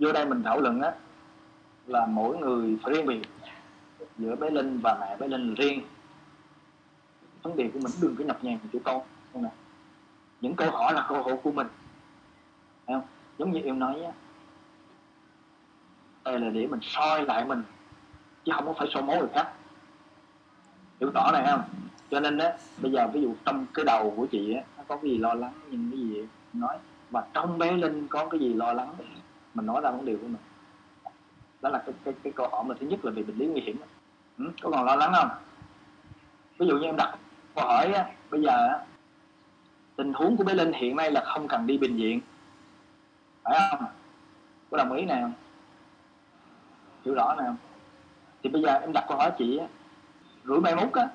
vô 0.00 0.12
đây 0.12 0.26
mình 0.26 0.42
thảo 0.42 0.60
luận 0.60 0.80
á, 0.80 0.92
là 1.86 2.06
mỗi 2.06 2.38
người 2.38 2.78
phải 2.82 2.94
riêng 2.94 3.06
biệt, 3.06 3.22
giữa 4.18 4.36
bé 4.36 4.50
linh 4.50 4.80
và 4.82 4.96
mẹ 5.00 5.16
bé 5.16 5.28
linh 5.28 5.54
riêng. 5.54 5.82
Vấn 7.42 7.56
đề 7.56 7.70
của 7.74 7.80
mình, 7.82 7.92
đừng 8.02 8.16
có 8.16 8.24
nhập 8.24 8.38
nhằng 8.42 8.58
chủ 8.72 8.78
con 8.84 9.02
không 9.32 9.42
nè. 9.42 9.50
Những 10.40 10.54
câu 10.54 10.70
hỏi 10.70 10.94
là 10.94 11.06
câu 11.08 11.22
hỏi 11.22 11.36
của 11.42 11.52
mình. 11.52 11.66
Thấy 12.86 12.96
không? 12.96 13.08
Giống 13.38 13.52
như 13.52 13.60
em 13.60 13.78
nói 13.78 14.02
á, 14.02 14.12
đây 16.24 16.40
là 16.40 16.50
để 16.50 16.66
mình 16.66 16.80
soi 16.82 17.24
lại 17.24 17.44
mình, 17.44 17.62
chứ 18.44 18.52
không 18.54 18.66
có 18.66 18.72
phải 18.72 18.88
soi 18.94 19.02
mối 19.02 19.18
người 19.18 19.28
khác. 19.34 19.52
Hiểu 21.00 21.10
rõ 21.14 21.30
này 21.32 21.46
không? 21.50 21.62
Cho 22.10 22.20
nên 22.20 22.38
á, 22.38 22.52
bây 22.82 22.92
giờ 22.92 23.08
ví 23.12 23.22
dụ 23.22 23.34
trong 23.44 23.66
cái 23.74 23.84
đầu 23.84 24.14
của 24.16 24.26
chị 24.26 24.54
á, 24.54 24.62
nó 24.76 24.84
có 24.88 24.96
cái 24.96 25.10
gì 25.10 25.18
lo 25.18 25.34
lắng 25.34 25.52
nhưng 25.70 25.90
cái 25.90 26.00
gì 26.00 26.24
nói, 26.52 26.78
và 27.10 27.26
trong 27.32 27.58
bé 27.58 27.72
linh 27.72 28.08
có 28.08 28.26
cái 28.26 28.40
gì 28.40 28.54
lo 28.54 28.72
lắng? 28.72 28.94
Mình 29.54 29.66
nói 29.66 29.80
ra 29.80 29.90
vấn 29.90 30.04
đề 30.04 30.16
của 30.16 30.26
mình. 30.26 30.42
Đó 31.60 31.70
là 31.70 31.82
cái 31.86 31.94
cái, 32.04 32.14
cái 32.22 32.32
câu 32.32 32.48
hỏi 32.48 32.64
mà 32.64 32.74
thứ 32.80 32.86
nhất 32.86 33.04
là 33.04 33.10
về 33.10 33.22
bệnh 33.22 33.36
lý 33.36 33.46
nguy 33.46 33.60
hiểm. 33.60 33.76
Ừ, 34.38 34.44
có 34.62 34.70
còn 34.70 34.84
lo 34.84 34.96
lắng 34.96 35.12
không? 35.16 35.28
Ví 36.58 36.66
dụ 36.66 36.78
như 36.78 36.86
em 36.86 36.96
đặt 36.96 37.18
câu 37.54 37.64
hỏi 37.64 37.92
á, 37.92 38.06
bây 38.30 38.42
giờ 38.42 38.68
á, 38.68 38.78
tình 39.96 40.12
huống 40.12 40.36
của 40.36 40.44
bé 40.44 40.54
linh 40.54 40.72
hiện 40.72 40.96
nay 40.96 41.10
là 41.10 41.22
không 41.24 41.48
cần 41.48 41.66
đi 41.66 41.78
bệnh 41.78 41.96
viện. 41.96 42.20
Phải 43.44 43.60
không? 43.70 43.84
Có 44.70 44.76
đồng 44.76 44.92
ý 44.92 45.04
nào 45.04 45.32
hiểu 47.04 47.14
rõ 47.14 47.34
nào 47.34 47.56
thì 48.42 48.50
bây 48.50 48.62
giờ 48.62 48.72
em 48.72 48.92
đặt 48.92 49.04
câu 49.08 49.18
hỏi 49.18 49.32
chị 49.38 49.58
á 49.58 49.66
rủi 50.44 50.60
mai 50.60 50.76
mốt 50.76 50.92
á. 50.92 51.08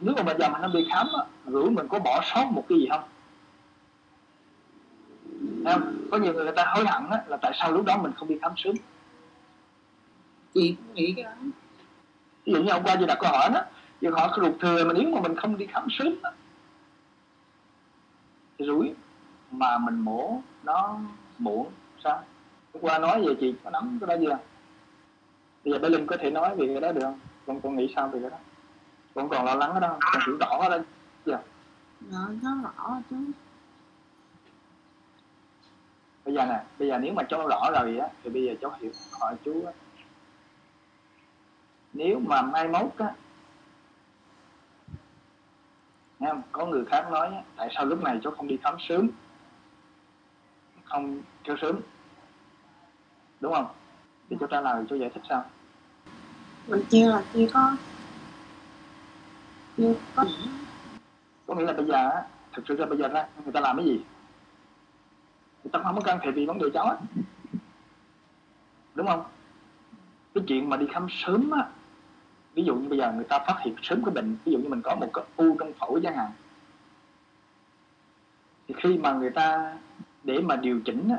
Nếu 0.00 0.14
mà 0.16 0.22
bây 0.22 0.36
giờ 0.38 0.48
mình 0.48 0.62
nó 0.62 0.68
đi 0.68 0.86
khám 0.90 1.06
á 1.18 1.24
rủi 1.46 1.70
mình 1.70 1.88
có 1.88 1.98
bỏ 1.98 2.20
sót 2.24 2.44
một 2.50 2.64
cái 2.68 2.78
gì 2.78 2.88
không? 2.90 3.02
Không 5.72 5.96
có 6.10 6.18
nhiều 6.18 6.32
người, 6.32 6.52
ta 6.52 6.64
hối 6.66 6.86
hận 6.86 7.10
á 7.10 7.22
là 7.26 7.36
tại 7.36 7.52
sao 7.60 7.72
lúc 7.72 7.84
đó 7.84 7.96
mình 7.96 8.12
không 8.16 8.28
đi 8.28 8.38
khám 8.42 8.52
sớm? 8.56 8.74
Chị 10.54 10.76
nghĩ 10.94 11.12
cái 11.16 11.24
đó. 11.24 11.30
Ví 12.44 12.52
dụ 12.52 12.62
như 12.62 12.72
hôm 12.72 12.82
qua 12.82 12.96
chị 12.98 13.06
đặt 13.06 13.18
câu 13.20 13.30
hỏi 13.32 13.50
đó 13.54 13.60
hỏi 14.10 14.28
cái 14.28 14.38
ruột 14.40 14.60
thừa 14.60 14.84
mà 14.84 14.92
nếu 14.92 15.10
mà 15.10 15.20
mình 15.20 15.36
không 15.36 15.58
đi 15.58 15.66
khám 15.66 15.86
sớm 15.90 16.14
á 16.22 16.30
thì 18.58 18.66
rủi 18.66 18.94
mà 19.50 19.78
mình 19.78 20.00
mổ 20.00 20.40
nó 20.64 20.98
muộn 21.38 21.70
sao? 22.04 22.22
Hôm 22.74 22.82
qua 22.82 22.98
nói 22.98 23.26
về 23.26 23.34
chị 23.40 23.54
có 23.64 23.70
nắm 23.70 23.98
cái 24.00 24.18
đó 24.18 24.24
chưa? 24.26 24.38
Bây 25.64 25.72
giờ 25.72 25.78
bé 25.78 25.88
linh 25.88 26.06
có 26.06 26.16
thể 26.20 26.30
nói 26.30 26.56
về 26.56 26.66
cái 26.66 26.80
đó 26.80 26.92
được 26.92 27.00
không? 27.02 27.20
Con 27.46 27.60
con 27.60 27.76
nghĩ 27.76 27.92
sao 27.96 28.08
về 28.08 28.20
cái 28.20 28.30
đó? 28.30 28.36
Con 29.14 29.28
còn 29.28 29.44
lo 29.44 29.54
lắng 29.54 29.80
đó 29.80 29.88
không? 29.88 29.98
Con 30.12 30.22
hiểu 30.26 30.36
rõ 30.40 30.68
đó 30.68 30.78
chưa? 31.26 31.40
Nó 32.00 32.28
rõ 32.62 33.00
chứ 33.10 33.16
bây 36.26 36.34
giờ 36.34 36.46
nè 36.46 36.60
bây 36.78 36.88
giờ 36.88 36.98
nếu 36.98 37.14
mà 37.14 37.22
cháu 37.22 37.48
rõ 37.48 37.70
rồi 37.70 37.98
á 37.98 38.08
thì 38.22 38.30
bây 38.30 38.44
giờ 38.44 38.54
cháu 38.60 38.74
hiểu 38.80 38.90
hỏi 39.20 39.34
chú 39.44 39.64
á. 39.66 39.72
Nếu 41.92 42.20
mà 42.20 42.42
mai 42.42 42.68
mốt 42.68 42.92
á 42.98 43.14
Nghe 46.18 46.28
không? 46.30 46.42
có 46.52 46.66
người 46.66 46.84
khác 46.84 47.08
nói 47.10 47.26
á, 47.34 47.42
tại 47.56 47.68
sao 47.74 47.84
lúc 47.84 48.02
này 48.02 48.20
cháu 48.22 48.32
không 48.36 48.48
đi 48.48 48.58
khám 48.62 48.76
sớm? 48.88 49.08
Không 50.84 51.22
kêu 51.44 51.56
sớm. 51.62 51.80
Đúng 53.40 53.52
không? 53.54 53.66
Thì 54.30 54.36
cháu 54.40 54.48
trả 54.48 54.60
lời 54.60 54.84
cháu 54.90 54.98
giải 54.98 55.10
thích 55.14 55.22
sao? 55.28 55.44
Mình 56.66 56.82
kêu 56.90 57.10
là 57.10 57.22
chưa 57.32 57.46
có. 57.52 57.76
Chưa 59.76 59.94
có. 60.14 60.24
Có 61.46 61.54
nghĩa 61.54 61.64
là 61.64 61.72
bây 61.72 61.86
giờ 61.86 62.10
á 62.10 62.22
thực 62.52 62.62
sự 62.68 62.76
ra 62.76 62.86
bây 62.86 62.98
giờ 62.98 63.08
ra 63.08 63.26
người 63.44 63.52
ta 63.52 63.60
làm 63.60 63.76
cái 63.76 63.86
gì 63.86 64.04
ta 65.68 65.80
không 65.82 65.94
có 65.94 66.00
can 66.00 66.18
thiệp 66.22 66.30
vì 66.30 66.46
vấn 66.46 66.58
đề 66.58 66.66
cháu 66.74 66.84
á. 66.84 66.96
Đúng 68.94 69.06
không? 69.06 69.24
Cái 70.34 70.44
chuyện 70.46 70.70
mà 70.70 70.76
đi 70.76 70.86
khám 70.92 71.06
sớm 71.10 71.50
á, 71.50 71.68
ví 72.54 72.64
dụ 72.64 72.74
như 72.74 72.88
bây 72.88 72.98
giờ 72.98 73.12
người 73.12 73.24
ta 73.24 73.38
phát 73.38 73.56
hiện 73.64 73.74
sớm 73.82 74.04
cái 74.04 74.14
bệnh, 74.14 74.36
ví 74.44 74.52
dụ 74.52 74.58
như 74.58 74.68
mình 74.68 74.82
có 74.82 74.94
một 74.94 75.10
cái 75.12 75.24
u 75.36 75.56
trong 75.58 75.72
phổi 75.72 76.00
chẳng 76.02 76.16
hạn, 76.16 76.30
thì 78.68 78.74
khi 78.78 78.98
mà 78.98 79.12
người 79.12 79.30
ta 79.30 79.76
để 80.24 80.40
mà 80.40 80.56
điều 80.56 80.80
chỉnh 80.84 81.08
á, 81.08 81.18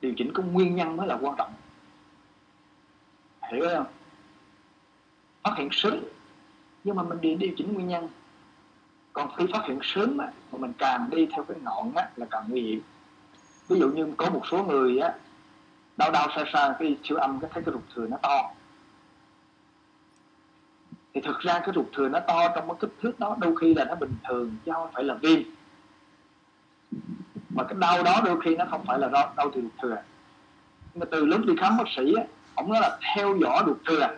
điều 0.00 0.14
chỉnh 0.16 0.32
cái 0.34 0.46
nguyên 0.46 0.76
nhân 0.76 0.96
mới 0.96 1.06
là 1.06 1.18
quan 1.20 1.34
trọng. 1.38 1.52
Hiểu 3.52 3.64
không? 3.74 3.86
Phát 5.42 5.54
hiện 5.56 5.68
sớm, 5.72 6.00
nhưng 6.84 6.96
mà 6.96 7.02
mình 7.02 7.20
đi 7.20 7.34
điều 7.34 7.50
chỉnh 7.56 7.74
nguyên 7.74 7.88
nhân 7.88 8.08
còn 9.12 9.30
khi 9.36 9.44
phát 9.52 9.64
hiện 9.66 9.78
sớm 9.82 10.18
á, 10.18 10.26
mà 10.52 10.58
mình 10.58 10.72
càng 10.78 11.10
đi 11.10 11.26
theo 11.26 11.44
cái 11.44 11.56
ngọn 11.62 11.92
á, 11.94 12.08
là 12.16 12.26
càng 12.30 12.44
nguy 12.48 12.60
hiểm. 12.60 12.80
Ví 13.68 13.78
dụ 13.80 13.88
như 13.88 14.12
có 14.16 14.30
một 14.30 14.42
số 14.50 14.64
người 14.64 14.98
á 14.98 15.14
đau 15.96 16.10
đau 16.10 16.28
xa 16.36 16.44
xa 16.52 16.74
cái 16.78 16.96
siêu 17.04 17.18
âm 17.18 17.40
cái 17.40 17.50
thấy 17.54 17.62
cái 17.62 17.74
ruột 17.74 17.82
thừa 17.94 18.06
nó 18.06 18.16
to. 18.16 18.50
Thì 21.14 21.20
thực 21.20 21.38
ra 21.40 21.58
cái 21.58 21.70
ruột 21.74 21.86
thừa 21.92 22.08
nó 22.08 22.20
to 22.20 22.48
trong 22.54 22.68
cái 22.68 22.76
kích 22.80 22.90
thước 23.02 23.20
đó 23.20 23.36
đôi 23.40 23.56
khi 23.56 23.74
là 23.74 23.84
nó 23.84 23.94
bình 23.94 24.14
thường 24.28 24.56
chứ 24.64 24.72
không 24.74 24.90
phải 24.92 25.04
là 25.04 25.14
viêm. 25.14 25.42
Mà 27.50 27.64
cái 27.64 27.74
đau 27.78 28.02
đó 28.02 28.20
đôi 28.24 28.40
khi 28.40 28.56
nó 28.56 28.64
không 28.70 28.84
phải 28.86 28.98
là 28.98 29.08
đau, 29.08 29.32
đau 29.36 29.50
từ 29.54 29.60
ruột 29.60 29.72
thừa. 29.82 29.96
Mà 30.94 31.06
từ 31.10 31.24
lúc 31.24 31.40
đi 31.46 31.54
khám 31.60 31.76
bác 31.76 31.84
sĩ 31.96 32.14
á 32.14 32.24
ông 32.54 32.72
nói 32.72 32.80
là 32.80 32.98
theo 33.14 33.36
dõi 33.40 33.62
ruột 33.66 33.76
thừa 33.84 34.08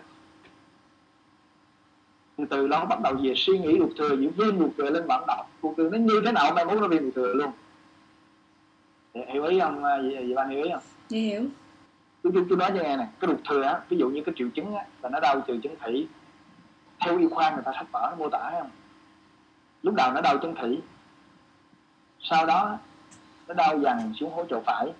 từ 2.49 2.67
đó 2.67 2.85
bắt 2.85 3.01
đầu 3.01 3.13
về 3.23 3.33
suy 3.35 3.59
nghĩ 3.59 3.79
ruột 3.79 3.91
thừa 3.97 4.17
những 4.17 4.31
viêm 4.31 4.59
ruột 4.59 4.71
thừa 4.77 4.89
lên 4.89 5.07
bản 5.07 5.23
đọc 5.27 5.49
ruột 5.63 5.77
thừa 5.77 5.89
nó 5.89 5.97
như 5.97 6.21
thế 6.25 6.31
nào 6.31 6.53
mai 6.55 6.65
muốn 6.65 6.81
nó 6.81 6.87
viêm 6.87 7.03
ruột 7.03 7.15
thừa 7.15 7.33
luôn? 7.33 7.51
Hiểu 9.27 9.43
ý 9.43 9.59
không 9.59 9.83
vậy 9.83 10.33
bạn 10.35 10.49
hiểu 10.49 10.63
ý 10.63 10.69
không? 10.73 10.81
Chị 11.09 11.19
hiểu. 11.19 11.43
Tôi 12.23 12.33
tôi, 12.35 12.45
tôi 12.49 12.57
nói 12.57 12.71
cho 12.75 12.83
nghe 12.83 12.97
nè 12.97 13.07
cái 13.19 13.27
ruột 13.27 13.39
thừa 13.49 13.61
á 13.61 13.81
ví 13.89 13.97
dụ 13.97 14.09
như 14.09 14.23
cái 14.25 14.33
triệu 14.37 14.49
chứng 14.49 14.75
á 14.75 14.85
là 15.01 15.09
nó 15.09 15.19
đau 15.19 15.41
từ 15.47 15.59
chân 15.63 15.75
thủy 15.83 16.07
theo 16.99 17.19
y 17.19 17.27
khoa 17.27 17.51
người 17.51 17.63
ta 17.65 17.71
sách 17.75 17.87
vở 17.91 18.15
mô 18.19 18.29
tả 18.29 18.51
không? 18.59 18.69
Lúc 19.83 19.95
đầu 19.95 20.13
nó 20.13 20.21
đau 20.21 20.37
chân 20.37 20.55
thủy 20.55 20.81
sau 22.19 22.45
đó 22.45 22.77
nó 23.47 23.53
đau 23.53 23.79
dần 23.79 24.13
xuống 24.19 24.33
hố 24.33 24.45
chỗ 24.49 24.61
phải. 24.65 24.93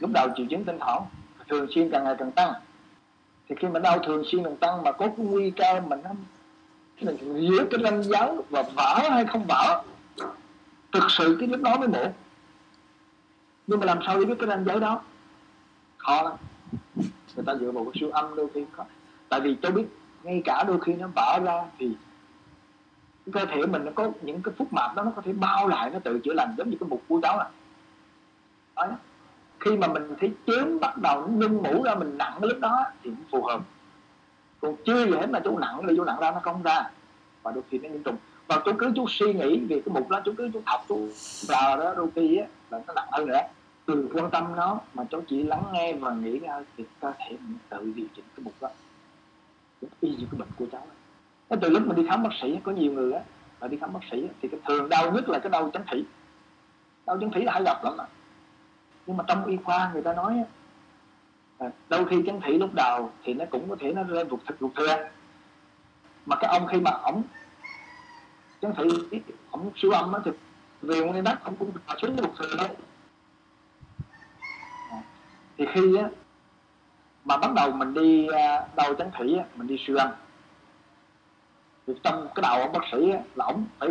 Lúc 0.00 0.10
đầu 0.14 0.28
triệu 0.36 0.46
chứng 0.50 0.64
tinh 0.64 0.78
thỏng 0.78 1.06
thường 1.48 1.66
xuyên 1.74 1.90
càng 1.90 2.04
ngày 2.04 2.14
càng 2.18 2.32
tăng 2.32 2.52
thì 3.48 3.54
khi 3.58 3.68
mình 3.68 3.82
đau 3.82 3.98
thường 3.98 4.22
xuyên 4.26 4.42
đồng 4.42 4.56
tăng 4.56 4.82
mà 4.82 4.92
có 4.92 5.06
cái 5.06 5.26
nguy 5.26 5.50
cơ 5.50 5.80
mình 5.80 6.00
nó 6.04 6.10
mình 7.00 7.16
giữa 7.40 7.64
cái 7.70 7.80
ranh 7.84 8.02
giới 8.02 8.36
và 8.50 8.62
vỡ 8.62 9.08
hay 9.10 9.26
không 9.26 9.44
vỡ, 9.48 9.82
thực 10.92 11.04
sự 11.08 11.36
cái 11.40 11.48
lúc 11.48 11.60
đó 11.60 11.76
mới 11.76 11.88
muộn. 11.88 12.12
Nhưng 13.66 13.80
mà 13.80 13.86
làm 13.86 13.98
sao 14.06 14.18
để 14.18 14.24
biết 14.24 14.34
cái 14.38 14.48
ranh 14.48 14.64
giới 14.64 14.80
đó? 14.80 15.02
Khó 15.98 16.22
lắm. 16.22 16.32
Người 17.36 17.44
ta 17.46 17.54
dựa 17.54 17.70
vào 17.70 17.84
cái 17.84 17.92
siêu 18.00 18.10
âm 18.10 18.34
đôi 18.36 18.48
khi 18.54 18.64
khó. 18.72 18.84
Tại 19.28 19.40
vì 19.40 19.54
tôi 19.54 19.72
biết 19.72 19.84
ngay 20.22 20.42
cả 20.44 20.64
đôi 20.66 20.80
khi 20.80 20.94
nó 20.94 21.08
vỡ 21.14 21.38
ra 21.44 21.64
thì 21.78 21.96
cái 23.26 23.32
cơ 23.32 23.46
thể 23.46 23.66
mình 23.66 23.84
nó 23.84 23.92
có 23.94 24.10
những 24.22 24.42
cái 24.42 24.54
phúc 24.58 24.72
mạc 24.72 24.92
đó, 24.96 25.02
nó 25.02 25.10
có 25.16 25.22
thể 25.22 25.32
bao 25.32 25.68
lại, 25.68 25.90
nó 25.90 25.98
tự 25.98 26.20
chữa 26.24 26.32
lành 26.32 26.54
giống 26.58 26.70
như 26.70 26.76
cái 26.80 26.88
mục 26.88 27.02
vui 27.08 27.20
đó 27.20 27.38
à. 27.38 27.48
Đó 28.76 28.96
khi 29.64 29.76
mà 29.76 29.86
mình 29.86 30.14
thấy 30.20 30.32
chém 30.46 30.80
bắt 30.80 30.98
đầu 30.98 31.20
nó 31.20 31.26
nâng 31.28 31.62
mũ 31.62 31.82
ra, 31.82 31.94
mình 31.94 32.18
nặng 32.18 32.44
lúc 32.44 32.58
đó 32.60 32.84
thì 33.02 33.10
cũng 33.10 33.24
phù 33.30 33.46
hợp. 33.46 33.60
Còn 34.60 34.76
chưa 34.84 35.06
gì 35.06 35.12
hết 35.12 35.30
mà 35.30 35.40
chú 35.40 35.58
nặng 35.58 35.80
thì 35.88 35.94
chú 35.96 36.04
nặng 36.04 36.20
ra 36.20 36.30
nó 36.30 36.40
không 36.42 36.62
ra. 36.62 36.90
Và 37.42 37.52
đôi 37.52 37.64
khi 37.70 37.78
nó 37.78 37.88
nhiễm 37.88 38.02
trùng 38.02 38.16
và 38.46 38.62
chú 38.64 38.72
cứ 38.78 38.92
chú 38.96 39.06
suy 39.08 39.34
nghĩ 39.34 39.60
về 39.60 39.82
cái 39.84 39.94
mục 39.94 40.08
đó 40.08 40.20
chú 40.24 40.32
cứ 40.38 40.50
chú 40.52 40.62
học, 40.66 40.80
chú 40.88 41.08
vào 41.48 41.76
đó, 41.76 41.94
đôi 41.96 42.08
khi 42.14 42.36
á, 42.36 42.46
là 42.70 42.80
nó 42.86 42.94
nặng 42.94 43.08
hơn 43.12 43.26
nữa. 43.26 43.40
Từ 43.86 44.08
quan 44.14 44.30
tâm 44.30 44.56
nó, 44.56 44.80
mà 44.94 45.04
cháu 45.10 45.22
chỉ 45.28 45.42
lắng 45.42 45.64
nghe 45.72 45.92
và 45.92 46.14
nghĩ 46.14 46.38
ra 46.38 46.60
thì 46.76 46.84
cơ 47.00 47.12
thể 47.18 47.30
mình 47.30 47.58
tự 47.68 47.92
điều 47.96 48.06
chỉnh 48.16 48.24
cái 48.36 48.44
mục 48.44 48.54
đó. 48.60 48.68
Y 50.00 50.10
như 50.10 50.26
cái 50.30 50.38
bệnh 50.38 50.48
của 50.58 50.66
cháu. 50.72 50.86
Đó. 51.50 51.56
từ 51.60 51.68
lúc 51.68 51.86
mình 51.86 51.96
đi 51.96 52.06
khám 52.08 52.22
bác 52.22 52.30
sĩ 52.42 52.58
có 52.64 52.72
nhiều 52.72 52.92
người 52.92 53.12
á, 53.12 53.20
mà 53.60 53.68
đi 53.68 53.76
khám 53.80 53.92
bác 53.92 54.00
sĩ 54.10 54.28
thì 54.42 54.48
cái 54.48 54.60
thường 54.68 54.88
đau 54.88 55.12
nhất 55.12 55.28
là 55.28 55.38
cái 55.38 55.50
đau 55.50 55.70
chấn 55.72 55.82
thủy 55.90 56.04
đau 57.06 57.18
chấn 57.20 57.30
thủy 57.30 57.44
là 57.44 57.52
hay 57.52 57.62
gặp 57.64 57.84
lắm 57.84 57.96
mà 57.96 58.04
nhưng 59.06 59.16
mà 59.16 59.24
trong 59.28 59.44
y 59.44 59.56
khoa 59.64 59.90
người 59.92 60.02
ta 60.02 60.14
nói 60.14 60.44
đôi 61.88 62.04
khi 62.10 62.22
chấn 62.26 62.40
thị 62.40 62.58
lúc 62.58 62.74
đầu 62.74 63.10
thì 63.24 63.34
nó 63.34 63.44
cũng 63.50 63.70
có 63.70 63.76
thể 63.80 63.92
nó 63.92 64.02
lên 64.02 64.30
ruột 64.30 64.40
thịt 64.48 64.58
ruột 64.60 64.70
thừa 64.74 65.08
mà 66.26 66.36
cái 66.36 66.50
ông 66.50 66.66
khi 66.66 66.80
mà 66.80 66.90
ổng 66.90 67.22
chấn 68.62 68.72
thị 68.76 69.20
ổng 69.50 69.70
siêu 69.76 69.90
âm 69.90 70.12
á 70.12 70.20
thì 70.24 70.30
về 70.82 71.00
nguyên 71.00 71.24
đất 71.24 71.44
ổng 71.44 71.56
cũng 71.56 71.70
xuống 72.02 72.16
ruột 72.16 72.30
thừa 72.38 72.56
đấy 72.58 72.68
à, 74.90 75.02
thì 75.58 75.66
khi 75.74 75.96
á 75.96 76.08
mà 77.24 77.36
bắt 77.36 77.52
đầu 77.54 77.70
mình 77.70 77.94
đi 77.94 78.26
à, 78.26 78.66
đau 78.76 78.94
chấn 78.94 79.10
thủy 79.18 79.36
á, 79.38 79.44
mình 79.54 79.66
đi 79.66 79.84
siêu 79.86 79.96
âm. 79.96 80.08
Thì 81.86 81.92
trong 82.02 82.28
cái 82.34 82.42
đầu 82.42 82.60
ông 82.60 82.72
bác 82.72 82.80
sĩ 82.92 83.10
á, 83.10 83.18
là 83.34 83.44
ổng 83.44 83.64
phải 83.78 83.88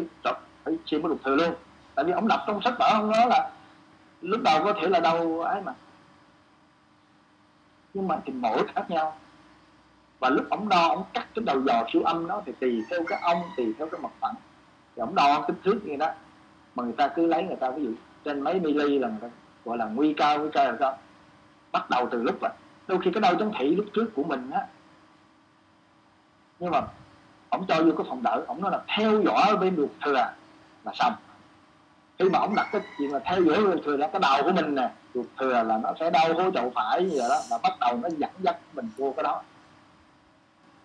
phải 0.63 0.77
xem 0.85 1.01
cái 1.01 1.09
ruột 1.09 1.23
thừa 1.23 1.35
luôn. 1.35 1.53
Tại 1.95 2.05
vì 2.05 2.11
ông 2.11 2.27
đọc 2.27 2.39
trong 2.47 2.61
sách 2.63 2.73
vở 2.79 2.89
ông 2.93 3.11
nói 3.11 3.27
là 3.29 3.51
lúc 4.21 4.41
đầu 4.43 4.63
có 4.63 4.73
thể 4.81 4.87
là 4.87 4.99
đau 4.99 5.39
ấy 5.39 5.61
mà. 5.61 5.73
Nhưng 7.93 8.07
mà 8.07 8.19
thì 8.25 8.33
mỗi 8.33 8.67
khác 8.75 8.89
nhau. 8.89 9.17
Và 10.19 10.29
lúc 10.29 10.45
ổng 10.49 10.69
đo, 10.69 10.87
ổng 10.87 11.03
cắt 11.13 11.27
cái 11.35 11.45
đầu 11.45 11.61
dò 11.61 11.83
siêu 11.93 12.03
âm 12.03 12.27
nó 12.27 12.41
thì 12.45 12.51
tùy 12.59 12.83
theo 12.89 13.03
cái 13.07 13.19
ong 13.21 13.41
tùy 13.57 13.73
theo 13.77 13.87
cái 13.87 14.01
mặt 14.01 14.11
phẳng. 14.19 14.35
Thì 14.95 14.99
ổng 14.99 15.15
đo 15.15 15.43
kích 15.47 15.57
thước 15.63 15.79
như 15.83 15.95
đó. 15.95 16.13
Mà 16.75 16.83
người 16.83 16.93
ta 16.93 17.07
cứ 17.07 17.25
lấy, 17.25 17.43
người 17.43 17.55
ta 17.55 17.71
ví 17.71 17.83
dụ 17.83 17.91
trên 18.25 18.41
mấy 18.41 18.59
mili 18.59 18.99
là 18.99 19.07
người 19.07 19.19
ta 19.21 19.27
gọi 19.65 19.77
là 19.77 19.85
nguy 19.85 20.13
cao 20.13 20.39
nguy 20.39 20.49
cao 20.53 20.71
là 20.71 20.77
sao? 20.79 20.97
Bắt 21.71 21.89
đầu 21.89 22.07
từ 22.11 22.23
lúc 22.23 22.35
vậy 22.41 22.51
đôi 22.87 22.99
khi 23.03 23.11
cái 23.11 23.21
đau 23.21 23.35
chấn 23.35 23.51
thị 23.59 23.75
lúc 23.75 23.85
trước 23.93 24.09
của 24.15 24.23
mình 24.23 24.49
á. 24.51 24.67
Nhưng 26.59 26.71
mà 26.71 26.81
ổng 27.49 27.65
cho 27.67 27.83
vô 27.83 27.91
cái 27.97 28.05
phòng 28.09 28.23
đợi 28.23 28.41
ổng 28.47 28.61
nói 28.61 28.71
là 28.71 28.81
theo 28.97 29.21
dõi 29.21 29.57
bên 29.57 29.75
ruột 29.77 29.89
thừa 30.01 30.13
là 30.83 30.91
xong 30.93 31.13
khi 32.19 32.29
mà 32.29 32.39
ông 32.39 32.55
đặt 32.55 32.69
cái 32.71 32.81
chuyện 32.97 33.11
là 33.11 33.19
theo 33.19 33.43
dõi 33.43 33.57
ruột 33.63 33.79
thừa 33.85 33.97
là 33.97 34.07
cái 34.07 34.21
đầu 34.21 34.43
của 34.43 34.51
mình 34.51 34.75
nè 34.75 34.91
ruột 35.13 35.25
thừa 35.39 35.63
là 35.63 35.77
nó 35.77 35.93
sẽ 35.99 36.09
đau 36.09 36.33
hố 36.33 36.51
chậu 36.51 36.71
phải 36.75 37.03
như 37.03 37.15
vậy 37.19 37.29
đó, 37.29 37.39
là 37.49 37.57
bắt 37.63 37.73
đầu 37.79 37.97
nó 38.03 38.09
dẫn 38.17 38.31
dắt 38.39 38.57
mình 38.73 38.89
vô 38.97 39.13
cái 39.17 39.23
đó. 39.23 39.43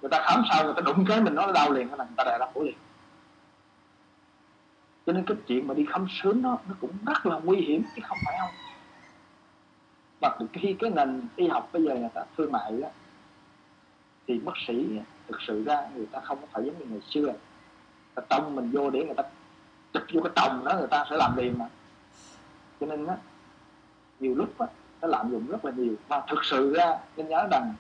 Người 0.01 0.11
ta 0.11 0.23
khám 0.25 0.43
sau 0.51 0.65
người 0.65 0.75
ta 0.77 0.81
đụng 0.81 1.05
cái 1.09 1.21
mình 1.21 1.35
nó 1.35 1.53
đau 1.53 1.73
liền 1.73 1.89
hay 1.89 1.99
là 1.99 2.05
người 2.05 2.15
ta 2.17 2.25
đè 2.25 2.39
ra 2.39 2.47
cổ 2.55 2.63
liền. 2.63 2.77
Cho 5.07 5.13
nên 5.13 5.25
cái 5.27 5.37
chuyện 5.47 5.69
mà 5.69 5.75
đi 5.75 5.87
khám 5.91 6.07
sớm 6.23 6.43
đó, 6.43 6.59
nó 6.69 6.75
cũng 6.81 6.91
rất 7.07 7.27
là 7.27 7.39
nguy 7.45 7.61
hiểm, 7.61 7.83
chứ 7.97 8.03
không 8.09 8.19
phải 8.27 8.37
không. 8.41 8.51
Và 10.21 10.39
khi 10.53 10.77
cái 10.79 10.91
nền 10.91 11.29
y 11.37 11.49
học 11.49 11.69
bây 11.73 11.83
giờ 11.83 11.95
người 11.95 12.09
ta 12.15 12.25
thương 12.37 12.53
mại 12.53 12.73
đó 12.73 12.89
thì 14.27 14.39
bác 14.39 14.53
sĩ 14.67 14.87
thực 15.29 15.41
sự 15.47 15.65
ra 15.65 15.89
người 15.95 16.07
ta 16.13 16.21
không 16.21 16.39
có 16.41 16.47
phải 16.53 16.65
giống 16.65 16.79
như 16.79 16.85
ngày 16.89 17.01
xưa. 17.11 17.33
Ta 18.15 18.23
tông 18.29 18.55
mình 18.55 18.71
vô 18.71 18.91
để 18.91 19.05
người 19.05 19.15
ta 19.15 19.23
chụp 19.97 20.03
vô 20.13 20.21
cái 20.23 20.33
tòng 20.35 20.65
đó, 20.65 20.73
người 20.79 20.89
ta 20.91 21.05
sẽ 21.11 21.17
làm 21.17 21.37
liền 21.37 21.59
mà. 21.59 21.69
Cho 22.81 22.87
nên 22.87 23.07
á, 23.07 23.17
nhiều 24.21 24.35
lúc 24.35 24.59
á, 24.59 24.67
nó 25.01 25.09
lạm 25.09 25.31
dụng 25.31 25.47
rất 25.47 25.65
là 25.65 25.73
nhiều. 25.77 25.95
Và 26.09 26.23
thực 26.29 26.45
sự 26.45 26.75
ra 26.75 26.99
nên 27.17 27.29
nhớ 27.29 27.47
rằng, 27.51 27.75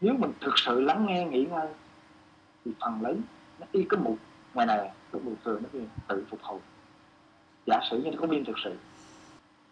nếu 0.00 0.14
mình 0.18 0.32
thực 0.40 0.58
sự 0.58 0.80
lắng 0.80 1.06
nghe 1.06 1.24
nghỉ 1.24 1.44
ngơi 1.44 1.68
thì 2.64 2.70
phần 2.80 3.02
lớn 3.02 3.22
nó 3.60 3.66
y 3.72 3.86
cái 3.88 4.00
mục 4.00 4.16
ngoài 4.54 4.66
này, 4.66 4.90
cái 5.12 5.22
mục 5.24 5.34
thường 5.44 5.62
nó 5.72 5.80
tự 6.08 6.24
phục 6.30 6.42
hồi. 6.42 6.58
Giả 7.66 7.80
sử 7.90 7.98
như 7.98 8.10
nó 8.10 8.16
có 8.20 8.26
viên 8.26 8.44
thực 8.44 8.58
sự. 8.64 8.74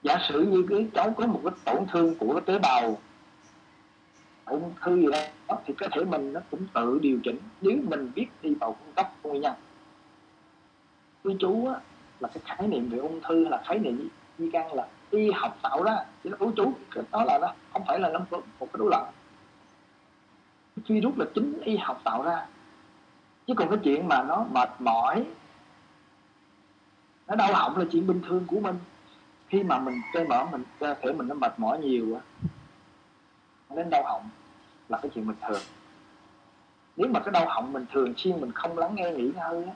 Giả 0.03 0.19
sử 0.29 0.41
như 0.41 0.67
cái 0.69 0.89
cháu 0.95 1.11
có 1.17 1.27
một 1.27 1.41
cái 1.45 1.53
tổn 1.65 1.87
thương 1.93 2.15
của 2.19 2.33
cái 2.33 2.43
tế 2.47 2.59
bào, 2.59 2.99
ung 4.45 4.73
thư 4.85 4.97
gì 4.97 5.07
đó, 5.49 5.59
thì 5.67 5.75
cơ 5.79 5.87
thể 5.93 6.05
mình 6.05 6.33
nó 6.33 6.41
cũng 6.51 6.67
tự 6.75 6.99
điều 7.03 7.19
chỉnh. 7.25 7.39
Nếu 7.61 7.77
mình 7.89 8.13
biết 8.15 8.27
đi 8.43 8.55
vào 8.55 8.73
cung 8.73 8.93
cấp 8.97 9.13
nguyên 9.23 9.43
nhân 9.43 9.55
quy 11.25 11.37
chú 11.41 11.67
á, 11.67 11.81
là 12.21 12.29
cái 12.29 12.43
khái 12.45 12.69
niệm 12.69 12.89
về 12.89 12.99
ung 12.99 13.21
thư 13.21 13.43
hay 13.43 13.51
là 13.51 13.63
khái 13.65 13.79
niệm 13.79 14.09
di 14.39 14.51
căn 14.51 14.75
là 14.75 14.87
y 15.11 15.31
học 15.31 15.59
tạo 15.63 15.83
ra. 15.83 15.97
Chỉ 16.25 16.31
là 16.31 16.37
ưu 16.41 16.53
chú 16.57 16.73
đó 17.11 17.25
là 17.25 17.39
nó 17.39 17.53
không 17.73 17.85
phải 17.87 18.01
là 18.01 18.09
nó 18.09 18.19
một 18.31 18.47
cái 18.61 18.79
đối 18.79 18.91
lập. 18.91 19.11
Virus 20.77 21.19
là 21.19 21.27
chính 21.35 21.61
y 21.61 21.77
học 21.77 22.01
tạo 22.05 22.23
ra. 22.23 22.47
Chứ 23.47 23.55
còn 23.57 23.69
cái 23.69 23.79
chuyện 23.85 24.09
mà 24.09 24.23
nó 24.23 24.47
mệt 24.51 24.71
mỏi 24.79 25.25
nó 27.27 27.35
đau 27.35 27.55
họng 27.55 27.79
là 27.79 27.85
chuyện 27.93 28.07
bình 28.07 28.23
thường 28.29 28.45
của 28.47 28.61
mình. 28.61 28.79
Khi 29.49 29.63
mà 29.63 29.79
mình 29.79 29.95
cơ 30.13 30.25
mở 30.29 30.47
mình 30.53 30.63
cơ 30.79 30.95
thể 30.95 31.13
mình 31.13 31.29
nó 31.29 31.35
mệt 31.35 31.53
mỏi 31.59 31.79
nhiều 31.79 32.15
á 32.15 32.21
đến 33.77 33.91
đau 33.91 34.03
họng 34.05 34.29
là 34.89 34.99
cái 35.03 35.11
chuyện 35.15 35.27
bình 35.27 35.37
thường. 35.49 35.63
Nếu 36.97 37.09
mà 37.09 37.21
cái 37.21 37.33
đau 37.33 37.47
họng 37.49 37.73
mình 37.73 37.87
thường 37.93 38.15
xuyên 38.17 38.41
mình 38.41 38.53
không 38.53 38.79
lắng 38.79 38.95
nghe 38.95 39.11
nghỉ 39.11 39.31
ngơi 39.35 39.65
á 39.65 39.73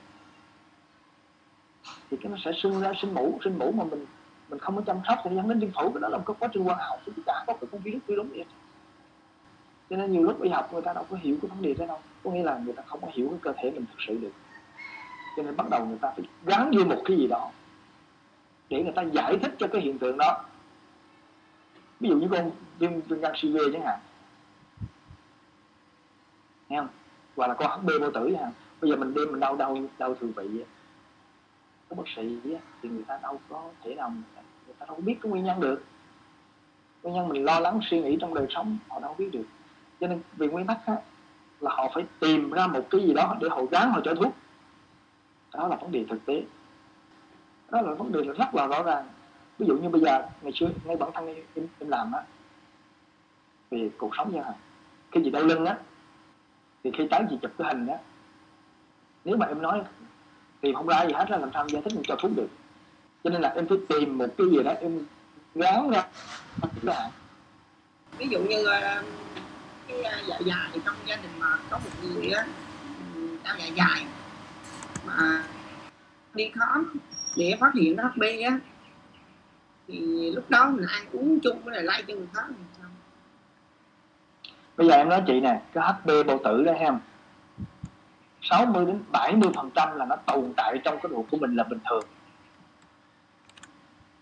thì 2.11 2.17
cái 2.17 2.31
nó 2.31 2.37
sẽ 2.45 2.51
sưng 2.63 2.81
ra 2.81 2.91
sinh 3.01 3.13
mũ 3.13 3.39
sinh 3.43 3.57
mũ 3.59 3.71
mà 3.71 3.83
mình 3.83 4.05
mình 4.49 4.59
không 4.59 4.75
có 4.75 4.81
chăm 4.81 4.97
sóc 5.07 5.19
thì 5.23 5.35
dẫn 5.35 5.49
đến 5.49 5.59
viêm 5.59 5.71
phổi. 5.71 5.89
Cái 5.93 6.01
đó 6.01 6.07
là 6.09 6.17
một 6.17 6.23
cái 6.25 6.35
quá 6.39 6.49
trình 6.53 6.63
quan 6.63 6.77
học 6.79 6.99
chúng 7.05 7.23
ta 7.25 7.43
có 7.47 7.53
cái 7.53 7.67
con 7.71 7.81
virus 7.81 8.01
virus 8.07 8.27
vậy. 8.29 8.45
Cho 9.89 9.97
nên 9.97 10.11
nhiều 10.11 10.23
lúc 10.23 10.41
y 10.41 10.49
học 10.49 10.73
người 10.73 10.81
ta 10.81 10.93
đâu 10.93 11.05
có 11.09 11.17
hiểu 11.21 11.37
cái 11.41 11.49
vấn 11.49 11.61
đề 11.61 11.73
đó 11.73 11.85
đâu. 11.85 11.99
Có 12.23 12.31
nghĩa 12.31 12.43
là 12.43 12.57
người 12.65 12.73
ta 12.73 12.83
không 12.85 13.01
có 13.01 13.07
hiểu 13.13 13.27
cái 13.29 13.39
cơ 13.41 13.53
thể 13.57 13.71
mình 13.71 13.85
thực 13.85 14.01
sự 14.07 14.17
được. 14.17 14.31
Cho 15.37 15.43
nên 15.43 15.55
bắt 15.55 15.69
đầu 15.69 15.85
người 15.85 15.97
ta 16.01 16.11
phải 16.15 16.25
gắn 16.45 16.71
vô 16.77 16.83
một 16.83 17.01
cái 17.05 17.17
gì 17.17 17.27
đó 17.27 17.51
để 18.69 18.83
người 18.83 18.93
ta 18.95 19.01
giải 19.01 19.37
thích 19.41 19.55
cho 19.57 19.67
cái 19.67 19.81
hiện 19.81 19.99
tượng 19.99 20.17
đó. 20.17 20.43
Ví 21.99 22.09
dụ 22.09 22.15
như 22.15 22.27
con 22.31 22.51
viêm 22.79 23.01
viêm 23.01 23.21
gan 23.21 23.31
siêu 23.35 23.69
chẳng 23.73 23.85
hạn. 23.85 23.99
Nghe 26.69 26.77
không? 26.79 26.87
Hoặc 27.35 27.47
là 27.47 27.53
con 27.53 27.81
hb 27.81 27.89
vô 28.01 28.11
tử 28.11 28.35
chẳng 28.39 28.51
bây 28.81 28.91
giờ 28.91 28.97
mình 28.97 29.13
đem 29.13 29.31
mình 29.31 29.39
đau 29.39 29.55
đau 29.55 29.77
đau 29.97 30.15
thường 30.15 30.31
vị 30.35 30.63
của 31.89 31.95
bác 31.95 32.03
sĩ 32.15 32.39
thì 32.81 32.89
người 32.89 33.03
ta 33.07 33.19
đâu 33.23 33.39
có 33.49 33.69
thể 33.83 33.95
nào 33.95 34.09
người 34.65 34.75
ta 34.79 34.85
đâu 34.85 34.97
biết 34.97 35.17
cái 35.21 35.29
nguyên 35.29 35.43
nhân 35.43 35.59
được. 35.59 35.83
Nguyên 37.03 37.15
nhân 37.15 37.29
mình 37.29 37.45
lo 37.45 37.59
lắng 37.59 37.79
suy 37.89 38.01
nghĩ 38.01 38.17
trong 38.21 38.33
đời 38.33 38.47
sống 38.49 38.77
họ 38.89 38.99
đâu 38.99 39.15
biết 39.17 39.29
được. 39.31 39.45
Cho 39.99 40.07
nên 40.07 40.21
vì 40.37 40.47
nguyên 40.47 40.67
tắc 40.67 40.79
á, 40.85 40.95
là 41.59 41.71
họ 41.73 41.91
phải 41.93 42.05
tìm 42.19 42.51
ra 42.51 42.67
một 42.67 42.85
cái 42.89 43.01
gì 43.01 43.13
đó 43.13 43.35
để 43.41 43.49
họ 43.49 43.61
gán 43.71 43.89
họ 43.91 44.01
cho 44.03 44.15
thuốc. 44.15 44.35
Đó 45.53 45.67
là 45.67 45.75
vấn 45.75 45.91
đề 45.91 46.05
thực 46.09 46.25
tế. 46.25 46.43
Đó 47.69 47.81
là 47.81 47.93
vấn 47.93 48.11
đề 48.11 48.23
là 48.23 48.33
rất 48.33 48.55
là 48.55 48.67
rõ 48.67 48.83
ràng. 48.83 49.07
Ví 49.57 49.67
dụ 49.67 49.77
như 49.77 49.89
bây 49.89 50.01
giờ 50.01 50.27
ngày 50.41 50.51
xưa 50.55 50.69
ngay 50.83 50.95
bản 50.95 51.09
thân 51.13 51.27
em, 51.27 51.37
em, 51.55 51.89
làm 51.89 52.11
á 52.11 52.21
về 53.71 53.89
cuộc 53.97 54.15
sống 54.17 54.31
như 54.33 54.41
hả 54.41 54.53
khi 55.11 55.23
gì 55.23 55.29
đau 55.29 55.43
lưng 55.43 55.65
á 55.65 55.77
thì 56.83 56.91
khi 56.97 57.07
tới 57.11 57.23
gì 57.29 57.37
chụp 57.41 57.51
cái 57.57 57.67
hình 57.67 57.87
á 57.87 57.97
nếu 59.25 59.37
mà 59.37 59.45
em 59.45 59.61
nói 59.61 59.81
tìm 60.61 60.75
không 60.75 60.87
ra 60.87 61.03
gì 61.03 61.13
hết 61.13 61.31
là 61.31 61.37
làm 61.37 61.49
sao 61.53 61.67
giải 61.69 61.81
thích 61.81 61.93
cho 62.03 62.15
thuốc 62.15 62.31
được. 62.35 62.47
Cho 63.23 63.29
nên 63.29 63.41
là 63.41 63.49
em 63.49 63.67
phải 63.67 63.77
tìm 63.89 64.17
một 64.17 64.27
cái 64.37 64.47
gì 64.51 64.63
đó 64.63 64.71
em 64.81 65.05
gán 65.55 65.89
ra. 65.91 66.03
Ví 68.17 68.27
dụ 68.27 68.39
như 68.39 68.65
ờ, 68.65 69.03
cái 69.87 70.03
ờ, 70.03 70.17
dạ 70.27 70.37
dài 70.45 70.79
trong 70.85 70.95
gia 71.05 71.15
đình 71.15 71.31
mà 71.39 71.57
có 71.69 71.77
một 71.77 71.89
người 72.03 72.31
á 72.31 72.45
đau 73.43 73.55
dạ 73.59 73.65
dài 73.65 74.05
mà 75.05 75.43
đi 76.33 76.51
khám 76.53 76.93
để 77.37 77.57
phát 77.59 77.71
hiện 77.75 77.95
nó 77.95 78.03
HB 78.03 78.21
á 78.21 78.59
thì 79.87 80.31
lúc 80.31 80.49
đó 80.49 80.69
mình 80.69 80.85
ăn 80.87 81.05
uống 81.11 81.39
chung 81.39 81.61
với 81.63 81.75
lại 81.75 81.83
lây 81.83 82.03
cho 82.07 82.13
người 82.15 82.27
khác 82.33 82.43
bây 84.77 84.87
giờ 84.87 84.95
em 84.95 85.09
nói 85.09 85.23
chị 85.27 85.39
nè 85.39 85.61
cái 85.73 85.83
HB 85.93 86.09
bầu 86.27 86.41
tử 86.43 86.63
đó 86.63 86.73
em 86.73 86.99
60 88.49 88.85
đến 88.85 89.03
70 89.11 89.49
phần 89.55 89.69
trăm 89.75 89.95
là 89.95 90.05
nó 90.05 90.15
tồn 90.15 90.53
tại 90.57 90.77
trong 90.83 90.99
cái 91.03 91.11
ruột 91.11 91.25
của 91.31 91.37
mình 91.37 91.55
là 91.55 91.63
bình 91.63 91.79
thường. 91.89 92.03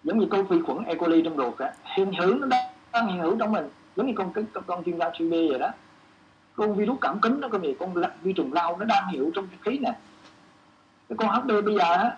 Giống 0.03 0.19
như 0.19 0.27
con 0.31 0.47
vi 0.47 0.61
khuẩn 0.65 0.83
E. 0.83 0.95
coli 0.95 1.21
trong 1.21 1.37
ruột 1.37 1.57
á 1.57 1.73
hiện 1.83 2.13
hữu 2.13 2.35
nó 2.35 2.47
đang 2.91 3.07
hiện 3.07 3.19
hữu 3.21 3.37
trong 3.39 3.51
mình. 3.51 3.69
Giống 3.95 4.07
như 4.07 4.13
con 4.15 4.33
cái 4.33 4.43
con, 4.53 4.63
con 4.67 4.83
viêm 4.83 4.97
gan 4.97 5.11
B 5.19 5.31
vậy 5.31 5.59
đó. 5.59 5.69
Con 6.55 6.75
virus 6.75 6.97
cảm 7.01 7.19
cúm 7.19 7.39
nó 7.39 7.47
có 7.47 7.59
gì? 7.59 7.75
Con 7.79 7.93
vi 8.21 8.33
trùng 8.33 8.53
lao 8.53 8.77
nó 8.77 8.85
đang 8.85 9.07
hiểu 9.07 9.31
trong 9.35 9.47
không 9.47 9.59
khí 9.61 9.79
nè. 9.79 9.95
Cái 11.09 11.17
con 11.17 11.29
HB 11.29 11.47
bây 11.65 11.75
giờ 11.75 11.93
á 11.93 12.15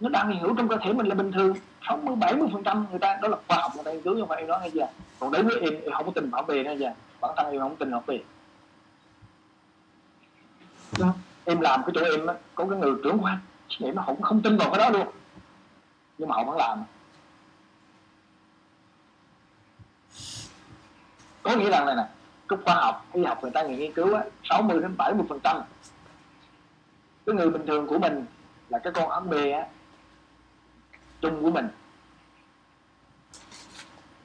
nó 0.00 0.08
đang 0.08 0.30
hiện 0.30 0.40
hữu 0.40 0.54
trong 0.56 0.68
cơ 0.68 0.76
thể 0.82 0.92
mình 0.92 1.06
là 1.06 1.14
bình 1.14 1.32
thường. 1.32 1.54
60 1.88 2.16
70 2.16 2.48
phần 2.52 2.62
trăm 2.62 2.86
người 2.90 2.98
ta 2.98 3.18
đó 3.22 3.28
là 3.28 3.36
khoa 3.48 3.58
học 3.58 3.72
người 3.74 3.84
ta 3.84 3.92
nghiên 3.92 4.02
cứu 4.02 4.20
không 4.20 4.28
phải 4.28 4.38
em 4.38 4.48
nói 4.48 4.58
hay 4.60 4.70
chưa? 4.70 4.86
Còn 5.20 5.32
đấy 5.32 5.42
với 5.42 5.60
em 5.60 5.74
em 5.74 5.92
không 5.92 6.06
có 6.06 6.12
tình 6.14 6.30
bảo 6.30 6.42
bì 6.42 6.62
nữa 6.62 6.72
giờ 6.78 6.90
bản 7.20 7.30
thân 7.36 7.52
em 7.52 7.60
không 7.60 7.76
tin 7.76 7.92
học 7.92 8.04
vệ 8.06 8.20
em 11.48 11.60
làm 11.60 11.82
cái 11.82 11.90
chỗ 11.94 12.00
em 12.04 12.26
á 12.26 12.34
có 12.54 12.66
cái 12.70 12.78
người 12.78 12.94
trưởng 13.04 13.18
khoa 13.22 13.40
em 13.80 13.94
nó 13.94 14.02
không 14.06 14.22
không 14.22 14.42
tin 14.42 14.56
vào 14.56 14.70
cái 14.70 14.78
đó 14.78 14.90
luôn. 14.98 15.08
Nhưng 16.18 16.28
mà 16.28 16.36
họ 16.36 16.44
vẫn 16.44 16.56
làm. 16.56 16.84
Có 21.42 21.56
nghĩa 21.56 21.70
rằng 21.70 21.86
này 21.86 21.96
nè 21.96 22.04
cái 22.48 22.58
khoa 22.64 22.74
học 22.74 23.06
y 23.12 23.24
học 23.24 23.38
người 23.42 23.50
ta 23.50 23.62
nghiên 23.62 23.92
cứu 23.92 24.14
á 24.14 24.24
60 24.44 24.80
đến 24.80 24.96
70 24.96 25.26
phần 25.28 25.40
trăm. 25.44 25.60
Cái 27.26 27.34
người 27.34 27.50
bình 27.50 27.66
thường 27.66 27.86
của 27.86 27.98
mình 27.98 28.24
là 28.68 28.78
cái 28.78 28.92
con 28.92 29.08
ấm 29.08 29.30
bê 29.30 29.50
á 29.50 29.66
chung 31.20 31.42
của 31.42 31.50
mình. 31.50 31.68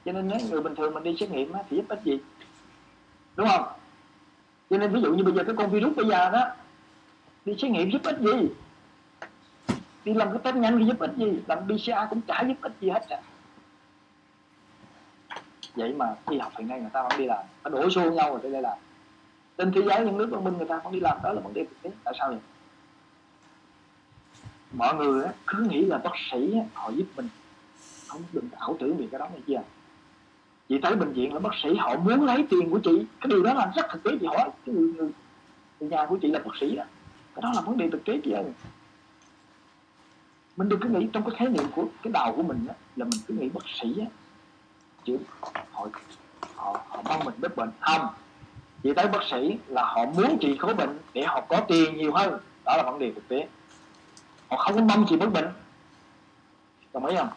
Cho 0.04 0.12
nên 0.12 0.28
nếu 0.28 0.38
người 0.50 0.60
bình 0.60 0.74
thường 0.74 0.94
mình 0.94 1.02
đi 1.02 1.16
xét 1.20 1.30
nghiệm 1.30 1.52
á, 1.52 1.60
thì 1.70 1.76
giúp 1.76 1.84
ích 1.88 2.00
gì? 2.04 2.18
Đúng 3.36 3.48
không? 3.48 3.64
Cho 4.70 4.78
nên 4.78 4.92
ví 4.92 5.00
dụ 5.00 5.14
như 5.14 5.24
bây 5.24 5.34
giờ 5.34 5.44
cái 5.44 5.54
con 5.58 5.70
virus 5.70 5.96
bây 5.96 6.06
giờ 6.06 6.30
đó 6.30 6.46
đi 7.44 7.54
xét 7.58 7.70
nghiệm 7.70 7.90
giúp 7.90 8.02
ích 8.02 8.18
gì? 8.18 8.48
Đi 10.04 10.14
làm 10.14 10.28
cái 10.30 10.38
test 10.44 10.56
nhanh 10.56 10.78
thì 10.78 10.84
giúp 10.84 10.98
ích 10.98 11.10
gì? 11.16 11.40
Làm 11.46 11.58
PCR 11.66 12.10
cũng 12.10 12.20
chả 12.20 12.42
giúp 12.48 12.54
ích 12.60 12.72
gì 12.80 12.90
hết 12.90 13.02
cả 13.08 13.20
vậy 15.76 15.92
mà 15.92 16.14
y 16.30 16.38
học 16.38 16.52
hiện 16.58 16.68
nay 16.68 16.80
người 16.80 16.90
ta 16.92 17.02
vẫn 17.02 17.18
đi 17.18 17.26
làm. 17.26 17.44
Nó 17.64 17.70
đổ 17.70 17.90
xô 17.90 18.10
nhau 18.10 18.38
rồi 18.42 18.52
đây 18.52 18.62
làm 18.62 18.78
trên 19.58 19.72
thế 19.72 19.82
giới 19.82 20.04
những 20.04 20.18
nước 20.18 20.28
văn 20.30 20.44
minh 20.44 20.56
người 20.56 20.66
ta 20.66 20.80
vẫn 20.84 20.92
đi 20.92 21.00
làm. 21.00 21.18
Đó 21.22 21.32
là 21.32 21.40
vấn 21.40 21.54
đề 21.54 21.64
thực 21.64 21.82
tế. 21.82 21.90
Tại 22.04 22.14
sao 22.18 22.28
vậy? 22.28 22.38
Mọi 24.72 24.94
người 24.94 25.26
cứ 25.46 25.58
nghĩ 25.58 25.84
là 25.84 25.98
bác 25.98 26.12
sĩ 26.30 26.54
họ 26.74 26.90
giúp 26.90 27.06
mình. 27.16 27.28
Không 28.06 28.22
đừng 28.32 28.48
ảo 28.58 28.76
tưởng 28.80 28.96
về 28.96 29.06
cái 29.10 29.18
đó 29.18 29.28
này 29.28 29.40
chưa 29.46 29.62
chị 30.68 30.78
tới 30.82 30.96
bệnh 30.96 31.12
viện 31.12 31.34
là 31.34 31.40
bác 31.40 31.54
sĩ 31.62 31.68
họ 31.78 31.96
muốn 31.96 32.24
lấy 32.24 32.46
tiền 32.50 32.70
của 32.70 32.78
chị. 32.78 33.06
Cái 33.20 33.28
điều 33.28 33.42
đó 33.42 33.54
là 33.54 33.72
rất 33.76 33.86
thực 33.90 34.02
tế. 34.02 34.10
Chị 34.20 34.26
hỏi 34.26 34.50
cái 34.66 34.74
người, 34.74 34.92
người, 34.92 35.10
người 35.80 35.90
nhà 35.90 36.06
của 36.06 36.18
chị 36.22 36.28
là 36.28 36.38
bác 36.38 36.56
sĩ 36.60 36.76
đó 36.76 36.84
cái 37.34 37.42
đó 37.42 37.52
là 37.54 37.60
vấn 37.60 37.76
đề 37.76 37.90
thực 37.90 38.04
tế 38.04 38.20
chị 38.24 38.32
ơi. 38.32 38.44
Mình 40.56 40.68
đừng 40.68 40.80
cứ 40.80 40.88
nghĩ 40.88 41.08
trong 41.12 41.24
cái 41.24 41.36
khái 41.38 41.48
niệm 41.48 41.64
của 41.74 41.86
cái 42.02 42.12
đầu 42.12 42.32
của 42.36 42.42
mình 42.42 42.66
á, 42.68 42.74
là 42.96 43.04
mình 43.04 43.20
cứ 43.26 43.34
nghĩ 43.34 43.48
bác 43.48 43.64
sĩ 43.80 44.00
á, 44.00 44.06
chứ 45.04 45.18
họ 45.40 45.52
họ 46.54 46.84
họ 46.88 47.02
mong 47.04 47.24
mình 47.24 47.34
bớt 47.38 47.56
bệnh. 47.56 47.70
Không. 47.80 48.06
Chị 48.82 48.92
tới 48.96 49.08
bác 49.08 49.22
sĩ 49.30 49.58
là 49.66 49.84
họ 49.84 50.04
muốn 50.04 50.38
chị 50.40 50.56
có 50.58 50.74
bệnh 50.74 50.98
để 51.14 51.22
họ 51.24 51.40
có 51.40 51.60
tiền 51.68 51.96
nhiều 51.96 52.12
hơn. 52.12 52.40
Đó 52.64 52.76
là 52.76 52.82
vấn 52.82 52.98
đề 52.98 53.12
thực 53.12 53.28
tế. 53.28 53.48
Họ 54.50 54.56
không 54.56 54.74
có 54.74 54.80
mong 54.80 55.06
chị 55.08 55.16
bớt 55.16 55.32
bệnh. 55.32 55.48
Đồng 56.92 57.06
ý 57.06 57.16
không? 57.16 57.28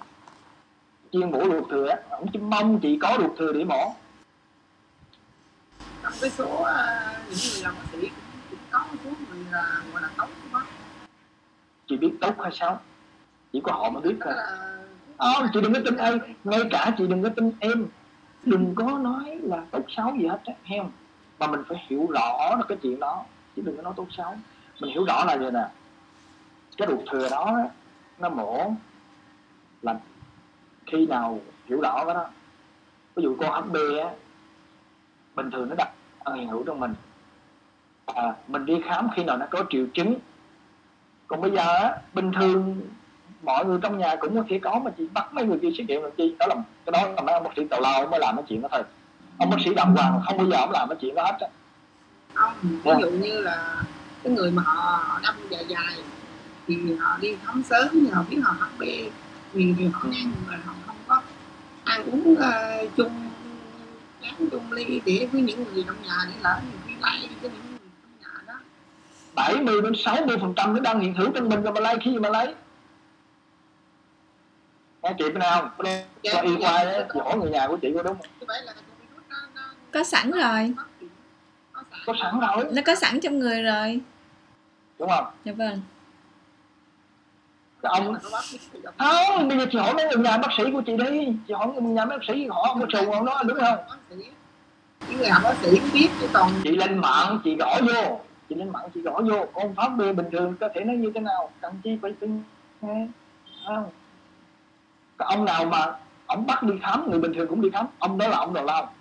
Chuyên 1.11 1.31
mổ 1.31 1.43
ruột 1.43 1.69
thừa 1.69 1.95
không 2.09 2.27
chỉ 2.33 2.39
mong 2.39 2.79
chị 2.79 2.99
có 3.01 3.17
ruột 3.19 3.31
thừa 3.37 3.53
để 3.53 3.63
mổ 3.63 3.93
trong 6.03 6.13
cái 6.21 6.29
số 6.29 6.63
à, 6.63 7.13
những 7.29 7.37
người 7.53 7.61
làm 7.63 7.75
bác 7.75 7.85
sĩ 7.91 7.99
cũng, 7.99 8.09
cũng 8.49 8.59
có 8.71 8.79
một 8.79 8.97
số 9.03 9.09
người 9.09 9.26
là 9.51 9.81
gọi 9.93 10.01
là 10.01 10.09
đó 10.17 10.27
chị 11.87 11.97
biết 11.97 12.13
tốt 12.21 12.35
hay 12.39 12.51
sao 12.51 12.79
chỉ 13.53 13.61
có 13.63 13.71
họ 13.71 13.89
mới 13.89 14.01
biết 14.01 14.15
thôi. 14.21 14.33
Là 14.35 15.33
không 15.35 15.47
chị 15.53 15.61
đừng 15.61 15.73
có 15.73 15.79
tin 15.85 15.97
ai. 15.97 16.19
Ngay 16.43 16.59
cả 16.71 16.91
chị 16.97 17.07
đừng 17.07 17.23
có 17.23 17.29
tin 17.29 17.51
em. 17.59 17.87
Đừng 18.43 18.75
có 18.75 18.83
nói 18.83 19.39
là 19.43 19.65
tốt 19.71 19.81
xấu 19.87 20.15
gì 20.15 20.27
hết 20.27 20.41
heo 20.63 20.89
mà 21.39 21.47
mình 21.47 21.61
phải 21.67 21.85
hiểu 21.87 22.07
rõ 22.09 22.55
được 22.57 22.65
cái 22.67 22.77
chuyện 22.81 22.99
đó 22.99 23.25
chứ 23.55 23.61
đừng 23.65 23.77
có 23.77 23.83
nói 23.83 23.93
tốt 23.95 24.07
xấu. 24.11 24.35
Mình 24.81 24.91
hiểu 24.91 25.05
rõ 25.05 25.25
là 25.25 25.37
vậy 25.37 25.51
nè. 25.51 25.67
Cái 26.77 26.87
ruột 26.87 26.99
thừa 27.11 27.29
đó 27.29 27.57
nó 28.19 28.29
mổ 28.29 28.73
là 29.81 29.99
khi 30.85 31.05
nào 31.05 31.39
hiểu 31.65 31.81
rõ 31.81 32.03
cái 32.05 32.15
đó. 32.15 32.29
Ví 33.15 33.23
dụ 33.23 33.35
con 33.39 33.71
bê 33.71 33.99
á 33.99 34.09
bình 35.35 35.51
thường 35.51 35.69
nó 35.69 35.75
đặt 35.75 35.89
ăn 36.23 36.35
hiện 36.35 36.49
hữu 36.49 36.63
trong 36.63 36.79
mình 36.79 36.95
à, 38.15 38.33
mình 38.47 38.65
đi 38.65 38.81
khám 38.85 39.07
khi 39.15 39.23
nào 39.23 39.37
nó 39.37 39.45
có 39.51 39.63
triệu 39.69 39.85
chứng. 39.93 40.15
Còn 41.27 41.41
bây 41.41 41.51
giờ 41.51 41.75
á 41.75 41.95
bình 42.13 42.31
thường 42.31 42.81
mọi 43.43 43.65
người 43.65 43.79
trong 43.81 43.97
nhà 43.97 44.15
cũng 44.19 44.35
có 44.35 44.43
thể 44.49 44.59
có 44.59 44.79
mà 44.79 44.91
chị 44.97 45.07
bắt 45.13 45.33
mấy 45.33 45.45
người 45.45 45.59
kia 45.61 45.69
xét 45.77 45.87
nghiệm 45.87 46.01
làm 46.01 46.11
chi? 46.17 46.35
Đó 46.39 46.45
là 46.49 46.55
cái 46.85 46.91
đó 46.91 47.09
là 47.15 47.21
mấy 47.21 47.33
ông 47.33 47.43
bác 47.43 47.49
sĩ 47.55 47.67
tào 47.69 47.81
lao 47.81 48.07
mới 48.07 48.19
làm 48.19 48.35
cái 48.35 48.45
chuyện 48.49 48.61
đó 48.61 48.67
thôi. 48.71 48.83
Ông 49.37 49.49
bác 49.49 49.57
sĩ 49.65 49.73
đàng 49.73 49.95
hoàng 49.95 50.21
không 50.25 50.37
bao 50.37 50.47
giờ 50.47 50.57
ông 50.57 50.71
làm 50.71 50.89
cái 50.89 50.97
chuyện 51.01 51.15
đó 51.15 51.23
hết 51.23 51.37
á. 51.39 51.47
Không 52.33 52.53
ví 52.61 52.91
dụ 53.01 53.09
như 53.09 53.41
là 53.41 53.83
cái 54.23 54.33
người 54.33 54.51
mà 54.51 54.63
họ, 54.65 55.19
đâm 55.23 55.35
dài 55.49 55.65
dài 55.67 56.03
thì 56.67 56.95
họ 56.99 57.17
đi 57.21 57.35
khám 57.45 57.63
sớm 57.63 57.87
thì 57.91 58.09
họ 58.09 58.23
biết 58.29 58.37
họ 58.43 58.55
HB 58.59 58.81
thì, 59.53 59.75
thì 59.77 59.87
họ 59.93 60.01
ngang 60.03 60.31
mà 60.47 60.59
họ 60.65 60.73
không 60.87 60.95
có 61.07 61.21
ăn 61.83 62.03
uống 62.11 62.31
uh, 62.31 62.95
chung 62.97 63.29
chén 64.21 64.49
chung 64.51 64.71
ly 64.71 65.01
để 65.05 65.27
với 65.31 65.41
những 65.41 65.63
người 65.63 65.83
trong 65.87 66.01
nhà 66.03 66.17
để 66.27 66.33
lỡ 66.43 66.59
nhiều 66.69 66.79
khi 66.87 66.93
lại 67.01 67.29
cho 67.41 67.49
những 67.49 67.69
người 67.69 67.79
trong 68.01 68.11
nhà 68.21 68.43
đó 68.47 68.59
70 69.37 69.81
đến 69.81 69.93
60 69.95 70.37
phần 70.41 70.53
trăm 70.55 70.73
nó 70.73 70.79
đang 70.79 70.99
hiện 70.99 71.13
hữu 71.13 71.31
trong 71.31 71.49
mình 71.49 71.61
rồi 71.61 71.73
mà 71.73 71.79
lấy 71.81 71.97
khi 72.01 72.19
mà 72.19 72.29
lấy. 72.29 72.53
Nghe 75.01 75.13
chị 75.17 75.23
bên 75.23 75.39
nào 75.39 75.61
không 75.61 75.85
Dạ, 76.23 76.33
cho 76.33 76.41
y 76.41 76.55
khoa 76.61 76.85
chị 77.13 77.19
hỏi 77.19 77.37
người 77.37 77.49
nhà 77.49 77.67
của 77.67 77.77
chị 77.77 77.91
có 77.95 78.03
đúng 78.03 78.17
không? 78.17 78.27
Như 78.39 78.45
vậy 78.47 78.61
là 78.65 78.73
con 78.73 78.83
virus 78.99 79.23
nó, 79.29 79.37
nó 79.55 79.61
có 79.91 80.03
sẵn 80.03 80.31
rồi. 80.31 80.73
Có 81.73 81.83
sẵn. 81.91 81.99
Có 82.05 82.13
sẵn 82.21 82.39
rồi. 82.39 82.65
Nó 82.73 82.81
có 82.85 82.95
sẵn 82.95 83.19
trong 83.19 83.39
người 83.39 83.63
rồi. 83.63 83.99
Đúng 84.99 85.09
không? 85.09 85.25
Dạ 85.45 85.53
vâng. 85.53 85.81
Cái 87.81 87.91
ông 87.93 88.17
không 89.27 89.47
bây 89.47 89.57
giờ 89.57 89.65
chị 89.71 89.77
hỏi 89.77 89.93
mấy 89.93 90.05
người 90.05 90.23
nhà 90.23 90.37
bác 90.37 90.49
sĩ 90.57 90.63
của 90.73 90.81
chị 90.81 90.97
đi. 90.97 91.27
Chị 91.47 91.53
hỏi 91.53 91.67
người 91.67 91.81
nhà 91.81 92.05
bác 92.05 92.23
sĩ 92.27 92.47
họ 92.47 92.63
không 92.67 92.79
có 92.79 92.87
trù 92.89 93.11
không 93.11 93.25
đó 93.25 93.43
đúng 93.47 93.57
không? 93.59 93.79
Những 95.07 95.17
người 95.17 95.29
học 95.29 95.41
bác 95.43 95.55
sĩ 95.61 95.79
biết 95.93 96.09
chứ 96.21 96.27
còn 96.33 96.51
chị 96.63 96.75
lên 96.75 96.97
mạng 96.97 97.39
chị 97.43 97.55
gõ 97.55 97.79
vô 97.81 98.21
chị 98.49 98.55
lên 98.55 98.69
mạng 98.69 98.89
chị 98.93 99.01
gõ 99.01 99.21
vô 99.29 99.45
con 99.53 99.75
pháp 99.75 99.89
bê 99.89 100.13
bình 100.13 100.25
thường 100.31 100.55
có 100.59 100.69
thể 100.75 100.83
nó 100.83 100.93
như 100.93 101.11
thế 101.15 101.21
nào? 101.21 101.51
Cần 101.61 101.73
chi 101.83 101.97
phải 102.01 102.13
tin 102.19 102.43
nghe 102.81 103.07
không? 103.67 103.89
Cái 105.17 105.27
ông 105.31 105.45
nào 105.45 105.65
mà 105.65 105.95
ông 106.25 106.47
bắt 106.47 106.63
đi 106.63 106.73
khám 106.81 107.09
người 107.09 107.19
bình 107.19 107.33
thường 107.33 107.47
cũng 107.47 107.61
đi 107.61 107.69
khám 107.69 107.85
ông 107.99 108.17
đó 108.17 108.27
là 108.27 108.37
ông 108.37 108.53
đầu 108.53 108.65
lao. 108.65 108.93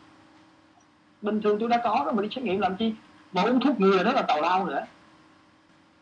Bình 1.23 1.41
thường 1.41 1.57
tôi 1.61 1.69
đã 1.69 1.81
có 1.85 2.03
đó 2.07 2.13
mà 2.13 2.23
đi 2.23 2.29
xét 2.35 2.45
nghiệm 2.45 2.61
làm 2.61 2.77
chi? 2.77 2.95
Mà 3.33 3.43
uống 3.43 3.61
thuốc 3.61 3.81
người 3.81 4.05
đó 4.05 4.13
là 4.13 4.23
tào 4.23 4.41
lao 4.41 4.67
nữa. 4.67 4.85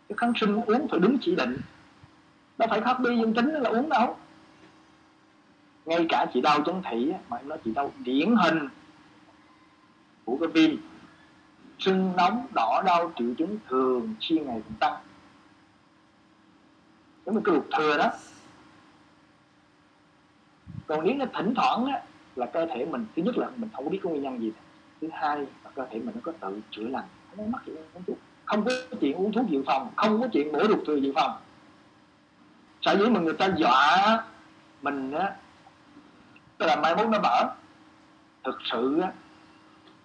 Cái 0.08 0.16
kháng 0.16 0.32
sinh 0.36 0.62
uống 0.66 0.88
phải 0.88 1.00
đúng 1.00 1.18
chỉ 1.20 1.34
định. 1.34 1.56
Nó 2.58 2.66
phải 2.70 2.80
pháp 2.80 3.00
bi 3.00 3.16
dương 3.16 3.34
tính 3.34 3.50
là 3.50 3.70
uống 3.70 3.88
đâu. 3.88 4.16
Ngay 5.84 6.06
cả 6.08 6.26
chị 6.34 6.40
đau 6.40 6.60
chân 6.66 6.82
thị 6.90 7.10
á, 7.10 7.18
mà 7.28 7.36
em 7.36 7.48
nói 7.48 7.58
chị 7.64 7.72
đau 7.74 7.92
điển 7.98 8.36
hình 8.36 8.68
của 10.24 10.36
cái 10.40 10.48
viêm 10.48 10.76
sưng 11.78 12.12
nóng 12.16 12.46
đỏ 12.54 12.82
đau 12.86 13.12
triệu 13.16 13.34
chứng 13.38 13.58
thường 13.68 14.14
chi 14.20 14.38
ngày 14.38 14.62
càng 14.68 14.76
tăng 14.80 15.02
giống 17.26 17.34
như 17.34 17.40
cái 17.44 17.54
ruột 17.54 17.64
thừa 17.78 17.98
đó. 17.98 18.10
Còn 20.86 21.04
nếu 21.04 21.14
nó 21.16 21.24
thỉnh 21.34 21.54
thoảng 21.56 21.86
á, 21.86 22.02
là 22.36 22.46
cơ 22.46 22.66
thể 22.66 22.84
mình 22.84 23.06
thứ 23.16 23.22
nhất 23.22 23.38
là 23.38 23.50
mình 23.56 23.70
không 23.72 23.90
biết 23.90 24.00
có 24.02 24.10
nguyên 24.10 24.22
nhân 24.22 24.40
gì. 24.40 24.52
Thứ 25.00 25.08
hai 25.12 25.38
là 25.38 25.70
cơ 25.74 25.86
thể 25.90 25.98
mình 25.98 26.14
nó 26.14 26.20
có 26.24 26.32
tự 26.40 26.60
chữa 26.70 26.88
lành. 26.88 27.04
Không 27.28 27.38
có 27.38 27.44
mắc 27.52 27.62
chuyện 27.66 27.76
uống 27.76 28.02
thuốc. 28.06 28.18
Không 28.44 28.64
có 28.64 28.70
chuyện 29.00 29.16
uống 29.16 29.32
thuốc 29.32 29.46
dự 29.48 29.62
phòng 29.66 29.90
không 29.96 30.20
có 30.20 30.28
chuyện 30.32 30.52
mổ 30.52 30.58
ruột 30.68 30.78
thừa 30.86 30.96
dự 30.96 31.12
phòng. 31.14 31.32
Sở 32.80 32.98
dĩ 32.98 33.10
mà 33.10 33.20
người 33.20 33.34
ta 33.34 33.48
dọa 33.56 34.24
mình 34.82 35.12
á 35.12 35.36
tức 36.58 36.66
là 36.66 36.76
mai 36.76 36.96
mốt 36.96 37.08
nó 37.08 37.18
mở. 37.22 37.54
Thực 38.44 38.58
sự 38.64 39.00
á 39.00 39.12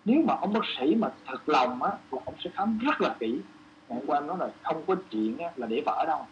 nếu 0.10 0.22
mà 0.26 0.34
ông 0.42 0.54
bác 0.54 0.66
sĩ 0.80 0.96
mà 0.96 1.12
thật 1.26 1.50
lòng 1.50 1.84
á 1.84 1.92
là 2.12 2.22
ông 2.26 2.36
sẽ 2.44 2.50
khám 2.54 2.78
rất 2.78 3.02
là 3.02 3.16
kỹ. 3.20 3.40
Ngày 3.90 4.00
hôm 4.00 4.04
qua 4.08 4.18
em 4.18 4.28
nói 4.28 4.38
là 4.40 4.50
không 4.64 4.84
có 4.88 4.96
chuyện 5.10 5.38
á, 5.38 5.52
là 5.56 5.68
để 5.68 5.82
vỡ 5.86 6.06
đâu. 6.08 6.26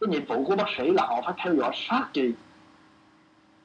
Cái 0.00 0.08
nhiệm 0.08 0.24
vụ 0.24 0.44
của 0.44 0.56
bác 0.56 0.68
sĩ 0.78 0.90
là 0.90 1.06
họ 1.06 1.20
phải 1.24 1.34
theo 1.44 1.54
dõi 1.54 1.72
sát 1.74 2.08
chị. 2.12 2.32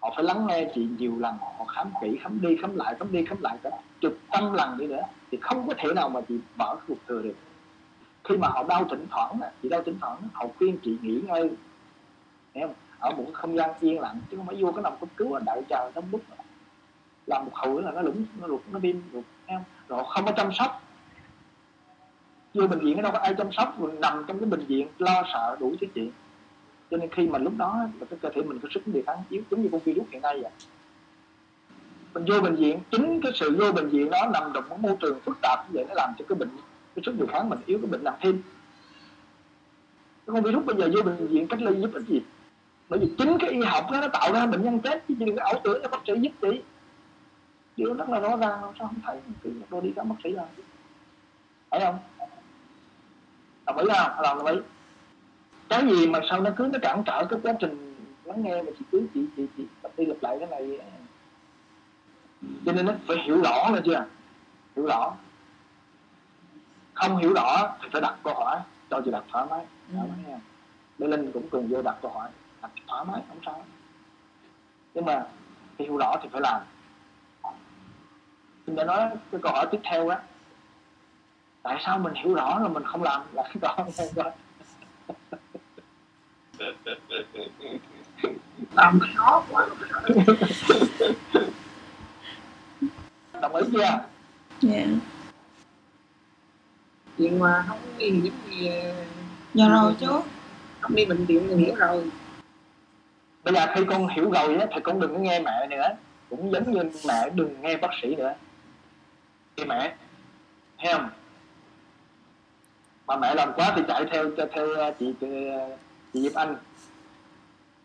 Họ 0.01 0.13
phải 0.15 0.23
lắng 0.23 0.47
nghe 0.47 0.71
chị 0.75 0.87
nhiều 0.97 1.13
lần 1.19 1.37
họ 1.37 1.65
khám 1.65 1.91
kỹ 2.01 2.17
khám 2.21 2.41
đi 2.41 2.57
khám 2.61 2.75
lại 2.75 2.95
khám 2.99 3.11
đi 3.11 3.25
khám 3.25 3.41
lại 3.41 3.57
cả 3.63 3.69
chục 4.01 4.17
trăm 4.31 4.53
lần 4.53 4.77
đi 4.77 4.87
nữa. 4.87 5.03
Thì 5.31 5.37
không 5.41 5.67
có 5.67 5.73
thể 5.77 5.93
nào 5.95 6.09
mà 6.09 6.21
chị 6.27 6.39
vỡ 6.57 6.77
cái 6.87 6.97
thừa 7.07 7.21
được. 7.21 7.35
Khi 8.23 8.37
mà 8.37 8.47
họ 8.47 8.63
đau 8.63 8.85
thỉnh 8.89 9.05
thoảng 9.09 9.41
á, 9.41 9.51
chị 9.63 9.69
đau 9.69 9.83
thỉnh 9.83 9.97
thoảng 10.01 10.17
họ 10.33 10.45
khuyên 10.57 10.77
chị 10.83 10.97
nghỉ 11.01 11.21
ngơi. 11.27 11.49
Em 12.53 12.69
ở 12.99 13.11
một 13.11 13.25
không 13.33 13.55
gian 13.57 13.69
yên 13.79 13.99
lặng 13.99 14.19
chứ 14.31 14.37
không 14.37 14.47
phải 14.47 14.55
vô 14.59 14.71
cái 14.71 14.83
nằm 14.83 14.93
cấp 14.99 15.09
cứu 15.17 15.39
đợi 15.45 15.61
chờ 15.69 15.91
đông 15.95 16.05
đúc 16.11 16.21
làm 17.27 17.45
một 17.45 17.51
hồi 17.53 17.83
là 17.83 17.91
nó 17.91 18.01
lủng, 18.01 18.25
nó 18.41 18.47
lụt 18.47 18.61
nó 18.71 18.79
viêm 18.79 18.95
lụt 19.13 19.23
em 19.45 19.61
rồi 19.87 20.03
không 20.09 20.25
có 20.25 20.31
chăm 20.31 20.53
sóc. 20.53 20.81
Vô 22.53 22.67
bệnh 22.67 22.79
viện 22.79 23.01
đâu 23.01 23.11
có 23.11 23.19
ai 23.19 23.33
chăm 23.37 23.51
sóc 23.51 23.81
rồi 23.81 23.91
nằm 24.01 24.23
trong 24.27 24.39
cái 24.39 24.49
bệnh 24.49 24.65
viện 24.65 24.87
lo 24.99 25.23
sợ 25.33 25.57
đủ 25.59 25.75
thứ 25.81 25.87
chuyện. 25.95 26.11
Cho 26.91 26.97
nên 26.97 27.09
khi 27.09 27.27
mà 27.27 27.39
lúc 27.39 27.53
đó 27.57 27.79
là 27.99 28.05
cái 28.09 28.19
cơ 28.21 28.29
thể 28.35 28.41
mình 28.41 28.59
có 28.59 28.69
sức 28.73 28.87
đề 28.87 29.03
kháng 29.07 29.23
yếu, 29.29 29.41
giống 29.51 29.61
như 29.61 29.69
con 29.71 29.81
virus 29.81 30.07
hiện 30.11 30.21
nay 30.21 30.39
vậy. 30.41 30.51
Mình 32.13 32.25
vô 32.27 32.41
bệnh 32.41 32.55
viện, 32.55 32.79
chính 32.91 33.21
cái 33.21 33.31
sự 33.35 33.57
vô 33.59 33.71
bệnh 33.71 33.89
viện 33.89 34.09
đó 34.09 34.29
nằm 34.33 34.51
trong 34.53 34.69
một 34.69 34.79
môi 34.79 34.95
trường 34.99 35.19
phức 35.19 35.37
tạp 35.41 35.59
như 35.59 35.71
vậy 35.73 35.85
nó 35.87 35.93
làm 35.95 36.13
cho 36.19 36.25
cái 36.29 36.35
bệnh, 36.35 36.49
cái 36.95 37.03
sức 37.05 37.19
đề 37.19 37.25
kháng 37.29 37.49
mình 37.49 37.59
yếu, 37.65 37.79
cái 37.81 37.87
bệnh 37.91 38.03
nặng 38.03 38.17
thêm. 38.21 38.41
Cái 40.27 40.33
con 40.33 40.43
virus 40.43 40.65
bây 40.65 40.75
giờ 40.75 40.89
vô 40.95 41.01
bệnh 41.01 41.27
viện 41.27 41.47
cách 41.47 41.61
ly 41.61 41.81
giúp 41.81 41.89
ích 41.93 42.03
gì? 42.07 42.21
Bởi 42.89 42.99
vì 42.99 43.11
chính 43.17 43.37
cái 43.39 43.49
y 43.49 43.61
học 43.61 43.85
đó 43.91 44.01
nó 44.01 44.07
tạo 44.07 44.33
ra 44.33 44.45
bệnh 44.45 44.63
nhân 44.63 44.79
chết 44.79 45.03
chứ 45.07 45.15
đừng 45.17 45.35
có 45.35 45.43
ảo 45.43 45.61
tưởng 45.63 45.81
cho 45.83 45.89
bác 45.89 45.97
sĩ 46.07 46.13
giúp 46.21 46.31
chị 46.41 46.61
điều 47.77 47.93
rất 47.93 48.09
là 48.09 48.19
rõ 48.19 48.37
ràng 48.37 48.61
sao 48.61 48.87
không 48.87 49.01
thấy 49.05 49.19
cứ 49.43 49.51
tôi 49.69 49.81
đi 49.81 49.93
khám 49.95 50.09
bác 50.09 50.15
sĩ 50.23 50.29
làm 50.29 50.45
thấy 51.71 51.79
không? 51.79 51.99
Đồng 53.65 53.77
ý 53.77 53.85
không? 53.93 54.21
Làm 54.21 54.37
đồng 54.37 54.45
ý. 54.45 54.57
Cái 55.69 55.83
gì 55.87 56.07
mà 56.07 56.19
sao 56.29 56.41
nó 56.41 56.49
cứ 56.57 56.69
nó 56.73 56.79
cản 56.81 57.03
trở 57.05 57.25
cái 57.29 57.39
quá 57.43 57.53
trình 57.59 57.95
lắng 58.23 58.43
nghe 58.43 58.61
mà 58.61 58.71
chị 58.79 58.85
cứ 58.91 59.07
chị 59.13 59.25
chị 59.37 59.47
chị 59.57 59.65
tập 59.81 59.91
đi 59.97 60.05
lặp 60.05 60.17
lại 60.21 60.37
cái 60.39 60.49
này 60.49 60.79
cho 62.65 62.71
nên 62.71 62.85
nó 62.85 62.93
phải 63.07 63.17
hiểu 63.25 63.41
rõ 63.41 63.69
là 63.69 63.81
chưa? 63.85 64.05
Hiểu 64.75 64.85
rõ. 64.85 65.15
Không 66.93 67.17
hiểu 67.17 67.33
rõ 67.33 67.75
thì 67.81 67.89
phải 67.91 68.01
đặt 68.01 68.15
câu 68.23 68.33
hỏi 68.33 68.59
cho 68.89 69.01
chị 69.05 69.11
đặt 69.11 69.23
thoải 69.31 69.45
mái. 69.49 69.65
Thoải 69.93 70.07
mái 70.07 70.31
nha. 70.31 70.39
Lê 70.97 71.07
Linh 71.07 71.31
cũng 71.31 71.49
cùng 71.49 71.67
vô 71.67 71.81
đặt 71.81 71.95
câu 72.01 72.11
hỏi 72.11 72.29
đặt 72.61 72.71
thoải 72.87 73.05
mái 73.05 73.21
không 73.27 73.39
sao. 73.45 73.65
Nhưng 74.93 75.05
mà 75.05 75.25
hiểu 75.79 75.97
rõ 75.97 76.15
thì 76.23 76.29
phải 76.31 76.41
làm 76.41 76.61
mình 78.67 78.75
đã 78.75 78.83
nói 78.83 79.09
cái 79.31 79.41
câu 79.43 79.51
hỏi 79.51 79.67
tiếp 79.71 79.79
theo 79.83 80.07
á 80.07 80.19
tại 81.63 81.81
sao 81.85 81.99
mình 81.99 82.13
hiểu 82.13 82.33
rõ 82.33 82.59
rồi 82.59 82.69
mình 82.69 82.83
không 82.83 83.03
làm? 83.03 83.21
Là 83.33 83.43
cái 83.43 83.55
câu 83.61 83.71
hỏi 83.77 83.91
này 83.97 84.09
coi 84.15 84.31
làm 88.73 88.99
khó 89.15 89.43
quá 89.51 89.67
đồng 93.41 93.55
ý 93.55 93.63
chưa? 93.73 93.79
Dạ. 94.61 94.85
Chuyện 97.17 97.39
mà 97.39 97.65
không 97.67 97.79
nguy 97.95 98.11
hiểm 98.11 98.33
gì 98.49 98.71
dạ 99.53 99.69
rồi 99.69 99.95
chú. 99.99 100.21
không 100.79 100.95
đi 100.95 101.05
bệnh 101.05 101.25
viện 101.25 101.47
thì 101.49 101.55
hiểu 101.55 101.75
rồi. 101.75 102.11
Bây 103.43 103.53
giờ 103.53 103.67
khi 103.75 103.85
con 103.89 104.07
hiểu 104.07 104.31
rồi 104.31 104.57
á 104.57 104.67
thì 104.73 104.81
con 104.83 104.99
đừng 104.99 105.13
có 105.13 105.19
nghe 105.19 105.39
mẹ 105.39 105.67
nữa. 105.69 105.87
Cũng 106.29 106.51
giống 106.51 106.71
như 106.71 106.89
mẹ 107.07 107.29
đừng 107.29 107.61
nghe 107.61 107.77
bác 107.77 107.89
sĩ 108.01 108.15
nữa 108.15 108.33
cái 109.57 109.65
mẹ. 109.65 109.95
Thấy 110.79 110.93
không? 110.93 111.09
Mà 113.07 113.17
mẹ 113.17 113.35
làm 113.35 113.53
quá 113.55 113.73
thì 113.75 113.81
chạy 113.87 114.05
theo 114.11 114.31
theo, 114.37 114.47
theo 114.53 114.67
chị 114.99 115.13
chị, 115.21 115.27
ờ, 115.47 115.77
chị 116.13 116.21
Diệp 116.21 116.33
Anh. 116.33 116.55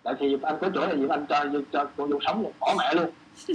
Tại 0.03 0.15
chị 0.21 0.29
Diệp 0.31 0.43
Anh 0.43 0.57
có 0.61 0.71
chỗ 0.75 0.81
là 0.87 0.95
Diệp 0.97 1.11
Anh 1.11 1.27
cho 1.29 1.45
cho 1.73 1.87
cô 1.97 2.07
vô 2.07 2.19
sống 2.27 2.43
luôn 2.43 2.53
bỏ 2.61 2.75
mẹ 2.79 2.95
luôn. 2.95 3.11
Chị- 3.47 3.55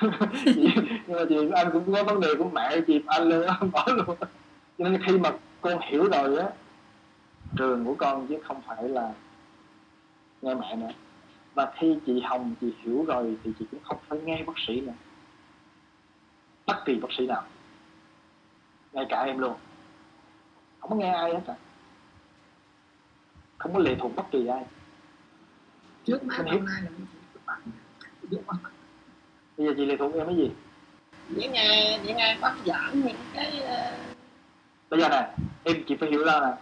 nhưng 1.06 1.16
mà 1.16 1.24
chị 1.28 1.36
Diệp 1.40 1.52
Anh 1.52 1.70
cũng 1.72 1.92
có 1.94 2.04
vấn 2.04 2.20
đề 2.20 2.28
của 2.38 2.50
mẹ 2.52 2.80
chị 2.86 2.92
Diệp 2.92 3.06
Anh 3.06 3.28
luôn 3.28 3.46
đó, 3.46 3.58
bỏ 3.72 3.86
luôn. 3.96 4.16
Cho 4.78 4.88
nên 4.88 5.02
khi 5.06 5.18
mà 5.18 5.32
con 5.60 5.78
hiểu 5.82 6.08
rồi 6.10 6.36
á 6.38 6.48
trường 7.56 7.84
của 7.84 7.94
con 7.94 8.26
chứ 8.26 8.38
không 8.44 8.60
phải 8.66 8.88
là 8.88 9.12
nghe 10.42 10.54
mẹ 10.54 10.76
nữa 10.76 10.88
và 11.54 11.72
khi 11.78 11.96
chị 12.06 12.20
Hồng 12.24 12.54
chị 12.60 12.72
hiểu 12.82 13.04
rồi 13.04 13.36
thì 13.44 13.50
chị 13.58 13.64
cũng 13.70 13.80
không 13.82 13.98
phải 14.08 14.18
nghe 14.24 14.42
bác 14.46 14.58
sĩ 14.66 14.80
nữa. 14.80 14.92
Bất 16.66 16.82
kỳ 16.84 16.94
bác 16.94 17.12
sĩ 17.18 17.26
nào. 17.26 17.44
Ngay 18.92 19.06
cả 19.08 19.22
em 19.22 19.38
luôn. 19.38 19.54
Không 20.80 20.90
có 20.90 20.96
nghe 20.96 21.10
ai 21.10 21.34
hết 21.34 21.40
cả 21.46 21.54
không 23.62 23.72
có 23.72 23.78
lệ 23.78 23.96
thuộc 24.00 24.16
bất 24.16 24.30
kỳ 24.30 24.46
ai. 24.46 24.64
Trước 26.04 26.24
má 26.24 26.38
lâu 26.38 26.46
hiểu. 26.46 26.60
nay 26.60 26.82
là 26.82 26.90
bây 29.56 29.66
giờ 29.66 29.74
chị 29.76 29.86
lệ 29.86 29.96
thuộc 29.98 30.14
em 30.14 30.26
cái 30.26 30.36
gì? 30.36 30.50
Để 31.28 31.48
nghe 31.48 31.98
để 32.06 32.14
nghe 32.14 32.36
bác 32.40 32.54
giảng 32.66 33.02
những 33.04 33.16
cái 33.34 33.62
ờ, 33.62 33.92
bây 34.90 35.00
giờ 35.00 35.08
nè 35.08 35.30
em 35.64 35.76
chị 35.88 35.96
phải 36.00 36.10
hiểu 36.10 36.24
ra 36.24 36.40
nè. 36.40 36.56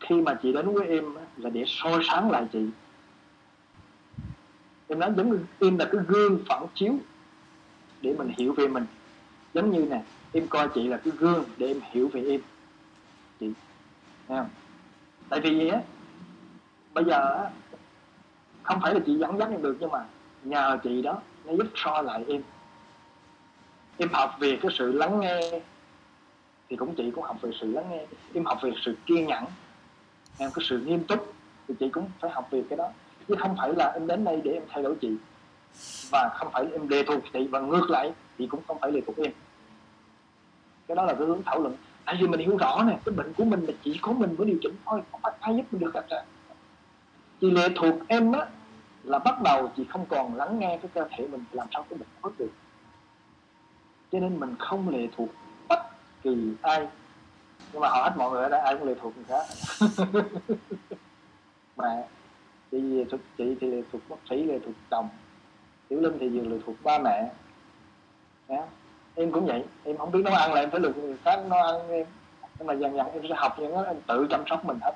Khi 0.00 0.14
mà 0.14 0.38
chị 0.42 0.52
đến 0.52 0.74
với 0.74 0.88
em 0.88 1.04
là 1.36 1.50
để 1.50 1.64
soi 1.66 2.00
sáng 2.08 2.30
lại 2.30 2.44
chị 2.52 2.66
em 4.88 4.98
nói 4.98 5.12
giống 5.16 5.30
như 5.30 5.38
em 5.60 5.78
là 5.78 5.84
cái 5.92 6.00
gương 6.08 6.44
phản 6.48 6.66
chiếu 6.74 6.94
để 8.00 8.14
mình 8.18 8.32
hiểu 8.38 8.52
về 8.52 8.68
mình. 8.68 8.86
Giống 9.54 9.70
như 9.70 9.86
nè, 9.90 10.02
em 10.32 10.46
coi 10.46 10.68
chị 10.74 10.88
là 10.88 10.96
cái 10.96 11.12
gương 11.18 11.44
để 11.56 11.66
em 11.66 11.80
hiểu 11.90 12.08
về 12.08 12.24
em. 12.28 12.40
Chị, 13.40 13.52
Thấy 14.28 14.38
không? 14.38 14.48
Tại 15.28 15.40
vì 15.40 15.50
gì 15.50 15.68
á, 15.68 15.80
bây 16.94 17.04
giờ 17.04 17.42
á, 17.44 17.50
không 18.62 18.80
phải 18.82 18.94
là 18.94 19.00
chị 19.06 19.14
dẫn 19.14 19.38
dắt 19.38 19.48
em 19.50 19.62
được 19.62 19.76
nhưng 19.80 19.90
mà 19.90 20.04
nhờ 20.44 20.78
chị 20.82 21.02
đó 21.02 21.20
nó 21.44 21.52
giúp 21.52 21.66
so 21.74 22.02
lại 22.02 22.24
em. 22.28 22.42
Em 23.98 24.08
học 24.12 24.36
về 24.40 24.58
cái 24.62 24.70
sự 24.78 24.92
lắng 24.92 25.20
nghe 25.20 25.60
thì 26.68 26.76
cũng 26.76 26.94
chị 26.94 27.10
cũng 27.10 27.24
học 27.24 27.36
về 27.40 27.50
sự 27.60 27.72
lắng 27.72 27.90
nghe. 27.90 28.06
Em 28.34 28.44
học 28.44 28.58
về 28.62 28.70
sự 28.84 28.96
kiên 29.06 29.26
nhẫn. 29.26 29.44
Em 30.38 30.50
có 30.50 30.62
sự 30.64 30.80
nghiêm 30.80 31.04
túc 31.04 31.34
thì 31.68 31.74
chị 31.80 31.88
cũng 31.88 32.10
phải 32.20 32.30
học 32.30 32.48
về 32.50 32.62
cái 32.70 32.76
đó 32.76 32.88
chứ 33.28 33.34
không 33.38 33.56
phải 33.58 33.74
là 33.74 33.90
em 33.94 34.06
đến 34.06 34.24
đây 34.24 34.40
để 34.44 34.52
em 34.52 34.62
thay 34.68 34.82
đổi 34.82 34.94
chị. 35.00 35.16
Và 36.10 36.30
không 36.34 36.48
phải 36.52 36.66
em 36.72 36.88
lệ 36.88 37.04
thuộc 37.06 37.22
chị. 37.32 37.48
Và 37.48 37.60
ngược 37.60 37.90
lại, 37.90 38.12
chị 38.38 38.46
cũng 38.46 38.60
không 38.66 38.78
phải 38.80 38.92
lệ 38.92 39.00
thuộc 39.06 39.16
em. 39.16 39.32
Cái 40.88 40.94
đó 40.94 41.04
là 41.04 41.14
cái 41.14 41.26
hướng 41.26 41.42
thảo 41.42 41.60
luận. 41.60 41.76
Tại 42.04 42.16
vì 42.20 42.26
mình 42.26 42.40
hiểu 42.40 42.56
rõ 42.56 42.82
nè, 42.86 42.98
cái 43.04 43.14
bệnh 43.14 43.32
của 43.32 43.44
mình 43.44 43.64
là 43.64 43.72
chỉ 43.84 43.98
có 44.02 44.12
mình 44.12 44.34
mới 44.38 44.46
điều 44.46 44.58
chỉnh 44.62 44.74
thôi, 44.86 45.00
không 45.12 45.20
phải 45.22 45.32
ai 45.40 45.56
giúp 45.56 45.62
mình 45.72 45.80
được 45.80 45.94
hết 45.94 46.24
chị 47.44 47.50
lệ 47.50 47.68
thuộc 47.76 47.94
em 48.08 48.32
á, 48.32 48.46
là 49.02 49.18
bắt 49.18 49.42
đầu 49.42 49.70
chị 49.76 49.84
không 49.88 50.06
còn 50.08 50.36
lắng 50.36 50.58
nghe 50.58 50.78
cái 50.82 50.90
cơ 50.94 51.08
thể 51.10 51.26
mình 51.26 51.44
làm 51.52 51.66
sao 51.72 51.84
cái 51.90 51.98
bệnh 51.98 52.08
bớt 52.22 52.38
được. 52.38 52.50
Cho 54.12 54.20
nên 54.20 54.40
mình 54.40 54.54
không 54.58 54.88
lệ 54.88 55.08
thuộc 55.16 55.28
bất 55.68 55.78
kỳ 56.22 56.52
ai. 56.62 56.88
Nhưng 57.72 57.80
mà 57.80 57.88
hầu 57.88 58.02
hết 58.02 58.12
mọi 58.16 58.30
người 58.30 58.42
ở 58.42 58.48
đây 58.48 58.60
ai 58.60 58.76
cũng 58.76 58.88
lệ 58.88 58.94
thuộc 59.00 59.12
người 59.16 59.24
khác 59.28 59.46
mà 61.76 62.02
chị 62.80 63.04
thuộc 63.10 63.20
chị 63.38 63.56
thì 63.60 63.70
lệ 63.70 63.82
thuộc 63.92 64.02
bác 64.08 64.16
sĩ 64.30 64.42
lệ 64.42 64.58
thuộc 64.64 64.74
chồng. 64.90 65.08
Tiểu 65.88 66.00
linh 66.00 66.18
thì 66.20 66.28
vừa 66.28 66.42
lệ 66.42 66.56
thuộc 66.66 66.76
ba 66.82 66.98
mẹ. 66.98 67.30
Đó. 68.48 68.64
em 69.14 69.32
cũng 69.32 69.46
vậy. 69.46 69.64
Em 69.84 69.96
không 69.96 70.12
biết 70.12 70.22
nấu 70.24 70.34
ăn 70.34 70.52
là 70.52 70.60
em 70.60 70.70
phải 70.70 70.80
lượt 70.80 70.96
người 70.96 71.16
khác 71.24 71.40
nấu 71.48 71.62
ăn 71.62 71.88
em. 71.88 72.06
Nhưng 72.58 72.66
mà 72.66 72.74
dần 72.74 72.96
dần 72.96 73.06
em 73.12 73.22
sẽ 73.28 73.34
học 73.36 73.56
những 73.58 73.72
cái 73.74 73.84
em 73.84 73.96
tự 74.06 74.26
chăm 74.30 74.40
sóc 74.46 74.64
mình 74.64 74.78
hết. 74.82 74.92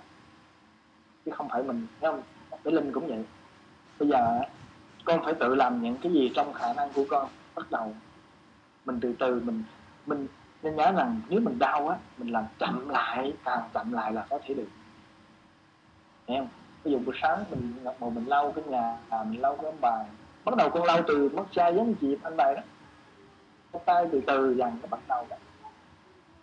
Chứ 1.24 1.30
không 1.30 1.48
phải 1.48 1.62
mình 1.62 1.86
thấy 2.00 2.10
không? 2.10 2.22
Tiểu 2.62 2.74
linh 2.74 2.92
cũng 2.92 3.06
vậy. 3.06 3.24
Bây 3.98 4.08
giờ 4.08 4.40
con 5.04 5.24
phải 5.24 5.34
tự 5.34 5.54
làm 5.54 5.82
những 5.82 5.96
cái 6.02 6.12
gì 6.12 6.32
trong 6.34 6.52
khả 6.52 6.72
năng 6.72 6.92
của 6.94 7.04
con. 7.08 7.28
Bắt 7.54 7.70
đầu 7.70 7.94
mình 8.84 9.00
từ 9.00 9.14
từ, 9.18 9.40
mình 9.44 9.62
mình 10.06 10.26
nên 10.62 10.76
nhớ 10.76 10.92
rằng 10.92 11.20
nếu 11.28 11.40
mình 11.40 11.58
đau 11.58 11.88
á, 11.88 11.96
mình 12.18 12.32
làm 12.32 12.44
chậm 12.58 12.88
lại, 12.88 13.32
càng 13.44 13.62
chậm 13.74 13.92
lại 13.92 14.12
là 14.12 14.26
có 14.30 14.38
thể 14.44 14.54
được. 14.54 14.68
Hiểu 16.28 16.38
không? 16.38 16.48
Ví 16.84 16.92
dụ 16.92 16.98
buổi 16.98 17.14
sáng 17.22 17.44
mình 17.50 17.72
ngồi 18.00 18.10
mình 18.10 18.24
lau 18.26 18.52
cái 18.52 18.64
nhà 18.68 18.98
à, 19.08 19.24
mình 19.24 19.40
lau 19.40 19.56
cái 19.56 19.64
ông 19.64 19.78
bà 19.80 20.04
bắt 20.50 20.56
đầu 20.56 20.70
con 20.70 20.84
lau 20.84 21.02
từ 21.06 21.28
mất 21.28 21.44
chai 21.52 21.74
giống 21.74 21.94
chị 21.94 22.16
anh 22.22 22.36
bài 22.36 22.54
đó. 22.54 22.62
Cái 23.72 23.82
tay 23.84 24.06
từ 24.12 24.20
từ 24.26 24.54
dần 24.54 24.78
nó 24.82 24.88
bắt 24.90 25.00
đầu 25.08 25.26
đó. 25.30 25.36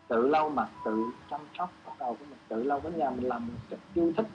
tự 0.07 0.27
lau 0.27 0.49
mặt 0.49 0.67
tự 0.85 1.05
chăm 1.29 1.39
sóc 1.57 1.69
bắt 1.85 1.93
đầu 1.99 2.09
của 2.09 2.25
mình. 2.29 2.39
Tự 2.47 2.63
lau 2.63 2.79
cái 2.79 2.91
nhà 2.91 3.09
mình 3.09 3.27
làm 3.27 3.47
mình 3.47 3.79
yêu 3.93 4.13
thích. 4.17 4.25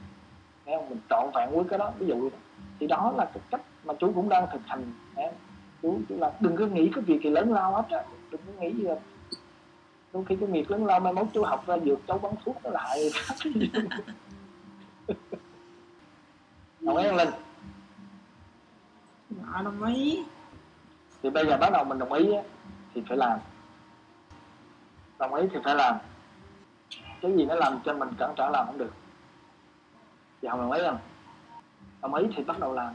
Thấy 0.66 0.74
không? 0.76 0.88
Mình 0.88 1.00
trọn 1.10 1.30
vẹn 1.34 1.50
với 1.50 1.64
cái 1.70 1.78
đó. 1.78 1.92
Ví 1.98 2.06
dụ 2.06 2.30
đó. 2.30 2.36
thì 2.80 2.86
đó 2.86 3.12
là 3.16 3.24
cái 3.24 3.42
cách 3.50 3.60
mà 3.84 3.94
chú 3.94 4.12
cũng 4.14 4.28
đang 4.28 4.46
thực 4.52 4.60
hành. 4.66 4.92
Không? 5.16 5.34
chú, 5.82 5.98
chú 6.08 6.16
là 6.18 6.32
đừng 6.40 6.56
có 6.56 6.66
nghĩ 6.66 6.90
cái 6.94 7.04
việc 7.04 7.22
gì 7.22 7.30
lớn 7.30 7.52
lao 7.52 7.72
hết 7.72 7.84
á. 7.90 8.04
Đừng 8.30 8.40
có 8.46 8.52
nghĩ 8.60 8.72
gì 8.72 8.82
là 8.82 8.96
đôi 10.12 10.24
khi 10.24 10.36
cái 10.36 10.48
việc 10.48 10.70
lớn 10.70 10.86
lao 10.86 11.00
mai 11.00 11.12
mốt 11.12 11.26
chú 11.34 11.42
học 11.42 11.66
ra 11.66 11.78
dược 11.78 11.98
cháu 12.06 12.18
bắn 12.18 12.32
thuốc 12.44 12.56
nó 12.64 12.70
lại 12.70 13.10
đồng 16.80 16.96
ý 16.96 17.08
không 17.08 17.16
linh? 17.16 17.30
Họ 19.44 19.62
đồng 19.62 19.84
ý. 19.84 20.24
Thì 21.22 21.30
bây 21.30 21.46
giờ 21.46 21.56
bắt 21.56 21.70
đầu 21.72 21.84
mình 21.84 21.98
đồng 21.98 22.12
ý 22.12 22.30
thì 22.94 23.02
phải 23.08 23.16
làm. 23.16 23.38
Đồng 25.18 25.34
ý 25.34 25.46
thì 25.52 25.58
phải 25.64 25.74
làm. 25.74 25.96
Cái 27.20 27.32
gì 27.36 27.44
nó 27.44 27.54
làm 27.54 27.80
cho 27.84 27.94
mình 27.94 28.08
cản 28.18 28.32
trở 28.36 28.48
làm 28.48 28.66
không 28.66 28.78
được. 28.78 28.92
Thì 30.42 30.48
không 30.48 30.60
đồng 30.60 30.72
ý 30.72 30.82
không? 30.86 30.98
Đồng 32.02 32.14
ý 32.14 32.26
thì 32.36 32.44
bắt 32.44 32.58
đầu 32.58 32.74
làm. 32.74 32.94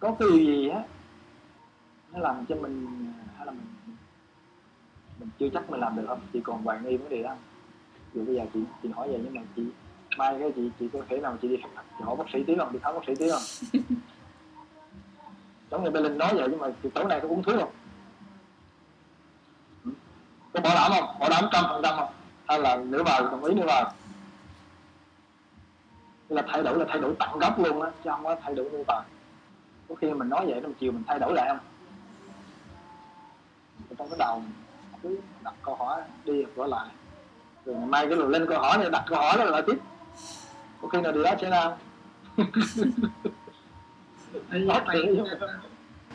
Có 0.00 0.16
cái 0.18 0.28
điều 0.28 0.38
gì 0.38 0.68
á 0.68 0.82
nó 2.12 2.18
làm 2.18 2.46
cho 2.46 2.54
mình 2.54 2.86
hay 3.36 3.46
là 3.46 3.52
mình 3.52 3.96
mình 5.18 5.28
chưa 5.38 5.48
chắc 5.48 5.70
mình 5.70 5.80
làm 5.80 5.96
được 5.96 6.04
không? 6.08 6.20
Chị 6.32 6.40
còn 6.44 6.62
hoài 6.62 6.78
nghi 6.82 6.96
vấn 6.96 7.08
đề 7.08 7.22
đó. 7.22 7.30
Không 7.30 7.38
dù 8.14 8.24
bây 8.24 8.34
giờ 8.34 8.46
chị 8.54 8.60
chị 8.82 8.88
hỏi 8.88 9.08
vậy 9.08 9.20
nhưng 9.24 9.34
mà 9.34 9.40
chị 9.56 9.62
mai 10.18 10.36
cái 10.40 10.52
chị 10.56 10.70
chị 10.78 10.88
có 10.92 10.98
thể 11.08 11.20
nào 11.20 11.36
chị 11.42 11.48
đi 11.48 11.56
chị 11.98 12.04
hỏi 12.04 12.16
bác 12.16 12.24
sĩ 12.32 12.44
tí 12.44 12.54
không 12.58 12.72
đi 12.72 12.78
khám 12.82 12.94
bác 12.94 13.00
sĩ 13.06 13.14
tí 13.14 13.30
không 13.30 13.42
giống 15.70 15.84
như 15.84 15.90
bên 15.90 16.02
linh 16.02 16.18
nói 16.18 16.34
vậy 16.34 16.48
nhưng 16.50 16.60
mà 16.60 16.68
tối 16.94 17.04
nay 17.04 17.20
có 17.22 17.28
uống 17.28 17.42
thuốc 17.42 17.56
không? 17.60 17.72
Ừ. 19.84 19.90
có 20.52 20.60
bảo 20.60 20.74
đảm 20.74 20.92
không? 20.94 21.18
Bảo 21.20 21.30
đảm 21.30 21.44
trăm 21.52 21.64
phần 21.68 21.82
trăm 21.82 21.96
không? 21.96 22.12
Hay 22.46 22.60
là 22.60 22.76
nửa 22.76 23.02
vời 23.02 23.22
đồng 23.22 23.44
ý 23.44 23.54
nửa 23.54 23.66
vời 23.66 23.84
là 26.28 26.42
thay 26.48 26.62
đổi 26.62 26.78
là 26.78 26.84
thay 26.88 26.98
đổi 26.98 27.14
tận 27.18 27.38
gốc 27.38 27.58
luôn 27.58 27.82
á 27.82 27.90
chứ 28.04 28.10
không 28.10 28.24
có 28.24 28.36
thay 28.42 28.54
đổi 28.54 28.70
nửa 28.72 28.82
vời 28.86 29.02
có 29.88 29.94
khi 29.94 30.10
mình 30.10 30.28
nói 30.28 30.46
vậy 30.46 30.60
trong 30.62 30.74
chiều 30.74 30.92
mình 30.92 31.02
thay 31.06 31.18
đổi 31.18 31.34
lại 31.34 31.48
không? 31.48 31.58
Thì 33.88 33.96
trong 33.98 34.08
cái 34.10 34.18
đầu 34.18 34.42
cứ 35.02 35.20
đặt 35.44 35.54
câu 35.62 35.74
hỏi 35.74 36.00
đi 36.24 36.44
rồi 36.56 36.68
lại. 36.68 36.88
Rồi 37.64 37.76
mai 37.76 38.06
cái 38.06 38.16
lần 38.16 38.28
lên 38.28 38.46
câu 38.48 38.60
hỏi 38.60 38.78
này 38.78 38.90
đặt 38.90 39.04
câu 39.06 39.18
hỏi 39.18 39.36
rồi 39.38 39.50
lại 39.50 39.62
tiếp 39.66 39.78
khi 40.92 41.00
nào 41.00 41.12
đó 41.12 41.76
vì 44.50 44.66
Có 44.68 44.80
vậy 44.86 45.02
thể. 45.04 45.36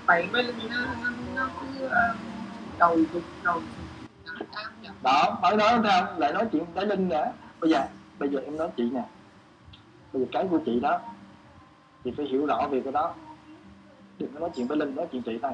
vậy 0.05 0.29
mới 0.33 0.43
nó, 0.69 0.75
nó, 1.03 1.09
nó 1.35 1.49
cứ 1.61 1.89
đầu 2.77 2.97
dục 3.13 3.21
đầu 3.43 3.61
dục. 3.61 4.95
Đó 5.03 5.39
mới 5.41 5.55
nói 5.57 5.79
theo 5.83 6.07
lại 6.17 6.33
nói 6.33 6.47
chuyện 6.51 6.65
với 6.73 6.85
linh 6.85 7.09
nữa. 7.09 7.31
Bây 7.59 7.69
giờ 7.69 7.85
bây 8.19 8.29
giờ 8.29 8.39
em 8.45 8.57
nói 8.57 8.69
chị 8.77 8.89
nè. 8.89 9.03
Bây 10.13 10.21
giờ 10.21 10.27
cái 10.31 10.47
của 10.51 10.59
chị 10.65 10.79
đó 10.79 10.99
chị 12.03 12.11
phải 12.17 12.25
hiểu 12.25 12.45
rõ 12.45 12.67
về 12.71 12.81
cái 12.83 12.93
đó 12.93 13.13
đừng 14.19 14.33
có 14.33 14.39
nói 14.39 14.49
chuyện 14.55 14.67
với 14.67 14.77
linh 14.77 14.95
nói 14.95 15.07
chuyện 15.11 15.21
chị 15.21 15.39
thôi. 15.41 15.51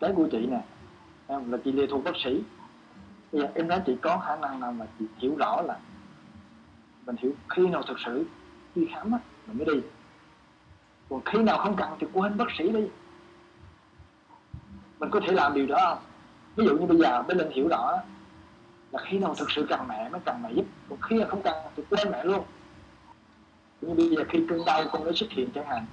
Cái 0.00 0.12
của 0.16 0.28
chị 0.32 0.46
nè 0.46 0.60
không? 1.28 1.52
là 1.52 1.58
chị 1.64 1.72
lệ 1.72 1.86
thuộc 1.90 2.04
bác 2.04 2.16
sĩ. 2.24 2.42
Bây 3.32 3.42
giờ 3.42 3.48
em 3.54 3.68
nói 3.68 3.80
chị 3.86 3.96
có 4.02 4.22
khả 4.26 4.36
năng 4.36 4.60
nào 4.60 4.72
mà 4.72 4.86
chị 4.98 5.04
hiểu 5.18 5.34
rõ 5.38 5.62
là 5.62 5.76
mình 7.10 7.22
hiểu 7.22 7.32
khi 7.48 7.68
nào 7.68 7.82
thực 7.82 7.98
sự 8.04 8.24
đi 8.74 8.86
khám 8.94 9.12
á, 9.12 9.18
mình 9.46 9.58
mới 9.58 9.66
đi. 9.66 9.80
Còn 11.08 11.20
khi 11.24 11.38
nào 11.38 11.58
không 11.58 11.76
cần 11.76 11.88
thì 12.00 12.06
quên 12.12 12.36
bác 12.36 12.44
sĩ 12.58 12.72
đi. 12.72 12.86
Mình 14.98 15.10
có 15.10 15.20
thể 15.26 15.32
làm 15.32 15.54
điều 15.54 15.66
đó 15.66 15.78
không? 15.80 15.98
Ví 16.56 16.64
dụ 16.64 16.78
như 16.78 16.86
bây 16.86 16.98
giờ 16.98 17.22
bé 17.22 17.34
linh 17.34 17.50
hiểu 17.50 17.68
rõ 17.68 17.98
là 18.92 19.02
khi 19.04 19.18
nào 19.18 19.34
thực 19.34 19.50
sự 19.50 19.66
cần 19.68 19.88
mẹ 19.88 20.08
mới 20.08 20.20
cần 20.24 20.42
mẹ 20.42 20.52
giúp. 20.52 20.64
Còn 20.88 20.98
khi 21.00 21.18
nào 21.18 21.28
không 21.28 21.42
cần 21.42 21.54
thì 21.76 21.82
quên 21.90 22.10
mẹ 22.12 22.24
luôn. 22.24 22.44
Nhưng 23.80 23.96
bây 23.96 24.08
giờ 24.08 24.24
khi 24.28 24.46
cơn 24.48 24.64
đau 24.66 24.84
con 24.92 25.04
nó 25.04 25.12
xuất 25.14 25.30
hiện 25.30 25.50
chẳng 25.54 25.66
hạn, 25.66 25.86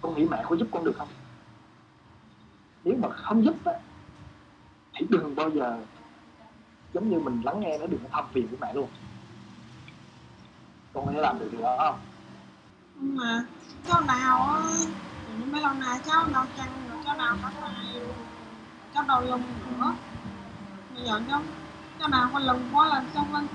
con 0.00 0.14
nghĩ 0.14 0.26
mẹ 0.30 0.44
có 0.48 0.56
giúp 0.56 0.68
con 0.70 0.84
được 0.84 0.96
không? 0.98 1.08
Nếu 2.84 2.96
mà 3.02 3.08
không 3.08 3.44
giúp 3.44 3.64
á, 3.64 3.72
thì 4.94 5.06
đừng 5.10 5.34
bao 5.34 5.50
giờ 5.50 5.78
giống 6.94 7.10
như 7.10 7.18
mình 7.18 7.40
lắng 7.44 7.60
nghe 7.60 7.78
nó, 7.78 7.86
đừng 7.86 8.00
có 8.02 8.08
thăm 8.12 8.24
phiền 8.32 8.48
của 8.48 8.56
mẹ 8.60 8.74
luôn 8.74 8.88
con 10.94 11.06
có 11.06 11.20
làm 11.20 11.38
được 11.38 11.48
điều 11.52 11.60
đó 11.60 11.76
không? 11.78 11.98
Nhưng 13.00 13.16
mà 13.16 13.44
cháu 13.88 14.02
đau 14.08 14.42
á 14.42 14.60
thì 15.26 15.44
mấy 15.44 15.62
lần 15.62 15.80
này 15.80 15.98
cháu 16.06 16.26
đau 16.32 16.46
chân 16.56 16.66
rồi 16.90 16.98
cháu 17.04 17.14
đau 17.18 17.36
cả 17.42 17.50
tay 17.60 18.00
cháu 18.94 19.04
đau 19.08 19.20
lưng 19.20 19.42
nữa. 19.78 19.94
Bây 20.94 21.04
giờ 21.04 21.20
cháu 21.28 21.40
cháu 21.98 22.08
đau 22.08 22.30
cái 22.32 22.42
lưng 22.42 22.68
quá 22.72 22.86
lên 22.94 23.04
cháu 23.14 23.26
lên 23.32 23.46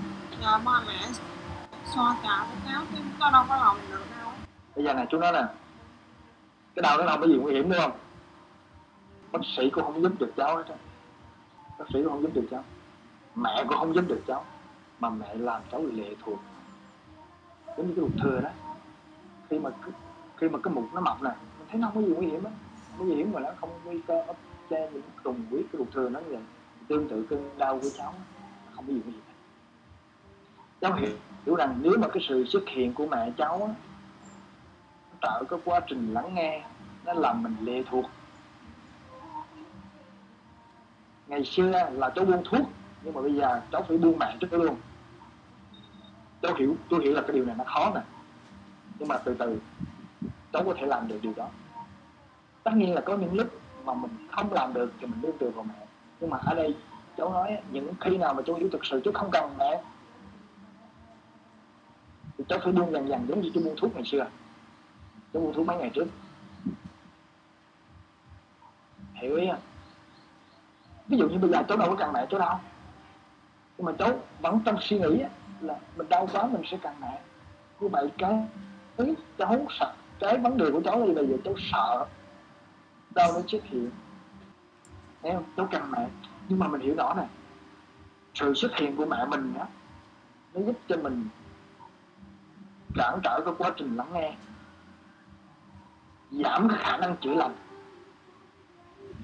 nhờ 0.41 0.59
ba 0.65 0.81
mẹ 0.87 1.07
xoa 1.95 2.17
chào 2.23 2.45
cho 2.45 2.71
cháu 2.71 2.81
chứ 2.91 2.97
cháu 3.19 3.31
đâu 3.31 3.45
có 3.49 3.55
lòng 3.55 3.77
được 3.89 4.05
đâu. 4.19 4.31
Bây 4.75 4.85
giờ 4.85 4.93
này 4.93 5.05
chú 5.09 5.19
nói 5.19 5.31
nè 5.31 5.43
cái 6.75 6.83
đau 6.83 6.97
nó 6.97 7.03
không 7.07 7.21
có 7.21 7.27
gì 7.27 7.37
nguy 7.37 7.53
hiểm 7.53 7.69
đúng 7.69 7.79
không? 7.81 7.91
Bác 9.31 9.39
sĩ 9.57 9.69
cũng 9.69 9.83
không 9.83 10.01
giúp 10.01 10.11
được 10.19 10.33
cháu 10.37 10.57
hết 10.57 10.63
bác 11.79 11.85
sĩ 11.93 12.03
cũng 12.03 12.09
không 12.09 12.21
giúp 12.21 12.31
được 12.33 12.47
cháu. 12.51 12.63
Mẹ 13.35 13.63
cũng 13.67 13.77
không 13.77 13.95
giúp 13.95 14.05
được 14.07 14.21
cháu. 14.27 14.45
Mà 14.99 15.09
mẹ 15.09 15.35
làm 15.35 15.61
cháu 15.71 15.83
lệ 15.91 16.15
thuộc 16.25 16.39
giống 17.79 17.87
như 17.87 17.93
cái 17.95 18.05
ruột 18.05 18.11
thừa 18.23 18.41
đó. 18.41 18.49
Khi 19.49 19.59
mà 19.59 19.69
khi 20.37 20.49
mà 20.49 20.59
cái 20.63 20.73
mục 20.73 20.83
nó 20.93 21.01
mọc 21.01 21.23
nè 21.23 21.29
mình 21.29 21.67
thấy 21.69 21.81
nó 21.81 21.87
không 21.87 21.95
có 21.95 22.07
gì 22.07 22.13
nguy 22.13 22.27
hiểm 22.27 22.43
á. 22.43 22.51
Không 22.89 22.99
có 22.99 23.05
gì 23.05 23.15
hiểm 23.15 23.31
mà 23.31 23.39
nó 23.39 23.49
không 23.61 23.69
nguy 23.85 24.01
cơ 24.07 24.21
ấp 24.27 24.35
lên 24.69 24.93
những 24.93 25.01
trùng 25.23 25.45
huyết 25.49 25.65
cái 25.71 25.79
ruột 25.79 25.87
thừa 25.91 26.09
nó 26.09 26.19
như 26.19 26.29
vậy. 26.29 26.41
Tương 26.87 27.09
tự 27.09 27.25
cơn 27.29 27.49
đau 27.57 27.79
của 27.79 27.89
cháu 27.97 28.13
không 28.75 28.85
có 28.87 28.93
gì 28.93 29.01
nguy 29.05 29.11
hiểm. 29.11 29.21
Cháu 30.81 30.93
hiểu 30.93 31.11
hiểu 31.45 31.55
rằng 31.55 31.79
nếu 31.81 31.93
mà 31.99 32.07
cái 32.07 32.23
sự 32.29 32.45
xuất 32.45 32.63
hiện 32.67 32.93
của 32.93 33.07
mẹ 33.07 33.31
cháu 33.37 33.63
á, 33.67 33.73
tạo 35.21 35.43
cái 35.43 35.59
quá 35.65 35.79
trình 35.87 36.13
lắng 36.13 36.33
nghe 36.35 36.63
nó 37.05 37.13
làm 37.13 37.43
mình 37.43 37.55
lệ 37.61 37.83
thuộc. 37.89 38.05
Ngày 41.27 41.45
xưa 41.45 41.89
là 41.91 42.09
cháu 42.15 42.25
buông 42.25 42.43
thuốc 42.45 42.61
nhưng 43.03 43.13
mà 43.13 43.21
bây 43.21 43.33
giờ 43.33 43.61
cháu 43.71 43.85
phải 43.87 43.97
buông 43.97 44.19
mạng 44.19 44.37
trước 44.39 44.53
luôn 44.53 44.75
cháu 46.41 46.53
hiểu 46.55 46.75
tôi 46.89 47.03
hiểu 47.03 47.13
là 47.13 47.21
cái 47.21 47.31
điều 47.31 47.45
này 47.45 47.55
nó 47.57 47.63
khó 47.63 47.91
nè 47.95 48.01
nhưng 48.99 49.07
mà 49.07 49.17
từ 49.17 49.35
từ, 49.39 49.59
cháu 50.53 50.63
có 50.65 50.73
thể 50.77 50.85
làm 50.85 51.07
được 51.07 51.19
điều 51.21 51.33
đó. 51.35 51.49
Tất 52.63 52.71
nhiên 52.75 52.93
là 52.93 53.01
có 53.01 53.17
những 53.17 53.33
lúc 53.33 53.47
mà 53.85 53.93
mình 53.93 54.27
không 54.31 54.53
làm 54.53 54.73
được 54.73 54.93
thì 54.99 55.07
mình 55.07 55.21
nương 55.21 55.37
tựa 55.37 55.49
vào 55.49 55.63
mẹ. 55.63 55.85
Nhưng 56.19 56.29
mà 56.29 56.37
ở 56.37 56.55
đây, 56.55 56.75
cháu 57.17 57.33
nói, 57.33 57.57
những 57.71 57.93
khi 58.01 58.17
nào 58.17 58.33
mà 58.33 58.41
cháu 58.45 58.55
hiểu 58.55 58.69
thực 58.71 58.85
sự 58.85 59.01
cháu 59.05 59.13
không 59.13 59.31
cần 59.31 59.55
mẹ. 59.57 59.81
Thì 62.37 62.43
cháu 62.49 62.59
phải 62.63 62.73
buông 62.73 62.91
dần 62.91 63.07
dần 63.07 63.25
giống 63.27 63.41
như 63.41 63.51
cháu 63.53 63.63
buông 63.63 63.75
thuốc 63.77 63.95
ngày 63.95 64.03
xưa. 64.05 64.27
Cháu 65.33 65.41
buông 65.41 65.53
thuốc 65.53 65.67
mấy 65.67 65.77
ngày 65.77 65.89
trước. 65.93 66.07
Hiểu 69.13 69.35
ý 69.35 69.47
không? 69.51 69.61
Ví 71.07 71.17
dụ 71.17 71.29
như 71.29 71.37
bây 71.37 71.49
giờ 71.49 71.63
cháu 71.67 71.77
đâu 71.77 71.89
có 71.89 71.95
cần 71.95 72.13
mẹ 72.13 72.25
cháu 72.29 72.39
đâu. 72.39 72.55
Nhưng 73.77 73.85
mà 73.85 73.91
cháu 73.99 74.19
vẫn 74.41 74.59
trong 74.65 74.77
suy 74.81 74.99
nghĩ 74.99 75.23
là 75.61 75.79
mình 75.95 76.09
đau 76.09 76.27
quá 76.33 76.47
mình 76.47 76.61
sẽ 76.71 76.77
cần 76.81 76.93
mẹ 77.01 77.21
như 77.79 77.87
vậy 77.87 78.11
cái 78.17 78.47
cái 78.97 79.15
cháu 79.37 79.65
sợ. 79.69 79.93
Cái 80.19 80.37
vấn 80.37 80.57
đề 80.57 80.71
của 80.71 80.81
cháu 80.85 80.99
là 80.99 81.13
bây 81.13 81.27
giờ 81.27 81.37
cháu 81.45 81.53
sợ. 81.71 82.05
Đau 83.15 83.31
nó 83.33 83.41
xuất 83.47 83.63
hiện. 83.63 83.91
Thấy 85.23 85.31
không? 85.33 85.43
Cháu 85.57 85.67
cần 85.71 85.91
mẹ 85.91 86.07
nhưng 86.49 86.59
mà 86.59 86.67
mình 86.67 86.81
hiểu 86.81 86.95
rõ 86.95 87.13
này 87.13 87.27
sự 88.33 88.53
xuất 88.53 88.75
hiện 88.75 88.95
của 88.95 89.05
mẹ 89.05 89.25
mình 89.25 89.53
á, 89.59 89.65
nó 90.53 90.61
giúp 90.61 90.75
cho 90.87 90.97
mình 90.97 91.27
cản 92.95 93.19
trở 93.23 93.41
cái 93.45 93.53
quá 93.57 93.71
trình 93.77 93.95
lắng 93.95 94.13
nghe. 94.13 94.35
Giảm 96.31 96.69
cái 96.69 96.77
khả 96.81 96.97
năng 96.97 97.17
chữa 97.17 97.33
lành 97.33 97.55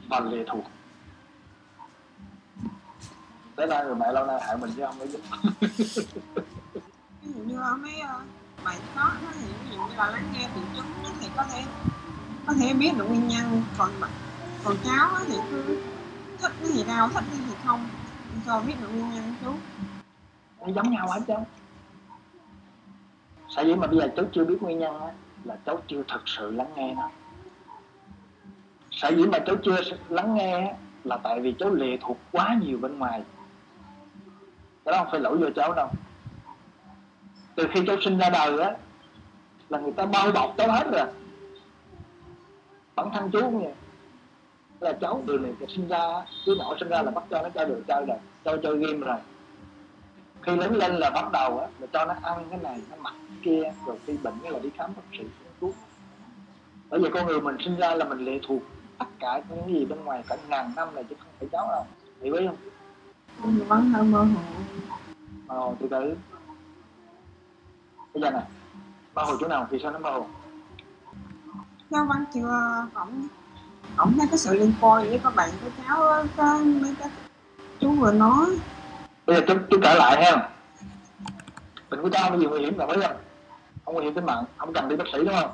và 0.09 0.19
lệ 0.19 0.43
thuộc 0.47 0.65
tới 3.55 3.67
nay 3.67 3.85
người 3.85 3.95
mẹ 3.95 4.11
lâu 4.11 4.25
nay 4.25 4.39
hại 4.41 4.57
mình 4.57 4.71
chứ 4.75 4.83
không 4.85 4.95
có 4.99 5.05
giúp 5.05 5.21
ví 7.21 7.31
dụ 7.33 7.39
như 7.45 7.59
mấy 7.81 7.93
uh, 8.01 8.63
bạn 8.63 8.77
đó 8.95 9.11
nó 9.25 9.31
thì 9.33 9.45
ví 9.63 9.75
dụ 9.75 9.81
như 9.89 9.95
là 9.95 10.11
lắng 10.11 10.33
nghe 10.33 10.49
triệu 10.55 10.63
chứng 10.75 10.85
nó 11.03 11.09
thì 11.19 11.27
có 11.35 11.43
thể 11.43 11.63
có 12.47 12.53
thể 12.53 12.73
biết 12.73 12.91
được 12.97 13.05
nguyên 13.05 13.27
nhân. 13.27 13.63
Còn 13.77 13.89
còn 14.63 14.75
cháu 14.85 15.09
thì 15.27 15.35
cứ 15.51 15.81
thích 16.41 16.51
cái 16.61 16.71
gì 16.71 16.83
đau 16.87 17.09
thích 17.09 17.23
cái 17.31 17.39
gì 17.39 17.55
không 17.65 17.89
cho 18.45 18.59
biết 18.67 18.73
được 18.81 18.87
nguyên 18.93 19.13
nhân 19.13 19.35
chú 19.41 19.51
nó 20.61 20.73
giống 20.73 20.91
nhau 20.91 21.07
hết 21.07 21.21
cháu 21.27 21.45
sao 23.55 23.63
vậy 23.65 23.75
mà 23.75 23.87
bây 23.87 23.99
giờ 23.99 24.07
cháu 24.15 24.25
chưa 24.31 24.45
biết 24.45 24.57
nguyên 24.61 24.79
nhân 24.79 25.01
á 25.01 25.13
là 25.43 25.57
cháu 25.65 25.81
chưa 25.87 26.03
thật 26.07 26.21
sự 26.25 26.51
lắng 26.51 26.71
nghe 26.75 26.93
nó. 26.93 27.09
Sở 28.91 29.09
dĩ 29.09 29.23
mà 29.25 29.39
cháu 29.39 29.55
chưa 29.63 29.77
lắng 30.09 30.35
nghe 30.35 30.75
là 31.03 31.17
tại 31.23 31.39
vì 31.39 31.55
cháu 31.59 31.69
lệ 31.69 31.97
thuộc 32.01 32.17
quá 32.31 32.57
nhiều 32.61 32.77
bên 32.77 32.99
ngoài 32.99 33.23
đó 34.85 34.97
không 34.97 35.07
phải 35.11 35.19
lỗi 35.19 35.37
do 35.41 35.47
cháu 35.55 35.73
đâu. 35.73 35.89
Từ 37.55 37.67
khi 37.73 37.81
cháu 37.87 37.95
sinh 38.01 38.17
ra 38.17 38.29
đời 38.29 38.59
á, 38.59 38.71
là 39.69 39.79
người 39.79 39.91
ta 39.91 40.05
bao 40.05 40.31
bọc 40.31 40.53
cháu 40.57 40.71
hết 40.71 40.87
rồi. 40.91 41.07
Bản 42.95 43.09
thân 43.13 43.29
chú 43.31 43.41
cũng 43.41 43.63
vậy. 43.63 43.73
Là 44.79 44.93
cháu 45.01 45.23
từ 45.27 45.37
này 45.37 45.51
sinh 45.75 45.87
ra, 45.87 46.25
đứa 46.47 46.55
nhỏ 46.55 46.75
sinh 46.79 46.89
ra 46.89 47.01
là 47.01 47.11
bắt 47.11 47.23
cho 47.29 47.41
nó 47.41 47.49
chơi 47.49 47.65
đồ 47.65 47.75
chơi 47.87 48.05
rồi 48.05 48.17
cho 48.45 48.57
chơi 48.63 48.77
game 48.77 48.97
rồi. 48.97 49.17
Khi 50.41 50.55
lớn 50.55 50.75
lên 50.75 50.95
là 50.95 51.09
bắt 51.09 51.31
đầu 51.31 51.59
á, 51.59 51.67
là 51.79 51.87
cho 51.93 52.05
nó 52.05 52.13
ăn 52.23 52.45
cái 52.49 52.59
này 52.63 52.81
nó 52.89 52.95
mặc 52.99 53.13
cái 53.27 53.37
kia, 53.43 53.73
rồi 53.85 53.97
khi 54.05 54.17
bệnh 54.17 54.39
là 54.43 54.59
đi 54.59 54.69
khám 54.77 54.93
bác 54.95 55.03
sĩ 55.17 55.23
thuốc. 55.61 55.75
Bởi 56.89 56.99
vì 56.99 57.09
con 57.13 57.25
người 57.25 57.41
mình 57.41 57.57
sinh 57.65 57.75
ra 57.75 57.95
là 57.95 58.05
mình 58.05 58.25
lệ 58.25 58.39
thuộc 58.47 58.61
tất 58.99 59.05
cả 59.19 59.41
những 59.49 59.79
gì 59.79 59.85
bên 59.85 60.03
ngoài 60.05 60.23
cả 60.27 60.37
ngàn 60.49 60.71
năm 60.75 60.95
này 60.95 61.03
chứ 61.09 61.15
không 61.19 61.31
phải 61.39 61.49
cháu 61.51 61.67
đâu. 61.71 61.85
Hiểu 62.21 62.33
biết 62.33 62.47
không? 62.47 62.55
Nhưng 63.43 63.67
vẫn 63.67 63.91
hơi 63.91 64.03
mơ 64.03 64.19
hồ. 64.23 64.41
Mơ 65.47 65.55
hồ 65.55 65.75
từ 65.79 65.87
từ. 65.91 66.15
Bây 68.13 68.21
giờ 68.21 68.31
này 68.31 68.43
mơ 69.15 69.23
hồ 69.23 69.33
chỗ 69.39 69.47
nào 69.47 69.67
vì 69.69 69.79
sao 69.83 69.91
nó 69.91 69.99
mơ 69.99 70.11
hồ? 70.11 70.25
Cháu 71.91 72.05
vẫn 72.05 72.25
chưa? 72.33 72.85
Ổng 72.93 73.27
ổng 73.97 74.17
thấy 74.17 74.27
cái 74.27 74.37
sự 74.37 74.53
liên 74.53 74.73
quan 74.81 75.09
với 75.09 75.19
các 75.23 75.35
bạn 75.35 75.49
của 75.63 75.69
cháu 75.87 76.25
có 76.37 76.59
mấy 76.81 76.95
cái 76.99 77.09
chú 77.79 77.91
vừa 77.91 78.11
nói. 78.11 78.45
Bây 79.25 79.35
giờ 79.35 79.41
chú, 79.47 79.53
chú 79.71 79.77
trở 79.83 79.93
lại 79.93 80.25
ha. 80.25 80.49
Bệnh 81.89 82.01
của 82.01 82.09
cháu 82.09 82.23
không 82.23 82.31
có 82.31 82.37
gì 82.39 82.45
nguy 82.45 82.59
hiểm 82.59 82.77
là 82.77 82.87
phải 82.87 82.97
không? 83.01 83.17
Không 83.85 83.95
nguy 83.95 84.03
hiểm 84.03 84.13
tính 84.13 84.25
mạng 84.25 84.43
không 84.57 84.73
cần 84.73 84.87
đi 84.89 84.95
bác 84.95 85.05
sĩ 85.11 85.17
đúng 85.17 85.35
không 85.41 85.49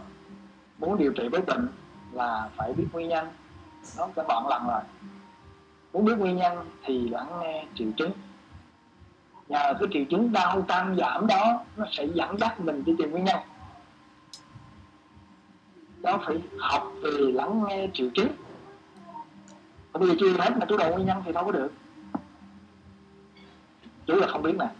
muốn 0.78 0.98
điều 0.98 1.14
trị 1.14 1.28
với 1.32 1.42
bệnh 1.42 1.68
là 2.12 2.50
phải 2.56 2.74
biết 2.74 2.86
nguyên 2.92 3.10
nhân. 3.10 3.28
Nó 3.98 4.08
cả 4.16 4.24
đoạn 4.28 4.48
lần 4.48 4.68
rồi 4.68 4.82
muốn 5.94 6.06
biết 6.06 6.18
nguyên 6.18 6.38
nhân 6.38 6.70
thì 6.84 7.10
lắng 7.10 7.40
nghe 7.42 7.66
triệu 7.76 7.88
chứng. 7.98 8.12
Nhờ 9.48 9.74
cái 9.80 9.90
triệu 9.92 10.04
chứng 10.10 10.32
đau 10.32 10.62
tăng 10.62 10.96
giảm 10.96 11.28
đó, 11.28 11.64
nó 11.78 11.86
sẽ 11.92 12.08
dẫn 12.14 12.38
dắt 12.38 12.60
mình 12.60 12.84
đi 12.86 12.96
tìm 12.98 13.12
nguyên 13.12 13.24
nhân. 13.24 13.40
Đó 16.02 16.20
phải 16.26 16.42
học 16.60 16.92
về 17.04 17.12
lắng 17.12 17.64
nghe 17.68 17.88
triệu 17.94 18.10
chứng. 18.14 18.28
Còn 19.94 20.02
bây 20.02 20.10
giờ 20.10 20.16
chưa 20.20 20.38
hết 20.38 20.58
mà 20.58 20.66
tôi 20.70 20.78
đầu 20.78 20.92
nguyên 20.92 21.08
nhân 21.08 21.22
thì 21.26 21.32
đâu 21.32 21.46
có 21.46 21.52
được. 21.52 21.74
Chủ 24.06 24.16
là 24.16 24.28
không 24.28 24.42
biết 24.42 24.56
mà. 24.58 24.72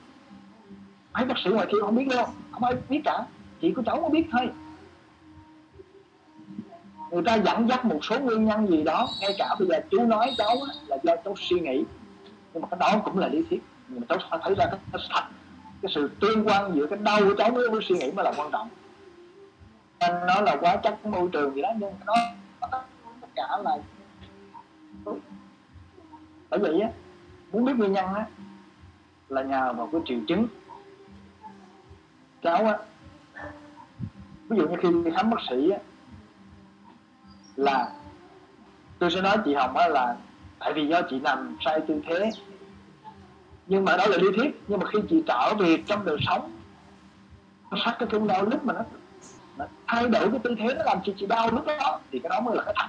Mấy 1.14 1.26
bác 1.26 1.36
sĩ 1.44 1.50
ngoài 1.50 1.68
kia 1.72 1.78
không 1.82 1.96
biết 1.96 2.08
đâu, 2.10 2.26
không 2.52 2.64
ai 2.64 2.74
biết 2.90 3.02
cả. 3.06 3.26
Chỉ 3.62 3.74
có 3.76 3.84
cháu 3.86 4.02
mới 4.02 4.10
biết 4.10 4.28
thôi 4.32 4.50
người 7.12 7.24
ta 7.26 7.36
dẫn 7.36 7.70
dắt 7.70 7.86
một 7.86 8.00
số 8.02 8.20
nguyên 8.20 8.46
nhân 8.46 8.68
gì 8.68 8.84
đó 8.84 9.08
ngay 9.22 9.36
cả 9.38 9.56
bây 9.60 9.68
giờ 9.68 9.80
chú 9.92 10.06
nói 10.06 10.34
cháu 10.38 10.56
là 10.88 10.98
do 11.04 11.16
cháu 11.26 11.34
suy 11.38 11.60
nghĩ. 11.60 11.84
Nhưng 12.54 12.62
mà 12.62 12.68
cái 12.72 12.78
đó 12.80 13.02
cũng 13.06 13.18
là 13.18 13.28
lý 13.28 13.44
thuyết. 13.50 13.64
Nhưng 13.88 14.00
mà 14.00 14.06
cháu 14.10 14.18
phải 14.30 14.40
thấy 14.44 14.56
ra 14.56 14.66
cái, 14.72 14.80
cái 14.92 15.02
thật 15.10 15.24
cái 15.82 15.92
sự 15.96 16.10
tương 16.20 16.48
quan 16.48 16.76
giữa 16.76 16.88
cái 16.88 17.00
đau 17.02 17.20
của 17.20 17.36
cháu 17.38 17.52
với, 17.52 17.70
cái 17.70 17.80
suy 17.82 17.96
nghĩ 17.96 18.12
mới 18.12 18.26
là 18.26 18.34
quan 18.38 18.52
trọng. 18.52 18.70
Nên 20.00 20.12
nó 20.28 20.42
là 20.42 20.56
quá 20.62 20.76
chất 20.76 21.06
môi 21.06 21.30
trường 21.32 21.56
gì 21.56 21.62
đó 21.62 21.70
nhưng 21.80 21.94
nó 22.06 22.14
tất 23.22 23.28
cả 23.36 23.48
là 23.64 23.78
bởi 26.50 26.60
vậy 26.60 26.82
á 26.82 26.90
muốn 27.52 27.66
biết 27.66 27.74
nguyên 27.78 27.94
nhân 27.94 28.14
á 28.14 28.26
là 29.30 29.44
nhờ 29.44 29.74
vào 29.74 29.90
cái 29.92 30.02
triệu 30.06 30.20
chứng. 30.28 30.48
Cháu 32.44 32.66
á 32.66 32.78
ví 34.50 34.58
dụ 34.58 34.68
như 34.68 34.76
khi 34.82 34.90
đi 35.06 35.12
khám 35.16 35.30
bác 35.30 35.38
sĩ 35.50 35.70
á 35.70 35.80
là 37.62 37.92
tôi 39.00 39.12
sẽ 39.12 39.22
nói 39.22 39.38
chị 39.46 39.54
hồng 39.54 39.78
á 39.78 39.88
là 39.88 40.16
tại 40.60 40.74
vì 40.74 40.88
do 40.88 41.02
chị 41.10 41.20
nằm 41.20 41.58
sai 41.66 41.82
tư 41.88 42.02
thế. 42.08 42.32
Nhưng 43.68 43.86
mà 43.86 43.98
đó 43.98 44.06
là 44.08 44.18
lý 44.18 44.28
thuyết 44.36 44.62
nhưng 44.68 44.80
mà 44.80 44.86
khi 44.86 45.00
chị 45.10 45.24
trở 45.28 45.54
về 45.60 45.84
trong 45.88 46.06
đời 46.06 46.18
sống 46.28 46.52
nó 47.72 47.78
sát 47.86 47.96
cái 48.00 48.10
cơn 48.12 48.28
đau 48.28 48.46
lúc 48.46 48.66
mà 48.66 48.74
nó, 48.74 48.84
nó 49.58 49.66
thay 49.88 50.08
đổi 50.10 50.32
cái 50.32 50.40
tư 50.44 50.56
thế 50.60 50.74
nó 50.78 50.84
làm 50.86 50.98
chị 51.06 51.14
chị 51.18 51.26
đau 51.26 51.52
lúc 51.52 51.66
đó 51.66 52.00
thì 52.12 52.20
cái 52.20 52.30
đó 52.30 52.42
mới 52.42 52.56
là 52.56 52.64
cái 52.64 52.74
thật. 52.78 52.88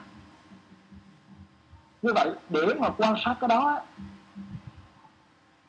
Như 2.03 2.13
vậy 2.15 2.31
để 2.49 2.75
mà 2.79 2.89
quan 2.89 3.15
sát 3.25 3.35
cái 3.41 3.49
đó 3.49 3.81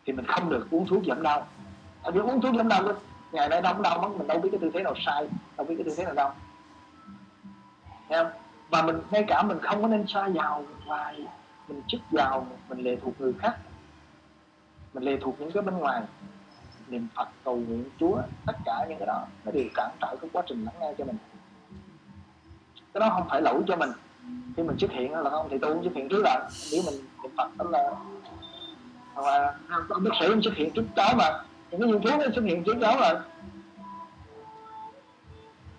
thì 0.05 0.13
mình 0.13 0.25
không 0.25 0.49
được 0.49 0.67
uống 0.71 0.87
thuốc 0.87 1.03
giảm 1.07 1.23
đau. 1.23 1.47
Tại 2.03 2.11
vì 2.11 2.19
uống 2.19 2.41
thuốc 2.41 2.55
giảm 2.55 2.67
đau 2.67 2.83
ngày 3.31 3.49
nay 3.49 3.61
đau 3.61 3.81
đau 3.81 4.01
mất 4.01 4.09
mình 4.17 4.27
đâu 4.27 4.39
biết 4.39 4.49
cái 4.51 4.59
tư 4.59 4.71
thế 4.73 4.83
nào 4.83 4.93
sai 5.05 5.27
đâu 5.57 5.65
biết 5.67 5.75
cái 5.77 5.83
tư 5.83 5.93
thế 5.97 6.03
nào 6.03 6.13
đâu 6.13 6.31
Thấy 8.09 8.23
không? 8.23 8.42
Và 8.69 8.81
mình, 8.81 8.99
ngay 9.11 9.25
cả 9.27 9.43
mình 9.43 9.59
không 9.61 9.81
có 9.81 9.87
nên 9.87 10.07
xa 10.07 10.27
vào 10.33 10.63
và 10.87 11.13
mình 11.67 11.81
chức 11.87 12.01
vào 12.11 12.47
mình 12.69 12.79
lệ 12.79 12.97
thuộc 13.03 13.21
người 13.21 13.33
khác. 13.39 13.57
Mình 14.93 15.03
lệ 15.03 15.17
thuộc 15.21 15.35
những 15.39 15.51
cái 15.51 15.63
bên 15.63 15.77
ngoài. 15.77 16.01
Niệm 16.87 17.07
phật, 17.15 17.27
cầu 17.43 17.55
nguyện 17.55 17.83
chúa, 17.99 18.17
tất 18.45 18.53
cả 18.65 18.85
những 18.89 18.97
cái 18.97 19.07
đó, 19.07 19.25
nó 19.45 19.51
đều 19.51 19.65
cản 19.75 19.91
trở 20.01 20.15
cái 20.21 20.29
quá 20.33 20.43
trình 20.47 20.65
lắng 20.65 20.75
nghe 20.79 20.93
cho 20.97 21.05
mình. 21.05 21.17
Cái 22.93 23.01
đó 23.01 23.09
không 23.09 23.27
phải 23.29 23.41
lỗi 23.41 23.63
cho 23.67 23.75
mình. 23.75 23.89
Khi 24.57 24.63
mình 24.63 24.77
xuất 24.79 24.91
hiện 24.91 25.13
là 25.13 25.29
không, 25.29 25.47
thì 25.51 25.57
tôi 25.57 25.73
cũng 25.73 25.83
xuất 25.83 25.93
hiện 25.95 26.09
trước 26.09 26.23
rồi. 26.23 26.49
Nếu 26.71 26.81
mình 26.85 26.95
niệm 27.23 27.31
phật 27.37 27.57
đó 27.57 27.65
là, 27.69 27.91
hoặc 29.13 29.25
là 29.25 29.55
à, 29.69 29.77
bác 29.89 30.11
sĩ 30.19 30.27
cũng 30.29 30.41
xuất 30.41 30.53
hiện 30.55 30.71
trước 30.71 30.85
cháu 30.95 31.15
mà. 31.17 31.25
Những 31.71 31.81
cái 31.81 31.91
viên 31.91 32.01
thuốc 32.01 32.19
nó 32.19 32.25
xuất 32.35 32.45
hiện 32.45 32.63
trước 32.63 32.77
cháu 32.81 32.97
rồi 32.99 33.13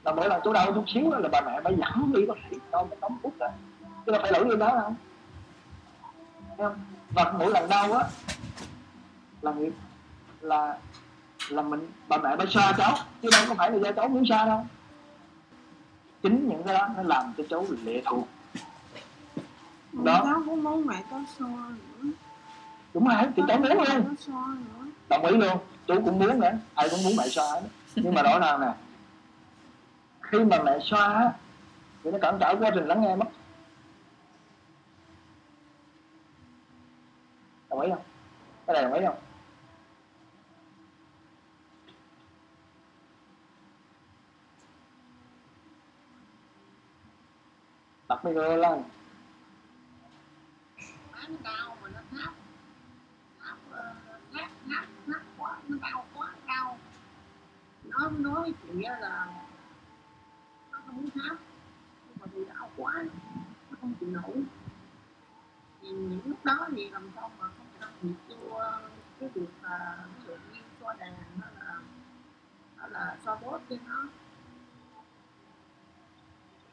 là 0.04 0.12
mỗi 0.12 0.28
lần 0.28 0.40
chú 0.44 0.52
đau 0.52 0.72
chút 0.72 0.84
xíu 0.88 1.10
là 1.10 1.28
bà 1.32 1.40
mẹ 1.40 1.60
phải 1.64 1.74
dẫn 1.78 2.12
đi 2.12 2.26
bác 2.26 2.34
sĩ 2.50 2.56
cho 2.72 2.86
cái 2.90 2.98
tống 3.00 3.18
thuốc 3.22 3.38
rồi 3.38 3.48
chứ 4.06 4.12
đâu 4.12 4.22
phải 4.22 4.32
lỗi 4.32 4.44
như 4.44 4.56
đó 4.56 4.68
đâu. 4.74 4.94
Thấy 6.48 6.66
không? 6.66 6.78
Và 7.10 7.34
mỗi 7.38 7.50
lần 7.50 7.68
đau 7.68 7.92
á 7.92 8.04
là 9.42 9.52
người 9.52 9.72
là 10.40 10.76
là 11.48 11.62
mình 11.62 11.88
bà 12.08 12.16
mẹ 12.16 12.36
phải 12.36 12.46
xoa 12.46 12.72
cháu 12.78 12.96
chứ 13.22 13.28
đâu 13.32 13.44
có 13.48 13.54
phải 13.54 13.70
là 13.70 13.76
do 13.76 13.92
cháu 13.92 14.08
muốn 14.08 14.26
xoa 14.26 14.44
đâu. 14.44 14.66
Chính 16.22 16.48
những 16.48 16.62
cái 16.62 16.74
đó 16.74 16.88
nó 16.96 17.02
làm 17.02 17.32
cho 17.38 17.44
cháu 17.50 17.66
lệ 17.84 18.02
thuộc. 18.04 18.28
Đó. 19.92 20.20
cháu 20.24 20.42
cũng 20.46 20.62
muốn 20.62 20.86
mẹ 20.86 21.02
có 21.10 21.20
xoa 21.38 21.48
nữa. 21.48 22.10
Đúng 22.94 23.08
rồi 23.08 23.16
thì 23.36 23.42
cháu 23.48 23.58
muốn 23.58 23.72
luôn. 23.72 24.14
Đồng 25.08 25.24
ý 25.24 25.36
luôn. 25.36 25.58
Chú 25.86 25.94
cũng 26.04 26.18
muốn 26.18 26.40
nữa. 26.40 26.52
Ai 26.74 26.88
cũng 26.88 27.02
muốn 27.02 27.16
mẹ 27.16 27.28
xoa 27.28 27.50
hết. 27.50 27.62
Nhưng 27.94 28.14
mà 28.14 28.22
rõ 28.22 28.38
ràng 28.38 28.60
nè 28.60 28.72
khi 30.34 30.44
mà 30.44 30.62
mẹ 30.62 30.78
xoa 30.82 31.32
thì 32.04 32.10
nó 32.10 32.18
cản 32.22 32.36
trở 32.40 32.56
quá 32.60 32.70
trình 32.74 32.86
lắng 32.86 33.00
nghe 33.02 33.16
mất. 33.16 33.26
Đồng 37.70 37.80
ý 37.80 37.90
không? 37.90 38.02
Cái 38.66 38.74
này 38.74 38.82
đồng 38.82 38.92
ý 38.92 39.00
không? 39.06 39.16
Đặt 48.08 48.24
micro 48.24 48.56
lên. 48.56 48.82
Nó 51.12 51.36
đau 51.44 51.76
mà 51.82 51.88
nó 51.88 52.00
thấp 52.10 52.34
ờ, 53.70 53.94
thấp 54.32 54.48
thấp 54.68 54.84
thấp 55.06 55.22
quá, 55.38 55.58
nó 55.68 55.76
đau 55.82 56.04
quá, 56.14 56.28
đau. 56.46 56.78
Nó 57.84 58.10
nói 58.18 58.52
chị 58.62 58.82
là 59.00 59.26
không 60.86 60.96
muốn 60.96 61.10
thấp 61.10 61.36
nhưng 62.08 62.16
mà 62.20 62.26
vì 62.32 62.44
đau 62.44 62.70
quá, 62.76 63.04
nó 63.70 63.76
không 63.80 63.94
chịu 64.00 64.08
nổi. 64.08 64.42
Thì 65.82 65.88
những 65.88 66.20
lúc 66.24 66.44
đó 66.44 66.68
thì 66.72 66.90
làm 66.90 67.10
sao 67.14 67.30
mà 67.38 67.46
không 67.58 67.66
can 67.80 67.92
thiệp 68.02 68.14
chua 68.28 68.64
cái 69.20 69.28
việc 69.34 69.50
là 69.62 70.04
ví 70.16 70.24
dụ 70.26 70.34
như 70.52 70.60
cho 70.80 70.92
đàn 70.92 71.14
nó 71.40 71.46
là 71.58 71.78
nó 72.76 72.86
là 72.86 73.16
so 73.24 73.36
bốt 73.36 73.60
cho 73.70 73.76
nó. 73.86 74.06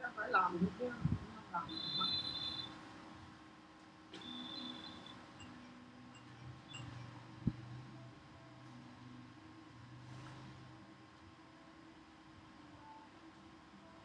Nó 0.02 0.10
phải 0.16 0.30
làm 0.30 0.58
chứ 0.80 0.92
không 1.36 1.44
làm 1.52 1.68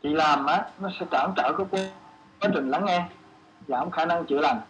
chị 0.06 0.12
làm 0.12 0.46
á 0.46 0.66
nó 0.78 0.90
sẽ 1.00 1.06
cản 1.10 1.32
trở 1.36 1.52
cái 1.58 1.66
quá 2.40 2.50
trình 2.54 2.70
lắng 2.70 2.84
nghe 2.84 3.08
giảm 3.68 3.90
khả 3.90 4.04
năng 4.04 4.26
chữa 4.26 4.40
lành. 4.40 4.60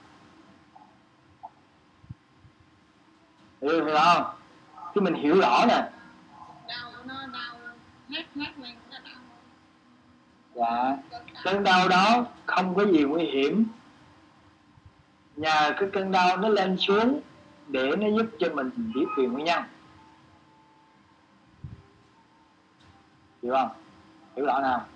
Hiểu, 3.63 3.85
hiểu 3.85 3.97
không? 4.05 4.25
Khi 4.95 5.01
mình 5.01 5.15
hiểu 5.15 5.41
rõ 5.41 5.65
nè. 5.69 5.91
Dạ. 10.55 10.97
Cơn 11.45 11.65
đau 11.65 11.89
đó 11.89 12.25
không 12.47 12.75
có 12.75 12.85
gì 12.85 13.05
nguy 13.05 13.25
hiểm. 13.25 13.67
Nhờ 15.37 15.75
cái 15.79 15.89
cơn 15.93 16.13
đau 16.13 16.37
nó 16.37 16.49
lên 16.49 16.77
xuống 16.77 17.21
để 17.69 17.97
nó 17.97 18.09
giúp 18.17 18.27
cho 18.39 18.49
mình 18.55 18.71
biết 18.95 19.07
về 19.17 19.27
nguyên 19.27 19.45
nhân. 19.45 19.63
Hiểu 23.43 23.55
không? 23.55 23.71
Hiểu 24.37 24.47
rõ 24.47 24.61
nào 24.61 24.87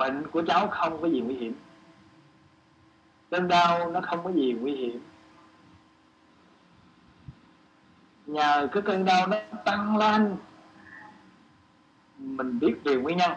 bệnh 0.00 0.26
của 0.30 0.42
cháu 0.46 0.68
không 0.68 1.02
có 1.02 1.08
gì 1.08 1.20
nguy 1.20 1.34
hiểm. 1.34 1.54
Cơn 3.30 3.48
đau 3.48 3.90
nó 3.90 4.00
không 4.00 4.24
có 4.24 4.30
gì 4.32 4.52
nguy 4.52 4.74
hiểm. 4.74 5.00
Nhờ 8.26 8.68
cái 8.72 8.82
cơn 8.82 9.04
đau 9.04 9.26
nó 9.26 9.36
tăng 9.64 9.96
lên, 9.96 10.36
mình 12.18 12.58
biết 12.58 12.74
về 12.84 12.96
nguyên 12.96 13.16
nhân. 13.16 13.32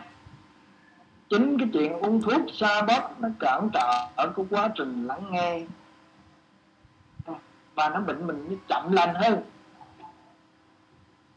Chính 1.29 1.57
cái 1.59 1.69
chuyện 1.73 1.93
uống 1.93 2.21
thuốc 2.21 2.41
xa 2.53 2.81
bóp 2.81 3.15
nó 3.19 3.29
cản 3.39 3.69
trở 3.73 4.07
ở 4.15 4.33
cái 4.35 4.45
quá 4.49 4.69
trình 4.75 5.07
lắng 5.07 5.31
nghe. 5.31 5.61
Và 7.75 7.89
nó 7.89 7.99
bệnh 7.99 8.27
mình 8.27 8.45
nó 8.49 8.55
chậm 8.67 8.91
lành 8.91 9.15
hơn. 9.15 9.41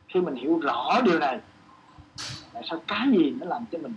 Khi 0.08 0.20
mình 0.20 0.34
hiểu 0.34 0.60
rõ 0.62 1.00
điều 1.04 1.18
này, 1.18 1.40
tại 2.52 2.62
sao 2.70 2.82
cái 2.86 3.08
gì 3.10 3.34
nó 3.40 3.46
làm 3.46 3.64
cho 3.72 3.78
mình 3.78 3.94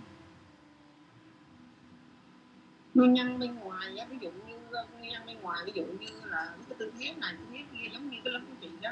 nguyên 2.94 3.12
nhân 3.12 3.38
bên 3.38 3.54
ngoài 3.54 3.98
á, 3.98 4.06
ví 4.10 4.16
dụ 4.20 4.30
như 4.30 4.54
ờ, 4.70 4.86
nguyên 4.92 5.12
nhân 5.12 5.26
bên 5.26 5.40
ngoài, 5.40 5.62
ví 5.66 5.72
dụ 5.74 5.84
như 5.84 6.06
là 6.24 6.54
cái 6.68 6.76
tư 6.78 6.92
thế 6.98 7.14
này, 7.20 7.34
tư 7.38 7.44
thế 7.52 7.64
kia, 7.72 7.88
giống 7.92 8.10
như 8.10 8.18
cái 8.24 8.32
lớp 8.32 8.40
của 8.48 8.54
chị 8.60 8.68
đó 8.82 8.90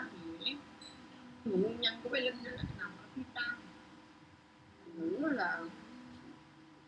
thì 1.45 1.51
nguyên 1.51 1.81
nhân 1.81 1.95
của 2.03 2.09
bé 2.09 2.21
linh 2.21 2.37
nó 2.45 2.51
nằm 2.79 2.91
ở 2.99 3.05
phía 3.15 3.23
trong 3.35 3.59
ngủ 4.95 5.27
là 5.27 5.61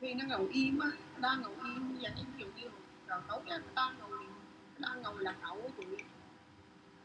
khi 0.00 0.14
nó 0.14 0.24
ngồi 0.28 0.48
im 0.52 0.78
á, 0.78 0.88
đang 1.20 1.42
ngồi 1.42 1.54
im 1.64 1.92
như 1.92 1.98
vậy 2.02 2.12
ví 2.16 2.44
dụ 2.44 2.46
như 2.56 2.68
rồi 3.08 3.20
tối 3.28 3.40
á 3.46 3.58
nó 3.58 3.72
đang 3.74 3.98
ngồi 3.98 4.26
đang 4.78 5.02
ngồi 5.02 5.14
lạc 5.18 5.36
hậu 5.40 5.62
của 5.62 5.68
chị. 5.78 6.04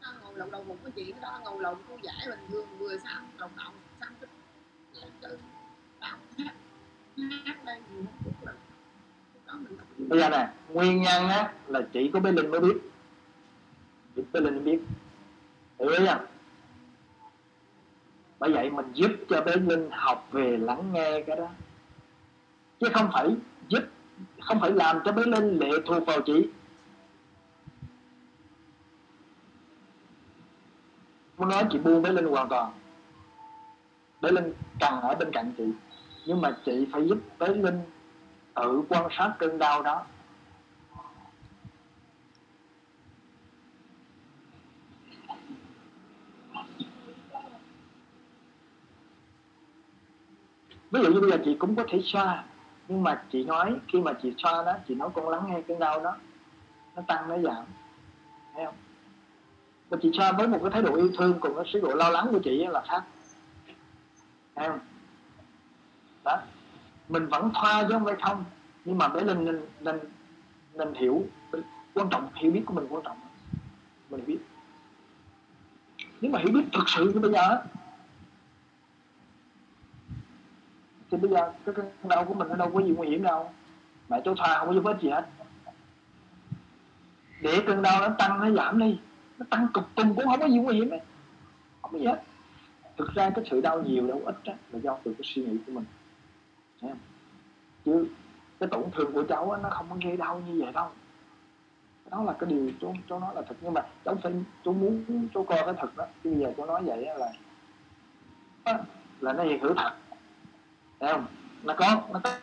Đang 0.02 0.20
ngồi 0.22 0.34
lầu 0.36 0.50
đầu 0.50 0.64
một 0.64 0.76
cái 0.84 0.92
chị 0.96 1.12
nó 1.12 1.32
đang 1.32 1.42
ngồi 1.42 1.62
lầu 1.62 1.78
cô 1.88 1.98
giải 2.02 2.26
bình 2.28 2.40
thường, 2.48 2.66
vừa 2.78 2.98
sang 2.98 3.30
lầu 3.38 3.50
đầu 3.56 3.72
sang 4.00 4.14
cái 4.20 4.30
lên 4.92 5.12
tư 5.20 5.38
tao 6.00 6.18
hát 6.38 6.54
hát 7.44 7.64
đây 7.64 7.80
nhiều 7.92 8.04
chút 8.24 8.32
là 8.42 8.52
bây 9.98 10.20
giờ 10.20 10.28
nè, 10.30 10.48
nguyên 10.72 11.02
nhân 11.02 11.28
á, 11.28 11.52
là 11.66 11.80
chỉ 11.92 12.10
có 12.12 12.20
bé 12.20 12.32
linh 12.32 12.50
mới 12.50 12.60
biết. 12.60 12.76
Chỉ 14.16 14.22
bé 14.32 14.40
linh 14.40 14.54
mới 14.54 14.64
biết. 14.64 14.78
Hiểu 15.78 15.90
không? 16.06 16.26
Bởi 18.38 18.52
vậy 18.52 18.70
mình 18.70 18.92
giúp 18.94 19.10
cho 19.28 19.42
bé 19.42 19.56
linh 19.56 19.90
học 19.90 20.28
về 20.32 20.56
lắng 20.56 20.92
nghe 20.92 21.20
cái 21.26 21.36
đó. 21.36 21.48
Chứ 22.80 22.88
không 22.94 23.10
phải 23.12 23.36
giúp, 23.68 23.84
không 24.40 24.60
phải 24.60 24.72
làm 24.72 25.00
cho 25.04 25.12
bé 25.12 25.22
linh 25.26 25.58
lệ 25.58 25.70
thuộc 25.86 26.06
vào 26.06 26.20
chị. 26.20 26.48
Muốn 31.38 31.48
nói 31.48 31.64
chị 31.70 31.78
buông 31.78 32.02
bé 32.02 32.10
linh 32.10 32.26
hoàn 32.26 32.48
toàn. 32.48 32.72
Bé 34.20 34.30
linh 34.30 34.52
cần 34.80 35.00
ở 35.00 35.14
bên 35.14 35.30
cạnh 35.32 35.52
chị. 35.56 35.64
Nhưng 36.26 36.40
mà 36.40 36.56
chị 36.66 36.86
phải 36.92 37.08
giúp 37.08 37.18
bé 37.38 37.48
linh 37.48 37.80
tự 38.56 38.82
quan 38.88 39.08
sát 39.18 39.32
cơn 39.38 39.58
đau 39.58 39.82
đó. 39.82 40.04
Ví 50.90 51.02
dụ 51.02 51.12
như 51.12 51.20
bây 51.20 51.30
giờ 51.30 51.38
chị 51.44 51.56
cũng 51.58 51.76
có 51.76 51.84
thể 51.88 52.00
xoa, 52.04 52.44
nhưng 52.88 53.02
mà 53.02 53.22
chị 53.32 53.44
nói, 53.44 53.74
khi 53.88 54.00
mà 54.00 54.12
chị 54.22 54.34
xoa 54.38 54.64
đó, 54.64 54.74
chị 54.88 54.94
nói 54.94 55.08
con 55.14 55.28
lắng 55.28 55.44
nghe 55.46 55.62
cơn 55.68 55.78
đau 55.78 56.00
đó, 56.00 56.16
nó 56.96 57.02
tăng, 57.06 57.28
nó 57.28 57.38
giảm, 57.38 57.64
thấy 58.54 58.64
không? 58.64 58.74
Và 59.88 59.98
chị 60.02 60.10
xoa 60.16 60.32
với 60.32 60.48
một 60.48 60.58
cái 60.62 60.70
thái 60.70 60.82
độ 60.82 60.96
yêu 60.96 61.10
thương 61.18 61.40
cùng 61.40 61.54
cái 61.54 61.64
thái 61.72 61.82
độ 61.82 61.94
lo 61.94 62.08
lắng 62.08 62.28
của 62.30 62.38
chị 62.44 62.66
là 62.66 62.82
khác, 62.88 63.02
thấy 64.54 64.68
không? 64.68 64.80
Đó 66.24 66.42
mình 67.08 67.26
vẫn 67.26 67.50
thoa 67.54 67.82
chứ 67.82 67.88
không 67.92 68.04
phải 68.04 68.14
không. 68.22 68.44
Nhưng 68.84 68.98
mà 68.98 69.08
bé 69.08 69.20
linh 69.20 69.44
nên 69.44 69.60
nên 69.80 69.98
nên 70.74 70.94
hiểu. 70.94 71.26
Quan 71.94 72.08
trọng 72.10 72.28
hiểu 72.34 72.52
biết 72.52 72.62
của 72.66 72.74
mình 72.74 72.86
quan 72.90 73.02
trọng 73.04 73.16
mình 74.10 74.26
biết. 74.26 74.38
Nếu 76.20 76.30
mà 76.30 76.38
hiểu 76.38 76.52
biết 76.52 76.64
thực 76.72 76.88
sự 76.88 77.12
như 77.14 77.20
bây 77.20 77.32
giờ 77.32 77.62
thì 81.10 81.18
bây 81.18 81.30
giờ 81.30 81.52
cái 81.64 81.74
cái 81.74 81.86
đau 82.04 82.24
của 82.24 82.34
mình 82.34 82.48
nó 82.48 82.54
đâu 82.54 82.70
có 82.74 82.82
gì 82.82 82.90
nguy 82.90 83.08
hiểm 83.08 83.22
đâu. 83.22 83.50
Mẹ 84.08 84.20
cháu 84.24 84.34
thoa 84.34 84.58
không 84.58 84.68
có 84.68 84.74
giúp 84.74 84.84
ích 84.84 84.96
gì 85.00 85.10
hết. 85.10 85.26
Để 87.40 87.62
cơn 87.66 87.82
đau 87.82 88.00
nó 88.00 88.14
tăng 88.18 88.40
nó 88.40 88.50
giảm 88.50 88.78
đi. 88.78 88.98
Nó 89.38 89.46
tăng 89.50 89.68
cực 89.74 89.84
cùng 89.96 90.14
cũng 90.14 90.24
không 90.24 90.40
có 90.40 90.46
gì 90.46 90.58
nguy 90.58 90.74
hiểm 90.74 90.90
đấy 90.90 91.00
không 91.82 91.92
có 91.92 91.98
gì 91.98 92.06
hết. 92.06 92.22
Thực 92.98 93.14
ra 93.14 93.30
cái 93.30 93.44
sự 93.50 93.60
đau 93.60 93.82
nhiều 93.82 94.06
đau 94.06 94.20
ít 94.24 94.36
đó, 94.44 94.52
là 94.72 94.78
do 94.78 94.98
từ 95.04 95.14
cái 95.18 95.24
suy 95.24 95.42
nghĩ 95.42 95.58
của 95.66 95.72
mình. 95.72 95.84
À? 96.80 96.94
chứ 97.84 98.08
cái 98.60 98.68
tổn 98.68 98.84
thương 98.92 99.12
của 99.12 99.24
cháu 99.28 99.50
ấy, 99.50 99.60
nó 99.62 99.70
không 99.70 99.86
có 99.90 99.96
gây 100.04 100.16
đau 100.16 100.42
như 100.46 100.62
vậy 100.64 100.72
đâu. 100.72 100.88
Đó 102.10 102.22
là 102.22 102.32
cái 102.32 102.50
điều 102.50 102.70
chú 102.80 102.94
chú 103.08 103.18
nói 103.18 103.34
là 103.34 103.42
thật. 103.42 103.54
Nhưng 103.60 103.74
mà 103.74 103.80
cháu 104.04 104.16
phải 104.22 104.32
chú 104.64 104.72
muốn 104.72 105.28
chú 105.34 105.44
coi 105.44 105.58
cái 105.64 105.74
thật 105.78 105.96
đó. 105.96 106.06
Chứ 106.24 106.30
bây 106.30 106.40
giờ 106.40 106.52
chú 106.56 106.66
nói 106.66 106.82
vậy 106.84 107.06
là 107.18 107.32
là 109.20 109.32
nó 109.32 109.42
hiện 109.42 109.60
hữu 109.60 109.74
thật. 109.74 109.92
Thấy 111.00 111.12
không? 111.12 111.26
Nó 111.62 111.74
có 111.74 112.02
nó 112.12 112.20
có 112.24 112.38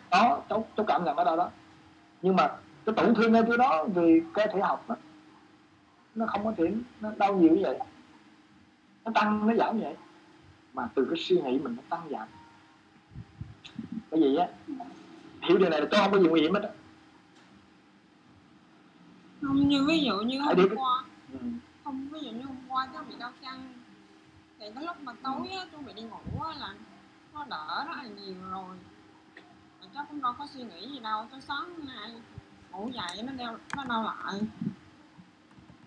cháu 0.50 0.65
cháu 0.78 0.86
cảm 0.88 1.06
nhận 1.06 1.15
ở 1.15 1.24
đâu 1.24 1.38
đó. 1.38 1.50
Nhưng 2.22 2.36
mà 2.36 2.48
cái 2.86 2.96
tổn 2.96 3.15
thương 3.15 3.32
ngay 3.32 3.43
chỗ 3.48 3.58
đó 3.58 3.86
vì 3.96 4.22
cơ 4.34 4.46
thể 4.54 4.60
học 4.60 4.86
đó, 4.88 4.96
nó 6.15 6.26
không 6.26 6.43
có 6.43 6.54
thể 6.58 6.74
nó 7.00 7.12
đau 7.17 7.36
nhiều 7.36 7.56
như 7.56 7.62
vậy. 7.63 7.80
Nó 9.06 9.12
tăng 9.15 9.48
nó 9.48 9.54
giảm 9.56 9.80
vậy. 9.80 9.96
Mà 10.74 10.89
từ 10.96 11.06
cái 11.06 11.17
suy 11.17 11.41
nghĩ 11.41 11.60
mình 11.60 11.76
nó 11.76 11.84
tăng 11.89 12.10
giảm 12.10 12.28
cái 14.13 14.21
gì 14.21 14.36
á 14.36 14.47
hiểu 15.41 15.58
điều 15.58 15.69
này 15.69 15.82
là 15.82 15.88
tôi 15.91 15.99
không 15.99 16.12
có 16.12 16.19
gì 16.19 16.28
nguy 16.28 16.41
hiểm 16.41 16.54
hết 16.54 16.63
á. 16.63 16.69
Không 19.41 19.69
như 19.69 19.86
ví 19.88 19.99
dụ 19.99 20.21
như 20.21 20.39
hôm 20.39 20.58
qua. 20.76 21.04
Ừ. 21.34 21.39
không 21.84 22.08
ví 22.12 22.19
dụ 22.19 22.32
như 22.32 22.43
hôm 22.45 22.56
qua 22.67 22.88
cháu 22.93 23.04
bị 23.10 23.15
đau 23.19 23.32
chân. 23.41 23.73
Thì 24.60 24.65
cái 24.76 24.84
lúc 24.84 24.95
mà 25.02 25.13
tối 25.23 25.49
á 25.58 25.65
chú 25.71 25.78
bị 25.86 25.93
đi 25.93 26.02
ngủ 26.02 26.41
á 26.43 26.54
là 26.60 26.73
nó 27.34 27.45
đỡ 27.49 27.86
rất 27.88 27.97
là 27.97 28.04
nhiều 28.04 28.36
rồi. 28.52 28.76
Mà 29.82 29.88
cháu 29.93 30.06
cũng 30.10 30.21
đâu 30.21 30.34
có 30.39 30.47
suy 30.54 30.63
nghĩ 30.63 30.89
gì 30.89 30.99
đâu 30.99 31.26
tới 31.32 31.41
sáng 31.41 31.86
nay 31.86 32.12
ngủ 32.71 32.89
dậy 32.93 33.23
nó 33.23 33.34
đau 33.34 33.58
nó 33.76 33.84
đau 33.84 34.04
lại. 34.04 34.41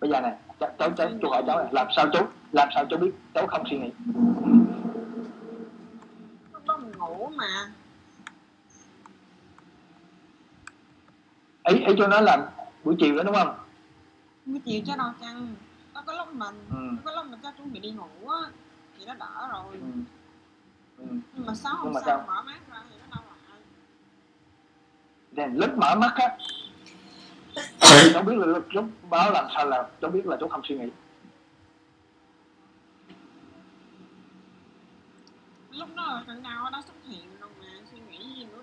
Bây 0.00 0.10
giờ 0.10 0.20
này 0.20 0.32
cháu 0.60 0.70
cháu, 0.78 0.90
cháu 0.96 1.10
chú 1.22 1.28
hỏi 1.30 1.42
cháu 1.46 1.58
này 1.58 1.68
làm 1.72 1.86
sao 1.96 2.06
chú 2.12 2.20
làm 2.52 2.68
sao 2.74 2.84
chú 2.90 2.96
biết? 2.96 3.12
Cháu 3.34 3.46
không 3.46 3.64
suy 3.70 3.78
nghĩ. 3.78 3.90
Lúc 6.52 6.62
đó 6.66 6.76
mình 6.76 6.92
ngủ 6.98 7.30
mà 7.36 7.72
ý 11.66 11.84
ý 11.84 11.94
chú 11.98 12.06
nói 12.06 12.22
là 12.22 12.50
buổi 12.84 12.96
chiều 12.98 13.16
đó 13.16 13.22
đúng 13.22 13.34
không 13.34 13.58
buổi 14.46 14.60
chiều 14.64 14.82
cháu 14.86 14.96
đau 14.96 15.14
chân 15.20 15.54
có 15.94 16.02
cái 16.06 16.16
lúc 16.16 16.34
mà 16.34 16.46
ừ. 16.70 16.76
có 17.04 17.12
lúc 17.12 17.26
mà 17.26 17.38
cháu 17.42 17.52
chuẩn 17.56 17.72
bị 17.72 17.80
đi 17.80 17.90
ngủ 17.90 18.28
á 18.28 18.50
thì 18.98 19.04
nó 19.04 19.14
đỡ 19.14 19.48
rồi 19.52 19.72
ừ. 19.72 19.80
Ừ. 20.98 21.06
nhưng 21.34 21.46
mà 21.46 21.54
sáng 21.54 21.74
hôm 21.76 21.92
mà 21.92 22.00
sau 22.00 22.18
sao? 22.18 22.24
mở 22.26 22.42
mắt 22.42 22.60
ra 22.70 22.82
thì 22.90 22.96
nó 23.00 23.06
đau 23.16 23.24
lại 23.50 23.60
Nên 25.32 25.54
lúc 25.54 25.78
mở 25.78 25.94
mắt 25.94 26.14
á 26.14 26.36
cháu 28.12 28.22
biết 28.22 28.34
là 28.36 28.58
lúc, 28.70 28.84
báo 29.10 29.30
làm 29.30 29.46
sao 29.54 29.66
là 29.66 29.88
cháu 30.00 30.10
biết 30.10 30.26
là 30.26 30.36
chú 30.40 30.48
không 30.48 30.60
suy 30.64 30.78
nghĩ 30.78 30.88
lúc 35.70 35.88
đó 35.96 36.06
là 36.06 36.22
cơn 36.26 36.42
đau 36.42 36.70
đó 36.70 36.82
xuất 36.86 36.96
hiện 37.08 37.40
rồi 37.40 37.50
mà 37.60 37.66
suy 37.90 37.98
nghĩ 38.10 38.34
gì 38.36 38.44
nữa 38.44 38.62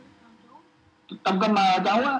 chú 1.07 1.15
trong 1.23 1.39
cái 1.39 1.49
mơ 1.49 1.79
cháu 1.85 2.01
á 2.01 2.19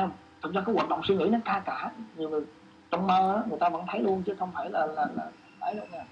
không 0.00 0.10
thực 0.42 0.54
ra 0.54 0.62
cái 0.66 0.74
hoạt 0.74 0.88
động 0.88 1.00
suy 1.04 1.16
nghĩ 1.16 1.28
nó 1.28 1.38
ca 1.44 1.62
cả. 1.66 1.90
Nhiều 2.16 2.30
người 2.30 2.42
trong 2.90 3.06
mơ 3.06 3.42
người 3.48 3.58
ta 3.58 3.68
vẫn 3.68 3.84
thấy 3.88 4.00
luôn 4.00 4.22
chứ 4.26 4.34
không 4.38 4.50
phải 4.54 4.70
là 4.70 4.86
là 4.86 5.06
là 5.16 5.30
ấy 5.60 5.74
đâu 5.74 5.86
nha. 5.92 6.04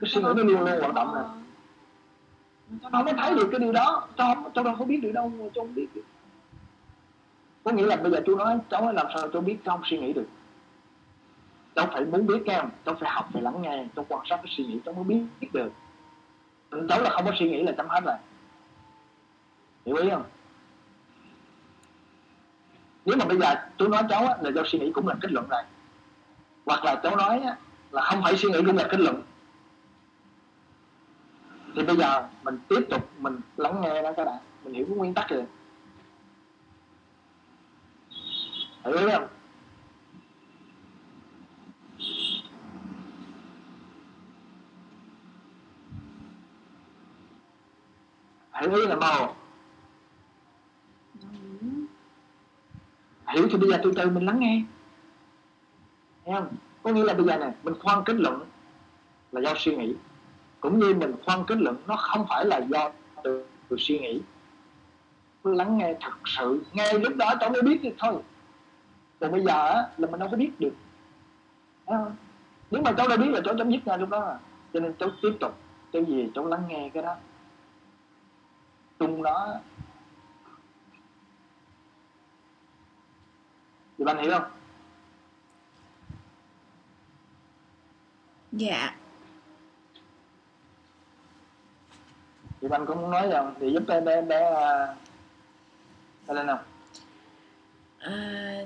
Cái 0.00 0.10
suy 0.10 0.22
nghĩ 0.22 0.28
nó 0.36 0.42
luôn 0.42 0.46
luôn 0.46 0.80
hoạt 0.80 0.94
động 0.94 1.14
này 1.14 1.24
không 2.92 3.06
có 3.06 3.12
thấy 3.12 3.34
được 3.34 3.48
cái 3.50 3.60
điều 3.60 3.72
đó. 3.72 4.08
Cháu 4.16 4.34
không 4.34 4.52
cháu 4.54 4.64
đâu 4.64 4.74
có 4.78 4.84
biết 4.84 5.00
được 5.02 5.12
đâu 5.12 5.28
mà 5.28 5.44
cháu 5.54 5.64
không 5.64 5.74
biết 5.74 5.86
được. 5.94 6.04
Có 7.64 7.72
nghĩa 7.72 7.86
là 7.86 7.96
bây 7.96 8.12
giờ 8.12 8.22
chú 8.26 8.36
nói 8.36 8.58
cháu 8.70 8.82
nói 8.82 8.94
làm 8.94 9.06
sao 9.14 9.28
cháu 9.28 9.42
biết 9.42 9.56
cháu 9.64 9.76
không 9.76 9.86
suy 9.86 9.98
nghĩ 9.98 10.12
được. 10.12 10.26
Cháu 11.74 11.86
phải 11.92 12.04
muốn 12.04 12.26
biết 12.26 12.42
em 12.46 12.68
cháu 12.84 12.94
phải 13.00 13.10
học 13.10 13.28
phải 13.32 13.42
lắng 13.42 13.62
nghe 13.62 13.84
cháu 13.96 14.06
quan 14.08 14.26
sát 14.30 14.36
cái 14.36 14.54
suy 14.56 14.64
nghĩ 14.64 14.80
cháu 14.84 14.94
mới 14.94 15.04
biết, 15.04 15.24
biết 15.40 15.48
được. 15.52 15.72
Cháu 16.88 17.00
là 17.00 17.10
không 17.10 17.24
có 17.24 17.32
suy 17.38 17.50
nghĩ 17.50 17.62
là 17.62 17.72
chấm 17.72 17.86
hết 17.88 18.00
rồi. 18.04 18.16
Hiểu 19.86 19.96
ý 19.96 20.10
không 20.10 20.24
nếu 23.04 23.16
mà 23.16 23.24
bây 23.24 23.38
giờ 23.38 23.54
chú 23.78 23.88
nói 23.88 24.02
cháu 24.08 24.26
á, 24.26 24.36
là 24.40 24.50
do 24.50 24.62
suy 24.66 24.78
nghĩ 24.78 24.92
cũng 24.92 25.08
là 25.08 25.14
kết 25.20 25.32
luận 25.32 25.48
này 25.48 25.64
hoặc 26.66 26.84
là 26.84 27.00
cháu 27.02 27.16
nói 27.16 27.40
á, 27.40 27.56
là 27.90 28.02
không 28.02 28.22
phải 28.22 28.36
suy 28.36 28.48
nghĩ 28.48 28.58
cũng 28.66 28.76
là 28.76 28.88
kết 28.90 29.00
luận. 29.00 29.22
Thì 31.76 31.82
bây 31.82 31.96
giờ 31.96 32.28
mình 32.42 32.58
tiếp 32.68 32.86
tục 32.90 33.08
mình 33.18 33.40
lắng 33.56 33.80
nghe 33.80 34.02
nó 34.02 34.12
các 34.12 34.24
bạn. 34.24 34.38
Mình 34.64 34.74
hiểu 34.74 34.86
cái 34.88 34.96
nguyên 34.96 35.14
tắc 35.14 35.28
rồi. 35.28 35.44
Hiểu 38.84 39.10
không? 39.10 39.26
Hiểu 48.60 48.74
ý 48.74 48.86
là 48.86 48.96
màu. 48.96 49.39
Hiểu 53.34 53.48
thì 53.50 53.58
bây 53.58 53.70
giờ 53.70 53.78
từ 53.82 53.92
từ 53.96 54.10
mình 54.10 54.26
lắng 54.26 54.40
nghe. 54.40 54.62
Thấy 56.24 56.34
không? 56.34 56.48
Có 56.82 56.90
nghĩa 56.90 57.04
là 57.04 57.14
bây 57.14 57.26
giờ 57.26 57.36
này 57.36 57.52
mình 57.62 57.74
khoan 57.82 58.04
kết 58.04 58.16
luận 58.16 58.44
là 59.32 59.40
do 59.40 59.54
suy 59.56 59.76
nghĩ. 59.76 59.94
Cũng 60.60 60.78
như 60.78 60.94
mình 60.94 61.14
khoan 61.24 61.44
kết 61.46 61.58
luận 61.58 61.76
nó 61.86 61.96
không 61.96 62.26
phải 62.28 62.44
là 62.44 62.58
do 62.58 62.90
từ, 63.24 63.46
từ 63.68 63.76
suy 63.78 63.98
nghĩ. 63.98 64.20
Lắng 65.44 65.78
nghe 65.78 65.94
thật 66.00 66.12
sự 66.24 66.62
ngay 66.72 66.98
lúc 66.98 67.16
đó 67.16 67.34
cháu 67.40 67.50
mới 67.50 67.62
biết 67.62 67.82
được 67.82 67.94
thôi. 67.98 68.14
Còn 69.20 69.32
bây 69.32 69.44
giờ 69.44 69.68
á, 69.68 69.88
là 69.96 70.08
mình 70.10 70.20
đâu 70.20 70.28
có 70.30 70.36
biết 70.36 70.50
được. 70.58 70.74
Thấy 71.86 71.98
không? 71.98 72.16
nếu 72.70 72.82
mà 72.82 72.92
cháu 72.92 73.08
đã 73.08 73.16
biết 73.16 73.28
là 73.30 73.40
cháu 73.44 73.54
chấm 73.58 73.70
dứt 73.70 73.86
ngay 73.86 73.98
lúc 73.98 74.08
đó 74.08 74.20
à. 74.20 74.38
cho 74.74 74.80
nên 74.80 74.94
cháu 74.98 75.08
tiếp 75.22 75.32
tục 75.40 75.54
cái 75.92 76.04
gì 76.04 76.30
cháu 76.34 76.46
lắng 76.46 76.62
nghe 76.68 76.90
cái 76.94 77.02
đó. 77.02 77.14
Tung 78.98 79.22
đó 79.22 79.54
thì 84.00 84.06
bạn 84.06 84.18
hiểu 84.18 84.32
không? 84.32 84.50
Dạ. 88.52 88.96
Thì 92.60 92.68
bạn 92.68 92.86
cũng 92.86 93.00
muốn 93.00 93.10
nói 93.10 93.28
rằng 93.28 93.54
thì 93.60 93.72
giúp 93.72 93.82
bé 93.86 94.00
bé 94.00 94.22
bé 94.22 94.40
bé 96.26 96.34
lên 96.34 96.46
không 96.46 96.58
À, 97.98 98.64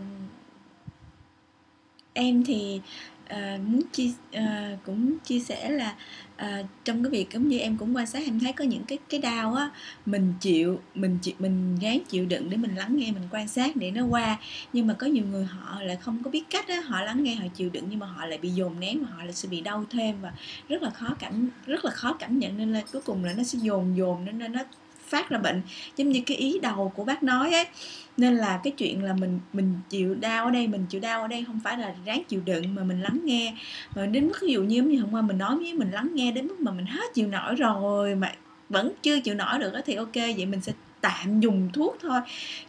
em 2.12 2.44
thì 2.46 2.82
à, 3.28 3.58
muốn 3.66 3.82
chia 3.92 4.10
à, 4.32 4.68
ờ, 4.70 4.76
cũng 4.86 5.18
chia 5.18 5.40
sẻ 5.40 5.70
là 5.70 5.94
à, 6.36 6.62
trong 6.84 7.02
cái 7.02 7.10
việc 7.10 7.32
giống 7.32 7.48
như 7.48 7.58
em 7.58 7.76
cũng 7.76 7.96
quan 7.96 8.06
sát 8.06 8.22
em 8.24 8.40
thấy 8.40 8.52
có 8.52 8.64
những 8.64 8.84
cái 8.84 8.98
cái 9.08 9.20
đau 9.20 9.54
á 9.54 9.70
mình 10.06 10.34
chịu 10.40 10.80
mình 10.94 11.18
chịu 11.22 11.34
mình 11.38 11.76
gán 11.80 11.98
chịu 12.08 12.26
đựng 12.26 12.50
để 12.50 12.56
mình 12.56 12.74
lắng 12.74 12.96
nghe 12.96 13.12
mình 13.12 13.28
quan 13.30 13.48
sát 13.48 13.76
để 13.76 13.90
nó 13.90 14.04
qua. 14.04 14.38
Nhưng 14.72 14.86
mà 14.86 14.94
có 14.94 15.06
nhiều 15.06 15.24
người 15.30 15.44
họ 15.44 15.82
lại 15.82 15.96
không 15.96 16.22
có 16.24 16.30
biết 16.30 16.44
cách 16.50 16.68
á 16.68 16.80
họ 16.80 17.00
lắng 17.02 17.22
nghe 17.22 17.34
họ 17.34 17.46
chịu 17.54 17.70
đựng 17.70 17.84
nhưng 17.90 17.98
mà 17.98 18.06
họ 18.06 18.26
lại 18.26 18.38
bị 18.38 18.50
dồn 18.50 18.80
nén 18.80 19.00
và 19.00 19.08
họ 19.16 19.24
lại 19.24 19.32
sẽ 19.32 19.48
bị 19.48 19.60
đau 19.60 19.84
thêm 19.90 20.20
và 20.20 20.32
rất 20.68 20.82
là 20.82 20.90
khó 20.90 21.08
cảm 21.18 21.48
rất 21.66 21.84
là 21.84 21.90
khó 21.90 22.12
cảm 22.12 22.38
nhận 22.38 22.56
nên 22.56 22.72
là 22.72 22.82
cuối 22.92 23.02
cùng 23.02 23.24
là 23.24 23.32
nó 23.36 23.42
sẽ 23.42 23.58
dồn 23.62 23.96
dồn 23.96 24.24
nên 24.24 24.52
nó 24.52 24.60
phát 25.08 25.30
ra 25.30 25.38
bệnh. 25.38 25.62
Giống 25.96 26.08
như 26.08 26.22
cái 26.26 26.36
ý 26.36 26.58
đầu 26.62 26.92
của 26.94 27.04
bác 27.04 27.22
nói 27.22 27.52
ấy 27.52 27.66
nên 28.16 28.36
là 28.36 28.60
cái 28.64 28.72
chuyện 28.76 29.04
là 29.04 29.12
mình 29.12 29.40
mình 29.52 29.74
chịu 29.90 30.14
đau 30.14 30.44
ở 30.44 30.50
đây, 30.50 30.66
mình 30.66 30.86
chịu 30.88 31.00
đau 31.00 31.22
ở 31.22 31.28
đây 31.28 31.44
không 31.46 31.60
phải 31.64 31.78
là 31.78 31.94
ráng 32.06 32.22
chịu 32.28 32.40
đựng 32.44 32.74
mà 32.74 32.84
mình 32.84 33.00
lắng 33.00 33.20
nghe. 33.24 33.54
Mà 33.96 34.06
đến 34.06 34.26
mức 34.26 34.38
ví 34.42 34.52
dụ 34.52 34.62
như 34.62 34.82
như 34.82 35.00
hôm 35.00 35.14
qua 35.14 35.22
mình 35.22 35.38
nói 35.38 35.56
với 35.56 35.74
mình 35.74 35.90
lắng 35.90 36.08
nghe 36.14 36.32
đến 36.32 36.46
mức 36.46 36.60
mà 36.60 36.72
mình 36.72 36.86
hết 36.86 37.14
chịu 37.14 37.28
nổi 37.28 37.54
rồi 37.54 38.14
mà 38.14 38.32
vẫn 38.68 38.92
chưa 39.02 39.20
chịu 39.20 39.34
nổi 39.34 39.58
được 39.58 39.72
thì 39.86 39.94
ok, 39.94 40.14
vậy 40.14 40.46
mình 40.46 40.60
sẽ 40.60 40.72
tạm 41.00 41.40
dùng 41.40 41.70
thuốc 41.72 41.96
thôi. 42.02 42.20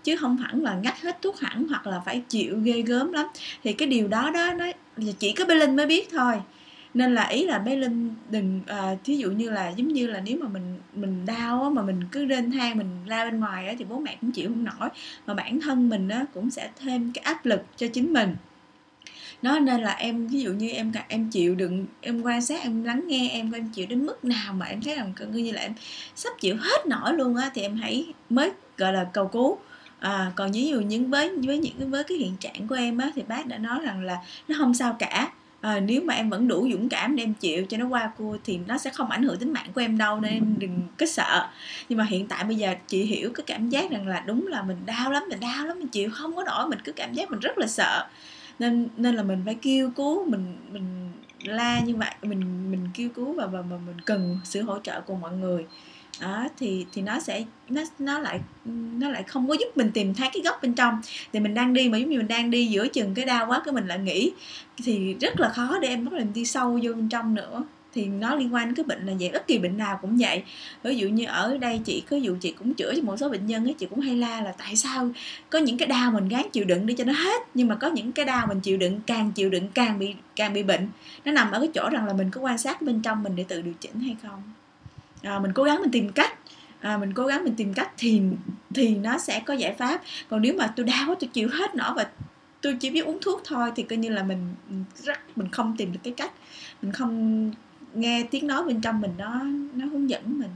Chứ 0.03 0.17
không 0.17 0.37
hẳn 0.37 0.63
là 0.63 0.75
ngắt 0.83 1.01
hết 1.01 1.21
thuốc 1.21 1.39
hẳn 1.39 1.67
hoặc 1.67 1.87
là 1.87 2.01
phải 2.05 2.21
chịu 2.29 2.59
ghê 2.63 2.81
gớm 2.81 3.11
lắm. 3.11 3.25
Thì 3.63 3.73
cái 3.73 3.87
điều 3.87 4.07
đó 4.07 4.29
đó, 4.29 4.53
nó 4.53 4.65
chỉ 5.19 5.33
có 5.33 5.45
Berlin 5.45 5.59
linh 5.59 5.75
mới 5.75 5.85
biết 5.85 6.07
thôi 6.11 6.33
nên 6.95 7.15
là 7.15 7.27
ý 7.27 7.45
là 7.45 7.59
bé 7.59 7.75
linh 7.75 8.13
đừng 8.29 8.61
à, 8.67 8.95
thí 9.03 9.17
dụ 9.17 9.31
như 9.31 9.49
là 9.49 9.69
giống 9.69 9.87
như 9.87 10.07
là 10.07 10.21
nếu 10.25 10.37
mà 10.41 10.47
mình 10.47 10.77
mình 10.93 11.25
đau 11.25 11.63
á, 11.63 11.69
mà 11.69 11.81
mình 11.81 11.99
cứ 12.11 12.25
lên 12.25 12.51
thang 12.51 12.77
mình 12.77 12.87
la 13.05 13.25
bên 13.25 13.39
ngoài 13.39 13.67
á, 13.67 13.73
thì 13.79 13.85
bố 13.85 13.99
mẹ 13.99 14.17
cũng 14.21 14.31
chịu 14.31 14.49
không 14.49 14.63
nổi. 14.63 14.89
Mà 15.27 15.33
bản 15.33 15.59
thân 15.61 15.89
mình 15.89 16.09
á, 16.09 16.25
cũng 16.33 16.49
sẽ 16.49 16.69
thêm 16.79 17.11
cái 17.13 17.23
áp 17.23 17.45
lực 17.45 17.63
cho 17.77 17.87
chính 17.93 18.13
mình. 18.13 18.35
Nó 19.41 19.59
nên 19.59 19.81
là 19.81 19.93
em 19.93 20.27
ví 20.27 20.41
dụ 20.41 20.53
như 20.53 20.69
em 20.69 20.91
em 21.07 21.29
chịu 21.29 21.55
đựng 21.55 21.85
em 22.01 22.21
quan 22.21 22.41
sát 22.41 22.61
em 22.61 22.83
lắng 22.83 23.03
nghe 23.07 23.29
em 23.31 23.51
em 23.51 23.69
chịu 23.69 23.85
đến 23.89 24.05
mức 24.05 24.25
nào 24.25 24.53
mà 24.53 24.65
em 24.65 24.81
thấy 24.81 24.95
rằng 24.95 25.13
gần 25.15 25.31
như 25.31 25.51
là 25.51 25.61
em 25.61 25.73
sắp 26.15 26.33
chịu 26.39 26.55
hết 26.59 26.87
nổi 26.87 27.13
luôn 27.13 27.35
á 27.35 27.51
thì 27.53 27.61
em 27.61 27.75
hãy 27.75 28.13
mới 28.29 28.51
gọi 28.77 28.93
là 28.93 29.03
cầu 29.13 29.27
cứu. 29.27 29.57
À, 29.99 30.31
còn 30.35 30.51
ví 30.51 30.67
dụ 30.67 30.81
những 30.81 31.09
với 31.09 31.37
với 31.37 31.57
những 31.57 31.91
với 31.91 32.03
cái 32.03 32.17
hiện 32.17 32.37
trạng 32.39 32.67
của 32.67 32.75
em 32.75 32.97
á 32.97 33.11
thì 33.15 33.21
bác 33.27 33.45
đã 33.47 33.57
nói 33.57 33.79
rằng 33.83 34.03
là 34.03 34.17
nó 34.47 34.55
không 34.59 34.73
sao 34.73 34.95
cả 34.99 35.31
à, 35.65 35.79
nếu 35.79 36.01
mà 36.01 36.13
em 36.13 36.29
vẫn 36.29 36.47
đủ 36.47 36.67
dũng 36.71 36.89
cảm 36.89 37.15
để 37.15 37.23
em 37.23 37.33
chịu 37.33 37.65
cho 37.65 37.77
nó 37.77 37.87
qua 37.87 38.11
cua 38.17 38.37
thì 38.43 38.59
nó 38.67 38.77
sẽ 38.77 38.89
không 38.89 39.09
ảnh 39.09 39.23
hưởng 39.23 39.37
tính 39.37 39.53
mạng 39.53 39.69
của 39.75 39.81
em 39.81 39.97
đâu 39.97 40.19
nên 40.19 40.33
em 40.33 40.55
đừng 40.59 40.81
có 40.97 41.05
sợ. 41.05 41.49
Nhưng 41.89 41.97
mà 41.97 42.03
hiện 42.03 42.27
tại 42.27 42.43
bây 42.43 42.55
giờ 42.55 42.75
chị 42.87 43.03
hiểu 43.03 43.31
cái 43.33 43.43
cảm 43.47 43.69
giác 43.69 43.91
rằng 43.91 44.07
là 44.07 44.23
đúng 44.27 44.47
là 44.47 44.63
mình 44.63 44.77
đau 44.85 45.11
lắm 45.11 45.23
mình 45.29 45.39
đau 45.39 45.65
lắm 45.65 45.79
mình 45.79 45.87
chịu 45.87 46.09
không 46.13 46.35
có 46.35 46.43
nổi 46.43 46.67
mình 46.67 46.79
cứ 46.83 46.91
cảm 46.91 47.13
giác 47.13 47.31
mình 47.31 47.39
rất 47.39 47.57
là 47.57 47.67
sợ. 47.67 48.07
Nên 48.59 48.87
nên 48.97 49.15
là 49.15 49.23
mình 49.23 49.41
phải 49.45 49.55
kêu 49.55 49.91
cứu 49.95 50.29
mình 50.29 50.57
mình 50.71 51.11
la 51.43 51.79
như 51.79 51.95
vậy 51.95 52.11
mình 52.21 52.71
mình 52.71 52.87
kêu 52.93 53.09
cứu 53.09 53.33
và 53.33 53.45
và, 53.45 53.61
và 53.61 53.77
mình 53.85 54.01
cần 54.05 54.39
sự 54.43 54.61
hỗ 54.61 54.79
trợ 54.79 55.01
của 55.01 55.15
mọi 55.15 55.31
người 55.31 55.65
à, 56.19 56.49
thì 56.57 56.85
thì 56.93 57.01
nó 57.01 57.19
sẽ 57.19 57.43
nó 57.69 57.81
nó 57.99 58.19
lại 58.19 58.39
nó 58.99 59.09
lại 59.09 59.23
không 59.23 59.47
có 59.47 59.53
giúp 59.53 59.67
mình 59.75 59.91
tìm 59.93 60.13
thấy 60.13 60.29
cái 60.33 60.41
gốc 60.43 60.59
bên 60.61 60.73
trong. 60.73 61.01
Thì 61.33 61.39
mình 61.39 61.53
đang 61.53 61.73
đi 61.73 61.89
mà 61.89 61.97
giống 61.97 62.09
như 62.09 62.17
mình 62.17 62.27
đang 62.27 62.51
đi 62.51 62.65
giữa 62.65 62.87
chừng 62.87 63.13
cái 63.13 63.25
đau 63.25 63.47
quá 63.47 63.61
cái 63.65 63.73
mình 63.73 63.87
lại 63.87 63.99
nghĩ 63.99 64.31
thì 64.83 65.15
rất 65.21 65.39
là 65.39 65.49
khó 65.49 65.79
để 65.81 65.87
em 65.87 66.05
bắt 66.05 66.13
đầu 66.13 66.27
đi 66.33 66.45
sâu 66.45 66.79
vô 66.83 66.93
bên 66.93 67.09
trong 67.09 67.35
nữa. 67.35 67.63
Thì 67.93 68.05
nó 68.05 68.35
liên 68.35 68.53
quan 68.53 68.65
đến 68.65 68.75
cái 68.75 68.83
bệnh 68.83 69.05
là 69.05 69.13
vậy 69.19 69.29
bất 69.33 69.47
kỳ 69.47 69.57
bệnh 69.57 69.77
nào 69.77 69.99
cũng 70.01 70.17
vậy. 70.19 70.43
Ví 70.83 70.95
dụ 70.95 71.07
như 71.07 71.25
ở 71.25 71.57
đây 71.57 71.81
chị 71.85 72.03
có 72.09 72.17
dụ 72.17 72.35
chị 72.41 72.51
cũng 72.51 72.73
chữa 72.73 72.93
cho 72.95 73.01
một 73.01 73.17
số 73.17 73.29
bệnh 73.29 73.47
nhân 73.47 73.67
ấy 73.67 73.73
chị 73.73 73.85
cũng 73.89 73.99
hay 73.99 74.15
la 74.15 74.41
là 74.41 74.51
tại 74.57 74.75
sao 74.75 75.09
có 75.49 75.59
những 75.59 75.77
cái 75.77 75.87
đau 75.87 76.11
mình 76.11 76.27
gán 76.27 76.43
chịu 76.53 76.65
đựng 76.65 76.85
đi 76.85 76.93
cho 76.93 77.03
nó 77.03 77.13
hết? 77.13 77.41
Nhưng 77.53 77.67
mà 77.67 77.75
có 77.75 77.87
những 77.87 78.11
cái 78.11 78.25
đau 78.25 78.47
mình 78.47 78.59
chịu 78.59 78.77
đựng 78.77 78.99
càng 79.07 79.31
chịu 79.31 79.49
đựng 79.49 79.67
càng 79.73 79.99
bị 79.99 80.13
càng 80.35 80.53
bị 80.53 80.63
bệnh. 80.63 80.87
Nó 81.25 81.31
nằm 81.31 81.51
ở 81.51 81.59
cái 81.59 81.69
chỗ 81.73 81.89
rằng 81.89 82.05
là 82.05 82.13
mình 82.13 82.31
có 82.31 82.41
quan 82.41 82.57
sát 82.57 82.81
bên 82.81 83.01
trong 83.01 83.23
mình 83.23 83.35
để 83.35 83.45
tự 83.47 83.61
điều 83.61 83.73
chỉnh 83.81 83.99
hay 83.99 84.15
không? 84.23 84.41
À, 85.25 85.39
mình 85.39 85.51
cố 85.53 85.63
gắng 85.63 85.81
mình 85.81 85.91
tìm 85.91 86.09
cách. 86.09 86.39
À, 86.81 86.97
mình 86.97 87.13
cố 87.13 87.25
gắng 87.25 87.43
mình 87.43 87.55
tìm 87.55 87.73
cách 87.73 87.91
thì 87.97 88.21
thì 88.73 88.95
nó 88.95 89.17
sẽ 89.17 89.39
có 89.45 89.53
giải 89.53 89.73
pháp. 89.73 90.01
Còn 90.29 90.41
nếu 90.41 90.53
mà 90.57 90.73
tôi 90.75 90.85
đau 90.85 91.05
quá 91.07 91.15
tôi 91.19 91.29
chịu 91.33 91.49
hết 91.51 91.75
nổi 91.75 91.93
và 91.95 92.07
tôi 92.61 92.77
chỉ 92.79 92.89
biết 92.89 93.05
uống 93.05 93.17
thuốc 93.21 93.41
thôi 93.45 93.71
thì 93.75 93.83
coi 93.83 93.97
như 93.97 94.09
là 94.09 94.23
mình 94.23 94.39
rất 95.03 95.37
mình 95.37 95.47
không 95.51 95.75
tìm 95.77 95.91
được 95.91 95.99
cái 96.03 96.13
cách. 96.17 96.31
Mình 96.81 96.91
không 96.91 97.51
nghe 97.93 98.23
tiếng 98.31 98.47
nói 98.47 98.63
bên 98.63 98.81
trong 98.81 99.01
mình 99.01 99.11
nó 99.17 99.43
nó 99.73 99.85
hướng 99.85 100.09
dẫn 100.09 100.39
mình. 100.39 100.51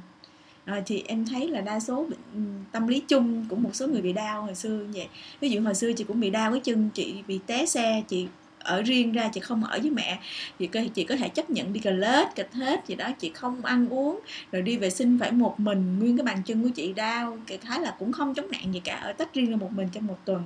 À, 0.66 0.82
thì 0.86 1.04
em 1.08 1.26
thấy 1.26 1.48
là 1.48 1.62
đa 1.62 1.80
số 1.80 2.08
ừ, 2.34 2.40
tâm 2.72 2.88
lý 2.88 3.00
chung 3.00 3.46
của 3.50 3.56
một 3.56 3.70
số 3.74 3.88
người 3.88 4.02
bị 4.02 4.14
đau 4.14 4.42
hồi 4.42 4.56
xưa 4.56 4.70
như 4.70 4.92
vậy. 4.94 5.08
Ví 5.40 5.50
dụ 5.50 5.62
hồi 5.62 5.76
xưa 5.76 5.94
chị 5.94 6.04
cũng 6.04 6.20
bị 6.20 6.30
đau 6.30 6.52
cái 6.52 6.60
chân 6.60 6.90
chị 6.94 7.16
bị 7.28 7.40
té 7.48 7.66
xe 7.66 8.04
chị 8.08 8.28
ở 8.60 8.82
riêng 8.82 9.12
ra, 9.12 9.30
chị 9.34 9.40
không 9.40 9.64
ở 9.64 9.80
với 9.82 9.92
mẹ. 9.92 10.20
Chị 10.60 10.68
có 10.68 10.80
chị 10.94 11.04
có 11.04 11.16
thể 11.16 11.30
chấp 11.30 11.50
nhận 11.50 11.74
đi 11.74 11.80
cà 11.80 11.92
lết, 11.92 12.36
cà 12.36 12.44
hết 12.54 12.88
gì 12.88 12.96
đó, 12.96 13.12
chị 13.20 13.32
không 13.34 13.66
ăn 13.66 13.90
uống, 13.90 14.20
rồi 14.52 14.62
đi 14.62 14.78
vệ 14.78 14.90
sinh 14.90 15.20
phải 15.20 15.32
một 15.32 15.60
mình, 15.60 16.00
nguyên 16.00 16.18
cái 16.18 16.26
bàn 16.26 16.42
chân 16.46 16.64
của 16.64 16.70
chị 16.70 16.94
đau. 16.94 17.38
Cái 17.48 17.58
thái 17.58 17.82
là 17.82 17.96
cũng 18.00 18.12
không 18.12 18.34
chống 18.36 18.52
nạn 18.52 18.74
gì 18.74 18.80
cả, 18.80 18.96
ở 18.96 19.14
tách 19.14 19.34
riêng 19.34 19.52
ra 19.52 19.56
một 19.56 19.72
mình 19.72 19.88
trong 19.92 20.08
một 20.08 20.18
tuần. 20.26 20.44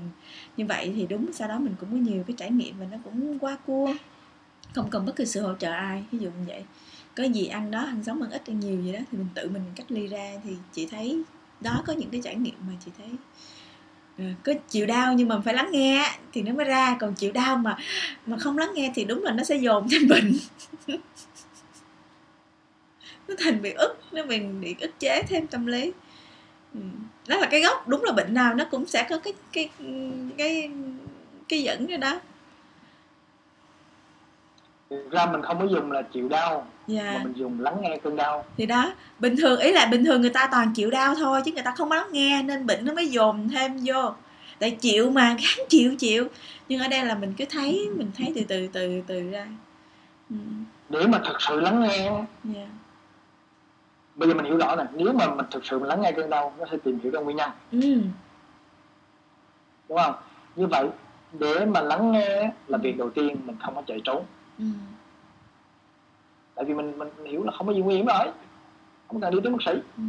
Như 0.57 0.65
vậy 0.65 0.93
thì 0.95 1.07
đúng, 1.09 1.33
sau 1.33 1.47
đó 1.47 1.59
mình 1.59 1.73
cũng 1.79 1.89
có 1.91 1.97
nhiều 1.97 2.23
cái 2.27 2.35
trải 2.37 2.51
nghiệm 2.51 2.79
và 2.79 2.85
nó 2.91 2.97
cũng 3.03 3.39
qua 3.39 3.55
cua. 3.55 3.93
Không 4.73 4.89
cần 4.89 5.05
bất 5.05 5.15
kỳ 5.15 5.25
sự 5.25 5.41
hỗ 5.41 5.53
trợ 5.53 5.71
ai, 5.71 6.03
ví 6.11 6.19
dụ 6.19 6.29
như 6.29 6.43
vậy. 6.47 6.63
Có 7.15 7.23
gì 7.23 7.45
ăn 7.45 7.71
đó, 7.71 7.79
ăn 7.79 8.03
sống 8.03 8.21
ăn 8.21 8.31
ít 8.31 8.41
ăn 8.47 8.59
nhiều 8.59 8.81
gì 8.81 8.91
đó 8.91 8.99
thì 9.11 9.17
mình 9.17 9.27
tự 9.33 9.49
mình 9.49 9.61
cách 9.75 9.91
ly 9.91 10.07
ra. 10.07 10.31
Thì 10.43 10.51
chị 10.73 10.87
thấy 10.91 11.23
đó 11.61 11.83
có 11.87 11.93
những 11.93 12.09
cái 12.09 12.21
trải 12.23 12.35
nghiệm 12.35 12.55
mà 12.67 12.73
chị 12.85 12.91
thấy 12.97 13.07
Ờ, 14.17 14.25
cứ 14.43 14.53
có 14.53 14.59
chịu 14.69 14.85
đau 14.85 15.13
nhưng 15.13 15.27
mà 15.27 15.39
phải 15.45 15.53
lắng 15.53 15.69
nghe 15.71 16.11
thì 16.33 16.41
nó 16.41 16.53
mới 16.53 16.65
ra. 16.65 16.97
Còn 16.99 17.13
chịu 17.13 17.31
đau 17.31 17.57
mà 17.57 17.77
mà 18.25 18.37
không 18.37 18.57
lắng 18.57 18.71
nghe 18.73 18.91
thì 18.95 19.05
đúng 19.05 19.23
là 19.23 19.31
nó 19.31 19.43
sẽ 19.43 19.55
dồn 19.55 19.87
thêm 19.91 20.07
bệnh. 20.07 20.33
Nó 23.27 23.35
thành 23.39 23.61
bị 23.61 23.71
ức 23.71 23.99
nó 24.11 24.23
bị, 24.23 24.39
bị 24.39 24.75
ức 24.79 24.91
chế 24.99 25.23
thêm 25.23 25.47
tâm 25.47 25.65
lý. 25.65 25.91
Ừ, 26.73 26.79
đó 27.27 27.37
là 27.37 27.47
cái 27.51 27.61
gốc. 27.61 27.87
Đúng 27.87 28.03
là 28.03 28.11
bệnh 28.11 28.33
nào 28.33 28.53
nó 28.53 28.65
cũng 28.71 28.85
sẽ 28.85 29.07
có 29.09 29.17
cái 29.17 29.33
cái 29.53 29.69
cái 30.37 30.69
cái 31.49 31.63
dẫn 31.63 31.87
cái 31.87 31.97
đó. 31.97 32.19
Ra 35.11 35.25
mình 35.25 35.41
không 35.41 35.59
có 35.59 35.65
dùng 35.65 35.91
là 35.91 36.01
chịu 36.01 36.29
đau 36.29 36.67
dạ. 36.87 37.13
Mà 37.13 37.23
mình 37.23 37.33
dùng 37.35 37.59
lắng 37.59 37.77
nghe 37.81 37.97
cơn 38.03 38.15
đau. 38.15 38.45
Thì 38.57 38.65
đó 38.65 38.93
bình 39.19 39.35
thường 39.37 39.59
ý 39.59 39.71
là 39.71 39.85
bình 39.85 40.05
thường 40.05 40.21
người 40.21 40.29
ta 40.29 40.47
toàn 40.51 40.71
chịu 40.75 40.91
đau 40.91 41.15
thôi 41.15 41.41
chứ 41.45 41.51
người 41.51 41.63
ta 41.63 41.73
không 41.77 41.89
có 41.89 41.95
lắng 41.95 42.07
nghe 42.11 42.43
nên 42.43 42.65
bệnh 42.65 42.85
nó 42.85 42.93
mới 42.93 43.07
dồn 43.07 43.49
thêm 43.49 43.71
vô. 43.85 44.13
Tại 44.59 44.71
chịu 44.71 45.09
mà 45.09 45.27
gắng 45.27 45.67
chịu 45.69 45.95
chịu. 45.99 46.27
Nhưng 46.69 46.81
ở 46.81 46.87
đây 46.87 47.05
là 47.05 47.15
mình 47.15 47.33
cứ 47.37 47.45
thấy 47.49 47.89
mình 47.95 48.11
thấy 48.17 48.31
từ 48.35 48.41
từ 48.47 48.67
từ 48.73 49.01
từ 49.07 49.31
ra. 49.31 49.47
Ừ. 50.29 50.35
để 50.89 51.07
mà 51.07 51.19
thật 51.23 51.35
sự 51.39 51.59
lắng 51.59 51.81
nghe 51.81 52.11
dạ. 52.43 52.67
bây 54.15 54.29
giờ 54.29 54.35
mình 54.35 54.45
hiểu 54.45 54.57
rõ 54.57 54.75
nè 54.75 54.83
nếu 54.93 55.13
mà 55.13 55.35
mình 55.35 55.45
thực 55.51 55.65
sự 55.65 55.79
mình 55.79 55.87
lắng 55.87 56.01
nghe 56.01 56.11
cơn 56.11 56.29
đau 56.29 56.53
nó 56.59 56.65
sẽ 56.71 56.77
tìm 56.83 56.99
hiểu 57.03 57.11
ra 57.11 57.19
nguyên 57.19 57.37
nhân. 57.37 57.49
Ừ 57.71 57.97
đúng 59.89 59.97
không? 59.97 60.15
Như 60.55 60.67
vậy 60.67 60.87
để 61.39 61.65
mà 61.65 61.81
lắng 61.81 62.11
nghe 62.11 62.51
là 62.67 62.77
việc 62.77 62.97
đầu 62.97 63.09
tiên 63.09 63.37
mình 63.45 63.55
không 63.63 63.75
có 63.75 63.81
chạy 63.87 64.01
trốn. 64.03 64.25
Ừ 64.57 64.65
tại 66.55 66.65
vì 66.65 66.73
mình 66.73 66.97
mình 66.97 67.09
hiểu 67.25 67.43
là 67.43 67.51
không 67.51 67.67
có 67.67 67.73
gì 67.73 67.81
nguy 67.81 67.95
hiểm 67.95 68.05
rồi. 68.05 68.31
Không 69.07 69.21
cần 69.21 69.33
đi 69.33 69.39
tới 69.43 69.51
bác 69.51 69.61
sĩ. 69.65 69.71
Ừ. 69.97 70.03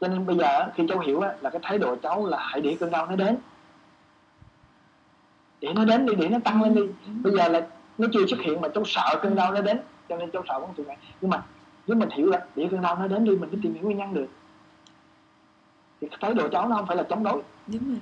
Cho 0.00 0.08
nên 0.08 0.26
bây 0.26 0.36
giờ 0.36 0.70
khi 0.74 0.86
cháu 0.88 0.98
hiểu 0.98 1.20
là 1.20 1.50
cái 1.50 1.60
thái 1.62 1.78
độ 1.78 1.96
cháu 1.96 2.26
là 2.26 2.38
hãy 2.40 2.60
để 2.60 2.76
cơn 2.80 2.90
đau 2.90 3.06
nó 3.06 3.16
đến. 3.16 3.36
Để 5.60 5.72
nó 5.74 5.84
đến 5.84 6.06
đi 6.06 6.14
để 6.14 6.28
nó 6.28 6.38
tăng 6.44 6.62
lên 6.62 6.74
đi. 6.74 6.80
Ừ. 6.80 7.12
bây 7.22 7.32
giờ 7.32 7.48
là 7.48 7.66
nó 7.98 8.08
chưa 8.12 8.26
xuất 8.26 8.40
hiện 8.40 8.60
mà 8.60 8.68
cháu 8.68 8.84
sợ 8.86 9.18
cơn 9.22 9.34
đau 9.34 9.52
nó 9.52 9.60
đến 9.60 9.80
cho 10.08 10.16
nên 10.16 10.30
cháu 10.30 10.42
sợ 10.48 10.60
vẫn 10.60 10.70
tụi 10.76 10.86
mẹ 10.86 10.96
nhưng 11.20 11.30
mà 11.30 11.42
nếu 11.86 11.96
mình 11.96 12.10
hiểu 12.10 12.26
là 12.30 12.46
để 12.56 12.68
cơn 12.70 12.82
đau 12.82 12.98
nó 12.98 13.06
đến 13.06 13.24
đi 13.24 13.30
mình 13.30 13.50
mới 13.50 13.60
tìm 13.62 13.74
hiểu 13.74 13.82
nguyên 13.82 13.98
nhân 13.98 14.14
được. 14.14 14.26
Thì 16.00 16.08
thái 16.20 16.34
độ 16.34 16.48
cháu 16.48 16.68
nó 16.68 16.76
không 16.76 16.86
phải 16.86 16.96
là 16.96 17.02
chống 17.02 17.24
đối. 17.24 17.42
Đúng 17.66 17.88
rồi 17.88 18.00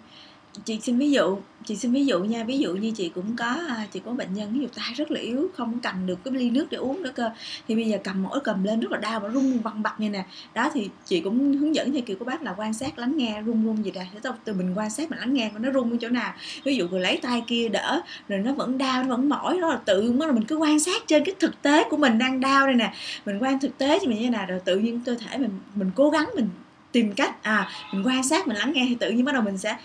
chị 0.65 0.81
xin 0.83 0.99
ví 0.99 1.11
dụ, 1.11 1.39
chị 1.65 1.77
xin 1.77 1.93
ví 1.93 2.07
dụ 2.07 2.21
nha. 2.21 2.45
Ví 2.45 2.59
dụ 2.59 2.75
như 2.75 2.91
chị 2.91 3.09
cũng 3.09 3.37
có 3.37 3.57
à, 3.69 3.87
chị 3.93 4.01
có 4.05 4.13
bệnh 4.13 4.35
nhân, 4.35 4.53
ví 4.53 4.61
dụ 4.61 4.67
tay 4.77 4.95
rất 4.97 5.11
là 5.11 5.21
yếu, 5.21 5.51
không 5.57 5.81
cầm 5.83 6.07
được 6.07 6.25
cái 6.25 6.35
ly 6.35 6.51
nước 6.51 6.67
để 6.71 6.79
uống 6.79 7.03
nữa 7.03 7.11
cơ. 7.15 7.31
Thì 7.69 7.75
bây 7.75 7.85
giờ 7.85 7.99
cầm 8.05 8.23
mỗi 8.23 8.41
cầm 8.41 8.65
lên 8.65 8.81
rất 8.81 8.93
là 8.93 8.99
đau 8.99 9.21
và 9.21 9.31
rung 9.31 9.59
văng 9.59 9.83
bật 9.83 9.91
như 9.99 10.11
nè. 10.11 10.25
Đó, 10.55 10.71
thì 10.75 10.89
chị 11.05 11.21
cũng 11.21 11.57
hướng 11.57 11.75
dẫn 11.75 11.93
theo 11.93 12.03
kiểu 12.07 12.17
của 12.19 12.25
bác 12.25 12.43
là 12.43 12.55
quan 12.57 12.75
sát, 12.75 12.99
lắng 12.99 13.17
nghe, 13.17 13.43
rung 13.47 13.65
rung 13.65 13.85
gì 13.85 13.91
đây 13.91 14.07
thế 14.13 14.31
từ 14.45 14.53
mình 14.53 14.73
quan 14.75 14.91
sát, 14.91 15.11
mình 15.11 15.19
lắng 15.19 15.35
nghe, 15.35 15.51
nó 15.59 15.73
rung 15.73 15.91
ở 15.91 15.97
chỗ 16.01 16.09
nào. 16.09 16.35
Ví 16.65 16.77
dụ 16.77 16.89
rồi 16.91 17.01
lấy 17.01 17.17
tay 17.23 17.43
kia 17.47 17.69
đỡ, 17.69 18.01
rồi 18.29 18.39
nó 18.39 18.53
vẫn 18.53 18.79
đau, 18.79 19.03
nó 19.03 19.17
vẫn 19.17 19.29
mỏi 19.29 19.59
đó 19.61 19.69
là 19.69 19.77
tự 19.77 20.13
mới 20.13 20.29
là 20.29 20.35
mình 20.35 20.45
cứ 20.45 20.57
quan 20.57 20.81
sát 20.81 21.03
trên 21.07 21.25
cái 21.25 21.35
thực 21.41 21.63
tế 21.63 21.85
của 21.91 21.97
mình 21.97 22.19
đang 22.19 22.41
đau 22.41 22.67
đây 22.67 22.77
nè. 22.77 22.95
Mình 23.27 23.39
quan 23.39 23.61
thực 23.61 23.79
tế 23.79 23.99
cho 23.99 24.09
mình 24.09 24.19
như 24.19 24.25
thế 24.25 24.31
nào, 24.31 24.47
rồi 24.49 24.61
tự 24.65 24.79
nhiên 24.79 25.01
cơ 25.07 25.15
thể 25.15 25.39
mình 25.39 25.51
mình 25.75 25.91
cố 25.95 26.11
gắng 26.11 26.31
mình 26.37 26.49
tìm 26.93 27.13
cách 27.13 27.43
à 27.43 27.69
mình 27.93 28.07
quan 28.07 28.23
sát, 28.23 28.47
mình 28.47 28.57
lắng 28.57 28.73
nghe 28.75 28.87
thì 28.89 28.95
tự 28.95 29.11
nhiên 29.11 29.25
bắt 29.25 29.33
đầu 29.33 29.43
mình 29.43 29.59
sẽ 29.59 29.77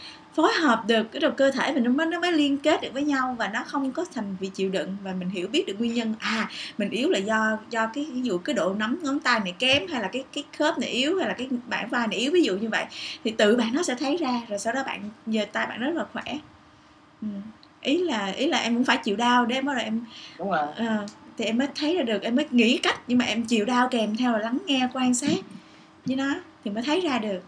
phối 0.41 0.53
hợp 0.53 0.83
được 0.87 1.11
cái 1.11 1.19
đầu 1.19 1.31
cơ 1.31 1.51
thể 1.51 1.73
mình 1.73 1.83
nó 1.83 1.91
mới 1.91 2.05
nó 2.05 2.19
mới 2.19 2.31
liên 2.31 2.57
kết 2.57 2.81
được 2.81 2.89
với 2.93 3.03
nhau 3.03 3.35
và 3.39 3.47
nó 3.47 3.63
không 3.67 3.91
có 3.91 4.05
thành 4.13 4.35
vì 4.39 4.47
chịu 4.47 4.69
đựng 4.69 4.97
và 5.03 5.13
mình 5.19 5.29
hiểu 5.29 5.47
biết 5.47 5.67
được 5.67 5.75
nguyên 5.79 5.93
nhân. 5.93 6.13
À 6.19 6.49
mình 6.77 6.89
yếu 6.89 7.09
là 7.09 7.19
do 7.19 7.57
do 7.69 7.87
cái 7.93 8.07
ví 8.13 8.21
dụ 8.21 8.37
cái 8.37 8.53
độ 8.53 8.73
nắm 8.73 8.99
ngón 9.01 9.19
tay 9.19 9.39
này 9.39 9.53
kém 9.59 9.87
hay 9.87 10.01
là 10.01 10.07
cái 10.07 10.23
cái 10.33 10.43
khớp 10.57 10.77
này 10.79 10.89
yếu 10.89 11.17
hay 11.17 11.27
là 11.27 11.33
cái 11.33 11.47
bản 11.67 11.89
vai 11.89 12.07
này 12.07 12.19
yếu 12.19 12.31
ví 12.31 12.41
dụ 12.41 12.57
như 12.57 12.69
vậy 12.69 12.85
thì 13.23 13.31
tự 13.31 13.55
bạn 13.55 13.73
nó 13.73 13.83
sẽ 13.83 13.95
thấy 13.95 14.17
ra 14.17 14.41
rồi 14.49 14.59
sau 14.59 14.73
đó 14.73 14.83
bạn 14.85 15.01
giờ 15.27 15.45
tay 15.51 15.65
bạn 15.67 15.79
rất 15.79 15.95
là 15.95 16.05
khỏe. 16.13 16.37
Ừ. 17.21 17.27
ý 17.81 17.97
là 17.97 18.25
ý 18.25 18.47
là 18.47 18.57
em 18.57 18.75
cũng 18.75 18.83
phải 18.83 18.97
chịu 18.97 19.15
đau 19.15 19.45
để 19.45 19.61
bắt 19.61 19.73
đầu 19.73 19.83
em 19.83 20.01
đúng 20.39 20.51
rồi. 20.51 20.67
à, 20.77 20.99
thì 21.37 21.45
em 21.45 21.57
mới 21.57 21.67
thấy 21.75 21.95
ra 21.97 22.03
được 22.03 22.21
em 22.21 22.35
mới 22.35 22.45
nghĩ 22.51 22.77
cách 22.77 22.99
nhưng 23.07 23.17
mà 23.17 23.25
em 23.25 23.43
chịu 23.43 23.65
đau 23.65 23.87
kèm 23.91 24.15
theo 24.17 24.31
là 24.31 24.39
lắng 24.39 24.57
nghe 24.65 24.87
quan 24.93 25.13
sát 25.13 25.37
với 26.05 26.15
nó 26.15 26.35
thì 26.63 26.71
mới 26.71 26.83
thấy 26.83 27.01
ra 27.01 27.17
được 27.19 27.39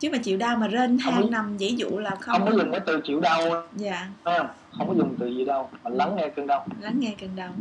chứ 0.00 0.08
mà 0.12 0.18
chịu 0.18 0.38
đau 0.38 0.56
mà 0.56 0.68
rên 0.68 0.98
than 0.98 1.30
nằm 1.30 1.56
dễ 1.56 1.68
dụ 1.68 1.98
là 1.98 2.10
không 2.10 2.38
không 2.38 2.50
có 2.50 2.56
dùng 2.56 2.70
cái 2.70 2.80
từ 2.86 3.00
chịu 3.04 3.20
đau 3.20 3.40
dạ. 3.76 4.08
Không? 4.24 4.46
Không 4.78 4.88
có 4.88 4.94
dùng 4.94 5.16
từ 5.18 5.26
gì 5.26 5.44
đâu 5.44 5.70
mà 5.82 5.90
lắng 5.90 6.16
nghe 6.16 6.28
cơn 6.28 6.46
đau. 6.46 6.66
Lắng 6.80 6.94
nghe 6.98 7.14
cơn 7.20 7.36
đau. 7.36 7.52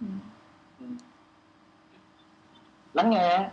Ừ. 0.00 0.06
Ừ. 0.80 0.86
lắng 2.94 3.10
nghe. 3.10 3.50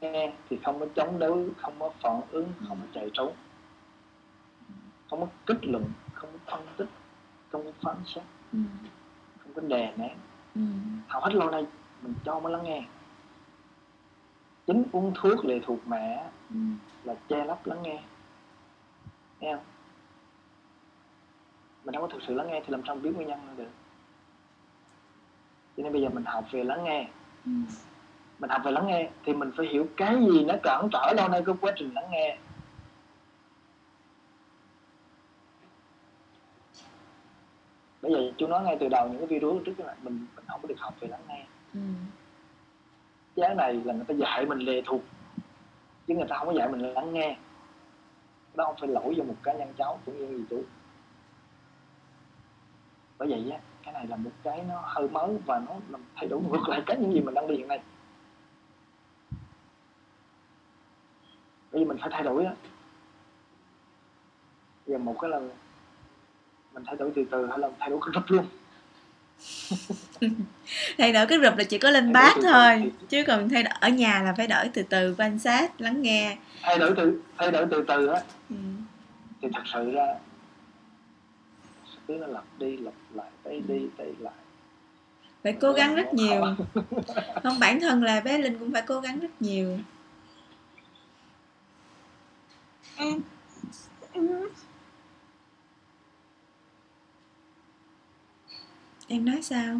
Nghe 0.00 0.32
thì 0.50 0.58
không 0.64 0.80
có 0.80 0.86
chống 0.94 1.18
đối 1.18 1.48
không 1.62 1.74
có 1.78 1.90
phản 2.02 2.20
ứng 2.30 2.52
không 2.68 2.78
có 2.80 2.86
chạy 2.94 3.10
trốn. 3.12 3.32
Không 5.10 5.20
có 5.20 5.26
kết 5.46 5.58
luận 5.62 5.84
không 6.12 6.30
có 6.32 6.38
phân 6.56 6.66
tích 6.76 6.88
không 7.52 7.64
có 7.64 7.70
phán 7.82 7.96
xét. 8.06 8.24
Ừ. 8.52 8.58
không 9.42 9.52
có 9.54 9.60
đè 9.60 9.92
nén. 9.96 10.16
Ừ. 10.54 10.60
hầu 11.08 11.22
hết 11.22 11.34
lâu 11.34 11.50
nay 11.50 11.66
mình 12.02 12.14
cho 12.24 12.40
mới 12.40 12.52
lắng 12.52 12.64
nghe 12.64 12.82
chính 14.68 14.82
uống 14.92 15.12
thuốc 15.14 15.44
lệ 15.44 15.60
thuộc 15.66 15.78
mẹ 15.86 16.24
ừ. 16.50 16.56
là 17.04 17.14
che 17.28 17.44
lấp 17.44 17.66
lắng 17.66 17.82
nghe. 17.82 18.02
Nghe 19.40 19.54
không? 19.54 19.64
Mình 21.84 21.94
không 21.94 22.02
có 22.02 22.08
thực 22.08 22.22
sự 22.26 22.34
lắng 22.34 22.48
nghe 22.50 22.60
thì 22.60 22.70
làm 22.70 22.82
sao 22.86 22.96
biết 22.96 23.10
nguyên 23.16 23.28
nhân 23.28 23.38
được? 23.56 23.70
Cho 25.76 25.82
nên 25.82 25.92
bây 25.92 26.02
giờ 26.02 26.08
mình 26.08 26.24
học 26.24 26.44
về 26.50 26.64
lắng 26.64 26.84
nghe. 26.84 27.08
Ừ. 27.44 27.50
mình 28.38 28.50
học 28.50 28.60
về 28.64 28.70
lắng 28.70 28.86
nghe 28.86 29.10
thì 29.24 29.32
mình 29.32 29.50
phải 29.56 29.66
hiểu 29.66 29.86
cái 29.96 30.16
gì 30.16 30.44
nó 30.44 30.54
cản 30.62 30.88
trở 30.92 31.12
lâu 31.16 31.28
nay 31.28 31.42
cái 31.46 31.54
quá 31.60 31.72
trình 31.76 31.94
lắng 31.94 32.10
nghe. 32.10 32.38
Bây 38.02 38.12
giờ 38.12 38.32
chú 38.38 38.46
nói 38.46 38.64
ngay 38.64 38.76
từ 38.80 38.88
đầu 38.88 39.08
những 39.08 39.18
cái 39.18 39.26
video 39.26 39.60
trước 39.64 39.80
là 39.80 39.96
mình 40.02 40.26
mình 40.36 40.44
không 40.48 40.60
có 40.62 40.68
được 40.68 40.78
học 40.78 40.94
về 41.00 41.08
lắng 41.08 41.22
nghe. 41.28 41.46
Ừ 41.74 41.80
giá 43.38 43.54
này 43.54 43.74
là 43.84 43.94
người 43.94 44.04
ta 44.04 44.14
dạy 44.14 44.46
mình 44.46 44.58
lệ 44.58 44.82
thuộc, 44.86 45.00
chứ 46.06 46.14
người 46.14 46.26
ta 46.28 46.36
không 46.38 46.46
có 46.46 46.52
dạy 46.52 46.68
mình 46.68 46.80
lắng 46.80 47.12
nghe. 47.12 47.36
Đó 48.54 48.64
không 48.64 48.76
phải 48.80 48.88
lỗi 48.88 49.14
do 49.16 49.24
một 49.24 49.36
cá 49.42 49.52
nhân 49.52 49.72
cháu 49.78 50.00
cũng 50.06 50.18
như 50.18 50.38
gì 50.38 50.44
chú 50.50 50.62
bởi 53.18 53.28
vậy 53.28 53.50
á, 53.50 53.58
cái 53.82 53.92
này 53.94 54.06
là 54.06 54.16
một 54.16 54.30
cái 54.42 54.64
nó 54.68 54.80
hơi 54.84 55.08
mới 55.08 55.38
và 55.46 55.58
nó 55.58 55.74
làm 55.88 56.00
thay 56.14 56.28
đổi 56.28 56.40
ngược 56.40 56.68
lại 56.68 56.82
cái 56.86 56.96
những 57.00 57.12
gì 57.12 57.20
mình 57.20 57.34
đang 57.34 57.46
đi 57.46 57.56
hiện 57.56 57.68
nay. 57.68 57.80
Bởi 61.72 61.80
vì 61.80 61.84
mình 61.84 61.98
phải 62.00 62.08
thay 62.12 62.22
đổi 62.22 62.44
á. 62.44 62.54
Giờ 64.86 64.98
một 64.98 65.16
cái 65.20 65.30
là 65.30 65.40
mình 66.72 66.84
thay 66.86 66.96
đổi 66.96 67.12
từ 67.14 67.24
từ 67.30 67.46
hay 67.46 67.58
là 67.58 67.70
thay 67.78 67.90
đổi 67.90 68.00
cực 68.14 68.30
luôn. 68.30 68.46
thay 70.98 71.12
đổi 71.12 71.26
cái 71.26 71.38
rụp 71.38 71.56
là 71.56 71.64
chỉ 71.64 71.78
có 71.78 71.90
lên 71.90 72.12
bát 72.12 72.36
thôi 72.42 72.92
chứ 73.08 73.24
còn 73.26 73.48
thay 73.48 73.62
đổi 73.62 73.74
ở 73.80 73.88
nhà 73.88 74.22
là 74.22 74.34
phải 74.36 74.46
đổi 74.46 74.68
từ 74.74 74.82
từ 74.82 75.14
quan 75.18 75.38
sát 75.38 75.80
lắng 75.80 76.02
nghe. 76.02 76.36
Thay 76.62 76.78
đổi 76.78 76.92
từ 76.96 77.20
thay 77.38 77.50
đổi 77.50 77.66
từ 77.70 77.84
từ 77.88 78.06
á. 78.06 78.20
Ừ. 78.50 78.56
thì 79.42 79.48
thật 79.54 79.62
sự 79.72 79.90
ra 79.90 80.06
cứ 82.08 82.14
nó 82.14 82.26
lặp 82.26 82.44
đi 82.58 82.76
lặp 82.76 82.94
lại 83.14 83.30
tới 83.42 83.62
đi 83.68 83.86
tới 83.96 84.14
lại. 84.18 84.34
Phải 85.42 85.52
cố 85.60 85.72
gắng 85.72 85.94
rất 85.94 86.14
nhiều. 86.14 86.42
không 87.42 87.58
bản 87.60 87.80
thân 87.80 88.02
là 88.02 88.20
bé 88.20 88.38
linh 88.38 88.58
cũng 88.58 88.72
phải 88.72 88.82
cố 88.86 89.00
gắng 89.00 89.18
rất 89.18 89.42
nhiều 89.42 89.78
em 99.08 99.24
nói 99.24 99.42
sao? 99.42 99.76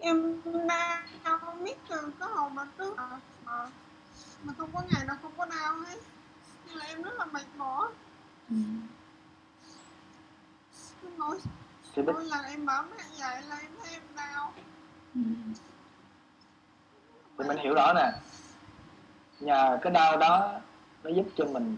Em 0.00 0.40
đau 1.24 1.38
biết 1.64 1.76
từ 1.88 2.12
có 2.18 2.26
hồi 2.26 2.50
mà 2.50 2.66
trước 2.78 2.96
mà, 2.96 3.08
mà 3.44 3.66
mà 4.42 4.52
không 4.58 4.70
có 4.72 4.82
ngày 4.90 5.04
nào 5.06 5.16
không 5.22 5.32
có 5.36 5.46
đau 5.46 5.80
hết. 5.80 5.98
Nhưng 6.66 6.76
là 6.76 6.84
em 6.86 7.02
rất 7.02 7.14
là 7.18 7.24
mệt 7.24 7.46
mỏi. 7.56 7.88
Ừ. 8.50 8.56
mỗi 11.18 11.38
mỗi 11.96 12.24
lần 12.24 12.44
em 12.44 12.66
bảo 12.66 12.82
mẹ 12.82 13.04
dậy 13.18 13.42
là 13.48 13.56
em 13.56 13.70
thấy 13.82 13.92
em 13.92 14.02
đau. 14.16 14.52
Ừ. 15.14 15.20
thì 17.38 17.44
mình 17.48 17.56
hiểu 17.56 17.74
rõ 17.74 17.92
nè. 17.92 18.12
Nhờ 19.40 19.78
cái 19.82 19.92
đau 19.92 20.16
đó 20.16 20.60
nó 21.02 21.10
giúp 21.10 21.26
cho 21.36 21.44
mình 21.44 21.76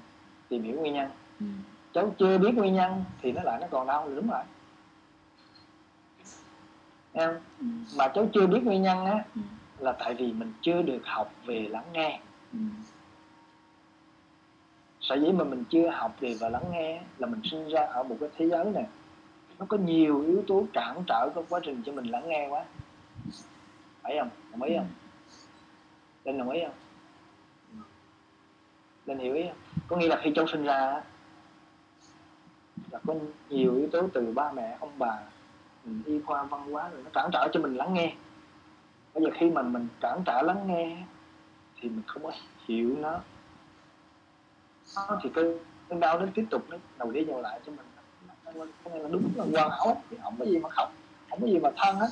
tìm 0.49 0.63
hiểu 0.63 0.81
nguyên 0.81 0.95
nhân. 0.95 1.11
Ừ. 1.41 1.47
cháu 1.95 2.15
chưa 2.19 2.39
biết 2.39 2.51
nguyên 2.55 2.75
nhân 2.75 3.05
thì 3.23 3.33
nó 3.33 3.43
lại 3.43 3.59
nó 3.61 3.67
còn 3.71 3.87
đau 3.87 4.09
đúng 4.09 4.29
rồi 4.29 4.45
Không? 7.17 7.35
Ừ. 7.61 7.67
mà 7.97 8.09
cháu 8.15 8.29
chưa 8.35 8.47
biết 8.47 8.61
nguyên 8.65 8.83
nhân 8.83 9.05
á 9.05 9.25
Ừ. 9.35 9.41
là 9.79 9.93
tại 9.93 10.15
vì 10.15 10.33
mình 10.33 10.53
chưa 10.61 10.83
được 10.83 11.01
học 11.05 11.33
về 11.47 11.69
lắng 11.71 11.85
nghe 11.93 12.21
Ừ. 12.53 12.59
sở 15.01 15.15
dĩ 15.15 15.33
mà 15.33 15.45
mình 15.45 15.65
chưa 15.71 15.89
học 15.91 16.17
về 16.21 16.35
và 16.41 16.49
lắng 16.49 16.71
nghe 16.71 17.03
là 17.19 17.27
mình 17.27 17.41
sinh 17.45 17.69
ra 17.69 17.81
ở 17.87 18.03
một 18.03 18.17
cái 18.21 18.29
thế 18.37 18.47
giới 18.49 18.65
này 18.65 18.87
nó 19.59 19.67
có 19.69 19.77
nhiều 19.77 20.21
yếu 20.23 20.45
tố 20.49 20.67
cản 20.73 21.03
trở 21.07 21.31
trong 21.35 21.45
quá 21.49 21.61
trình 21.63 21.83
cho 21.87 21.93
mình 21.93 22.05
lắng 22.07 22.29
nghe 22.29 22.49
quá 22.51 22.65
phải 24.03 24.17
không 24.21 24.31
đồng 24.53 24.63
ý 24.63 24.77
không 24.77 24.89
linh 26.25 26.39
đồng 26.39 26.51
ý 26.51 26.61
không 26.65 26.75
linh 29.07 29.19
hiểu 29.19 29.35
ý 29.35 29.43
không 29.49 29.57
có 29.87 29.97
nghĩa 29.97 30.09
là 30.09 30.21
khi 30.23 30.33
cháu 30.35 30.47
sinh 30.47 30.65
ra 30.65 31.03
là 32.91 32.99
có 33.07 33.15
nhiều 33.49 33.77
yếu 33.77 33.89
tố 33.93 34.09
từ 34.15 34.33
ba 34.33 34.53
mẹ 34.53 34.77
ông 34.81 34.93
bà 34.99 35.19
mình 35.87 36.03
y 36.07 36.21
khoa 36.27 36.43
văn 36.43 36.73
hóa 36.73 36.89
rồi 36.89 37.01
nó 37.05 37.11
cản 37.15 37.31
trở 37.33 37.49
cho 37.53 37.61
mình 37.61 37.75
lắng 37.77 37.95
nghe. 37.95 38.13
Bây 39.15 39.25
giờ 39.25 39.31
khi 39.41 39.51
mà 39.51 39.63
mình 39.63 39.89
cản 40.01 40.23
trở 40.27 40.43
lắng 40.43 40.65
nghe 40.67 40.97
thì 41.81 41.89
mình 41.89 42.03
không 42.07 42.23
có 42.23 42.33
hiểu 42.69 42.97
nó. 42.99 43.21
Nó 44.97 45.21
thì 45.23 45.31
cái 45.35 45.45
cái 45.89 45.99
đau 45.99 46.21
nó 46.21 46.27
tiếp 46.35 46.45
tục 46.51 46.67
nó 46.71 46.77
đầu 46.99 47.11
đi 47.11 47.25
vào 47.25 47.41
lại 47.43 47.61
cho 47.67 47.73
mình. 47.73 47.87
Nó- 48.45 48.53
nó- 48.55 48.67
cái 48.85 48.95
này 48.95 49.03
là 49.03 49.09
đúng 49.13 49.31
là 49.37 49.45
hoàn 49.53 49.71
hảo 49.71 50.03
chứ 50.11 50.17
không 50.23 50.37
có 50.39 50.45
gì 50.45 50.59
mà 50.59 50.69
khóc 50.71 50.93
không 51.31 51.41
có 51.41 51.47
gì 51.47 51.59
mà 51.59 51.71
than 51.77 51.97
hết 51.97 52.09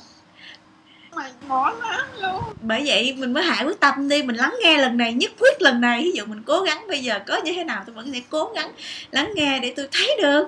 mệt 1.15 1.31
mỏi 1.47 1.73
lắm 1.81 2.07
luôn. 2.21 2.41
Bởi 2.61 2.83
vậy 2.85 3.15
mình 3.17 3.33
mới 3.33 3.43
hạ 3.43 3.63
quyết 3.65 3.79
tâm 3.79 4.09
đi 4.09 4.23
mình 4.23 4.35
lắng 4.35 4.55
nghe 4.63 4.77
lần 4.77 4.97
này 4.97 5.13
nhất 5.13 5.31
quyết 5.39 5.61
lần 5.61 5.81
này. 5.81 6.01
Ví 6.03 6.11
dụ 6.11 6.25
mình 6.25 6.43
cố 6.45 6.61
gắng 6.61 6.85
bây 6.87 6.99
giờ 6.99 7.19
có 7.27 7.41
như 7.43 7.53
thế 7.55 7.63
nào 7.63 7.83
tôi 7.85 7.95
vẫn 7.95 8.13
sẽ 8.13 8.19
cố 8.29 8.51
gắng 8.55 8.71
lắng 9.11 9.31
nghe 9.35 9.59
để 9.59 9.73
tôi 9.77 9.87
thấy 9.91 10.17
được. 10.21 10.47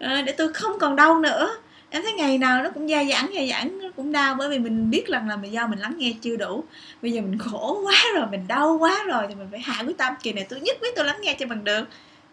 Ờ, 0.00 0.22
để 0.22 0.34
tôi 0.38 0.52
không 0.52 0.78
còn 0.78 0.96
đau 0.96 1.18
nữa 1.18 1.56
em 1.92 2.02
thấy 2.02 2.12
ngày 2.12 2.38
nào 2.38 2.62
nó 2.62 2.70
cũng 2.70 2.88
dai 2.88 3.08
dẳng 3.08 3.30
dai 3.34 3.48
dẳng 3.48 3.78
nó 3.82 3.88
cũng 3.96 4.12
đau 4.12 4.34
bởi 4.34 4.48
vì 4.48 4.58
mình 4.58 4.90
biết 4.90 5.06
rằng 5.06 5.28
là 5.28 5.36
do 5.42 5.66
mình 5.66 5.78
lắng 5.78 5.94
nghe 5.96 6.14
chưa 6.20 6.36
đủ. 6.36 6.64
Bây 7.02 7.12
giờ 7.12 7.22
mình 7.22 7.38
khổ 7.38 7.80
quá 7.84 7.94
rồi 8.14 8.26
mình 8.30 8.48
đau 8.48 8.78
quá 8.78 9.04
rồi 9.06 9.24
thì 9.28 9.34
mình 9.34 9.48
phải 9.50 9.60
hạ 9.60 9.82
quyết 9.86 9.98
tâm. 9.98 10.14
Kỳ 10.22 10.32
này 10.32 10.46
tôi 10.48 10.60
nhất 10.60 10.76
quyết 10.80 10.96
tôi 10.96 11.04
lắng 11.04 11.18
nghe 11.20 11.36
cho 11.38 11.46
bằng 11.46 11.64
được. 11.64 11.84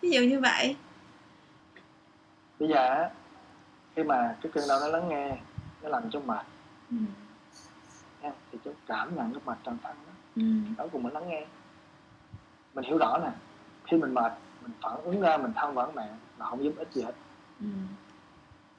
Ví 0.01 0.11
dụ 0.11 0.21
như 0.21 0.39
vậy. 0.39 0.75
Bây 2.59 2.69
giờ 2.69 3.09
khi 3.95 4.03
mà 4.03 4.35
cái 4.41 4.51
cơn 4.51 4.67
đau 4.69 4.79
nó 4.79 4.87
lắng 4.87 5.09
nghe 5.09 5.37
nó 5.81 5.89
làm 5.89 6.03
cho 6.11 6.19
mệt. 6.19 6.45
Ừ. 6.91 6.97
thì 8.51 8.57
cháu 8.65 8.73
cảm 8.87 9.15
nhận 9.15 9.33
cái 9.33 9.41
mệt 9.45 9.57
trong 9.63 9.77
thân 9.83 9.95
đó. 10.07 10.13
Ừ. 10.35 10.43
đó 10.77 10.87
cùng 10.91 11.03
mình 11.03 11.13
lắng 11.13 11.29
nghe. 11.29 11.45
Mình 12.73 12.85
hiểu 12.85 12.97
rõ 12.97 13.17
nè 13.17 13.31
khi 13.87 13.97
mình 13.97 14.13
mệt 14.13 14.31
mình 14.61 14.71
phản 14.81 15.01
ứng 15.03 15.21
ra 15.21 15.37
mình 15.37 15.51
than 15.55 15.73
vãn 15.73 15.89
mẹ 15.95 16.07
là 16.39 16.45
không 16.45 16.63
giúp 16.63 16.73
ích 16.77 16.87
gì 16.93 17.01
hết. 17.01 17.13
Ừ. 17.59 17.67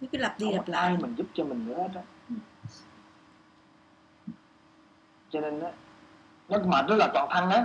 Nó 0.01 0.09
cứ 0.13 0.19
lặp 0.19 0.39
đi 0.39 0.47
không 0.47 0.55
lặp 0.55 0.69
lại 0.69 0.83
ai 0.83 0.97
mình 0.97 1.15
giúp 1.15 1.27
cho 1.35 1.45
mình 1.45 1.67
nữa 1.69 1.75
hết 1.77 1.89
á. 1.95 2.03
Ừ. 2.29 2.35
cho 5.31 5.41
nên 5.41 5.61
á 5.61 5.73
nó 6.49 6.59
mệt 6.59 6.85
rất 6.89 6.97
là 6.97 7.11
toàn 7.15 7.29
thân 7.31 7.49
đó 7.51 7.63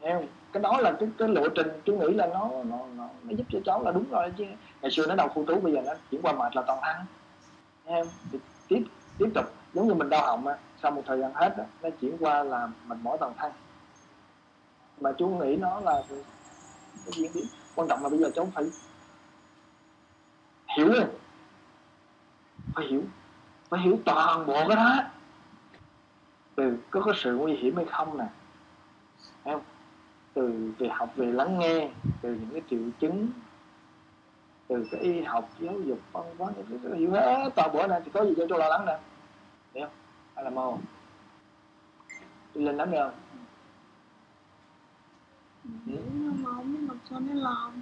Hiểu 0.00 0.12
không? 0.18 0.26
cái 0.52 0.62
đó 0.62 0.78
là 0.80 0.96
cái 1.00 1.08
cái 1.18 1.28
lộ 1.28 1.48
trình 1.48 1.68
chú 1.84 1.96
nghĩ 1.96 2.14
là 2.14 2.26
nó 2.26 2.50
nó 2.64 2.78
nó, 2.96 3.08
nó 3.22 3.34
giúp 3.36 3.44
cho 3.50 3.58
cháu 3.64 3.82
là 3.82 3.92
đúng 3.92 4.04
rồi 4.10 4.32
chứ. 4.38 4.44
Ngày 4.82 4.90
xưa 4.90 5.06
nó 5.06 5.14
đau 5.14 5.28
khu 5.28 5.44
trú 5.46 5.60
bây 5.60 5.72
giờ 5.72 5.82
nó 5.86 5.92
chuyển 6.10 6.22
qua 6.22 6.32
mệt 6.32 6.56
là 6.56 6.62
toàn 6.66 6.78
thân 6.82 6.96
thì 8.32 8.38
tiếp 8.68 8.84
tiếp 9.18 9.30
tục. 9.34 9.44
Giống 9.74 9.88
như 9.88 9.94
mình 9.94 10.08
đau 10.08 10.26
họng 10.26 10.46
á 10.46 10.56
sau 10.82 10.90
một 10.90 11.02
thời 11.06 11.18
gian 11.20 11.34
hết 11.34 11.54
á 11.56 11.64
nó 11.82 11.90
chuyển 12.00 12.16
qua 12.20 12.42
là 12.42 12.68
mệt 12.86 12.98
mỏi 13.02 13.16
toàn 13.20 13.32
thân. 13.38 13.52
Mà 15.00 15.12
chú 15.18 15.28
nghĩ 15.28 15.56
nó 15.56 15.80
là 15.80 16.02
cái 16.08 16.18
diễn 17.12 17.32
biến 17.34 17.44
quan 17.74 17.88
trọng 17.88 18.02
là 18.02 18.08
bây 18.08 18.18
giờ 18.18 18.30
cháu 18.34 18.48
phải 18.54 18.64
hiểu 20.76 20.88
đi 20.88 21.00
phải 22.74 22.86
hiểu. 22.86 23.02
Phải 23.68 23.80
hiểu 23.80 23.98
toàn 24.04 24.46
bộ 24.46 24.68
cái 24.68 24.76
đó. 24.76 25.02
Từ 26.54 26.78
có 26.90 27.02
cái 27.02 27.14
sự 27.16 27.36
nguy 27.36 27.56
hiểm 27.56 27.76
hay 27.76 27.84
không 27.84 28.18
nè. 28.18 28.26
Không? 29.44 29.62
Từ 30.34 30.72
về 30.78 30.88
học 30.88 31.12
về 31.16 31.26
lắng 31.26 31.58
nghe 31.58 31.90
từ 32.22 32.34
những 32.34 32.50
cái 32.52 32.62
triệu 32.70 32.80
chứng 33.00 33.28
từ 34.68 34.86
cái 34.90 35.00
y 35.00 35.22
học 35.22 35.48
giáo 35.60 35.80
dục 35.80 36.00
văn 36.12 36.24
hóa 36.38 36.52
những 36.56 36.78
cái, 36.82 36.98
hiểu 36.98 37.10
hết 37.10 37.50
toàn 37.54 37.72
bộ 37.72 37.86
này 37.86 38.00
thì 38.04 38.10
có 38.14 38.24
gì 38.24 38.34
cho 38.36 38.46
tôi 38.48 38.58
lo 38.58 38.68
lắng 38.68 38.86
nè. 38.86 38.98
Hiểu 39.74 39.86
không? 39.86 39.94
Hay 40.34 40.44
là 40.44 40.50
mô 40.50 40.78
đi 42.54 42.64
lên 42.64 42.76
lắm 42.76 42.90
không? 42.90 43.12
Hiểu 45.86 46.02
nhưng 46.12 46.42
mà 46.42 46.50
không 46.54 46.72
biết 46.72 46.78
làm 46.88 46.98
sao 47.10 47.20
để 47.20 47.34
làm 47.34 47.80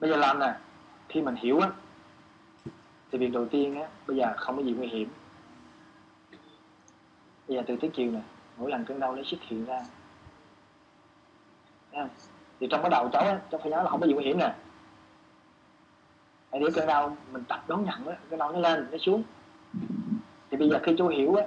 bây 0.00 0.10
giờ 0.10 0.16
làm 0.16 0.38
nè 0.38 0.54
khi 1.08 1.22
mình 1.22 1.34
hiểu 1.34 1.58
á, 1.58 1.70
thì 3.12 3.18
việc 3.18 3.32
đầu 3.32 3.46
tiên 3.46 3.80
á, 3.80 3.88
bây 4.06 4.16
giờ 4.16 4.34
không 4.36 4.56
có 4.56 4.62
gì 4.62 4.72
nguy 4.72 4.86
hiểm. 4.86 5.08
Bây 7.48 7.56
giờ 7.56 7.62
từ 7.66 7.76
tới 7.76 7.90
chiều 7.94 8.10
nè, 8.12 8.20
mỗi 8.56 8.70
lần 8.70 8.84
cơn 8.84 9.00
đau 9.00 9.16
nó 9.16 9.22
xuất 9.22 9.42
hiện 9.42 9.64
ra. 9.64 9.84
Thấy 11.92 12.00
không? 12.00 12.08
thì 12.60 12.66
trong 12.70 12.82
cái 12.82 12.90
đầu 12.90 13.08
cháu 13.12 13.22
á, 13.22 13.40
cháu 13.50 13.60
phải 13.62 13.70
nhớ 13.70 13.82
là 13.82 13.90
không 13.90 14.00
có 14.00 14.06
gì 14.06 14.12
nguy 14.12 14.24
hiểm 14.24 14.38
nè. 14.38 14.54
Hãy 16.52 16.60
để 16.60 16.66
cơn 16.74 16.86
đau 16.86 17.16
mình 17.32 17.44
tập 17.48 17.64
đón 17.68 17.84
nhận 17.84 18.06
á 18.06 18.16
cơn 18.30 18.38
đau 18.38 18.52
nó 18.52 18.58
lên, 18.58 18.88
nó 18.92 18.98
xuống. 18.98 19.22
Thì 20.50 20.56
bây 20.56 20.68
giờ 20.68 20.80
khi 20.82 20.94
chú 20.98 21.08
hiểu 21.08 21.34
á, 21.34 21.44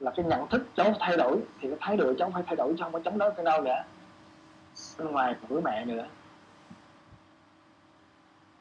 là 0.00 0.10
cái 0.16 0.24
nhận 0.24 0.48
thức 0.48 0.66
cháu 0.76 0.94
thay 1.00 1.16
đổi, 1.16 1.38
thì 1.60 1.68
cái 1.68 1.78
thái 1.80 1.96
độ 1.96 2.14
cháu 2.18 2.30
phải 2.34 2.42
thay 2.46 2.56
đổi 2.56 2.74
chứ 2.78 2.84
không 2.84 3.02
chống 3.02 3.18
đối 3.18 3.30
cơn 3.34 3.44
đau 3.44 3.62
nữa. 3.62 3.82
Bên 4.98 5.08
ngoài 5.12 5.34
của 5.48 5.60
mẹ 5.60 5.84
nữa 5.84 6.06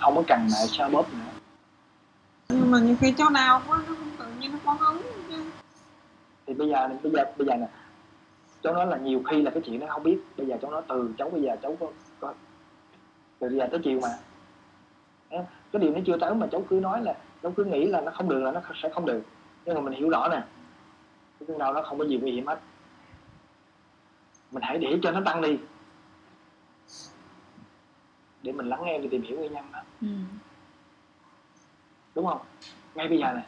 không 0.01 0.15
có 0.15 0.23
cần 0.27 0.39
mẹ 0.43 0.67
xoa 0.67 0.89
bóp 0.89 1.13
nữa. 1.13 1.19
Nhưng 2.49 2.71
mà 2.71 2.79
nhiều 2.79 2.95
khi 2.99 3.11
cháu 3.11 3.29
đau 3.29 3.61
quá 3.67 3.81
nó 3.87 3.95
tự 4.19 4.25
nhiên 4.39 4.51
nó 4.51 4.57
có 4.65 4.73
hứng 4.73 5.01
chứ. 5.29 5.43
Thì 6.47 6.53
bây 6.53 6.69
giờ 6.69 6.89
bây 7.03 7.11
giờ 7.11 7.25
bây 7.37 7.47
giờ 7.47 7.55
nè. 7.55 7.67
Cháu 8.63 8.73
nói 8.73 8.87
là 8.87 8.97
nhiều 8.97 9.21
khi 9.29 9.41
là 9.41 9.51
cái 9.51 9.61
chuyện 9.65 9.79
nó 9.79 9.87
không 9.89 10.03
biết. 10.03 10.17
Bây 10.37 10.47
giờ 10.47 10.57
cháu 10.61 10.71
nói 10.71 10.81
từ 10.87 11.13
cháu 11.17 11.29
bây 11.29 11.41
giờ 11.41 11.55
cháu 11.61 11.77
có, 11.79 11.87
có 12.19 12.33
từ 13.39 13.49
bây 13.49 13.57
giờ 13.57 13.67
tới 13.71 13.79
chiều 13.83 13.99
mà. 14.01 14.09
Cái 15.71 15.79
điều 15.81 15.91
nó 15.91 15.99
chưa 16.05 16.17
tới 16.17 16.35
mà 16.35 16.47
cháu 16.51 16.63
cứ 16.69 16.75
nói 16.75 17.01
là 17.01 17.13
cháu 17.43 17.53
cứ 17.57 17.63
nghĩ 17.63 17.87
là 17.87 18.01
nó 18.01 18.11
không 18.11 18.29
được 18.29 18.39
là 18.39 18.51
nó 18.51 18.61
sẽ 18.83 18.89
không 18.89 19.05
được. 19.05 19.21
Nhưng 19.65 19.75
mà 19.75 19.81
mình 19.81 19.93
hiểu 19.93 20.09
rõ 20.09 20.27
nè. 20.31 20.43
Cái 21.39 21.47
cơn 21.47 21.57
đau 21.57 21.73
nó 21.73 21.81
không 21.81 21.97
có 21.97 22.05
gì 22.05 22.17
nguy 22.17 22.31
hiểm 22.31 22.47
hết. 22.47 22.59
Mình 24.51 24.63
hãy 24.63 24.77
để 24.77 24.99
cho 25.03 25.11
nó 25.11 25.21
tăng 25.25 25.41
đi 25.41 25.57
để 28.43 28.51
mình 28.51 28.69
lắng 28.69 28.81
nghe 28.83 28.99
và 28.99 29.07
tìm 29.11 29.21
hiểu 29.21 29.37
nguyên 29.37 29.53
nhân 29.53 29.65
đó. 29.71 29.79
Ừ. 30.01 30.07
đúng 32.15 32.25
không? 32.25 32.39
Ngay 32.95 33.07
bây 33.07 33.17
giờ 33.17 33.33
này 33.33 33.43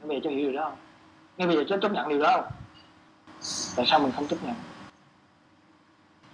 ngay 0.00 0.08
bây 0.08 0.16
giờ 0.16 0.20
cháu 0.24 0.32
hiểu 0.32 0.42
điều 0.42 0.52
đó 0.52 0.70
không? 0.70 0.78
Ngay 1.36 1.46
bây 1.46 1.56
giờ 1.56 1.64
cháu 1.68 1.78
chấp 1.82 1.92
nhận 1.92 2.08
điều 2.08 2.18
đó 2.18 2.32
không? 2.32 2.52
Tại 3.76 3.86
sao 3.86 4.00
mình 4.00 4.12
không 4.16 4.26
chấp 4.26 4.42
nhận? 4.42 4.54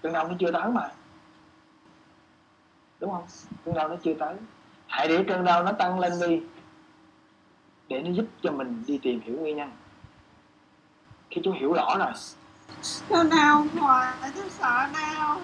Cơn 0.02 0.12
đau 0.12 0.28
nó 0.28 0.34
chưa 0.38 0.52
tới 0.52 0.70
mà. 0.70 0.90
Đúng 3.00 3.11
không? 3.11 3.24
Cơn 3.64 3.74
đau 3.74 3.88
nó 3.88 3.96
chưa 4.02 4.14
tới. 4.14 4.34
Hãy 4.86 5.09
để 5.09 5.24
cơn 5.28 5.44
đau 5.44 5.64
nó 5.64 5.72
tăng 5.72 5.98
lên 5.98 6.12
đi 6.26 6.42
để 7.88 8.02
nó 8.02 8.11
giúp 8.11 8.26
cho 8.42 8.52
mình 8.52 8.84
đi 8.86 8.98
tìm 9.02 9.20
hiểu 9.20 9.36
nguyên 9.36 9.57
nhân. 9.57 9.70
Khi 11.30 11.40
chú 11.44 11.52
hiểu 11.52 11.72
rõ 11.72 11.96
rồi. 11.98 12.12
Cháu 13.09 13.24
đau 13.24 13.66
hoài 13.80 14.14
cháu 14.20 14.48
sợ 14.48 14.86
đau 14.92 15.40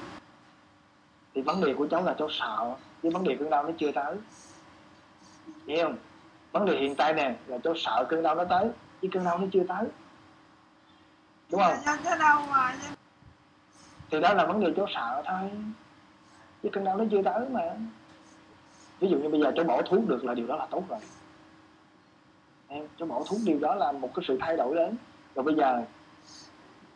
thì 1.35 1.43
vấn 1.43 1.65
đề 1.65 1.75
của 1.75 1.87
cháu 1.91 2.05
là 2.05 2.15
cháu 2.19 2.29
sợ 2.31 2.75
chứ 3.03 3.11
vấn 3.13 3.25
đề 3.25 3.37
cơn 3.39 3.51
đau 3.51 3.65
nó 3.65 3.71
chưa 3.79 3.93
tới. 3.93 4.17
Hiểu 5.67 5.85
không? 5.85 5.97
Vấn 6.53 6.67
đề 6.67 6.79
hiện 6.79 6.95
tại 6.95 7.15
nè 7.15 7.37
là 7.47 7.59
cháu 7.59 7.75
sợ 7.77 8.07
cơn 8.09 8.23
đau 8.23 8.35
nó 8.35 8.45
tới 8.45 8.69
chứ 9.03 9.09
cơn 9.13 9.25
đau 9.25 9.39
nó 9.39 9.47
chưa 9.53 9.65
tới. 9.69 9.85
Đúng 11.51 11.61
không? 11.61 11.75
Cháu 11.85 11.97
thì 14.11 14.21
đó 14.21 14.35
là 14.35 14.47
vấn 14.47 14.61
đề 14.61 14.73
cháu 14.77 14.87
sợ 14.95 15.23
thôi 15.27 15.51
chứ 16.63 16.69
cơn 16.73 16.85
đau 16.85 16.97
nó 16.97 17.05
chưa 17.11 17.23
tới 17.23 17.49
mà. 17.51 17.63
Ví 19.01 19.09
dụ 19.09 19.17
như 19.17 19.29
bây 19.29 19.41
giờ 19.41 19.53
cháu 19.57 19.65
bỏ 19.65 19.83
thuốc 19.83 20.09
được 20.09 20.25
là 20.25 20.35
điều 20.35 20.47
đó 20.47 20.57
là 20.57 20.67
tốt 20.71 20.85
rồi. 20.89 20.99
Em 22.69 22.87
cháu 22.99 23.09
bỏ 23.09 23.23
thuốc 23.27 23.39
điều 23.45 23.59
đó 23.59 23.75
là 23.75 23.93
một 23.93 24.11
cái 24.15 24.25
sự 24.29 24.39
thay 24.41 24.57
đổi 24.57 24.75
lớn 24.75 24.97
rồi 25.35 25.43
bây 25.43 25.55
giờ 25.55 25.83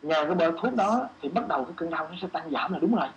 nhờ 0.02 0.24
cái 0.24 0.34
bơ 0.34 0.52
thuốc 0.60 0.74
đó 0.74 1.08
thì 1.22 1.28
bắt 1.28 1.48
đầu 1.48 1.64
cái 1.64 1.74
cơn 1.76 1.90
đau 1.90 2.08
nó 2.08 2.14
sẽ 2.22 2.28
tăng 2.32 2.50
giảm 2.50 2.72
là 2.72 2.78
đúng 2.78 2.94
rồi 2.94 3.08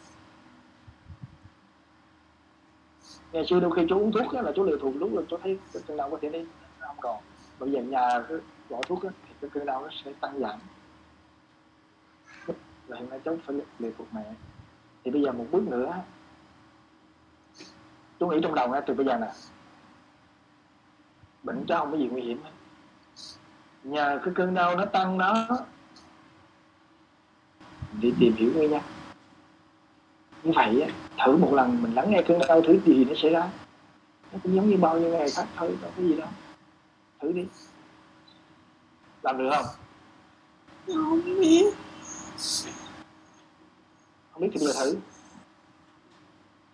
ngày 3.32 3.46
xưa 3.46 3.60
đôi 3.60 3.72
khi 3.76 3.86
chú 3.90 4.00
uống 4.00 4.12
thuốc 4.12 4.34
á, 4.34 4.42
là 4.42 4.52
chú 4.56 4.64
liều 4.64 4.78
thuốc 4.78 4.96
lúc 4.96 5.14
là 5.14 5.22
chú 5.30 5.38
thấy 5.44 5.60
cái 5.74 5.84
cơn 5.88 5.98
đau 5.98 6.10
có 6.10 6.18
thể 6.22 6.30
đi 6.30 6.46
không 6.80 6.98
còn. 7.02 7.22
Bây 7.60 7.72
giờ 7.72 7.82
nhà 7.82 8.24
cứ 8.30 8.42
bỏ 8.70 8.82
thuốc 8.88 9.04
á, 9.04 9.10
thì 9.28 9.36
cái 9.42 9.50
cơn 9.54 9.66
đau 9.66 9.82
nó 9.82 9.90
sẽ 10.06 10.14
tăng 10.22 10.40
giảm 10.40 10.60
là 12.88 12.98
hiện 12.98 13.10
nay 13.10 13.20
cháu 13.26 13.38
phải 13.46 13.56
liều 13.80 13.92
phục 13.98 14.08
mẹ. 14.14 14.34
Thì 15.04 15.12
bây 15.12 15.22
giờ 15.22 15.32
một 15.32 15.46
bước 15.52 15.64
nữa 15.68 15.94
chú 18.20 18.28
nghĩ 18.28 18.40
trong 18.44 18.56
đầu 18.56 18.70
ngay 18.70 18.82
từ 18.88 18.94
bây 18.94 19.06
giờ 19.06 19.18
nè 19.18 19.32
bệnh 21.44 21.66
cháu 21.68 21.80
không 21.80 21.92
có 21.92 21.98
gì 21.98 22.08
nguy 22.08 22.22
hiểm 22.22 22.44
hết. 22.44 22.52
Nhờ 23.84 24.20
cái 24.24 24.34
cơn 24.36 24.54
đau 24.54 24.76
nó 24.76 24.86
tăng 24.86 25.18
nó 25.18 25.48
đi 28.02 28.14
tìm 28.20 28.36
hiểu 28.36 28.52
nguyên 28.56 28.72
nhân 28.72 28.82
như 30.44 30.52
vậy 30.56 30.82
á, 30.82 30.90
thử 31.26 31.38
một 31.38 31.54
lần 31.54 31.82
mình 31.82 31.94
lắng 31.94 32.12
nghe 32.12 32.22
cơn 32.28 32.40
đau 32.48 32.62
thử 32.62 32.80
gì 32.86 33.06
nó 33.06 33.14
xảy 33.16 33.32
ra 33.32 33.50
nó 34.32 34.40
cũng 34.44 34.56
giống 34.56 34.70
như 34.70 34.78
bao 34.78 35.00
nhiêu 35.00 35.10
ngày 35.10 35.30
khác 35.30 35.48
thôi 35.56 35.78
đâu 35.82 35.92
có 35.98 36.04
gì 36.04 36.16
đâu. 36.16 36.28
Thử 37.22 37.32
đi. 37.32 37.46
Làm 39.22 39.38
được 39.38 39.50
không? 39.56 39.66
Không 40.88 41.22
biết. 41.26 41.74
Không 44.32 44.42
biết 44.42 44.50
thì 44.54 44.60
giờ 44.60 44.74
thử. 44.80 44.98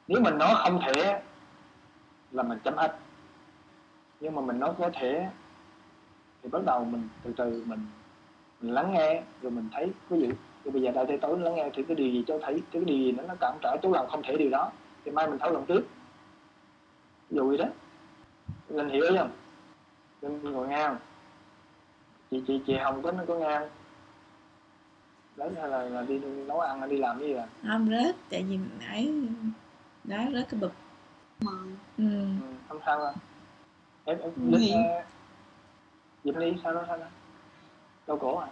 Nếu 0.08 0.22
mình 0.22 0.38
nói 0.38 0.56
không 0.64 0.82
thể 0.86 1.22
là 2.32 2.44
mình 2.44 2.60
chấm 2.64 2.78
hết. 2.78 2.98
Nhưng 4.20 4.36
mà 4.36 4.42
mình 4.42 4.60
nói 4.60 4.74
có 4.78 4.90
thể 4.94 5.30
thì 6.44 6.50
bắt 6.50 6.62
đầu 6.66 6.86
mình 6.86 7.10
từ 7.24 7.34
từ 7.38 7.64
mình 7.66 7.86
mình 8.62 8.74
lắng 8.74 8.94
nghe 8.94 9.24
rồi 9.42 9.52
mình 9.52 9.70
thấy 9.74 9.92
có 10.10 10.16
gì 10.16 10.30
rồi 10.66 10.72
bây 10.72 10.82
giờ 10.82 10.92
đại 10.92 11.06
thế 11.08 11.18
tối 11.18 11.40
lắng 11.40 11.56
nghe 11.56 11.70
thử 11.70 11.84
cái 11.84 11.96
điều 11.96 12.08
gì 12.08 12.24
cho 12.28 12.40
thấy 12.42 12.62
cái 12.72 12.82
điều 12.86 12.98
gì 12.98 13.12
nó 13.12 13.24
nó 13.28 13.36
cản 13.40 13.58
trở 13.62 13.78
chú 13.82 13.94
làm 13.94 14.08
không 14.08 14.22
thể 14.24 14.38
điều 14.38 14.50
đó 14.50 14.72
thì 15.06 15.12
mai 15.12 15.28
mình 15.28 15.40
thấu 15.40 15.52
lòng 15.52 15.66
trước 15.66 15.82
ví 17.30 17.38
dụ 17.38 17.48
vậy 17.48 17.58
đó. 17.58 17.66
Mình 18.70 18.90
hiểu 18.90 19.06
không? 19.18 19.32
Mình 20.22 20.52
ngồi 20.52 20.68
ngang. 20.68 20.98
Chị 22.32 22.44
chị 22.48 22.62
chị 22.68 22.74
hồng 22.74 23.02
có 23.04 23.12
nó 23.12 23.24
có 23.28 23.36
ngang. 23.36 23.70
Đấy 25.36 25.50
hay 25.62 25.70
là, 25.70 25.84
là 25.84 26.02
đi, 26.02 26.20
nấu 26.20 26.60
ăn 26.60 26.80
hay 26.80 26.90
đi 26.90 26.98
làm 26.98 27.20
cái 27.20 27.28
gì 27.28 27.36
à? 27.36 27.48
Không 27.68 27.90
rớt 27.90 28.16
tại 28.30 28.46
vì 28.50 28.60
nãy 28.80 29.14
đó 30.04 30.18
rớt 30.34 30.50
cái 30.50 30.60
bực. 30.60 30.72
Mà 31.42 31.52
ừ. 31.98 32.04
ừ, 32.04 32.26
không 32.68 32.80
sao 32.86 33.00
đâu 33.00 33.14
em 34.06 34.20
em 34.20 34.32
hiểm. 34.52 34.78
dịch 36.24 36.38
đi 36.40 36.54
sao 36.64 36.74
đó 36.74 36.84
sao 36.88 36.98
đó? 36.98 37.06
Đau 38.08 38.18
cổ 38.18 38.38
à 38.38 38.48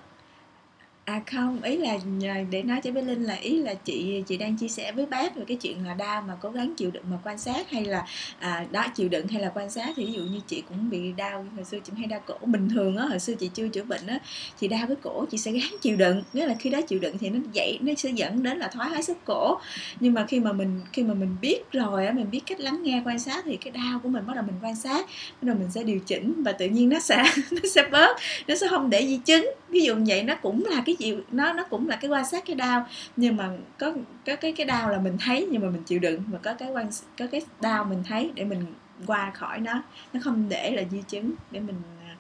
À 1.05 1.21
không, 1.31 1.61
ý 1.63 1.77
là 1.77 1.97
nhờ- 2.05 2.43
để 2.49 2.63
nói 2.63 2.79
cho 2.83 2.91
bé 2.91 3.01
Linh 3.01 3.23
là 3.23 3.33
ý 3.33 3.57
là 3.57 3.73
chị 3.73 4.23
chị 4.27 4.37
đang 4.37 4.57
chia 4.57 4.67
sẻ 4.67 4.91
với 4.91 5.05
bác 5.05 5.35
về 5.35 5.43
cái 5.47 5.57
chuyện 5.57 5.85
là 5.87 5.93
đau 5.93 6.21
mà 6.27 6.35
cố 6.41 6.49
gắng 6.49 6.73
chịu 6.77 6.91
đựng 6.91 7.03
mà 7.11 7.17
quan 7.23 7.37
sát 7.37 7.69
hay 7.71 7.85
là 7.85 8.05
à, 8.39 8.65
đó 8.71 8.85
chịu 8.95 9.09
đựng 9.09 9.27
hay 9.27 9.41
là 9.41 9.51
quan 9.55 9.69
sát. 9.69 9.89
Thì 9.95 10.05
ví 10.05 10.11
dụ 10.13 10.21
như 10.21 10.39
chị 10.47 10.63
cũng 10.69 10.89
bị 10.89 11.11
đau 11.11 11.45
hồi 11.55 11.65
xưa 11.65 11.77
chị 11.83 11.93
hay 11.97 12.07
đau 12.07 12.19
cổ. 12.25 12.33
Bình 12.45 12.69
thường 12.69 12.97
á 12.97 13.05
hồi 13.05 13.19
xưa 13.19 13.33
chị 13.33 13.49
chưa 13.53 13.67
chữa 13.67 13.83
bệnh 13.83 14.07
á 14.07 14.19
chị 14.59 14.67
đau 14.67 14.87
cái 14.87 14.95
cổ 15.03 15.25
chị 15.31 15.37
sẽ 15.37 15.51
gắng 15.51 15.71
chịu 15.81 15.97
đựng. 15.97 16.23
Nghĩa 16.33 16.47
là 16.47 16.55
khi 16.59 16.69
đó 16.69 16.81
chịu 16.81 16.99
đựng 16.99 17.17
thì 17.17 17.29
nó 17.29 17.39
dậy 17.53 17.79
nó 17.81 17.93
sẽ 17.97 18.09
dẫn 18.09 18.43
đến 18.43 18.57
là 18.57 18.67
thoái 18.67 18.89
hóa 18.89 19.01
khớp 19.07 19.17
cổ. 19.25 19.57
Nhưng 19.99 20.13
mà 20.13 20.25
khi 20.25 20.39
mà 20.39 20.53
mình 20.53 20.81
khi 20.93 21.03
mà 21.03 21.13
mình 21.13 21.35
biết 21.41 21.59
rồi 21.71 22.05
á 22.05 22.13
mình 22.13 22.31
biết 22.31 22.41
cách 22.45 22.59
lắng 22.59 22.79
nghe 22.83 23.01
quan 23.05 23.19
sát 23.19 23.45
thì 23.45 23.57
cái 23.57 23.71
đau 23.71 23.99
của 24.03 24.09
mình 24.09 24.23
bắt 24.27 24.33
đầu 24.35 24.43
mình 24.47 24.55
quan 24.61 24.75
sát 24.75 25.05
bắt 25.41 25.47
đầu 25.47 25.55
mình 25.59 25.71
sẽ 25.71 25.83
điều 25.83 25.99
chỉnh 25.99 26.43
và 26.43 26.51
tự 26.51 26.65
nhiên 26.65 26.89
nó 26.89 26.99
sẽ 26.99 27.23
nó 27.51 27.69
sẽ 27.73 27.87
bớt 27.91 28.17
nó 28.47 28.55
sẽ 28.55 28.67
không 28.69 28.89
để 28.89 29.07
di 29.07 29.17
chứng. 29.17 29.49
Ví 29.69 29.81
dụ 29.81 29.95
như 29.95 30.03
vậy 30.07 30.23
nó 30.23 30.35
cũng 30.35 30.65
là 30.65 30.83
cái 30.85 30.92
chịu 30.95 31.21
nó 31.31 31.53
nó 31.53 31.63
cũng 31.63 31.89
là 31.89 31.95
cái 31.95 32.09
quan 32.09 32.25
sát 32.25 32.43
cái 32.45 32.55
đau 32.55 32.87
nhưng 33.15 33.35
mà 33.35 33.49
có 33.79 33.93
có 34.25 34.35
cái 34.35 34.53
cái 34.53 34.65
đau 34.65 34.89
là 34.89 34.99
mình 34.99 35.17
thấy 35.19 35.47
nhưng 35.51 35.61
mà 35.61 35.69
mình 35.69 35.83
chịu 35.83 35.99
đựng 35.99 36.23
và 36.31 36.39
có 36.43 36.53
cái 36.53 36.71
quan 36.71 36.89
có 37.17 37.25
cái 37.31 37.41
đau 37.61 37.83
mình 37.83 38.03
thấy 38.07 38.31
để 38.35 38.43
mình 38.43 38.65
qua 39.07 39.31
khỏi 39.31 39.59
nó 39.59 39.81
nó 40.13 40.19
không 40.23 40.49
để 40.49 40.71
là 40.75 40.83
di 40.91 41.01
chứng 41.07 41.31
để 41.51 41.59
mình 41.59 41.81
à, 42.07 42.15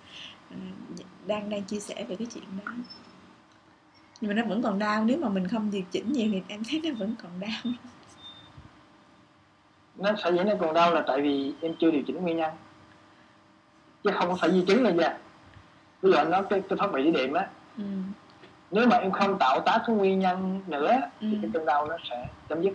à, 0.49 0.57
đang 1.27 1.49
đang 1.49 1.63
chia 1.63 1.79
sẻ 1.79 2.05
về 2.09 2.15
cái 2.15 2.27
chuyện 2.33 2.43
đó. 2.65 2.71
Nhưng 4.21 4.29
mà 4.29 4.41
nó 4.41 4.45
vẫn 4.49 4.61
còn 4.61 4.79
đau 4.79 5.05
nếu 5.05 5.17
mà 5.17 5.29
mình 5.29 5.47
không 5.47 5.71
điều 5.71 5.83
chỉnh 5.91 6.13
nhiều 6.13 6.29
thì 6.31 6.41
em 6.47 6.63
thấy 6.69 6.81
nó 6.83 6.89
vẫn 6.93 7.15
còn 7.23 7.31
đau. 7.39 7.73
Nó 9.95 10.11
sẽ 10.23 10.31
dễ 10.31 10.43
nó 10.43 10.53
còn 10.59 10.73
đau 10.73 10.93
là 10.93 11.03
tại 11.07 11.21
vì 11.21 11.53
em 11.61 11.75
chưa 11.79 11.91
điều 11.91 12.03
chỉnh 12.07 12.21
nguyên 12.21 12.37
nhân. 12.37 12.53
Chứ 14.03 14.11
không 14.13 14.37
phải 14.37 14.51
di 14.51 14.63
chứng 14.67 14.83
là 14.83 14.91
gì 14.91 15.03
ví 16.01 16.11
dụ 16.11 16.17
anh 16.17 16.31
nói 16.31 16.43
cái, 16.49 16.61
cái 16.69 16.77
thoát 16.77 16.91
vị 16.93 17.03
đĩa 17.03 17.11
đệm 17.11 17.33
á. 17.33 17.47
Ừ. 17.77 17.83
nếu 18.73 18.87
mà 18.87 18.95
em 18.97 19.11
không 19.11 19.37
tạo 19.39 19.59
tác 19.59 19.79
cái 19.87 19.95
nguyên 19.95 20.19
nhân 20.19 20.61
nữa 20.67 20.97
thì 21.21 21.27
Ừ. 21.31 21.37
cái 21.41 21.51
cơn 21.53 21.65
đau 21.65 21.85
nó 21.85 21.97
sẽ 22.09 22.25
chấm 22.49 22.61
dứt 22.61 22.73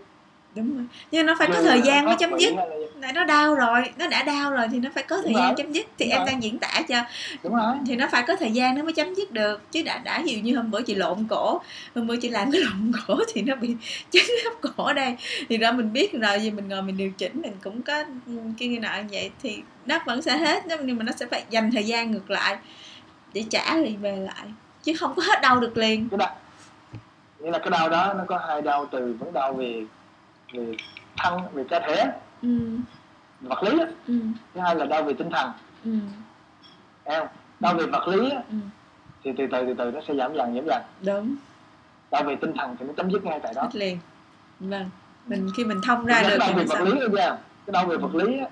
đúng 0.54 0.76
rồi 0.76 0.84
nhưng 1.10 1.26
nó 1.26 1.34
phải 1.38 1.48
có 1.48 1.54
Dù 1.54 1.66
thời 1.68 1.78
là 1.78 1.84
gian 1.84 2.04
mới 2.06 2.14
chấm 2.18 2.30
dứt 2.38 2.50
gì. 2.50 2.56
tại 3.02 3.12
nó 3.12 3.24
đau 3.24 3.54
rồi 3.54 3.82
nó 3.98 4.06
đã 4.06 4.22
đau 4.22 4.50
rồi 4.50 4.66
thì 4.72 4.78
nó 4.78 4.90
phải 4.94 5.02
có 5.02 5.16
thời 5.16 5.24
Đúng 5.24 5.34
gian 5.34 5.46
rồi. 5.48 5.54
chấm 5.56 5.72
dứt 5.72 5.86
thì 5.98 6.04
Đúng 6.04 6.10
em 6.12 6.18
rồi. 6.18 6.26
đang 6.26 6.42
diễn 6.42 6.58
tả 6.58 6.82
cho 6.88 6.96
đúng 7.42 7.54
rồi 7.56 7.74
thì 7.86 7.96
nó 7.96 8.08
phải 8.12 8.22
có 8.28 8.36
thời 8.36 8.50
gian 8.50 8.74
nó 8.76 8.82
mới 8.82 8.92
chấm 8.92 9.14
dứt 9.14 9.30
được 9.32 9.70
chứ 9.72 9.82
đã 9.82 9.98
đã 9.98 10.22
dụ 10.24 10.38
như 10.42 10.56
hôm 10.56 10.70
bữa 10.70 10.82
chị 10.82 10.94
lộn 10.94 11.26
cổ 11.30 11.60
hôm 11.94 12.06
bữa 12.06 12.16
chị 12.16 12.28
làm 12.28 12.50
cái 12.52 12.60
lộn 12.64 12.92
cổ 13.06 13.18
thì 13.34 13.42
nó 13.42 13.54
bị 13.56 13.76
chấn 14.10 14.22
khớp 14.44 14.72
cổ 14.76 14.92
đây 14.92 15.16
thì 15.48 15.56
đó 15.56 15.72
mình 15.72 15.92
biết 15.92 16.12
rồi 16.12 16.38
vì 16.38 16.50
mình 16.50 16.68
ngồi 16.68 16.82
mình 16.82 16.96
điều 16.96 17.10
chỉnh 17.18 17.42
mình 17.42 17.52
cũng 17.64 17.82
có 17.82 18.04
kia 18.58 18.66
kia 18.68 18.78
nọ 18.78 18.88
vậy 19.10 19.30
thì 19.42 19.58
nó 19.86 19.98
vẫn 20.06 20.22
sẽ 20.22 20.36
hết 20.36 20.62
nhưng 20.84 20.96
mà 20.98 21.04
nó 21.04 21.12
sẽ 21.16 21.26
phải 21.26 21.44
dành 21.50 21.70
thời 21.72 21.84
gian 21.84 22.10
ngược 22.10 22.30
lại 22.30 22.56
để 23.34 23.44
trả 23.50 23.74
lại 23.76 23.96
về 24.00 24.16
lại 24.16 24.44
chứ 24.88 24.94
không 24.98 25.14
có 25.16 25.22
hết 25.22 25.40
đau 25.42 25.60
được 25.60 25.76
liền. 25.76 26.08
Cái 26.08 26.18
đau 26.18 26.36
nghĩa 27.38 27.50
là 27.50 27.58
cái 27.58 27.70
đau 27.70 27.88
đó 27.88 28.14
nó 28.14 28.24
có 28.26 28.38
hai 28.48 28.62
đau 28.62 28.86
từ 28.90 29.16
vẫn 29.18 29.32
đau 29.32 29.52
về 29.52 29.84
về 30.52 30.76
thân 31.16 31.40
về 31.52 31.64
cơ 31.70 31.80
thể. 31.80 32.04
Ừ. 32.42 32.58
Vật 33.40 33.62
lý 33.62 33.78
ừ. 34.06 34.20
Thứ 34.54 34.60
hai 34.60 34.74
là 34.76 34.84
đau 34.84 35.02
về 35.02 35.12
tinh 35.12 35.30
thần. 35.30 35.50
Ừ. 35.84 35.90
Không? 37.04 37.28
Đau 37.60 37.74
về 37.74 37.86
vật 37.86 38.08
lý 38.08 38.30
ừ. 38.30 38.56
thì 39.24 39.32
từ 39.38 39.46
từ 39.52 39.66
từ 39.66 39.74
từ 39.78 39.90
nó 39.90 40.00
sẽ 40.08 40.14
giảm 40.14 40.34
dần 40.34 40.54
giảm 40.54 40.66
dần. 40.66 40.82
Đúng. 41.00 41.36
Đau 42.10 42.22
về 42.22 42.36
tinh 42.36 42.52
thần 42.58 42.76
thì 42.78 42.86
nó 42.86 42.92
chấm 42.96 43.10
dứt 43.10 43.24
ngay 43.24 43.40
tại 43.42 43.52
đó. 43.56 43.62
Hết 43.62 43.76
liền. 43.76 43.98
Vâng. 44.60 44.90
Mình 45.26 45.50
khi 45.56 45.64
mình 45.64 45.80
thông 45.86 46.06
ra 46.06 46.22
cái 46.22 46.30
được 46.30 46.36
đau 46.38 46.48
về 46.48 46.54
mình 46.54 46.66
vật 46.66 46.80
lý 46.80 46.92
nha. 46.92 47.28
Cái 47.66 47.72
đau 47.72 47.86
về 47.86 47.96
vật 47.96 48.14
lý 48.14 48.38
á, 48.38 48.46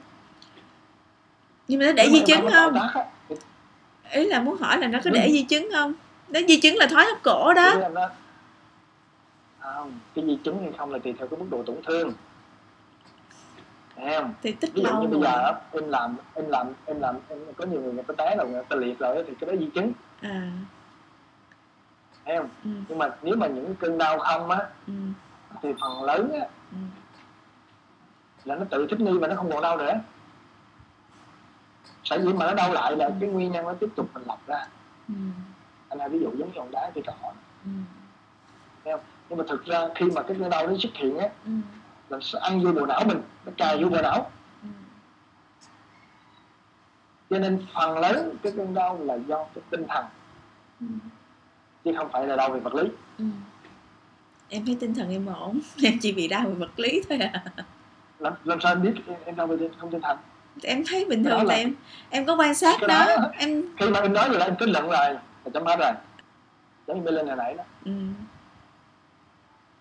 nhưng 1.68 1.80
mà 1.80 1.86
nó 1.86 1.92
để 1.92 2.02
nếu 2.02 2.12
di 2.12 2.18
em 2.18 2.26
chứng 2.26 2.50
không? 2.52 2.78
ý 4.10 4.24
là 4.24 4.40
muốn 4.40 4.56
hỏi 4.58 4.78
là 4.78 4.86
nó 4.86 4.98
có 5.04 5.10
để 5.10 5.30
di 5.32 5.42
chứng 5.42 5.68
không 5.72 5.92
nó 6.28 6.40
di 6.48 6.60
chứng 6.60 6.76
là 6.76 6.86
thoái 6.90 7.06
khớp 7.06 7.22
cổ 7.22 7.52
đó. 7.54 7.74
Nó 7.94 8.08
không 9.60 9.98
cái 10.14 10.24
di 10.26 10.38
chứng 10.44 10.58
hay 10.62 10.72
không 10.78 10.92
là 10.92 10.98
tùy 10.98 11.14
theo 11.18 11.28
cái 11.28 11.38
mức 11.40 11.46
độ 11.50 11.62
tổn 11.62 11.76
thương. 11.86 12.12
Không 13.96 14.34
thì 14.42 14.52
tích 14.52 14.70
ví 14.74 14.82
dụ 14.82 14.88
lâu 14.88 15.02
như 15.02 15.08
bây 15.08 15.20
giờ 15.20 15.52
em 15.72 15.88
làm 15.88 16.16
em 16.34 16.48
làm 16.48 16.72
em 16.84 17.00
làm 17.00 17.18
em 17.28 17.38
có 17.56 17.66
nhiều 17.66 17.80
người 17.80 17.92
người 17.92 18.02
ta 18.02 18.14
té 18.18 18.36
rồi 18.36 18.48
người 18.48 18.64
ta 18.68 18.76
liệt 18.76 18.98
rồi 18.98 19.24
thì 19.26 19.34
cái 19.40 19.50
đó 19.50 19.56
di 19.60 19.70
chứng. 19.74 19.92
À. 20.20 20.52
Không 22.26 22.48
ừ, 22.64 22.70
nhưng 22.88 22.98
mà 22.98 23.10
nếu 23.22 23.36
mà 23.36 23.46
những 23.46 23.74
cơn 23.74 23.98
đau 23.98 24.18
không 24.18 24.50
á 24.50 24.58
ừ, 24.86 24.92
thì 25.62 25.68
phần 25.80 26.02
lớn 26.02 26.32
á 26.32 26.46
ừ, 26.72 26.76
là 28.44 28.54
nó 28.54 28.64
tự 28.70 28.86
thích 28.90 29.00
nghi 29.00 29.18
và 29.18 29.28
nó 29.28 29.36
không 29.36 29.52
còn 29.52 29.62
đau 29.62 29.76
nữa. 29.76 29.92
Sở 32.04 32.16
dĩ 32.16 32.32
mà 32.32 32.46
nó 32.46 32.54
đau 32.54 32.72
lại 32.72 32.96
là 32.96 33.10
cái 33.20 33.28
nguyên 33.28 33.52
nhân 33.52 33.64
nó 33.64 33.74
tiếp 33.80 33.88
tục 33.96 34.08
mình 34.14 34.22
lọc 34.26 34.46
ra. 34.46 34.66
Ừ, 35.08 35.14
anh 35.88 35.98
là 35.98 36.08
ví 36.08 36.18
dụ 36.20 36.30
giống 36.38 36.52
như 36.52 36.58
hòn 36.60 36.70
đá 36.70 36.90
cây 36.94 37.04
cỏ 37.06 37.12
ừ, 37.64 37.70
nhưng 39.28 39.38
mà 39.38 39.44
thực 39.48 39.64
ra 39.66 39.80
khi 39.94 40.06
mà 40.14 40.22
cái 40.22 40.36
cơn 40.40 40.50
đau 40.50 40.66
nó 40.66 40.72
xuất 40.78 40.92
hiện 40.94 41.18
á 41.18 41.28
ừ, 41.44 41.50
là 42.08 42.16
nó 42.16 42.20
sẽ 42.20 42.38
ăn 42.38 42.60
vô 42.60 42.72
bộ 42.72 42.86
não 42.86 43.02
mình 43.06 43.20
nó 43.46 43.52
cài 43.56 43.82
vô 43.84 43.88
bộ 43.88 44.02
não. 44.02 44.30
Ừ. 44.62 44.68
cho 47.30 47.38
nên 47.38 47.66
phần 47.74 47.98
lớn 47.98 48.36
cái 48.42 48.52
cơn 48.56 48.74
đau 48.74 48.98
là 49.02 49.14
do 49.14 49.44
cái 49.54 49.64
tinh 49.70 49.84
thần. 49.88 50.04
Ừ, 50.80 50.86
chứ 51.84 51.92
không 51.96 52.08
phải 52.12 52.26
là 52.26 52.36
đau 52.36 52.50
về 52.50 52.60
vật 52.60 52.74
lý. 52.74 52.82
Ừ. 53.18 53.24
em 54.48 54.66
thấy 54.66 54.76
tinh 54.80 54.94
thần 54.94 55.10
em 55.10 55.26
ổn 55.26 55.60
em 55.82 55.98
chỉ 56.00 56.12
bị 56.12 56.28
đau 56.28 56.44
về 56.48 56.54
vật 56.54 56.78
lý 56.78 57.02
thôi 57.08 57.18
à. 57.18 57.44
Làm, 58.18 58.32
làm 58.44 58.60
sao 58.60 58.72
em 58.72 58.82
biết 58.82 58.92
em, 59.24 59.36
đau 59.36 59.46
về 59.46 59.56
tinh- 59.56 59.70
không 59.78 59.90
tinh 59.90 60.00
thần? 60.00 60.18
Em 60.62 60.82
thấy 60.86 61.04
bình 61.04 61.24
thường 61.24 61.36
là- 61.38 61.44
là 61.44 61.54
em 61.54 61.74
em 62.10 62.24
có 62.26 62.36
quan 62.36 62.54
sát 62.54 62.80
đó 62.80 62.86
đó- 62.88 63.30
em 63.38 63.62
khi 63.78 63.88
mà 63.90 64.00
em 64.00 64.12
nói 64.12 64.28
vậy 64.28 64.38
là 64.38 64.44
em 64.46 64.54
kết 64.58 64.68
luận 64.68 64.88
rồi 64.88 65.16
là 65.46 65.50
chấm 65.54 65.66
hết 65.66 65.76
rồi 65.78 65.92
giống 66.86 66.96
như 66.96 67.02
bên 67.02 67.14
lên 67.14 67.26
hồi 67.26 67.36
nãy 67.36 67.54
đó. 67.54 67.64
Ừ, 67.84 67.90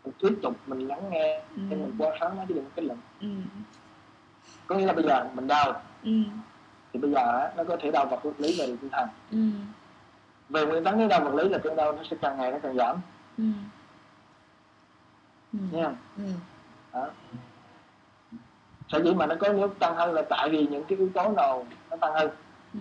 mình 0.04 0.14
tiếp 0.20 0.40
tục 0.44 0.60
mình 0.66 0.88
lắng 0.88 1.10
nghe 1.10 1.44
ừ, 1.56 1.62
mình 1.70 1.96
quan 1.98 2.18
sát 2.20 2.30
nó 2.38 2.44
chứ 2.48 2.54
đừng 2.54 2.70
kết 2.76 2.84
luận. 2.84 3.00
Ừ, 3.20 3.28
có 4.68 4.76
nghĩa 4.76 4.86
là 4.86 4.94
bây 4.94 5.04
giờ 5.04 5.30
mình 5.36 5.48
đau. 5.48 5.74
Ừ, 6.04 6.12
thì 6.94 7.00
bây 7.00 7.12
giờ 7.12 7.50
nó 7.58 7.64
có 7.64 7.78
thể 7.82 7.92
đau 7.92 8.06
vật 8.06 8.40
lý 8.40 8.56
và 8.58 8.66
tinh 8.66 8.90
thần. 8.92 9.10
Ừ, 9.32 9.38
về 10.50 10.66
nguyên 10.66 10.84
tắc 10.84 10.96
nếu 10.98 11.08
đau 11.08 11.22
vật 11.22 11.36
lý 11.36 11.50
là 11.50 11.58
cơn 11.58 11.76
đau 11.76 11.92
nó 11.92 12.04
sẽ 12.10 12.18
càng 12.22 12.38
ngày 12.38 12.52
nó 12.52 12.58
càng 12.64 12.76
giảm. 12.76 12.98
Ừ. 13.38 13.44
Ừ, 15.54 15.60
nha 15.72 15.92
ừ, 16.18 16.24
đó. 16.94 17.08
Sở 18.88 19.04
dĩ 19.04 19.14
mà 19.14 19.26
nó 19.26 19.36
có 19.40 19.54
nếu 19.54 19.68
tăng 19.68 19.96
hơn 19.96 20.14
là 20.14 20.22
tại 20.30 20.50
vì 20.50 20.68
những 20.68 20.84
cái 20.88 20.98
yếu 20.98 21.10
tố 21.14 21.30
nào 21.30 21.66
nó 21.90 21.98
tăng 21.98 22.14
hơn. 22.14 22.30
Ừ, 22.74 22.80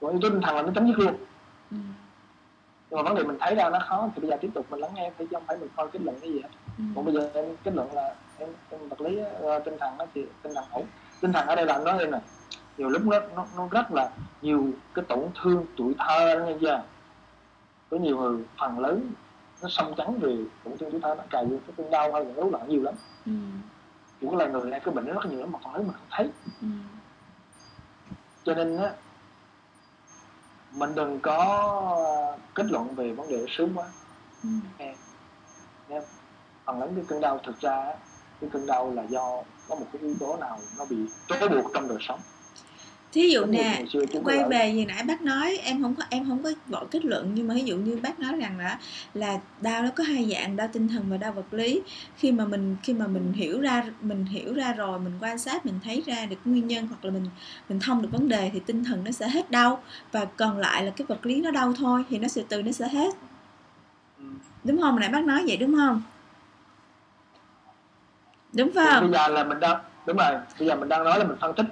còn 0.00 0.10
yếu 0.10 0.20
tố 0.22 0.28
tinh 0.30 0.40
thần 0.40 0.56
là 0.56 0.62
nó 0.62 0.72
chấm 0.74 0.86
dứt 0.86 0.98
luôn 0.98 1.14
ừ, 1.70 1.76
nhưng 2.90 2.96
mà 2.96 3.02
vấn 3.02 3.14
đề 3.14 3.22
mình 3.22 3.36
thấy 3.40 3.54
ra 3.54 3.70
nó 3.70 3.78
khó 3.88 4.08
thì 4.14 4.20
bây 4.20 4.30
giờ 4.30 4.36
tiếp 4.40 4.50
tục 4.54 4.66
mình 4.70 4.80
lắng 4.80 4.90
nghe 4.94 5.10
thì 5.18 5.24
chứ 5.30 5.34
không 5.36 5.44
phải 5.46 5.56
mình 5.56 5.68
coi 5.76 5.88
kết 5.92 6.02
luận 6.02 6.16
cái 6.20 6.32
gì 6.32 6.40
hết 6.40 6.48
ừ. 6.78 6.84
còn 6.94 7.04
bây 7.04 7.14
giờ 7.14 7.30
em 7.34 7.44
kết 7.64 7.74
luận 7.74 7.92
là 7.94 8.14
em, 8.38 8.48
em 8.70 8.88
vật 8.88 9.00
lý 9.00 9.18
ờ, 9.42 9.58
tinh 9.58 9.76
thần 9.80 9.98
nó 9.98 10.06
thì 10.14 10.24
tinh 10.42 10.52
thần 10.54 10.64
ổn 10.70 10.86
tinh 11.20 11.32
thần 11.32 11.46
ở 11.46 11.54
đây 11.54 11.66
là 11.66 11.78
nói 11.78 11.98
em 11.98 12.10
nè 12.10 12.18
nhiều 12.76 12.88
lúc 12.88 13.02
nó 13.06 13.20
nó, 13.36 13.46
nó 13.56 13.68
rất 13.70 13.92
là 13.92 14.10
nhiều 14.42 14.66
cái 14.94 15.04
tổn 15.08 15.24
thương 15.42 15.66
tuổi 15.76 15.94
thơ 15.98 16.34
đó 16.34 16.44
nghe 16.46 16.54
chưa 16.60 16.82
có 17.90 17.96
nhiều 17.96 18.16
người 18.18 18.44
phần 18.60 18.78
lớn 18.78 19.12
nó 19.62 19.68
xâm 19.68 19.94
chắn 19.94 20.18
về 20.18 20.36
tổn 20.64 20.78
thương 20.78 20.90
tuổi 20.90 21.00
thơ 21.00 21.14
nó 21.14 21.22
cài 21.30 21.46
vô 21.46 21.56
cái 21.66 21.74
cơn 21.76 21.90
đau 21.90 22.12
hay 22.12 22.24
là 22.24 22.32
rối 22.36 22.50
loạn 22.50 22.68
nhiều 22.68 22.82
lắm 22.82 22.94
ừ. 23.26 23.32
những 24.20 24.36
là 24.36 24.46
người 24.46 24.70
này 24.70 24.80
cái 24.80 24.94
bệnh 24.94 25.06
nó 25.06 25.12
rất 25.14 25.30
nhiều 25.30 25.40
lắm 25.40 25.52
mà 25.52 25.58
phần 25.64 25.74
lớn 25.74 25.82
mình 25.86 25.92
không 25.96 26.06
thấy 26.10 26.30
Ừ. 26.62 26.66
cho 28.44 28.54
nên 28.54 28.76
á 28.76 28.92
mình 30.72 30.94
đừng 30.94 31.20
có 31.22 32.36
kết 32.54 32.66
luận 32.70 32.94
về 32.94 33.12
vấn 33.12 33.28
đề 33.28 33.44
sớm 33.48 33.74
quá. 33.74 33.86
Ừ. 34.42 34.48
phần 36.66 36.80
lớn 36.80 36.92
cái 36.96 37.04
cơn 37.08 37.20
đau 37.20 37.38
thực 37.46 37.58
ra 37.60 37.92
cái 38.40 38.50
cơn 38.52 38.66
đau 38.66 38.92
là 38.94 39.02
do 39.02 39.42
có 39.68 39.74
một 39.74 39.86
cái 39.92 40.02
yếu 40.02 40.14
tố 40.20 40.36
nào 40.36 40.58
nó 40.78 40.84
bị 40.84 40.96
trói 41.26 41.48
buộc 41.48 41.70
trong 41.74 41.88
đời 41.88 41.98
sống 42.00 42.20
thí 43.12 43.30
dụ 43.30 43.44
nè 43.44 43.82
quay 44.24 44.44
về 44.44 44.72
gì 44.74 44.84
nãy 44.84 45.02
bác 45.02 45.22
nói 45.22 45.58
em 45.62 45.82
không 45.82 45.94
có 45.94 46.02
em 46.10 46.28
không 46.28 46.42
có 46.42 46.50
gọi 46.68 46.84
kết 46.90 47.04
luận 47.04 47.30
nhưng 47.34 47.48
mà 47.48 47.54
ví 47.54 47.62
dụ 47.64 47.76
như 47.76 47.98
bác 48.02 48.20
nói 48.20 48.36
rằng 48.36 48.58
là 48.58 48.78
là 49.14 49.38
đau 49.60 49.82
nó 49.82 49.88
có 49.94 50.04
hai 50.04 50.30
dạng 50.34 50.56
đau 50.56 50.68
tinh 50.72 50.88
thần 50.88 51.04
và 51.08 51.16
đau 51.16 51.32
vật 51.32 51.54
lý. 51.54 51.82
Khi 52.16 52.32
mà 52.32 52.44
mình 52.44 52.76
khi 52.82 52.94
mà 52.94 53.06
mình 53.06 53.32
hiểu 53.32 53.60
ra 53.60 53.84
mình 54.00 54.24
hiểu 54.24 54.54
ra 54.54 54.72
rồi 54.72 54.98
mình 54.98 55.12
quan 55.20 55.38
sát 55.38 55.66
mình 55.66 55.78
thấy 55.84 56.02
ra 56.06 56.26
được 56.26 56.36
nguyên 56.44 56.66
nhân 56.66 56.86
hoặc 56.86 57.04
là 57.04 57.10
mình 57.10 57.26
mình 57.68 57.80
thông 57.80 58.02
được 58.02 58.08
vấn 58.12 58.28
đề 58.28 58.50
thì 58.52 58.60
tinh 58.66 58.84
thần 58.84 59.04
nó 59.04 59.10
sẽ 59.10 59.28
hết 59.28 59.50
đau. 59.50 59.82
Và 60.12 60.24
còn 60.24 60.58
lại 60.58 60.84
là 60.84 60.90
cái 60.90 61.06
vật 61.06 61.26
lý 61.26 61.40
nó 61.40 61.50
đau 61.50 61.72
thôi 61.72 62.04
thì 62.10 62.18
nó 62.18 62.28
sẽ 62.28 62.42
từ 62.48 62.62
nó 62.62 62.72
sẽ 62.72 62.88
hết. 62.88 63.14
Ừ. 64.18 64.24
đúng 64.64 64.80
không? 64.80 64.90
Hồi 64.90 65.00
nãy 65.00 65.08
bác 65.08 65.24
nói 65.24 65.44
vậy 65.46 65.56
đúng 65.56 65.76
không? 65.76 66.02
Đúng 68.52 68.70
không 68.74 69.00
bây 69.00 69.10
giờ 69.10 69.28
là 69.28 69.44
mình 69.44 69.60
đang 69.60 69.80
đúng 70.06 70.16
rồi 70.16 70.32
bây 70.58 70.68
giờ 70.68 70.76
mình 70.76 70.88
đang 70.88 71.04
nói 71.04 71.18
là 71.18 71.24
mình 71.24 71.36
phân 71.40 71.54
tích 71.54 71.66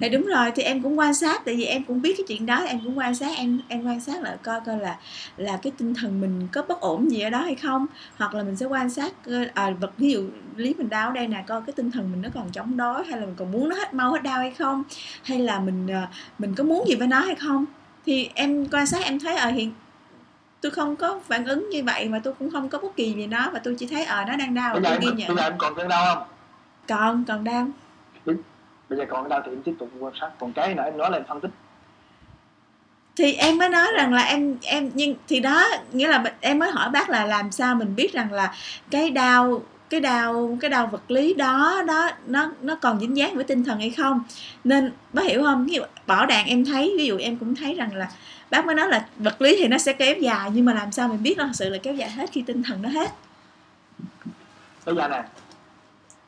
thì 0.00 0.08
đúng 0.08 0.26
rồi 0.26 0.50
thì 0.54 0.62
em 0.62 0.82
cũng 0.82 0.98
quan 0.98 1.14
sát 1.14 1.44
tại 1.44 1.56
vì 1.56 1.64
em 1.64 1.84
cũng 1.84 2.02
biết 2.02 2.14
cái 2.16 2.24
chuyện 2.28 2.46
đó 2.46 2.56
em 2.56 2.80
cũng 2.84 2.98
quan 2.98 3.14
sát 3.14 3.36
em 3.36 3.60
em 3.68 3.86
quan 3.86 4.00
sát 4.00 4.22
lại 4.22 4.36
coi 4.42 4.60
coi 4.60 4.78
là 4.78 4.98
là 5.36 5.56
cái 5.56 5.72
tinh 5.78 5.94
thần 5.94 6.20
mình 6.20 6.48
có 6.52 6.62
bất 6.62 6.80
ổn 6.80 7.10
gì 7.10 7.20
ở 7.20 7.30
đó 7.30 7.38
hay 7.38 7.54
không. 7.54 7.86
Hoặc 8.16 8.34
là 8.34 8.42
mình 8.42 8.56
sẽ 8.56 8.66
quan 8.66 8.90
sát 8.90 9.12
ờ, 9.26 9.44
à, 9.54 9.70
vật 9.80 9.92
ví 9.98 10.12
dụ 10.12 10.24
lý 10.56 10.74
mình 10.78 10.88
đau 10.88 11.08
ở 11.08 11.14
đây 11.14 11.28
nè 11.28 11.44
coi 11.46 11.62
cái 11.62 11.72
tinh 11.72 11.90
thần 11.90 12.12
mình 12.12 12.22
nó 12.22 12.28
còn 12.34 12.50
chống 12.52 12.76
đối 12.76 13.04
hay 13.04 13.20
là 13.20 13.26
mình 13.26 13.34
còn 13.38 13.52
muốn 13.52 13.68
nó 13.68 13.76
hết 13.76 13.94
mau 13.94 14.12
hết 14.12 14.22
đau 14.22 14.38
hay 14.38 14.50
không? 14.50 14.82
Hay 15.22 15.38
là 15.38 15.60
mình 15.60 15.86
ờ, 15.88 16.06
mình 16.38 16.54
có 16.54 16.64
muốn 16.64 16.88
gì 16.88 16.94
với 16.94 17.08
nó 17.08 17.20
hay 17.20 17.34
không? 17.34 17.64
Thì 18.06 18.30
em 18.34 18.66
quan 18.68 18.86
sát 18.86 19.02
em 19.04 19.20
thấy 19.20 19.36
ở 19.36 19.50
hiện 19.50 19.72
tôi 20.60 20.70
không 20.70 20.96
có 20.96 21.20
phản 21.26 21.46
ứng 21.46 21.70
như 21.70 21.84
vậy 21.84 22.08
mà 22.08 22.20
tôi 22.24 22.34
cũng 22.38 22.50
không 22.50 22.68
có 22.68 22.78
bất 22.78 22.96
kỳ 22.96 23.12
gì 23.12 23.26
nó 23.26 23.50
và 23.52 23.58
tôi 23.58 23.76
chỉ 23.78 23.86
thấy 23.86 24.04
ờ 24.04 24.24
nó 24.24 24.36
đang 24.36 24.54
đau 24.54 24.74
và 24.74 24.80
bây 24.80 24.90
giờ 24.90 24.90
em, 24.90 25.00
ghi 25.00 25.08
nhận 25.16 25.28
bây 25.28 25.36
giờ 25.36 25.42
em 25.42 25.58
còn 25.58 25.74
cơn 25.74 25.88
đau 25.88 26.14
không? 26.14 26.28
Còn 26.88 27.24
còn 27.24 27.44
đau 27.44 27.66
bây 28.88 28.98
giờ 28.98 29.04
còn 29.08 29.28
đau 29.28 29.42
thì 29.46 29.52
em 29.52 29.62
tiếp 29.62 29.74
tục 29.78 29.90
quan 30.00 30.12
sát. 30.20 30.30
Còn 30.38 30.52
cái 30.52 30.74
nãy 30.74 30.86
em 30.86 30.98
nói 30.98 31.10
là 31.10 31.18
em 31.18 31.24
phân 31.28 31.40
tích. 31.40 31.50
Thì 33.16 33.32
em 33.32 33.58
mới 33.58 33.68
nói 33.68 33.86
rằng 33.96 34.14
là 34.14 34.22
em 34.22 34.56
em 34.62 34.90
nhưng 34.94 35.14
thì 35.28 35.40
đó 35.40 35.66
nghĩa 35.92 36.08
là 36.08 36.24
em 36.40 36.58
mới 36.58 36.70
hỏi 36.70 36.90
bác 36.90 37.10
là 37.10 37.26
làm 37.26 37.52
sao 37.52 37.74
mình 37.74 37.96
biết 37.96 38.12
rằng 38.12 38.32
là 38.32 38.54
cái 38.90 39.10
đau 39.10 39.62
cái 39.90 40.00
đau 40.00 40.58
cái 40.60 40.70
đau 40.70 40.86
vật 40.86 41.10
lý 41.10 41.34
đó 41.34 41.82
đó 41.86 42.10
nó 42.26 42.50
nó 42.60 42.76
còn 42.80 43.00
dính 43.00 43.16
dáng 43.16 43.34
với 43.34 43.44
tinh 43.44 43.64
thần 43.64 43.78
hay 43.78 43.90
không. 43.90 44.22
Nên 44.64 44.92
bác 45.12 45.24
hiểu 45.24 45.42
không? 45.42 45.66
Ví 45.66 45.74
dụ 45.74 45.82
bảo 46.06 46.26
đàn 46.26 46.46
em 46.46 46.64
thấy 46.64 46.94
ví 46.98 47.06
dụ 47.06 47.18
em 47.18 47.36
cũng 47.36 47.54
thấy 47.54 47.74
rằng 47.74 47.94
là 47.94 48.08
bác 48.50 48.66
mới 48.66 48.74
nói 48.74 48.88
là 48.88 49.06
vật 49.18 49.42
lý 49.42 49.56
thì 49.58 49.68
nó 49.68 49.78
sẽ 49.78 49.92
kéo 49.92 50.14
dài 50.14 50.50
nhưng 50.54 50.64
mà 50.64 50.74
làm 50.74 50.92
sao 50.92 51.08
mình 51.08 51.22
biết 51.22 51.38
nó 51.38 51.44
thật 51.44 51.52
sự 51.54 51.68
là 51.68 51.78
kéo 51.82 51.94
dài 51.94 52.10
hết 52.10 52.30
khi 52.32 52.42
tinh 52.42 52.62
thần 52.62 52.82
nó 52.82 52.88
hết? 52.88 53.10
Bây 54.84 54.94
giờ 54.94 55.08
nè 55.08 55.24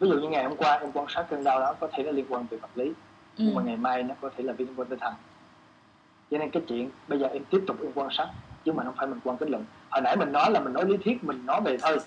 ví 0.00 0.08
dụ 0.08 0.14
như 0.14 0.28
ngày 0.28 0.44
hôm 0.44 0.56
qua 0.56 0.72
em 0.72 0.92
quan 0.92 1.06
sát 1.08 1.26
cơn 1.30 1.44
đau 1.44 1.60
đó 1.60 1.74
có 1.80 1.88
thể 1.92 2.02
nó 2.02 2.10
liên 2.10 2.24
quan 2.28 2.46
về 2.50 2.58
vật 2.58 2.70
lý 2.74 2.84
ừ. 2.84 2.92
nhưng 3.36 3.54
mà 3.54 3.62
ngày 3.62 3.76
mai 3.76 4.02
nó 4.02 4.14
có 4.20 4.30
thể 4.36 4.44
là 4.44 4.54
liên 4.58 4.68
quan 4.76 4.88
tinh 4.88 4.98
thần. 4.98 5.14
Cho 6.30 6.38
nên 6.38 6.50
cái 6.50 6.62
chuyện 6.68 6.90
bây 7.08 7.18
giờ 7.18 7.26
em 7.26 7.44
tiếp 7.44 7.64
tục 7.66 7.76
em 7.82 7.92
quan 7.94 8.08
sát 8.10 8.28
chứ 8.64 8.72
mà 8.72 8.84
không 8.84 8.94
phải 8.96 9.06
mình 9.06 9.20
quan 9.24 9.36
kết 9.36 9.50
luận. 9.50 9.64
Hồi 9.90 10.02
nãy 10.02 10.16
mình 10.16 10.32
nói 10.32 10.50
là 10.50 10.60
mình 10.60 10.72
nói 10.72 10.84
lý 10.84 10.96
thuyết 11.04 11.24
mình 11.24 11.46
nói 11.46 11.60
về 11.60 11.76
thôi. 11.82 11.98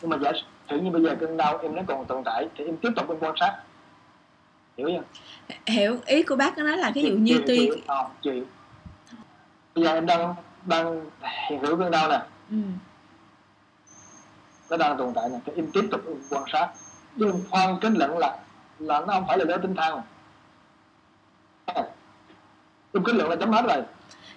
Nhưng 0.00 0.10
mà 0.10 0.18
giả 0.18 0.32
sử 0.70 0.78
như 0.78 0.90
bây 0.90 1.02
giờ 1.02 1.16
cơn 1.20 1.36
đau 1.36 1.58
em 1.58 1.74
nó 1.74 1.82
còn 1.86 2.04
tồn 2.04 2.24
tại 2.24 2.48
thì 2.56 2.64
em 2.64 2.76
tiếp 2.76 2.90
tục 2.96 3.08
em 3.08 3.18
quan 3.20 3.34
sát. 3.40 3.56
Hiểu 4.76 4.88
chưa? 4.88 5.02
Hiểu. 5.72 5.96
Ý 6.06 6.22
của 6.22 6.36
bác 6.36 6.58
nói 6.58 6.76
là 6.76 6.92
ví 6.94 7.02
dụ 7.02 7.16
như 7.16 7.42
tuy 7.46 7.56
chịu, 7.56 7.76
ờ, 7.86 8.08
chịu. 8.22 8.44
bây 9.74 9.84
giờ 9.84 9.94
em 9.94 10.06
đang 10.06 10.34
đang 10.66 11.04
hiện 11.48 11.60
hữu 11.60 11.76
cơn 11.76 11.90
đau 11.90 12.08
nè. 12.08 12.20
Ừ. 12.50 12.56
nó 14.70 14.76
đang 14.76 14.98
tồn 14.98 15.12
tại 15.14 15.28
nè 15.28 15.38
thì 15.46 15.52
em 15.56 15.70
tiếp 15.72 15.88
tục 15.90 16.00
em 16.06 16.16
quan 16.30 16.44
sát 16.52 16.68
em 17.20 17.44
khoan 17.50 17.78
kết 17.80 17.90
luận 17.92 18.18
là 18.18 18.36
là 18.78 19.00
nó 19.00 19.06
không 19.06 19.24
phải 19.28 19.38
là 19.38 19.44
do 19.48 19.56
tinh 19.56 19.74
thần 19.74 20.00
em 22.94 23.04
kết 23.04 23.14
luận 23.14 23.30
là 23.30 23.36
chấm 23.36 23.52
hết 23.52 23.62
rồi. 23.68 23.82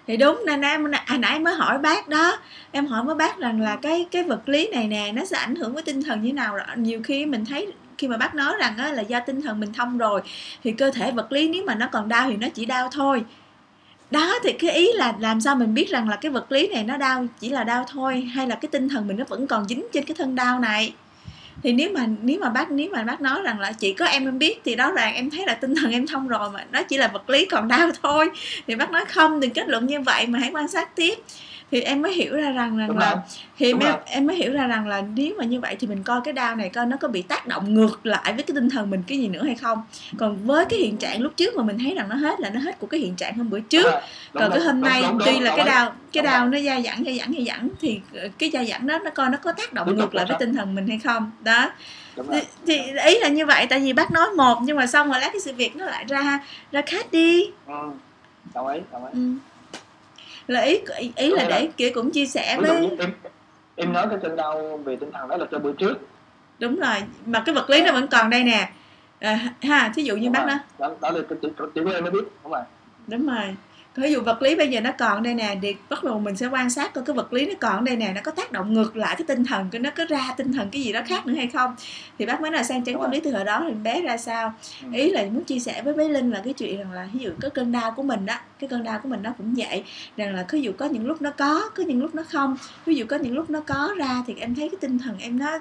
Thì 0.08 0.18
đúng 0.18 0.44
nên 0.46 0.62
em 0.62 0.86
hồi 1.08 1.18
nãy 1.18 1.40
mới 1.40 1.54
hỏi 1.54 1.78
bác 1.78 2.08
đó. 2.08 2.38
Em 2.72 2.86
hỏi 2.86 3.04
với 3.04 3.16
bác 3.16 3.38
rằng 3.38 3.62
là 3.62 3.76
cái 3.76 4.08
cái 4.12 4.24
vật 4.24 4.50
lý 4.50 4.68
này 4.68 4.88
nè 4.88 5.12
nó 5.12 5.26
sẽ 5.26 5.38
ảnh 5.38 5.56
hưởng 5.56 5.74
với 5.74 5.84
tinh 5.84 6.04
thần 6.04 6.22
như 6.22 6.34
nào. 6.34 6.56
Rõ 6.56 6.66
nhiều 6.76 7.02
khi 7.04 7.26
mình 7.26 7.46
thấy 7.46 7.74
khi 7.98 8.08
mà 8.08 8.18
bác 8.18 8.36
nói 8.36 8.54
rằng 8.60 8.78
á, 8.78 8.92
là 8.92 9.02
do 9.02 9.20
tinh 9.20 9.42
thần 9.42 9.60
mình 9.60 9.74
thông 9.74 9.98
rồi 9.98 10.22
thì 10.64 10.72
cơ 10.72 10.92
thể 10.92 11.12
vật 11.12 11.32
lý 11.32 11.50
nếu 11.50 11.64
mà 11.66 11.76
nó 11.76 11.88
còn 11.92 12.10
đau 12.10 12.30
thì 12.30 12.38
nó 12.38 12.48
chỉ 12.54 12.66
đau 12.66 12.90
thôi. 12.92 13.26
Đó 14.12 14.34
thì 14.44 14.54
cái 14.54 14.72
ý 14.72 14.92
là 14.94 15.14
làm 15.20 15.42
sao 15.42 15.56
mình 15.56 15.74
biết 15.74 15.90
rằng 15.90 16.10
là 16.10 16.16
cái 16.16 16.32
vật 16.32 16.52
lý 16.52 16.68
này 16.68 16.84
nó 16.84 16.98
đau 16.98 17.26
chỉ 17.40 17.50
là 17.50 17.64
đau 17.64 17.86
thôi 17.92 18.22
hay 18.22 18.48
là 18.48 18.56
cái 18.56 18.70
tinh 18.72 18.90
thần 18.90 19.08
mình 19.08 19.18
nó 19.18 19.26
vẫn 19.28 19.48
còn 19.48 19.68
dính 19.68 19.88
trên 19.94 20.06
cái 20.06 20.16
thân 20.18 20.36
đau 20.36 20.60
này 20.60 20.94
thì 21.64 21.74
nếu 21.74 21.90
mà 21.94 22.08
nếu 22.22 22.40
mà 22.40 22.50
bác, 22.50 22.72
nếu 22.72 22.90
mà 22.92 23.04
bác 23.04 23.22
nói 23.22 23.42
rằng 23.44 23.60
là 23.60 23.72
chỉ 23.72 23.94
có 23.94 24.06
em 24.06 24.28
em 24.28 24.40
biết 24.40 24.62
thì 24.66 24.76
đó 24.76 24.92
là 24.92 25.06
em 25.06 25.30
thấy 25.30 25.46
là 25.46 25.54
tinh 25.54 25.76
thần 25.76 25.92
em 25.92 26.08
thông 26.08 26.28
rồi 26.28 26.50
mà 26.54 26.66
nó 26.72 26.84
chỉ 26.84 26.98
là 26.98 27.08
vật 27.08 27.30
lý 27.30 27.46
còn 27.46 27.68
đau 27.68 27.90
thôi. 28.04 28.30
Thì 28.68 28.76
bác 28.76 28.92
nói 28.92 29.06
không, 29.06 29.40
đừng 29.40 29.52
kết 29.52 29.70
luận 29.70 29.88
như 29.88 30.02
vậy 30.02 30.28
mà 30.28 30.40
hãy 30.40 30.52
quan 30.54 30.68
sát 30.68 30.96
tiếp 30.96 31.16
thì 31.72 31.82
em 31.82 32.02
mới 32.02 32.14
hiểu 32.14 32.36
ra 32.36 32.52
rằng 32.52 32.78
rằng 32.78 32.88
đúng 32.88 32.98
là 32.98 33.12
rồi 33.12 33.20
thì 33.58 33.72
Đúng 33.72 33.82
em, 33.82 33.92
rồi. 33.92 34.02
em 34.06 34.28
mới 34.28 34.36
hiểu 34.36 34.54
ra 34.54 34.68
rằng 34.68 34.88
là 34.88 35.02
nếu 35.16 35.36
mà 35.38 35.46
như 35.46 35.60
vậy 35.60 35.76
thì 35.80 35.88
mình 35.88 36.04
coi 36.04 36.22
cái 36.24 36.34
đau 36.34 36.56
này 36.56 36.70
coi 36.70 36.86
nó 36.86 36.98
có 36.98 37.08
bị 37.08 37.22
tác 37.22 37.48
động 37.48 37.74
ngược 37.74 38.06
lại 38.06 38.34
với 38.34 38.44
cái 38.44 38.56
tinh 38.56 38.70
thần 38.70 38.90
mình 38.90 39.04
cái 39.08 39.18
gì 39.18 39.28
nữa 39.28 39.44
hay 39.44 39.56
không. 39.56 39.84
Còn 40.18 40.46
với 40.46 40.66
cái 40.66 40.80
hiện 40.80 40.98
trạng 40.98 41.22
lúc 41.22 41.34
trước 41.38 41.56
mà 41.56 41.64
mình 41.64 41.80
thấy 41.80 41.96
rằng 41.96 42.10
nó 42.10 42.16
hết 42.16 42.40
là 42.40 42.50
nó 42.50 42.60
hết 42.60 42.80
của 42.80 42.88
cái 42.88 43.00
hiện 43.00 43.16
trạng 43.16 43.38
hôm 43.38 43.50
bữa 43.50 43.60
trước. 43.60 43.84
Đúng 43.84 43.92
rồi, 43.94 44.02
còn 44.34 44.50
cái 44.50 44.60
rồi, 44.60 44.68
hôm 44.68 44.82
đúng, 44.82 44.90
nay 44.90 45.04
tuy 45.26 45.40
là 45.40 45.56
cái 45.56 45.66
đau 45.66 45.94
cái 46.14 46.24
đau 46.24 46.48
nó 46.48 46.60
dai 46.60 46.84
dẳng 46.84 47.04
dai 47.06 47.18
dẳng 47.20 47.34
dai 47.34 47.46
dẳng 47.46 47.70
thì 47.82 48.00
cái 48.38 48.50
dai 48.54 48.66
dẳng 48.66 48.88
đó 48.88 49.00
nó 49.04 49.12
coi 49.12 49.30
nó 49.30 49.38
có 49.38 49.52
tác 49.52 49.74
động 49.74 49.98
ngược 49.98 50.16
lại 50.16 50.26
với 50.26 50.38
tinh 50.40 50.56
thần 50.56 50.76
mình 50.76 50.88
hay 50.88 51.00
không? 51.00 51.32
Đó. 51.42 51.72
Thì, 52.16 52.42
thì 52.68 52.78
ý 53.06 53.20
là 53.20 53.28
như 53.28 53.46
vậy 53.46 53.68
tại 53.70 53.80
vì 53.80 53.94
bác 53.94 54.12
nói 54.12 54.30
một 54.38 54.58
nhưng 54.62 54.78
mà 54.78 54.88
xong 54.88 55.12
rồi 55.12 55.20
lát 55.22 55.30
cái 55.34 55.40
sự 55.40 55.54
việc 55.54 55.76
nó 55.76 55.86
lại 55.86 56.06
ra 56.08 56.40
ra 56.72 56.82
khác 56.82 57.06
đi. 57.12 57.46
Ừ. 57.68 57.92
đồng 58.54 58.68
ý 58.68 58.80
đồng 58.92 59.06
ý. 59.06 59.12
Ừ. 59.14 59.51
là 60.52 60.62
ý 60.62 60.80
ý, 60.98 61.12
ý 61.16 61.32
là 61.32 61.46
để 61.50 61.70
kiểu 61.78 61.92
cũng 61.94 62.12
chia 62.12 62.26
sẻ 62.26 62.58
với 62.62 62.90
em 63.00 63.12
em 63.76 63.94
nói 63.94 64.08
cái 64.10 64.20
cơn 64.22 64.36
đau 64.36 64.78
về 64.86 64.96
tinh 64.96 65.12
thần 65.12 65.30
đó 65.30 65.38
là 65.38 65.46
cho 65.52 65.60
bữa 65.60 65.72
trước. 65.72 66.00
Đúng 66.60 66.76
rồi 66.76 66.96
mà 67.26 67.44
cái 67.46 67.56
vật 67.56 67.70
lý 67.70 67.82
nó 67.82 67.92
vẫn 67.92 68.08
còn 68.08 68.30
đây 68.30 68.44
nè. 68.44 68.70
À, 69.20 69.40
ha 69.62 69.92
thí 69.96 70.04
dụ 70.04 70.16
như 70.16 70.24
Đúng 70.24 70.34
bác 70.34 70.40
rồi. 70.40 70.48
nói. 70.48 70.60
Đó, 70.80 70.96
đó 71.02 71.10
là 71.12 71.22
cái 71.30 71.38
chỉ, 71.42 71.48
chỉ 71.76 71.82
của 71.84 71.92
em 71.92 72.04
mới 72.04 72.12
biết 72.12 72.24
đúng 72.44 72.52
rồi. 72.52 72.62
Đúng 73.08 73.28
rồi. 73.28 73.56
Ví 73.96 74.12
dụ 74.12 74.22
vật 74.22 74.42
lý 74.42 74.56
bây 74.56 74.68
giờ 74.68 74.82
nó 74.82 74.92
còn 74.98 75.24
đây 75.24 75.34
nè 75.34 75.58
thì 75.62 75.76
bắt 75.90 76.04
đầu 76.04 76.20
mình 76.20 76.36
sẽ 76.36 76.48
quan 76.48 76.70
sát 76.70 76.94
coi 76.94 77.04
cái 77.06 77.16
vật 77.16 77.34
lý 77.34 77.46
nó 77.46 77.54
còn 77.60 77.86
đây 77.86 77.96
nè 77.96 78.12
nó 78.16 78.22
có 78.24 78.32
tác 78.32 78.52
động 78.52 78.74
ngược 78.74 78.98
lại 78.98 79.16
cái 79.18 79.26
tinh 79.28 79.46
thần 79.46 79.68
cái 79.72 79.82
nó 79.82 79.90
có 79.98 80.06
ra 80.10 80.34
tinh 80.38 80.54
thần 80.54 80.70
cái 80.72 80.82
gì 80.82 80.92
đó 80.92 81.02
khác 81.08 81.26
nữa 81.28 81.34
hay 81.34 81.48
không? 81.48 81.76
Thì 82.20 82.26
bác 82.26 82.42
mới 82.42 82.52
là 82.52 82.64
sang 82.64 82.86
chấn 82.86 82.96
tâm 83.02 83.12
lý 83.12 83.20
từ 83.20 83.32
hồi 83.32 83.44
đó 83.44 83.64
thì 83.68 83.74
bé 83.74 84.02
ra 84.02 84.18
sao. 84.18 84.54
Ừ. 84.84 84.88
ý 84.94 85.12
là 85.12 85.24
muốn 85.24 85.44
chia 85.44 85.60
sẻ 85.60 85.82
với 85.82 85.94
bé 85.94 86.04
linh 86.08 86.32
là 86.32 86.42
cái 86.44 86.54
chuyện 86.54 86.78
rằng 86.78 86.92
là 86.92 87.08
ví 87.14 87.20
dụ 87.20 87.32
cái 87.42 87.52
cơn 87.52 87.72
đau 87.72 87.92
của 87.92 88.04
mình 88.04 88.26
đó 88.26 88.36
cái 88.62 88.68
cơn 88.68 88.84
đau 88.84 89.00
của 89.04 89.10
mình 89.10 89.24
nó 89.24 89.34
cũng 89.38 89.54
vậy. 89.58 89.84
Rằng 90.18 90.36
là 90.36 90.46
ví 90.52 90.62
dụ 90.62 90.72
có 90.78 90.86
những 90.86 91.08
lúc 91.08 91.22
nó 91.22 91.30
có 91.30 91.70
có 91.76 91.84
những 91.84 92.02
lúc 92.02 92.16
nó 92.16 92.24
không 92.30 92.58
ví 92.86 92.96
dụ 92.96 93.06
có 93.10 93.18
những 93.18 93.36
lúc 93.36 93.50
nó 93.50 93.60
có 93.60 93.94
ra 93.98 94.24
thì 94.28 94.36
em 94.40 94.56
thấy 94.56 94.70
cái 94.70 94.78
tinh 94.82 95.00
thần 95.00 95.18
em 95.20 95.40
nó 95.40 95.60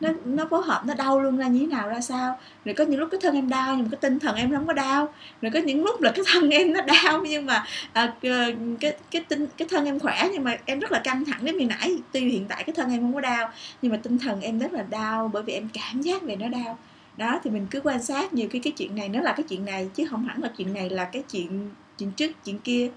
nó 0.00 0.08
nó 0.24 0.46
phối 0.50 0.62
hợp 0.62 0.82
nó 0.86 0.94
đau 0.94 1.20
luôn 1.20 1.36
ra 1.36 1.46
như 1.48 1.60
thế 1.60 1.66
nào 1.66 1.88
ra 1.88 2.00
sao. 2.00 2.38
Rồi 2.64 2.74
có 2.74 2.84
những 2.84 3.00
lúc 3.00 3.08
cái 3.12 3.20
thân 3.22 3.34
em 3.34 3.48
đau 3.48 3.74
nhưng 3.74 3.82
mà 3.82 3.88
cái 3.90 3.98
tinh 4.00 4.18
thần 4.18 4.36
em 4.36 4.50
không 4.54 4.66
có 4.66 4.72
đau. 4.72 5.14
Rồi 5.42 5.50
có 5.54 5.58
những 5.58 5.84
lúc 5.84 6.00
là 6.02 6.12
cái 6.12 6.24
thân 6.32 6.50
em 6.50 6.72
nó 6.72 6.80
đau 6.80 7.22
nhưng 7.28 7.46
mà 7.46 7.64
à, 7.92 8.14
ờ, 8.22 8.52
cái 8.80 8.96
cái 9.10 9.24
tinh 9.28 9.46
cái 9.56 9.68
thân 9.70 9.84
em 9.84 9.98
khỏe 9.98 10.28
nhưng 10.32 10.44
mà 10.44 10.56
em 10.64 10.80
rất 10.80 10.92
là 10.92 10.98
căng 10.98 11.24
thẳng. 11.24 11.44
Đến 11.44 11.56
như 11.56 11.66
nãy 11.66 11.96
tuy 12.12 12.20
hiện 12.20 12.44
tại 12.48 12.64
cái 12.64 12.74
thân 12.74 12.90
em 12.90 13.00
không 13.00 13.14
có 13.14 13.20
đau 13.20 13.50
nhưng 13.82 13.92
mà 13.92 13.98
tinh 14.02 14.18
thần 14.18 14.40
em 14.40 14.58
rất 14.58 14.72
là 14.72 14.84
đau 14.90 15.30
bởi 15.32 15.42
vì 15.42 15.52
em 15.52 15.68
cảm 15.72 16.02
giác 16.02 16.22
về 16.22 16.36
nó 16.36 16.48
đau. 16.48 16.78
Đó 17.16 17.40
thì 17.44 17.50
mình 17.50 17.66
cứ 17.70 17.80
quan 17.80 18.02
sát 18.02 18.34
nhiều 18.34 18.48
khi 18.50 18.58
cái 18.58 18.72
chuyện 18.76 18.96
này 18.96 19.08
nó 19.08 19.20
là 19.20 19.32
cái 19.32 19.44
chuyện 19.48 19.64
này 19.64 19.88
chứ 19.94 20.06
không 20.10 20.24
hẳn 20.24 20.42
là 20.42 20.50
chuyện 20.56 20.74
này 20.74 20.90
là 20.90 21.04
cái 21.04 21.22
chuyện 21.30 21.70
chuyện 21.98 22.10
trước, 22.10 22.32
chuyện 22.44 22.58
kia. 22.58 22.90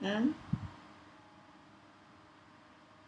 Đó. 0.00 0.20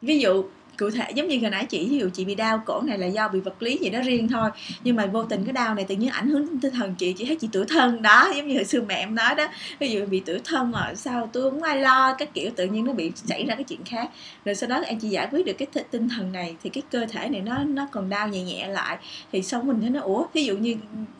Ví 0.02 0.18
dụ, 0.18 0.44
cụ 0.78 0.90
thể, 0.90 1.10
giống 1.14 1.28
như 1.28 1.38
hồi 1.40 1.50
nãy 1.50 1.66
chị, 1.66 1.88
ví 1.90 1.98
dụ 1.98 2.08
chị 2.08 2.24
bị 2.24 2.34
đau 2.34 2.62
cổ 2.66 2.80
này 2.80 2.98
là 2.98 3.06
do 3.06 3.28
bị 3.28 3.40
vật 3.40 3.62
lý 3.62 3.78
gì 3.78 3.90
đó 3.90 4.00
riêng 4.02 4.28
thôi. 4.28 4.50
Nhưng 4.84 4.96
mà 4.96 5.06
vô 5.06 5.24
tình 5.24 5.44
cái 5.44 5.52
đau 5.52 5.74
này 5.74 5.84
tự 5.84 5.96
nhiên 5.96 6.10
ảnh 6.10 6.28
hưởng 6.28 6.46
đến 6.46 6.60
tinh 6.60 6.74
thần 6.74 6.94
chị 6.94 7.12
chị 7.12 7.24
thấy 7.24 7.36
chị 7.36 7.48
tuổi 7.52 7.64
thân. 7.68 8.02
Đó, 8.02 8.32
giống 8.36 8.48
như 8.48 8.54
hồi 8.54 8.64
xưa 8.64 8.80
mẹ 8.80 8.94
em 8.94 9.14
nói 9.14 9.34
đó. 9.34 9.46
Ví 9.78 9.90
dụ 9.90 10.06
bị 10.06 10.22
tuổi 10.26 10.40
thân 10.44 10.70
mà 10.70 10.94
sao 10.94 11.30
tôi 11.32 11.50
không 11.50 11.62
ai 11.62 11.80
lo, 11.80 12.14
các 12.14 12.34
kiểu, 12.34 12.50
tự 12.56 12.66
nhiên 12.66 12.84
nó 12.84 12.92
bị 12.92 13.12
xảy 13.14 13.44
ra 13.46 13.54
cái 13.54 13.64
chuyện 13.64 13.84
khác. 13.84 14.10
Rồi 14.44 14.54
sau 14.54 14.68
đó 14.68 14.80
em 14.80 14.98
chỉ 14.98 15.08
giải 15.08 15.28
quyết 15.30 15.46
được 15.46 15.52
cái 15.58 15.68
th- 15.72 15.84
tinh 15.90 16.08
thần 16.08 16.32
này, 16.32 16.56
thì 16.62 16.70
cái 16.70 16.82
cơ 16.90 17.06
thể 17.06 17.28
này 17.28 17.40
nó 17.40 17.58
nó 17.64 17.88
còn 17.92 18.08
đau 18.08 18.28
nhẹ 18.28 18.42
nhẹ 18.42 18.68
lại. 18.68 18.98
Thì 19.32 19.42
xong 19.42 19.66
mình 19.66 19.80
thấy 19.80 19.90
nó, 19.90 20.00
ủa, 20.00 20.26
ví 20.32 20.44
dụ 20.44 20.56
như 20.56 20.76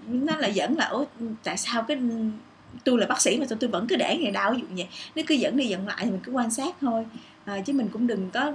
nó 0.08 0.36
lại 0.36 0.52
dẫn 0.52 0.76
là, 0.76 0.84
ủa, 0.86 1.04
tại 1.44 1.56
sao 1.56 1.82
cái 1.82 1.98
tôi 2.84 2.98
là 2.98 3.06
bác 3.06 3.20
sĩ 3.20 3.38
mà 3.40 3.46
tôi, 3.48 3.58
tôi 3.60 3.70
vẫn 3.70 3.86
cứ 3.86 3.96
để 3.96 4.18
ngày 4.18 4.32
đau 4.32 4.52
ví 4.52 4.60
dụ 4.60 4.66
vậy. 4.76 4.88
Nó 5.16 5.22
cứ 5.26 5.34
dẫn 5.34 5.56
đi 5.56 5.66
dẫn 5.66 5.86
lại 5.86 5.98
thì 6.00 6.10
mình 6.10 6.20
cứ 6.22 6.32
quan 6.32 6.50
sát 6.50 6.74
thôi. 6.80 7.06
À, 7.44 7.60
chứ 7.66 7.72
mình 7.72 7.88
cũng 7.92 8.06
đừng 8.06 8.30
có 8.30 8.52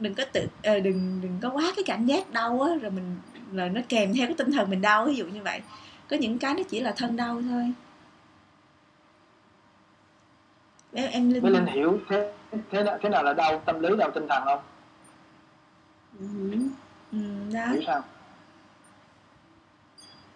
đừng 0.00 0.14
có 0.14 0.24
tự 0.32 0.46
à, 0.62 0.78
đừng 0.78 1.20
đừng 1.22 1.38
có 1.42 1.50
quá 1.50 1.72
cái 1.76 1.84
cảm 1.86 2.06
giác 2.06 2.32
đau 2.32 2.62
á 2.62 2.70
rồi 2.82 2.90
mình 2.90 3.16
là 3.52 3.68
nó 3.68 3.80
kèm 3.88 4.14
theo 4.14 4.26
cái 4.26 4.34
tinh 4.38 4.52
thần 4.52 4.70
mình 4.70 4.80
đau 4.80 5.04
ví 5.04 5.14
dụ 5.14 5.26
như 5.26 5.42
vậy. 5.42 5.60
Có 6.10 6.16
những 6.16 6.38
cái 6.38 6.54
nó 6.54 6.62
chỉ 6.68 6.80
là 6.80 6.92
thân 6.96 7.16
đau 7.16 7.42
thôi. 7.50 7.72
Em 10.92 11.10
em 11.10 11.30
linh, 11.30 11.44
linh 11.44 11.66
hiểu 11.66 12.00
thế 12.08 12.32
thế 12.70 12.82
nào, 12.82 12.98
thế 13.02 13.08
nào 13.08 13.22
là 13.22 13.32
đau 13.32 13.62
tâm 13.66 13.80
lý 13.80 13.88
đau 13.98 14.10
tinh 14.10 14.26
thần 14.28 14.42
không? 14.44 14.60
Ừ. 16.20 16.26
ừ, 17.12 17.18
đó. 17.54 17.66
hiểu 17.72 17.82
sao? 17.86 18.02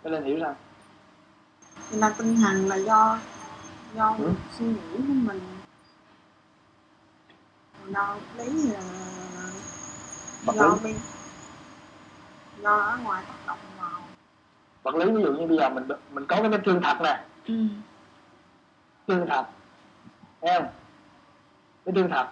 Linh 0.04 0.24
hiểu 0.24 0.38
sao 0.40 0.54
là 1.91 2.11
tinh 2.18 2.37
thần 2.37 2.68
là 2.68 2.76
do 2.76 3.18
do 3.95 4.14
ừ. 4.18 4.33
suy 4.59 4.66
nghĩ 4.66 4.81
của 4.97 5.03
mình 5.12 5.41
do 7.89 8.16
lý 8.39 8.62
là 8.72 8.81
vật 10.45 10.55
do 10.57 10.68
lý. 10.68 10.78
bên 10.85 10.97
do 12.62 12.76
ở 12.76 12.99
ngoài 13.03 13.22
tác 13.28 13.35
động 13.47 13.59
vào 13.81 13.91
vật 14.83 14.95
lý 14.95 15.05
ví 15.12 15.22
dụ 15.22 15.33
như 15.33 15.47
bây 15.47 15.57
giờ 15.57 15.68
mình 15.68 15.89
mình 16.12 16.26
có 16.26 16.37
cái 16.37 16.49
vết 16.49 16.61
thương 16.64 16.81
thật 16.83 16.97
nè 17.01 17.24
ừ. 17.47 17.55
thương 19.09 19.26
thật 19.28 19.45
thấy 20.43 20.51
không 20.55 20.66
cái 21.85 21.95
thương 21.95 22.11
thật 22.11 22.26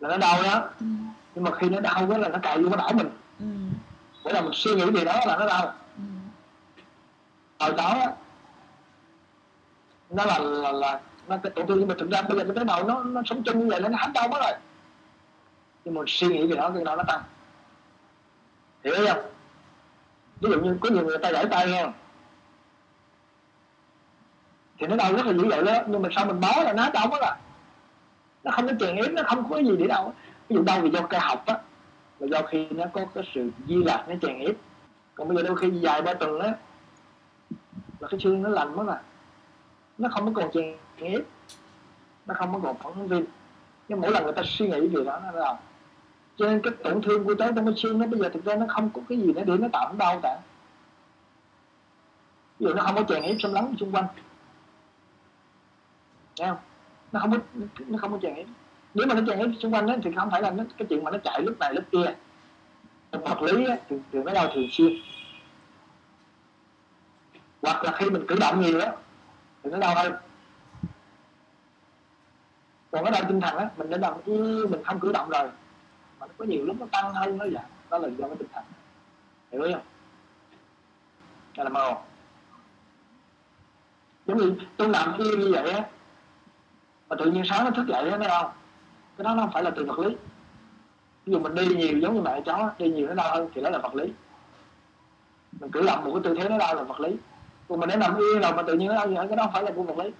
là 0.00 0.08
nó 0.08 0.16
đau 0.16 0.42
đó 0.42 0.68
Ừ. 0.80 0.86
nhưng 1.34 1.44
mà 1.44 1.50
khi 1.58 1.68
nó 1.68 1.80
đau 1.80 2.06
đó 2.06 2.18
là 2.18 2.28
nó 2.28 2.38
cài 2.42 2.58
vô 2.62 2.68
cái 2.68 2.76
não 2.76 2.92
mình 2.94 3.10
Ừ. 3.38 3.46
mỗi 4.24 4.32
lần 4.34 4.44
mình 4.44 4.52
suy 4.54 4.74
nghĩ 4.74 4.90
về 4.90 5.04
đó 5.04 5.12
là 5.26 5.36
nó 5.36 5.46
đau 5.46 5.74
hồi 7.62 7.74
đó. 7.76 7.94
Á, 8.00 8.12
nó 10.10 10.24
là 10.24 10.38
là 10.38 10.72
là 10.72 11.00
nó 11.28 11.36
cái 11.42 11.52
tổn 11.56 11.66
thương 11.66 11.78
nhưng 11.78 11.88
mà 11.88 11.94
thực 11.98 12.10
ra 12.10 12.22
bây 12.22 12.38
giờ 12.38 12.44
cái 12.44 12.56
tế 12.56 12.64
bào 12.64 12.88
nó 12.88 13.02
nó 13.02 13.22
sống 13.26 13.42
chung 13.42 13.58
như 13.58 13.66
vậy 13.70 13.80
nó 13.80 13.88
hết 13.98 14.10
đau 14.14 14.28
mất 14.28 14.38
rồi. 14.40 14.52
Nhưng 15.84 15.94
mà 15.94 16.02
suy 16.06 16.28
nghĩ 16.28 16.46
về 16.46 16.56
nó 16.56 16.70
cái 16.74 16.84
đó 16.84 16.96
nó 16.96 17.02
tăng. 17.08 17.22
Hiểu 18.84 18.94
không? 19.08 19.22
Ví 20.40 20.50
dụ 20.50 20.60
như 20.60 20.76
có 20.80 20.88
nhiều 20.90 21.04
người 21.04 21.18
ta 21.18 21.30
gãy 21.30 21.46
tay 21.50 21.72
không 21.82 21.92
thì 24.78 24.86
nó 24.86 24.96
đau 24.96 25.12
rất 25.12 25.26
là 25.26 25.32
dữ 25.32 25.50
dội 25.50 25.62
đó. 25.62 25.74
Nhưng 25.86 26.02
mà 26.02 26.08
sao 26.12 26.26
mình 26.26 26.40
bó 26.40 26.62
là 26.62 26.72
nó 26.72 26.90
đau 26.90 27.06
mất 27.06 27.20
rồi? 27.20 27.36
Nó 28.44 28.50
không 28.50 28.66
có 28.66 28.72
chèn 28.80 28.96
ép 28.96 29.12
nó 29.12 29.22
không 29.26 29.50
có 29.50 29.58
gì 29.58 29.76
để 29.78 29.86
đau. 29.86 30.14
Ví 30.48 30.56
dụ 30.56 30.62
đau 30.62 30.80
vì 30.80 30.90
do 30.90 31.06
cơ 31.06 31.18
học 31.18 31.46
á 31.46 31.58
là 32.18 32.26
do 32.26 32.46
khi 32.48 32.66
nó 32.70 32.84
có 32.92 33.04
cái 33.14 33.24
sự 33.34 33.50
di 33.68 33.76
lạc 33.84 34.04
nó 34.08 34.14
chèn 34.22 34.38
ép. 34.38 34.56
Còn 35.14 35.28
bây 35.28 35.36
giờ 35.36 35.42
đôi 35.42 35.56
khi 35.56 35.70
dài 35.70 36.02
ba 36.02 36.14
tuần 36.14 36.40
á 36.40 36.54
là 38.02 38.08
cái 38.08 38.20
xương 38.20 38.42
nó 38.42 38.48
lành 38.48 38.76
mất 38.76 38.84
rồi 38.86 38.96
nó 39.98 40.08
không 40.08 40.34
có 40.34 40.42
còn 40.42 40.52
chèn 40.52 40.76
ép. 40.96 41.22
Nó 42.26 42.34
không 42.34 42.52
có 42.52 42.58
còn 42.62 42.76
phản 42.76 42.92
ứng 42.94 43.08
viêm 43.08 43.24
nhưng 43.88 44.00
mỗi 44.00 44.10
lần 44.10 44.24
người 44.24 44.32
ta 44.32 44.42
suy 44.44 44.68
nghĩ 44.68 44.88
về 44.88 45.04
đó 45.04 45.20
nó 45.24 45.30
là 45.30 45.58
cho 46.36 46.46
nên 46.46 46.60
cái 46.62 46.72
tổn 46.84 47.02
thương 47.02 47.24
của 47.24 47.34
tế 47.34 47.52
trong 47.56 47.66
cái 47.66 47.74
xương 47.76 47.98
nó 47.98 48.06
bây 48.06 48.20
giờ 48.20 48.28
thực 48.28 48.44
ra 48.44 48.56
nó 48.56 48.66
không 48.68 48.90
có 48.94 49.00
cái 49.08 49.18
gì 49.18 49.32
nữa 49.32 49.42
để 49.46 49.56
nó 49.60 49.68
tạo 49.72 49.88
nó 49.88 49.94
đau 49.98 50.20
cả. 50.22 50.38
Ví 52.58 52.66
dụ 52.66 52.74
nó 52.74 52.82
không 52.82 52.94
có 52.94 53.02
chèn 53.08 53.22
ép 53.22 53.36
xâm 53.40 53.52
lấn 53.52 53.76
xung 53.80 53.92
quanh. 53.92 54.04
Thấy 56.38 56.48
không? 56.48 56.58
nó 57.12 57.20
không 57.20 57.30
có 57.30 57.38
nó 57.88 57.98
không 57.98 58.12
có 58.12 58.18
chèn 58.22 58.34
ép. 58.34 58.46
Nếu 58.94 59.06
mà 59.06 59.14
nó 59.14 59.20
chèn 59.26 59.38
ép 59.38 59.48
xung 59.60 59.74
quanh 59.74 59.86
đó, 59.86 59.94
thì 60.02 60.10
không 60.16 60.30
phải 60.30 60.42
là 60.42 60.50
nó, 60.50 60.64
cái 60.78 60.86
chuyện 60.90 61.04
mà 61.04 61.10
nó 61.10 61.18
chạy 61.24 61.42
lúc 61.42 61.58
này 61.58 61.74
lúc 61.74 61.84
kia. 61.92 62.14
Vật 63.10 63.42
lý 63.42 63.64
á, 63.66 63.76
thì, 63.88 63.96
thì 64.12 64.18
nó 64.22 64.32
đau 64.32 64.48
thường 64.54 64.66
xuyên 64.70 64.92
hoặc 67.62 67.84
là 67.84 67.92
khi 67.92 68.10
mình 68.10 68.26
cử 68.28 68.36
động 68.40 68.60
nhiều 68.60 68.80
á, 68.80 68.92
thì 69.62 69.70
nó 69.70 69.78
đau 69.78 69.94
hơn. 69.94 70.12
Còn 72.90 73.04
cái 73.04 73.12
đau 73.12 73.22
tinh 73.28 73.40
thần 73.40 73.56
á, 73.56 73.68
mình 73.76 73.90
đã 73.90 73.98
làm 73.98 74.14
cứ 74.26 74.66
mình 74.70 74.82
không 74.84 75.00
cử 75.00 75.12
động 75.12 75.28
rồi. 75.28 75.50
Mà 76.20 76.26
nó 76.26 76.32
có 76.38 76.44
nhiều 76.44 76.64
lúc 76.64 76.76
nó 76.80 76.86
tăng 76.92 77.14
hơn 77.14 77.38
nó 77.38 77.44
giảm 77.44 77.52
dạ. 77.54 77.62
đó 77.90 77.98
là 77.98 78.08
do 78.08 78.26
cái 78.26 78.36
tinh 78.38 78.48
thần. 78.52 78.64
Hiểu 79.52 79.62
không? 79.62 79.82
Đây 81.56 81.64
là 81.64 81.70
mơ 81.70 81.94
giống 84.26 84.38
như 84.38 84.54
tôi 84.76 84.88
làm 84.88 85.18
y 85.18 85.36
như 85.36 85.52
vậy 85.52 85.70
á, 85.70 85.84
mà 87.08 87.16
tự 87.18 87.30
nhiên 87.30 87.42
sáng 87.44 87.64
nó 87.64 87.70
thức 87.70 87.86
dậy 87.88 88.10
á 88.10 88.16
nó 88.16 88.28
đau 88.28 88.54
cái 89.16 89.24
đó 89.24 89.34
nó 89.34 89.42
không 89.42 89.52
phải 89.52 89.62
là 89.62 89.70
từ 89.76 89.84
vật 89.84 89.98
lý. 89.98 90.16
Ví 91.26 91.32
dụ 91.32 91.38
mình 91.38 91.54
đi 91.54 91.66
nhiều 91.66 91.98
giống 91.98 92.14
như 92.14 92.20
mẹ 92.20 92.40
cháu 92.46 92.74
đi 92.78 92.90
nhiều 92.90 93.08
nó 93.08 93.14
đau 93.14 93.34
hơn 93.34 93.48
thì 93.54 93.62
đó 93.62 93.70
là 93.70 93.78
vật 93.78 93.94
lý. 93.94 94.12
Mình 95.60 95.70
cử 95.70 95.86
động 95.86 96.04
một 96.04 96.10
cái 96.14 96.20
tư 96.24 96.40
thế 96.40 96.48
nó 96.48 96.58
đau 96.58 96.74
là 96.74 96.82
vật 96.82 97.00
lý 97.00 97.16
còn 97.68 97.80
mình 97.80 97.88
đã 97.88 97.96
nằm 97.96 98.16
yên 98.16 98.40
rồi 98.40 98.52
mà 98.52 98.62
tự 98.62 98.74
nhiên 98.74 98.88
nó 98.88 98.94
đau 98.94 99.08
gì 99.08 99.14
cái 99.28 99.36
đó 99.36 99.42
không 99.42 99.52
phải 99.52 99.62
là 99.62 99.70
của 99.74 99.82
vật 99.82 99.98
lý. 100.04 100.10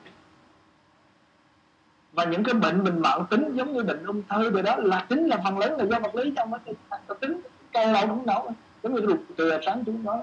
Và 2.12 2.24
những 2.24 2.44
cái 2.44 2.54
bệnh 2.54 2.84
mình 2.84 3.02
mạng 3.02 3.24
tính 3.30 3.54
giống 3.54 3.72
như 3.72 3.82
bệnh 3.82 4.04
ung 4.06 4.22
thư 4.28 4.50
rồi 4.50 4.62
đó 4.62 4.76
là 4.76 5.06
chính 5.08 5.26
là 5.26 5.40
phần 5.44 5.58
lớn 5.58 5.76
là 5.76 5.84
do 5.84 5.98
vật 5.98 6.14
lý 6.14 6.32
trong 6.36 6.52
cái 6.64 6.74
tính 7.20 7.40
cây 7.72 7.86
lâu 7.86 8.06
cũng 8.06 8.26
nổ 8.26 8.50
giống 8.82 8.94
như 8.94 9.00
cái 9.00 9.06
đục 9.06 9.24
từ 9.36 9.52
sáng 9.66 9.84
chúng 9.86 10.04
đó 10.04 10.22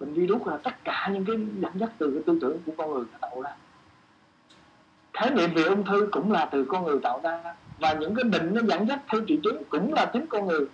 bệnh 0.00 0.14
virus 0.14 0.46
là 0.46 0.56
tất 0.56 0.84
cả 0.84 1.10
những 1.12 1.24
cái 1.24 1.36
dẫn 1.60 1.72
dắt 1.74 1.90
từ 1.98 2.10
cái 2.10 2.22
tư 2.26 2.38
tưởng 2.40 2.58
của 2.66 2.72
con 2.76 2.92
người 2.92 3.04
nó 3.12 3.18
tạo 3.20 3.42
ra. 3.42 3.50
Khái 5.12 5.30
niệm 5.30 5.54
về 5.54 5.62
ung 5.62 5.84
thư 5.84 6.08
cũng 6.12 6.32
là 6.32 6.44
từ 6.44 6.64
con 6.64 6.84
người 6.84 6.98
tạo 7.02 7.20
ra. 7.22 7.54
Và 7.78 7.92
những 7.92 8.14
cái 8.14 8.24
bệnh 8.24 8.54
nó 8.54 8.60
dẫn 8.64 8.88
dắt 8.88 9.00
theo 9.08 9.20
triệu 9.26 9.38
chứng 9.44 9.62
cũng 9.68 9.94
là 9.94 10.10
chính 10.12 10.26
con 10.26 10.46
người. 10.46 10.66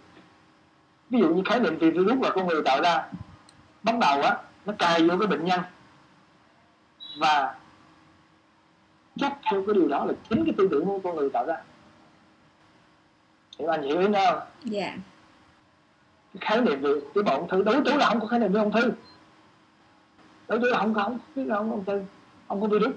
Ví 1.10 1.20
dụ 1.20 1.28
như 1.28 1.42
khái 1.44 1.60
niệm 1.60 1.78
về 1.78 1.90
virus 1.90 2.18
là 2.22 2.30
con 2.30 2.46
người 2.46 2.62
tạo 2.64 2.82
ra, 2.82 3.06
bắt 3.82 3.94
đầu 4.00 4.22
á 4.22 4.36
nó 4.66 4.72
cài 4.78 5.08
vô 5.08 5.18
cái 5.18 5.26
bệnh 5.26 5.44
nhân. 5.44 5.60
Và 7.18 7.56
chấp 9.16 9.32
theo 9.50 9.64
cái 9.66 9.74
điều 9.74 9.88
đó 9.88 10.04
là 10.04 10.12
chính 10.28 10.44
cái 10.44 10.54
tư 10.58 10.68
tưởng 10.70 10.84
của 10.84 11.00
con 11.04 11.16
người 11.16 11.30
tạo 11.30 11.46
ra. 11.46 11.56
Hiểu 13.58 13.68
anh 13.68 13.82
hiểu 13.82 14.00
ý 14.00 14.06
không? 14.06 14.40
Dạ. 14.64 14.96
Cái 16.34 16.40
khái 16.40 16.60
niệm 16.60 16.80
về 16.80 16.92
cái 17.14 17.22
bộ 17.22 17.36
ung 17.36 17.48
thư 17.48 17.62
đối 17.62 17.74
tú 17.84 17.96
là 17.96 18.06
không 18.06 18.20
có 18.20 18.26
khái 18.26 18.38
niệm 18.38 18.52
về 18.52 18.60
ung 18.60 18.72
thư. 18.72 18.92
Đối 20.48 20.58
tú 20.58 20.66
là 20.66 20.78
không 20.78 20.94
có 20.94 21.02
không 21.02 21.18
biết 21.34 21.44
là 21.46 21.56
không 21.56 21.70
có 21.70 21.74
ung 21.76 21.84
thư 21.84 22.02
không 22.48 22.60
có 22.60 22.66
virus. 22.66 22.94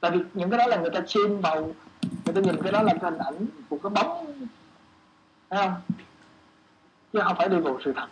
Tại 0.00 0.10
vì 0.10 0.20
những 0.34 0.50
cái 0.50 0.58
đó 0.58 0.66
là 0.66 0.76
người 0.76 0.90
ta 0.90 1.00
chêm 1.06 1.40
vào 1.40 1.62
người 2.24 2.34
ta 2.34 2.40
nhìn 2.40 2.62
cái 2.62 2.72
đó 2.72 2.82
là 2.82 2.92
cái 2.92 3.10
hình 3.10 3.18
ảnh 3.18 3.46
của 3.68 3.78
cái 3.82 3.90
bóng. 3.90 4.46
Thấy 5.50 5.62
không? 5.62 5.74
Chứ 7.12 7.20
không 7.24 7.36
phải 7.36 7.48
đi 7.48 7.58
vào 7.58 7.78
sự 7.84 7.92
thật 7.96 8.06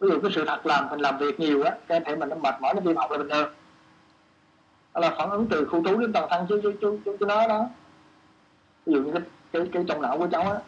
ví 0.00 0.08
dụ 0.08 0.20
cái 0.20 0.30
sự 0.34 0.44
thật 0.46 0.66
làm 0.66 0.90
mình 0.90 1.00
làm 1.00 1.18
việc 1.18 1.40
nhiều 1.40 1.62
á 1.62 1.76
cái 1.86 2.00
thể 2.00 2.16
mình 2.16 2.28
nó 2.28 2.36
mệt 2.36 2.54
mỏi 2.60 2.74
nó 2.74 2.80
viêm 2.80 2.96
họng 2.96 3.10
là 3.10 3.18
bình 3.18 3.28
thường. 3.28 3.52
Đó 4.94 5.00
là 5.00 5.14
phản 5.18 5.30
ứng 5.30 5.46
từ 5.50 5.64
khu 5.64 5.84
trú 5.84 6.00
đến 6.00 6.12
toàn 6.12 6.26
thân 6.30 6.46
chứ 6.48 6.60
chứ 6.62 6.72
chứ, 6.80 6.98
chứ, 7.04 7.16
chứ 7.20 7.26
nó 7.26 7.48
đó. 7.48 7.66
Ví 8.86 8.92
dụ 8.92 9.02
như 9.02 9.12
cái 9.12 9.22
cái 9.52 9.68
cái 9.72 9.84
trong 9.88 10.02
não 10.02 10.18
của 10.18 10.28
cháu 10.32 10.42
á 10.42 10.58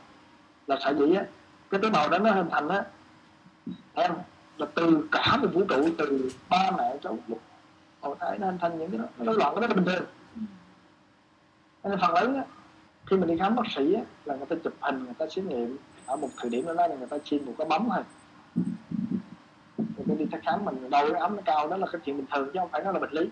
là 0.67 0.79
sợi 0.85 0.95
dĩ 0.99 1.15
á 1.15 1.25
cái 1.71 1.81
tế 1.83 1.91
bào 1.91 2.09
đó 2.09 2.19
nó 2.19 2.31
hình 2.31 2.49
thành 2.51 2.69
á 2.69 2.85
em 3.95 4.13
là 4.57 4.67
từ 4.75 5.09
cả 5.13 5.37
một 5.37 5.49
vũ 5.53 5.63
trụ 5.69 5.89
từ 5.99 6.31
ba 6.49 6.71
mẹ 6.79 6.97
cháu 7.03 7.19
hồi 8.01 8.17
thái 8.21 8.39
nó 8.39 8.47
hình 8.47 8.59
thành 8.59 8.79
những 8.79 8.91
cái 8.91 8.99
đó 8.99 9.05
nó 9.19 9.33
loạn 9.33 9.55
cái 9.55 9.61
đó 9.61 9.67
là 9.67 9.75
bình 9.75 9.85
thường. 9.85 10.05
Nên 11.85 11.99
phần 12.01 12.15
lớn 12.15 12.37
á 12.37 12.45
khi 13.07 13.17
mình 13.17 13.29
đi 13.29 13.39
khám 13.39 13.57
bác 13.57 13.71
sĩ 13.77 13.95
á 13.95 14.03
là 14.25 14.37
người 14.37 14.47
ta 14.47 14.57
chụp 14.65 14.73
hình 14.81 15.05
người 15.05 15.15
ta 15.19 15.27
xét 15.31 15.45
nghiệm 15.45 15.77
ở 16.07 16.17
một 16.17 16.29
thời 16.37 16.51
điểm 16.51 16.67
nào 16.67 16.75
đó 16.75 16.87
là 16.87 16.95
người 16.97 17.07
ta 17.07 17.17
xin 17.25 17.45
một 17.45 17.53
cái 17.59 17.67
bấm 17.69 17.89
thôi 17.91 18.03
người 20.07 20.17
ta 20.17 20.19
đi 20.19 20.27
thăm 20.33 20.41
khám 20.41 20.65
mình 20.65 20.91
đầu 20.91 21.09
cái 21.11 21.21
ấm 21.21 21.37
nó 21.37 21.43
cao 21.45 21.69
đó 21.69 21.77
là 21.77 21.87
cái 21.93 22.01
chuyện 22.05 22.17
bình 22.17 22.27
thường 22.33 22.51
chứ 22.53 22.61
không 22.61 22.69
phải 22.69 22.83
nó 22.85 22.93
là 22.93 22.99
bệnh 22.99 23.13
lý. 23.13 23.29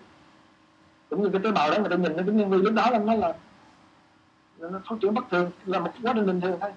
Cũng 1.09 1.23
như 1.23 1.29
cái 1.29 1.41
tế 1.43 1.51
bào 1.51 1.71
đó 1.71 1.77
người 1.77 1.89
ta 1.89 1.95
nhìn 1.95 2.17
nó 2.17 2.23
cái 2.25 2.35
nhân 2.35 2.49
vi 2.49 2.57
lúc 2.57 2.73
đó 2.73 2.89
là 2.89 2.99
nó 2.99 3.15
là 3.15 3.33
nó 4.59 4.79
phát 4.89 4.95
triển 5.01 5.13
bất 5.13 5.23
thường 5.31 5.51
là 5.65 5.79
một 5.79 5.91
quá 6.03 6.13
trình 6.15 6.25
bình 6.25 6.41
thường 6.41 6.57
thôi. 6.61 6.71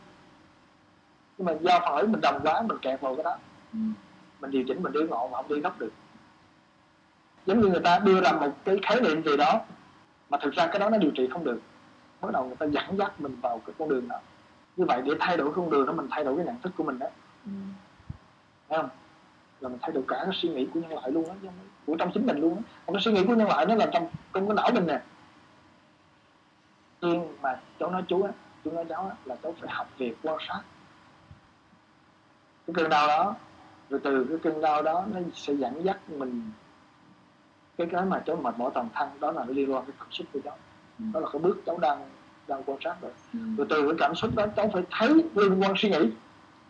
Nhưng 1.38 1.46
mà 1.46 1.52
do 1.60 1.78
ấy 1.78 2.06
mình 2.06 2.20
đồng 2.20 2.40
quá 2.42 2.62
mình 2.62 2.78
kẹt 2.78 3.00
vào 3.00 3.14
cái 3.16 3.24
đó. 3.24 3.36
Ừ. 3.72 3.78
mình 4.40 4.50
điều 4.50 4.64
chỉnh 4.68 4.82
mình 4.82 4.92
đi 4.92 5.00
ngọn 5.10 5.30
mà 5.30 5.36
không 5.36 5.48
đi 5.48 5.60
góc 5.60 5.78
được. 5.78 5.92
Giống 7.46 7.60
như 7.60 7.68
người 7.68 7.80
ta 7.80 7.98
đưa 7.98 8.20
ra 8.20 8.32
một 8.32 8.52
cái 8.64 8.78
khái 8.82 9.00
niệm 9.00 9.22
gì 9.22 9.36
đó 9.36 9.60
mà 10.30 10.38
thực 10.42 10.54
ra 10.54 10.66
cái 10.66 10.78
đó 10.78 10.90
nó 10.90 10.98
điều 10.98 11.10
trị 11.10 11.28
không 11.32 11.44
được. 11.44 11.60
Bắt 12.20 12.32
đầu 12.32 12.44
người 12.44 12.56
ta 12.56 12.66
dẫn 12.66 12.96
dắt 12.98 13.20
mình 13.20 13.36
vào 13.40 13.60
cái 13.66 13.74
con 13.78 13.88
đường 13.88 14.08
đó. 14.08 14.20
Như 14.76 14.84
vậy 14.84 15.02
để 15.04 15.12
thay 15.20 15.36
đổi 15.36 15.52
con 15.52 15.70
đường 15.70 15.86
đó 15.86 15.92
mình 15.92 16.06
thay 16.10 16.24
đổi 16.24 16.36
cái 16.36 16.46
nhận 16.46 16.60
thức 16.62 16.72
của 16.76 16.84
mình 16.84 16.98
đó. 16.98 17.06
Ừ. 17.46 17.52
thấy 18.68 18.78
không 18.78 18.88
là 19.64 19.70
mình 19.70 19.78
thay 19.82 19.92
đổi 19.92 20.04
cả 20.08 20.16
cái 20.24 20.34
suy 20.34 20.48
nghĩ 20.48 20.66
của 20.74 20.80
nhân 20.80 20.92
loại 20.92 21.10
luôn 21.10 21.30
á 21.30 21.36
của 21.86 21.96
trong 21.98 22.10
chính 22.14 22.26
mình 22.26 22.38
luôn 22.38 22.56
á. 22.56 22.62
Còn 22.86 22.94
cái 22.94 23.02
suy 23.02 23.12
nghĩ 23.12 23.24
của 23.26 23.34
nhân 23.34 23.48
loại 23.48 23.66
nó 23.66 23.74
là 23.74 23.86
trong 23.92 24.08
trong 24.34 24.48
cái 24.48 24.54
não 24.54 24.70
mình 24.74 24.86
nè. 24.86 25.02
Nhưng 27.00 27.42
mà 27.42 27.60
cháu 27.78 27.90
nói 27.90 28.02
chú 28.08 28.22
á 28.22 28.32
chú 28.64 28.70
nói 28.70 28.84
cháu 28.88 29.08
á 29.08 29.16
là 29.24 29.36
cháu 29.42 29.54
phải 29.60 29.70
học 29.72 29.86
về 29.98 30.14
quan 30.22 30.38
sát. 30.48 30.60
Cái 32.66 32.74
cơn 32.74 32.88
đau 32.90 33.06
đó 33.06 33.34
rồi 33.90 34.00
từ 34.04 34.26
cái 34.28 34.38
cơn 34.42 34.60
đau 34.60 34.82
đó 34.82 35.04
nó 35.12 35.20
sẽ 35.34 35.54
dẫn 35.54 35.84
dắt 35.84 35.98
mình. 36.08 36.50
Cái 37.78 37.86
cái 37.92 38.04
mà 38.04 38.22
cháu 38.26 38.36
mệt 38.36 38.54
mỏi 38.58 38.70
toàn 38.74 38.88
thân 38.94 39.08
đó 39.20 39.32
là 39.32 39.44
liên 39.48 39.72
quan 39.72 39.84
cái 39.86 39.94
cảm 39.98 40.08
xúc 40.10 40.26
của 40.32 40.40
cháu. 40.44 40.56
Ừ. 40.98 41.04
đó 41.12 41.20
là 41.20 41.26
cái 41.32 41.40
bước 41.42 41.62
cháu 41.66 41.78
đang 41.78 42.10
đang 42.48 42.62
quan 42.66 42.78
sát 42.84 42.96
rồi. 43.02 43.12
Ừ. 43.32 43.38
rồi 43.58 43.66
từ 43.70 43.82
cái 43.82 43.94
cảm 43.98 44.14
xúc 44.14 44.30
đó 44.36 44.46
cháu 44.56 44.70
phải 44.72 44.82
thấy 44.90 45.08
liên 45.34 45.62
quan 45.62 45.72
suy 45.76 45.90
nghĩ. 45.90 46.10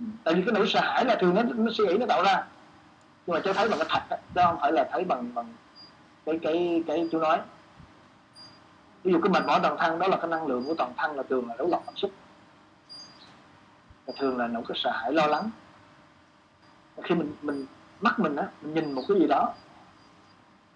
Ừ. 0.01 0.07
tại 0.25 0.35
vì 0.35 0.43
cái 0.47 0.53
nỗi 0.55 0.67
sợ 0.69 0.81
hãi 0.83 1.05
là 1.05 1.17
thường 1.21 1.35
nó, 1.35 1.43
nó 1.43 1.71
suy 1.75 1.87
nghĩ 1.87 1.99
nó 1.99 2.07
tạo 2.07 2.23
ra 2.23 2.54
nhưng 3.27 3.35
mà 3.35 3.41
cháu 3.45 3.55
thấy 3.55 3.69
bằng 3.69 3.79
cái 3.79 3.89
thật 3.91 4.17
đó, 4.35 4.47
không 4.47 4.59
phải 4.61 4.73
là 4.73 4.89
thấy 4.93 5.05
bằng 5.05 5.35
bằng 5.35 5.55
cái 6.27 6.39
cái 6.43 6.83
cái 6.87 7.09
chú 7.13 7.19
nói. 7.19 7.41
Ví 9.05 9.13
dụ 9.13 9.21
cái 9.23 9.31
mệt 9.31 9.47
mỏi 9.47 9.61
toàn 9.63 9.77
thân 9.79 9.99
đó 9.99 10.09
là 10.09 10.17
cái 10.17 10.29
năng 10.29 10.47
lượng 10.47 10.65
của 10.67 10.75
toàn 10.75 10.93
thân 10.97 11.17
là 11.17 11.23
thường 11.23 11.49
là 11.49 11.55
đấu 11.59 11.69
lọc 11.71 11.83
cảm 11.87 11.97
xúc. 11.97 12.11
Và 14.07 14.13
thường 14.19 14.39
là 14.39 14.47
nỗi 14.47 14.63
cái 14.69 14.79
sợ 14.85 14.91
hãi 14.91 15.13
lo 15.13 15.27
lắng. 15.27 15.51
Khi 17.03 17.15
mình 17.15 17.35
mình 17.43 17.67
mắt 18.01 18.21
mình 18.21 18.37
á 18.37 18.49
mình 18.63 18.75
nhìn 18.75 18.93
một 18.93 19.03
cái 19.09 19.19
gì 19.19 19.27
đó 19.27 19.55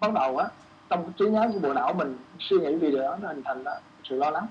bắt 0.00 0.12
đầu 0.12 0.36
á 0.36 0.48
trong 0.88 1.04
cái 1.04 1.12
trí 1.16 1.26
nhớ 1.30 1.50
của 1.52 1.58
bộ 1.58 1.74
não 1.74 1.92
mình 1.92 2.18
suy 2.38 2.58
nghĩ 2.58 2.74
về 2.74 2.90
điều 2.90 3.02
đó 3.02 3.16
nó 3.20 3.28
hình 3.28 3.42
thành 3.44 3.64
đó, 3.64 3.72
sự 4.04 4.16
lo 4.16 4.30
lắng. 4.30 4.46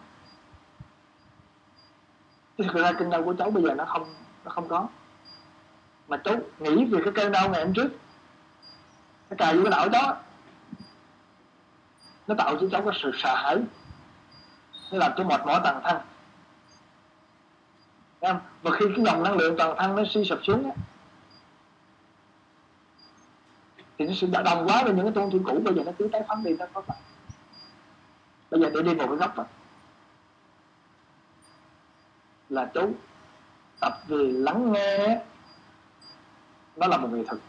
Thực 2.57 2.73
ra 2.73 2.91
kinh 2.99 3.09
đau 3.09 3.23
của 3.23 3.33
cháu 3.39 3.51
bây 3.51 3.63
giờ 3.63 3.73
nó 3.73 3.85
không 3.85 4.05
nó 4.45 4.51
không 4.51 4.67
có 4.67 4.87
mà 6.07 6.17
chú 6.17 6.35
nghĩ 6.59 6.85
về 6.85 6.99
cái 7.03 7.13
cơn 7.13 7.31
đau 7.31 7.49
ngày 7.49 7.63
hôm 7.63 7.73
trước. 7.73 7.89
Nó 9.29 9.35
cài 9.37 9.57
vô 9.57 9.63
cái 9.63 9.71
não 9.71 9.89
đó 9.89 10.17
nó 12.27 12.35
tạo 12.37 12.57
cho 12.61 12.67
cháu 12.71 12.81
cái 12.81 12.99
sự 13.03 13.11
sợ 13.17 13.35
hãi. 13.35 13.57
Nó 14.91 14.97
làm 14.97 15.11
cho 15.17 15.23
mệt 15.23 15.45
mỏi 15.45 15.59
toàn 15.63 15.81
thân. 15.83 15.97
Không? 18.21 18.39
và 18.61 18.71
khi 18.71 18.85
cái 18.95 19.05
dòng 19.05 19.23
năng 19.23 19.37
lượng 19.37 19.57
toàn 19.57 19.75
thân 19.77 19.95
nó 19.95 20.03
suy 20.09 20.25
sụp 20.25 20.39
xuống 20.43 20.71
thì 23.97 24.05
nó 24.05 24.13
sẽ 24.13 24.27
đồng 24.27 24.67
quá 24.67 24.83
với 24.83 24.93
những 24.93 25.05
cái 25.05 25.13
tôn 25.15 25.31
thương 25.31 25.43
cũ. 25.43 25.61
Bây 25.63 25.73
giờ 25.73 25.83
nó 25.85 25.91
cứ 25.99 26.09
tái 26.11 26.23
phóng 26.27 26.43
đi, 26.43 26.55
nó 26.59 26.65
có 26.73 26.83
lại 26.87 26.97
bây 28.51 28.61
giờ 28.61 28.69
để 28.73 28.81
đi 28.81 28.93
một 28.93 29.05
cái 29.07 29.17
góc 29.17 29.37
đó 29.37 29.45
là 32.49 32.71
chú 32.73 32.93
tập 33.79 33.93
về 34.07 34.17
lắng 34.17 34.71
nghe 34.71 35.21
nó 36.77 36.87
là 36.87 36.97
một 36.97 37.07
nghệ 37.11 37.23
thuật 37.27 37.41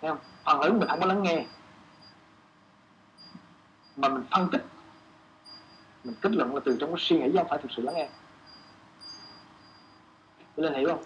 Thấy 0.00 0.10
không? 0.10 0.18
phần 0.44 0.60
lớn 0.60 0.78
mình 0.78 0.88
không 0.88 1.00
có 1.00 1.06
lắng 1.06 1.22
nghe. 1.22 1.44
Mà 3.96 4.08
mình 4.08 4.24
phân 4.30 4.48
tích. 4.52 4.64
Mình 6.04 6.14
kết 6.20 6.32
luận 6.32 6.54
là 6.54 6.60
từ 6.64 6.76
trong 6.80 6.90
cái 6.90 6.98
suy 6.98 7.18
nghĩ 7.18 7.30
chứ 7.32 7.38
không 7.38 7.48
phải 7.48 7.58
thực 7.62 7.70
sự 7.76 7.82
lắng 7.82 7.94
nghe. 7.94 8.08
Cho 10.56 10.62
nên 10.62 10.74
hiểu 10.74 10.88
không? 10.88 11.04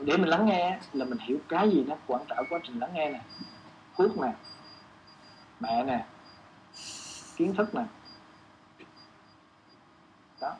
Để 0.00 0.16
mình 0.16 0.28
lắng 0.28 0.46
nghe 0.46 0.78
là 0.92 1.04
mình 1.04 1.18
hiểu 1.18 1.38
cái 1.48 1.70
gì 1.70 1.84
nó 1.88 1.96
quan 2.06 2.22
trọng 2.28 2.46
quá 2.50 2.60
trình 2.62 2.78
lắng 2.78 2.90
nghe 2.94 3.10
nè. 3.10 3.20
Phước 3.96 4.18
nè. 4.18 4.32
Mẹ 5.60 5.84
nè. 5.84 6.06
Kiến 7.36 7.54
thức 7.54 7.74
nè. 7.74 7.84
Đó 10.40 10.56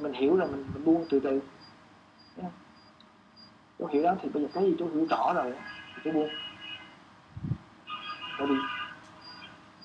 mình 0.00 0.12
hiểu 0.12 0.36
rồi 0.36 0.48
mình, 0.48 0.64
mình 0.74 0.84
buông 0.84 1.06
từ 1.10 1.20
từ. 1.20 1.30
Thấy 2.36 2.42
không? 2.42 2.52
chú 3.78 3.86
hiểu 3.86 4.02
đó 4.02 4.14
thì 4.22 4.28
bây 4.28 4.42
giờ 4.42 4.48
cái 4.54 4.64
gì 4.64 4.74
chú 4.78 4.88
hiểu 4.94 5.06
rõ 5.10 5.32
rồi 5.34 5.52
thì 5.94 6.00
chú 6.04 6.12
buông. 6.12 6.28
Tại 8.38 8.46
vì 8.46 8.54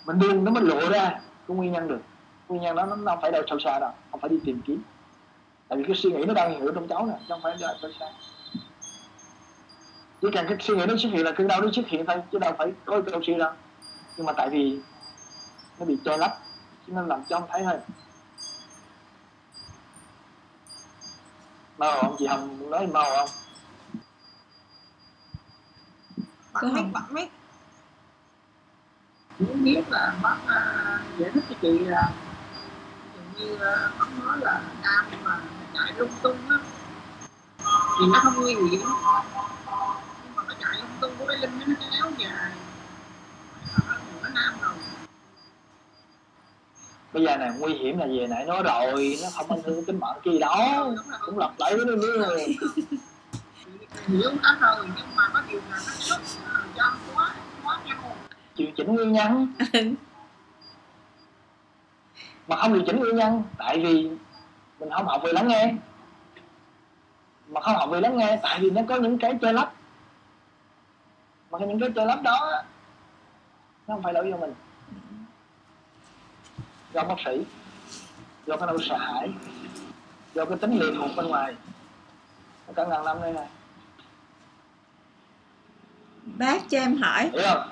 mình 0.05 0.19
buông 0.19 0.43
nó 0.43 0.51
mới 0.51 0.63
lộ 0.63 0.89
ra 0.89 1.09
cái 1.47 1.57
nguyên 1.57 1.71
nhân 1.71 1.87
được. 1.87 2.01
Nguyên 2.47 2.61
nhân 2.61 2.75
đó 2.75 2.85
nó 2.85 2.95
không 3.05 3.21
phải 3.21 3.31
đâu 3.31 3.43
sâu 3.47 3.59
xa 3.59 3.79
đâu 3.79 3.91
không 4.11 4.19
phải 4.19 4.29
đi 4.29 4.39
tìm 4.45 4.61
kiếm. 4.65 4.81
Tại 5.67 5.77
vì 5.77 5.83
cái 5.83 5.95
suy 5.95 6.11
nghĩ 6.11 6.25
nó 6.25 6.33
đang 6.33 6.59
hiểu 6.59 6.71
trong 6.75 6.87
cháu 6.87 7.05
nè 7.05 7.13
không 7.29 7.39
phải 7.43 7.55
đâu 7.61 7.75
sâu 7.81 7.91
xa. 7.99 8.05
Chỉ 10.21 10.27
cần 10.33 10.45
cái 10.49 10.57
suy 10.59 10.75
nghĩ 10.75 10.85
nó 10.85 10.97
xuất 10.97 11.09
hiện 11.09 11.23
là 11.23 11.31
cơn 11.31 11.47
đau 11.47 11.61
nó 11.61 11.71
xuất 11.71 11.87
hiện 11.87 12.05
thôi 12.05 12.21
chứ 12.31 12.39
đâu 12.39 12.53
phải 12.57 12.71
có 12.85 13.01
câu 13.01 13.21
suy 13.23 13.35
đâu. 13.35 13.51
Nhưng 14.17 14.25
mà 14.25 14.33
tại 14.33 14.49
vì 14.49 14.79
nó 15.79 15.85
bị 15.85 15.97
che 16.05 16.17
lấp 16.17 16.31
cho 16.87 16.93
nên 16.95 17.07
làm 17.07 17.23
cho 17.29 17.39
không 17.39 17.49
thấy 17.51 17.61
thôi. 17.63 17.75
Mơ 21.77 21.99
không? 22.01 22.15
Chị 22.19 22.25
hồng 22.25 22.69
nói 22.69 22.87
mơ 22.87 23.03
không? 23.17 23.29
Bạn 26.53 26.73
biết 26.75 26.81
bạn 26.93 27.13
biết. 27.13 27.29
Chỉ 29.39 29.45
biết 29.45 29.81
là 29.89 30.15
bác 30.21 30.37
uh, 30.43 31.19
giải 31.19 31.31
thích 31.33 31.43
cho 31.49 31.55
chị 31.61 31.79
là 31.79 32.11
dường 33.15 33.33
như 33.37 33.53
uh, 33.53 33.99
bác 33.99 34.07
nói 34.23 34.37
là 34.41 34.61
nam 34.81 35.05
mà 35.23 35.39
chạy 35.73 35.93
lung 35.97 36.11
tung 36.21 36.49
á. 36.49 36.57
Thì 37.99 38.05
nó 38.13 38.19
không 38.23 38.35
nguy 38.41 38.55
hiểm. 38.55 38.81
Nhưng 40.23 40.35
mà 40.35 40.43
nó 40.47 40.53
chạy 40.59 40.79
lung 40.79 40.97
tung 41.01 41.11
của 41.19 41.25
cái 41.27 41.37
linh 41.37 41.59
nó 41.59 41.65
kéo 41.91 42.11
dài 42.17 42.51
nó 44.23 44.29
nam 44.29 44.53
rồi 44.61 44.73
bây 47.17 47.25
giờ 47.25 47.37
này 47.37 47.51
nguy 47.59 47.73
hiểm 47.73 47.97
là 47.97 48.05
về 48.05 48.27
nãy 48.27 48.45
nói 48.45 48.63
rồi 48.63 49.17
nó 49.23 49.29
không 49.33 49.51
ảnh 49.51 49.59
hưởng 49.65 49.85
tính 49.85 49.99
mạng 49.99 50.17
kia 50.23 50.39
đó. 50.39 50.87
Cũng 51.21 51.37
lặp 51.37 51.51
lại 51.59 51.75
với 51.75 51.85
nó 51.85 51.95
nữa. 51.95 52.37
Hiểu 54.07 54.31
hết 54.43 54.57
rồi 54.61 54.87
nhưng 54.95 55.15
mà 55.15 55.29
có 55.33 55.41
điều 55.49 55.61
là 55.69 55.79
nó 56.09 56.17
là 56.17 56.63
cho 56.75 56.93
quá 57.15 57.35
quá 57.63 57.79
nhau. 57.85 58.15
Điều 58.55 58.67
chỉnh 58.75 58.95
nguyên 58.95 59.11
nhân. 59.11 59.53
Mà 62.47 62.55
không 62.55 62.73
điều 62.73 62.83
chỉnh 62.85 62.99
nguyên 62.99 63.15
nhân 63.15 63.43
tại 63.57 63.79
vì 63.79 64.09
mình 64.79 64.89
không 64.91 65.07
học 65.07 65.21
về 65.23 65.33
lắng 65.33 65.47
nghe. 65.47 65.73
Mà 67.47 67.61
không 67.61 67.75
học 67.75 67.89
về 67.89 68.01
lắng 68.01 68.17
nghe 68.17 68.39
tại 68.43 68.59
vì 68.61 68.69
nó 68.69 68.81
có 68.89 68.95
những 68.95 69.17
cái 69.17 69.37
chơi 69.41 69.53
lấp. 69.53 69.73
Mà 71.51 71.59
những 71.59 71.79
cái 71.79 71.89
chơi 71.95 72.05
lấp 72.05 72.21
đó 72.21 72.63
nó 73.87 73.95
không 73.95 74.03
phải 74.03 74.13
lỗi 74.13 74.27
do 74.31 74.37
mình 74.37 74.53
do 76.97 77.03
bác 77.03 77.15
sĩ 77.25 77.41
do 78.47 78.57
cái 78.57 78.67
nỗi 78.67 78.77
sợ 78.89 78.97
hãi 78.97 79.29
do 80.33 80.45
cái 80.45 80.57
tính 80.57 80.79
lệ 80.79 80.85
thuộc 80.97 81.09
bên 81.17 81.27
ngoài. 81.27 81.53
Cả 82.75 82.85
ngàn 82.85 83.05
năm 83.05 83.17
đây 83.21 83.33
này. 83.33 83.47
Bác 86.25 86.69
cho 86.69 86.77
em 86.77 86.95
hỏi. 86.95 87.29
Hiểu 87.33 87.41
không? 87.45 87.69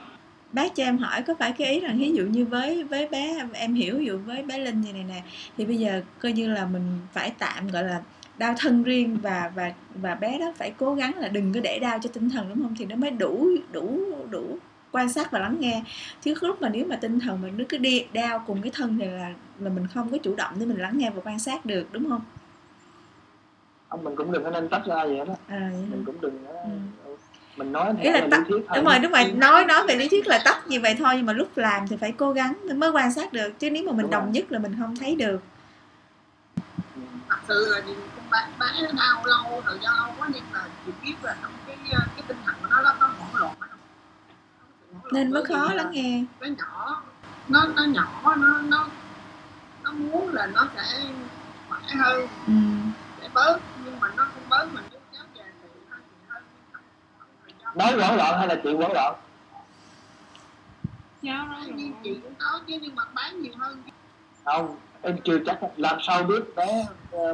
Bác 0.51 0.76
cho 0.76 0.84
em 0.84 0.97
hỏi 0.97 1.21
có 1.21 1.34
phải 1.39 1.51
cái 1.51 1.71
ý 1.71 1.80
rằng 1.80 1.97
ví 1.99 2.11
dụ 2.11 2.23
như 2.23 2.45
với 2.45 2.84
với 2.84 3.07
bé 3.07 3.47
em 3.53 3.73
hiểu 3.73 3.97
ví 3.97 4.05
dụ 4.05 4.19
với 4.26 4.43
bé 4.43 4.57
linh 4.57 4.82
như 4.82 4.93
này 4.93 5.03
nè 5.03 5.23
thì 5.57 5.65
bây 5.65 5.78
giờ 5.78 6.01
coi 6.21 6.32
như 6.32 6.47
là 6.47 6.65
mình 6.65 6.99
phải 7.13 7.32
tạm 7.39 7.67
gọi 7.67 7.84
là 7.84 8.01
đau 8.38 8.55
thân 8.57 8.84
riêng 8.84 9.17
và 9.21 9.51
và 9.55 9.73
và 9.95 10.15
bé 10.15 10.39
đó 10.39 10.53
phải 10.57 10.73
cố 10.78 10.95
gắng 10.95 11.17
là 11.17 11.28
đừng 11.28 11.53
có 11.53 11.59
để 11.63 11.80
đau 11.80 11.99
cho 11.99 12.09
tinh 12.13 12.30
thần 12.30 12.49
đúng 12.49 12.63
không? 12.63 12.76
Thì 12.78 12.86
nó 12.86 12.95
mới 12.95 13.11
đủ 13.11 13.47
đủ 13.71 13.99
đủ 14.30 14.57
quan 14.96 15.10
sát 15.10 15.32
và 15.32 15.39
lắng 15.39 15.56
nghe 15.60 15.84
chứ 16.22 16.34
lúc 16.41 16.62
mà 16.62 16.70
nếu 16.70 16.86
mà 16.89 16.96
tinh 16.96 17.20
thần 17.20 17.41
mình 17.41 17.54
nó 17.58 17.64
cứ 17.70 17.78
đi 17.78 18.06
đau 18.14 18.43
cùng 18.48 18.62
cái 18.62 18.72
thân 18.76 18.98
thì 19.00 19.06
là 19.06 19.34
là 19.60 19.70
mình 19.70 19.88
không 19.93 20.10
có 20.12 20.18
chủ 20.18 20.36
động 20.36 20.54
để 20.60 20.66
mình 20.66 20.78
lắng 20.78 20.98
nghe 20.98 21.10
và 21.16 21.22
quan 21.26 21.39
sát 21.39 21.66
được 21.66 21.88
đúng 21.91 22.10
không 22.10 22.22
ông 23.89 24.04
mình 24.04 24.16
cũng 24.16 24.32
đừng 24.32 24.43
có 24.43 24.50
nên 24.50 24.70
tách 24.70 24.86
ra 24.86 24.96
vậy 25.06 25.18
đó 25.28 25.34
à, 25.48 25.70
vậy 25.74 25.86
mình 25.89 26.04
cũng 26.06 26.22
đừng 26.22 26.46
có- 26.48 26.52
Ừ. 26.64 26.70
mình 27.58 27.72
nói 27.72 27.93
ý 28.02 28.10
là 28.12 28.20
theo 28.20 28.30
tách 28.32 28.39
lý 28.39 28.46
thuyết 28.50 28.66
thôi. 28.68 28.76
đúng 28.78 28.86
rồi 28.86 29.00
đúng 29.00 29.12
rồi 29.12 29.32
nói 29.32 29.66
nói 29.66 29.84
về 29.88 29.96
lý 29.96 30.10
thuyết 30.10 30.28
là 30.28 30.41
tách 30.46 30.68
như 30.68 30.80
vậy 30.82 30.96
thôi 31.00 31.14
nhưng 31.18 31.26
mà 31.26 31.34
lúc 31.34 31.58
làm 31.58 31.88
thì 31.88 31.98
phải 31.98 32.12
cố 32.12 32.32
gắng 32.32 32.54
mới 32.76 32.89
quan 32.91 33.14
sát 33.14 33.34
được 33.34 33.60
chứ 33.60 33.72
nếu 33.72 33.84
mà 33.84 33.91
mình 33.91 34.02
Đúng 34.02 34.12
đồng 34.12 34.24
rồi. 34.24 34.32
nhất 34.34 34.52
là 34.52 34.60
mình 34.60 34.76
không 34.80 34.96
thấy 34.96 35.16
được 35.16 35.41
Ừ. 36.96 37.02
thật 37.30 37.38
sự 37.48 37.68
là 37.72 37.80
nhìn 37.80 37.96
con 38.16 38.26
bé 38.32 38.39
bé 38.60 38.82
nó 38.82 38.91
đau 38.98 39.26
lâu 39.26 39.62
thời 39.66 39.78
gian 39.84 39.93
lâu 39.98 40.14
quá 40.20 40.30
nhưng 40.34 40.43
mà 40.54 40.60
chị 40.86 40.91
biết 41.04 41.14
là 41.24 41.36
trong 41.41 41.52
cái 41.68 41.76
ờ, 41.91 42.00
cái 42.16 42.24
tinh 42.28 42.38
thần 42.46 42.56
của 42.62 42.68
nó 42.70 42.82
nó 42.82 42.91
hỗn 42.91 43.10
loạn 43.41 43.54
ở 43.60 43.68
trong- 43.68 43.68
có 43.68 43.68
sự 43.68 43.68
hỗn 43.68 43.70
loạn 43.70 43.70
nên 45.12 45.32
mới 45.32 45.46
khó 45.46 45.74
lắng 45.74 45.91
nghe. 45.91 46.24
nó 46.39 46.48
nhỏ 46.48 47.04
nó 47.48 47.66
nó 47.76 47.84
nhỏ 47.84 48.36
nó 48.36 48.62
nó 48.62 48.88
nó 49.84 49.91
muốn 49.91 50.30
là 50.34 50.46
nó 50.46 50.68
sẽ 50.76 51.06
khỏe 51.70 51.80
hơn 51.96 52.28
ừ. 52.48 52.54
để 53.22 53.30
bớt 53.34 53.60
nhưng 53.86 54.00
mà 54.00 54.08
nó 54.18 54.24
không 54.24 54.50
bớt 54.50 54.68
mình 54.74 54.84
cứ 54.91 54.98
kéo 55.12 55.24
dài 55.36 55.48
thì 55.62 55.70
hơi 55.89 56.02
thì 56.10 56.26
hơi 56.30 56.41
nói 57.76 57.93
quẩn 57.98 58.18
loạn 58.18 58.38
hay 58.38 58.48
là 58.48 58.56
chị 58.64 58.74
quẩn 58.74 58.91
loạn? 58.93 59.16
Dạ 61.22 61.48
rồi. 61.50 61.76
như 61.76 61.91
chị 62.04 62.20
cũng 62.24 62.34
có 62.39 62.60
chứ 62.68 62.78
nhưng 62.82 62.96
mà 62.96 63.04
bán 63.14 63.41
nhiều 63.41 63.54
hơn. 63.60 63.84
Không 64.46 64.76
em 65.02 65.18
chưa 65.24 65.39
chắc 65.46 65.60
làm 65.78 65.98
sao 66.02 66.24
biết 66.24 66.56
bé 66.56 66.88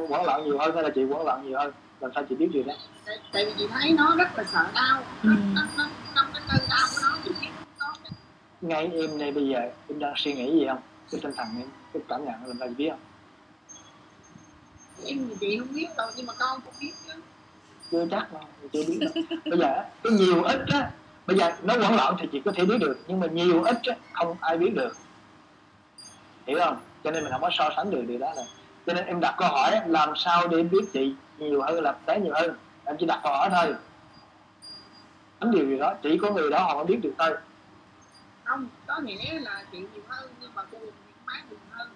quẩn 0.08 0.24
loạn 0.24 0.44
nhiều 0.44 0.58
hơn 0.58 0.74
hay 0.74 0.82
là 0.82 0.90
chị 0.94 1.04
quẩn 1.04 1.24
loạn 1.24 1.42
nhiều 1.46 1.58
hơn. 1.58 1.72
Làm 2.00 2.10
sao 2.14 2.24
chị 2.28 2.34
biết 2.34 2.48
điều 2.52 2.62
đó? 2.62 2.72
Tại, 3.06 3.18
tại 3.32 3.44
vì 3.46 3.52
chị 3.58 3.66
thấy 3.70 3.92
nó 3.92 4.16
rất 4.16 4.28
là 4.36 4.44
sợ 4.44 4.66
đau. 4.74 5.02
Ừ. 5.22 5.28
nó, 5.28 5.34
nó, 5.54 5.62
nó, 5.76 5.84
trong 6.14 6.26
cái 6.32 6.42
cơn 6.48 6.68
đau 6.68 6.88
của 6.90 6.98
nó 7.02 7.16
chị 7.24 7.30
biết 7.40 7.48
nó 7.80 7.86
cái 8.02 8.12
ngay 8.62 8.90
em 8.94 9.18
này 9.18 9.32
bây 9.32 9.48
giờ 9.48 9.58
em 9.88 9.98
đang 9.98 10.12
suy 10.16 10.32
nghĩ 10.34 10.52
gì 10.52 10.66
không? 10.68 10.78
Cái 11.10 11.20
tinh 11.22 11.32
thần 11.36 11.46
em 11.58 11.68
cái 11.92 12.02
cảm 12.08 12.24
nhận 12.24 12.34
làm 12.46 12.56
sao 12.58 12.68
chị 12.68 12.74
biết 12.74 12.90
không? 12.90 13.00
Em 15.06 15.28
thì 15.28 15.36
chị 15.40 15.58
không 15.58 15.74
biết 15.74 15.86
đâu 15.96 16.10
nhưng 16.16 16.26
mà 16.26 16.32
con 16.38 16.60
cũng 16.64 16.74
biết 16.80 16.92
chứ. 17.06 17.12
Chưa 17.90 18.06
chắc 18.10 18.32
đâu 18.32 18.42
chưa 18.72 18.82
biết 18.88 18.98
đâu. 19.00 19.10
Bây 19.44 19.58
giờ 19.58 19.84
cái 20.02 20.12
nhiều 20.12 20.42
ít 20.42 20.60
á 20.72 20.90
bây 21.26 21.38
giờ 21.38 21.52
nó 21.62 21.74
quẩn 21.74 21.96
loạn 21.96 22.16
thì 22.20 22.28
chị 22.32 22.42
có 22.44 22.52
thể 22.52 22.64
biết 22.64 22.78
được 22.80 22.98
nhưng 23.06 23.20
mà 23.20 23.26
nhiều 23.26 23.62
ít 23.62 23.76
á 23.82 23.96
không 24.12 24.36
ai 24.40 24.58
biết 24.58 24.74
được. 24.74 24.96
Hiểu 26.46 26.58
không? 26.60 26.80
Cho 27.04 27.10
nên 27.10 27.22
mình 27.24 27.32
không 27.32 27.40
có 27.40 27.50
so 27.52 27.70
sánh 27.76 27.90
được 27.90 28.04
điều 28.06 28.18
đó 28.18 28.32
này 28.36 28.46
cho 28.86 28.92
nên 28.92 29.06
em 29.06 29.20
đặt 29.20 29.34
câu 29.38 29.48
hỏi 29.48 29.80
làm 29.86 30.12
sao 30.16 30.48
để 30.48 30.62
biết 30.62 30.84
chị 30.92 31.14
nhiều 31.38 31.62
hơn 31.62 31.82
là 31.82 31.94
bé 32.06 32.20
nhiều 32.20 32.34
hơn? 32.34 32.56
Em 32.84 32.96
chỉ 32.98 33.06
đặt 33.06 33.20
câu 33.22 33.32
hỏi 33.32 33.50
thôi. 33.52 33.74
Đánh 35.40 35.50
điều 35.50 35.66
gì 35.66 35.78
đó 35.78 35.94
chỉ 36.02 36.18
có 36.18 36.30
người 36.30 36.50
đó 36.50 36.58
họ 36.58 36.74
mới 36.74 36.84
biết 36.84 36.98
được 37.02 37.12
thôi 37.18 37.36
không 38.44 38.68
có 38.86 38.98
nghĩa 38.98 39.40
là 39.40 39.64
chị 39.72 39.78
nhiều 39.78 40.02
hơn 40.08 40.30
nhưng 40.40 40.54
mà 40.54 40.62
cô 40.72 40.78
bán 41.26 41.46
nhiều 41.50 41.58
hơn. 41.70 41.88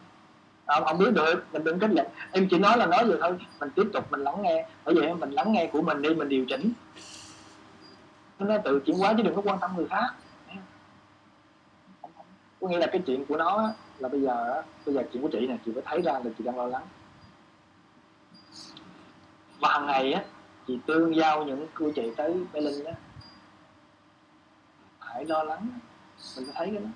Ờ, 0.67 0.75
không, 0.75 0.85
không 0.85 0.99
biết 0.99 1.11
được 1.15 1.45
mình 1.53 1.65
đừng 1.65 1.79
kết 1.79 1.91
luận 1.91 2.07
em 2.33 2.49
chỉ 2.51 2.59
nói 2.59 2.79
là 2.79 2.87
nói 2.87 3.05
vậy 3.07 3.19
thôi. 3.21 3.39
Mình 3.61 3.71
tiếp 3.71 3.91
tục 3.93 4.13
mình 4.13 4.21
lắng 4.21 4.43
nghe. 4.43 4.69
Bởi 4.85 4.95
vậy 4.95 5.15
mình 5.15 5.31
lắng 5.31 5.53
nghe 5.53 5.71
của 5.73 5.83
mình 5.83 6.03
đi 6.03 6.15
mình 6.15 6.29
điều 6.29 6.45
chỉnh. 6.49 6.73
Nó 8.39 8.59
tự 8.65 8.81
chuyển 8.87 8.99
hóa 8.99 9.15
chứ 9.17 9.23
đừng 9.23 9.35
có 9.35 9.43
quan 9.45 9.59
tâm 9.61 9.77
người 9.77 9.87
khác. 9.91 10.15
Có 12.61 12.69
nghĩa 12.69 12.79
là 12.79 12.87
cái 12.93 13.03
chuyện 13.07 13.27
của 13.27 13.37
nó 13.37 13.73
là 13.99 14.09
bây 14.09 14.21
giờ 14.21 14.63
bây 14.87 14.95
giờ 14.95 15.03
chuyện 15.13 15.23
của 15.23 15.29
chị 15.33 15.47
này 15.47 15.59
chị 15.67 15.73
phải 15.75 15.83
thấy 15.87 16.03
ra 16.03 16.13
là 16.13 16.31
chị 16.39 16.45
đang 16.45 16.59
lo 16.59 16.67
lắng. 16.67 16.87
Và 19.61 19.69
hàng 19.73 19.87
ngày 19.87 20.13
á 20.13 20.25
chị 20.67 20.79
tương 20.87 21.17
giao 21.17 21.45
những 21.45 21.67
cô 21.75 21.91
chị 21.95 22.11
tới 22.17 22.35
bé 22.53 22.61
Linh 22.61 22.85
á. 22.85 22.93
Hãy 24.99 25.25
lo 25.25 25.43
lắng 25.43 25.69
mình 26.37 26.47
thấy 26.55 26.71
cái 26.71 26.81
đó. 26.81 26.91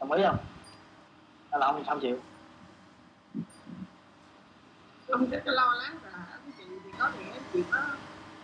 Đồng 0.00 0.12
ý 0.12 0.22
không? 0.26 0.38
Hay 1.50 1.60
là 1.60 1.66
không 1.66 1.84
sao 1.86 2.00
chịu. 2.00 2.18
Không 5.08 5.30
cái 5.30 5.40
lo 5.44 5.74
lắng 5.74 5.98
là 6.12 6.38
chị 6.58 6.64
thì 6.84 6.90
có 6.98 7.10
thể 7.10 7.40
chị 7.52 7.62
có 7.70 7.78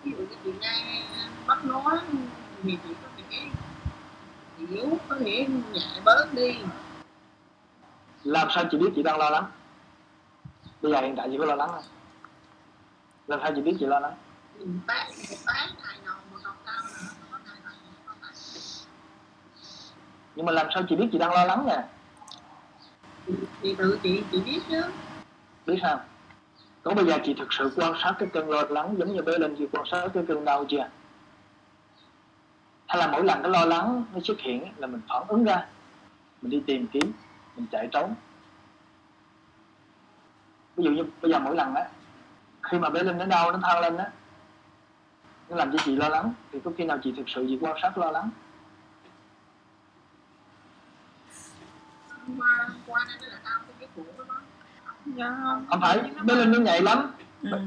ví 0.02 0.12
dụ 0.12 0.18
như 0.18 0.36
chị 0.44 0.52
nghe 0.60 1.02
bắt 1.46 1.64
nói 1.64 1.98
thì 2.62 2.78
chị 2.84 2.94
có 3.02 3.08
thể 3.16 3.22
hiểu 4.66 4.98
có 5.08 5.16
thể 5.20 5.46
nhẹ 5.72 6.00
bớt 6.04 6.26
đi. 6.32 6.58
Làm 8.24 8.48
sao 8.50 8.64
chị 8.70 8.78
biết 8.78 8.92
chị 8.96 9.02
đang 9.02 9.18
lo 9.18 9.30
lắng? 9.30 9.50
Bây 10.82 10.92
giờ 10.92 11.00
hiện 11.00 11.14
tại 11.16 11.28
chị 11.30 11.36
có 11.38 11.44
lo 11.44 11.54
lắng 11.54 11.68
không? 11.72 11.84
Làm 13.26 13.40
sao 13.42 13.52
chị 13.56 13.60
biết 13.62 13.76
chị 13.80 13.86
lo 13.86 13.98
lắng? 14.00 14.16
Mình 14.58 14.80
bán 14.86 15.10
bán 15.46 15.70
ngày 15.82 15.98
nào 16.04 16.16
mà 16.32 16.38
còn 16.44 16.56
cao 16.66 16.82
nữa 16.82 17.08
có 17.32 17.38
ngày 17.44 17.60
nào 17.64 17.72
còn 18.06 18.16
cao 18.22 18.32
nhưng 20.38 20.46
mà 20.46 20.52
làm 20.52 20.66
sao 20.74 20.82
chị 20.88 20.96
biết 20.96 21.08
chị 21.12 21.18
đang 21.18 21.32
lo 21.32 21.44
lắng 21.44 21.66
nè? 21.66 21.84
Thì 23.62 23.74
tự 23.74 23.98
chị 24.02 24.22
chị 24.32 24.40
biết 24.40 24.60
chứ. 24.70 24.82
Biết 25.66 25.78
sao? 25.82 26.00
Có 26.82 26.94
bây 26.94 27.06
giờ 27.06 27.18
chị 27.24 27.34
thực 27.34 27.52
sự 27.52 27.72
quan 27.76 27.92
sát 28.02 28.14
cái 28.18 28.28
cơn 28.32 28.50
lo 28.50 28.62
lắng 28.68 28.94
giống 28.98 29.14
như 29.14 29.22
bé 29.22 29.38
lên 29.38 29.56
chị 29.58 29.66
quan 29.72 29.84
sát 29.90 30.08
cái 30.14 30.24
cơn 30.28 30.44
đau 30.44 30.64
chưa? 30.68 30.88
Hay 32.86 32.98
là 32.98 33.06
mỗi 33.06 33.24
lần 33.24 33.42
cái 33.42 33.50
lo 33.50 33.64
lắng 33.64 34.04
nó 34.14 34.20
xuất 34.24 34.40
hiện 34.40 34.72
là 34.76 34.86
mình 34.86 35.00
phản 35.08 35.22
ứng 35.28 35.44
ra 35.44 35.66
mình 36.42 36.50
đi 36.50 36.62
tìm 36.66 36.86
kiếm 36.86 37.12
mình 37.56 37.66
chạy 37.72 37.88
trốn? 37.92 38.14
Ví 40.76 40.84
dụ 40.84 40.90
như 40.90 41.04
bây 41.22 41.30
giờ 41.30 41.38
mỗi 41.38 41.56
lần 41.56 41.74
á 41.74 41.88
khi 42.62 42.78
mà 42.78 42.90
bé 42.90 43.02
linh 43.02 43.18
nó 43.18 43.24
đau 43.24 43.52
nó 43.52 43.58
thao 43.62 43.80
lên 43.80 43.96
á 43.96 44.10
nó 45.48 45.56
làm 45.56 45.72
cho 45.72 45.78
chị 45.84 45.96
lo 45.96 46.08
lắng 46.08 46.32
thì 46.52 46.60
có 46.64 46.70
khi 46.78 46.84
nào 46.84 46.98
chị 47.04 47.14
thực 47.16 47.28
sự 47.28 47.44
chị 47.48 47.58
quan 47.60 47.76
sát 47.82 47.98
lo 47.98 48.10
lắng 48.10 48.30
qua 52.38 52.68
qua 52.86 53.06
đây 53.20 53.30
là 53.30 53.38
tao 53.44 53.60
cái 53.78 53.88
cũ 53.96 54.02
đó 54.18 54.24
dạ 55.16 55.36
không 55.70 55.80
phải 55.80 56.10
bé 56.22 56.34
linh 56.34 56.52
nó 56.52 56.58
nhạy 56.58 56.82
lắm. 56.82 57.12
Ừ. 57.42 57.58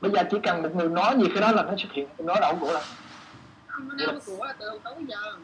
bây 0.00 0.10
giờ 0.10 0.22
chỉ 0.30 0.38
cần 0.42 0.62
một 0.62 0.70
người 0.74 0.88
nói 0.88 1.16
gì 1.18 1.24
cái 1.28 1.40
đó 1.40 1.52
là 1.52 1.62
nó 1.62 1.72
xuất 1.78 1.92
hiện 1.92 2.08
nói 2.18 2.38
đầu 2.40 2.56
của 2.60 2.72
là 2.72 2.80
không 3.66 3.88
nó 3.88 4.12
cũ 4.26 4.44
là 4.44 4.52
từ 4.58 4.80
tối 4.84 4.94
giờ. 5.08 5.36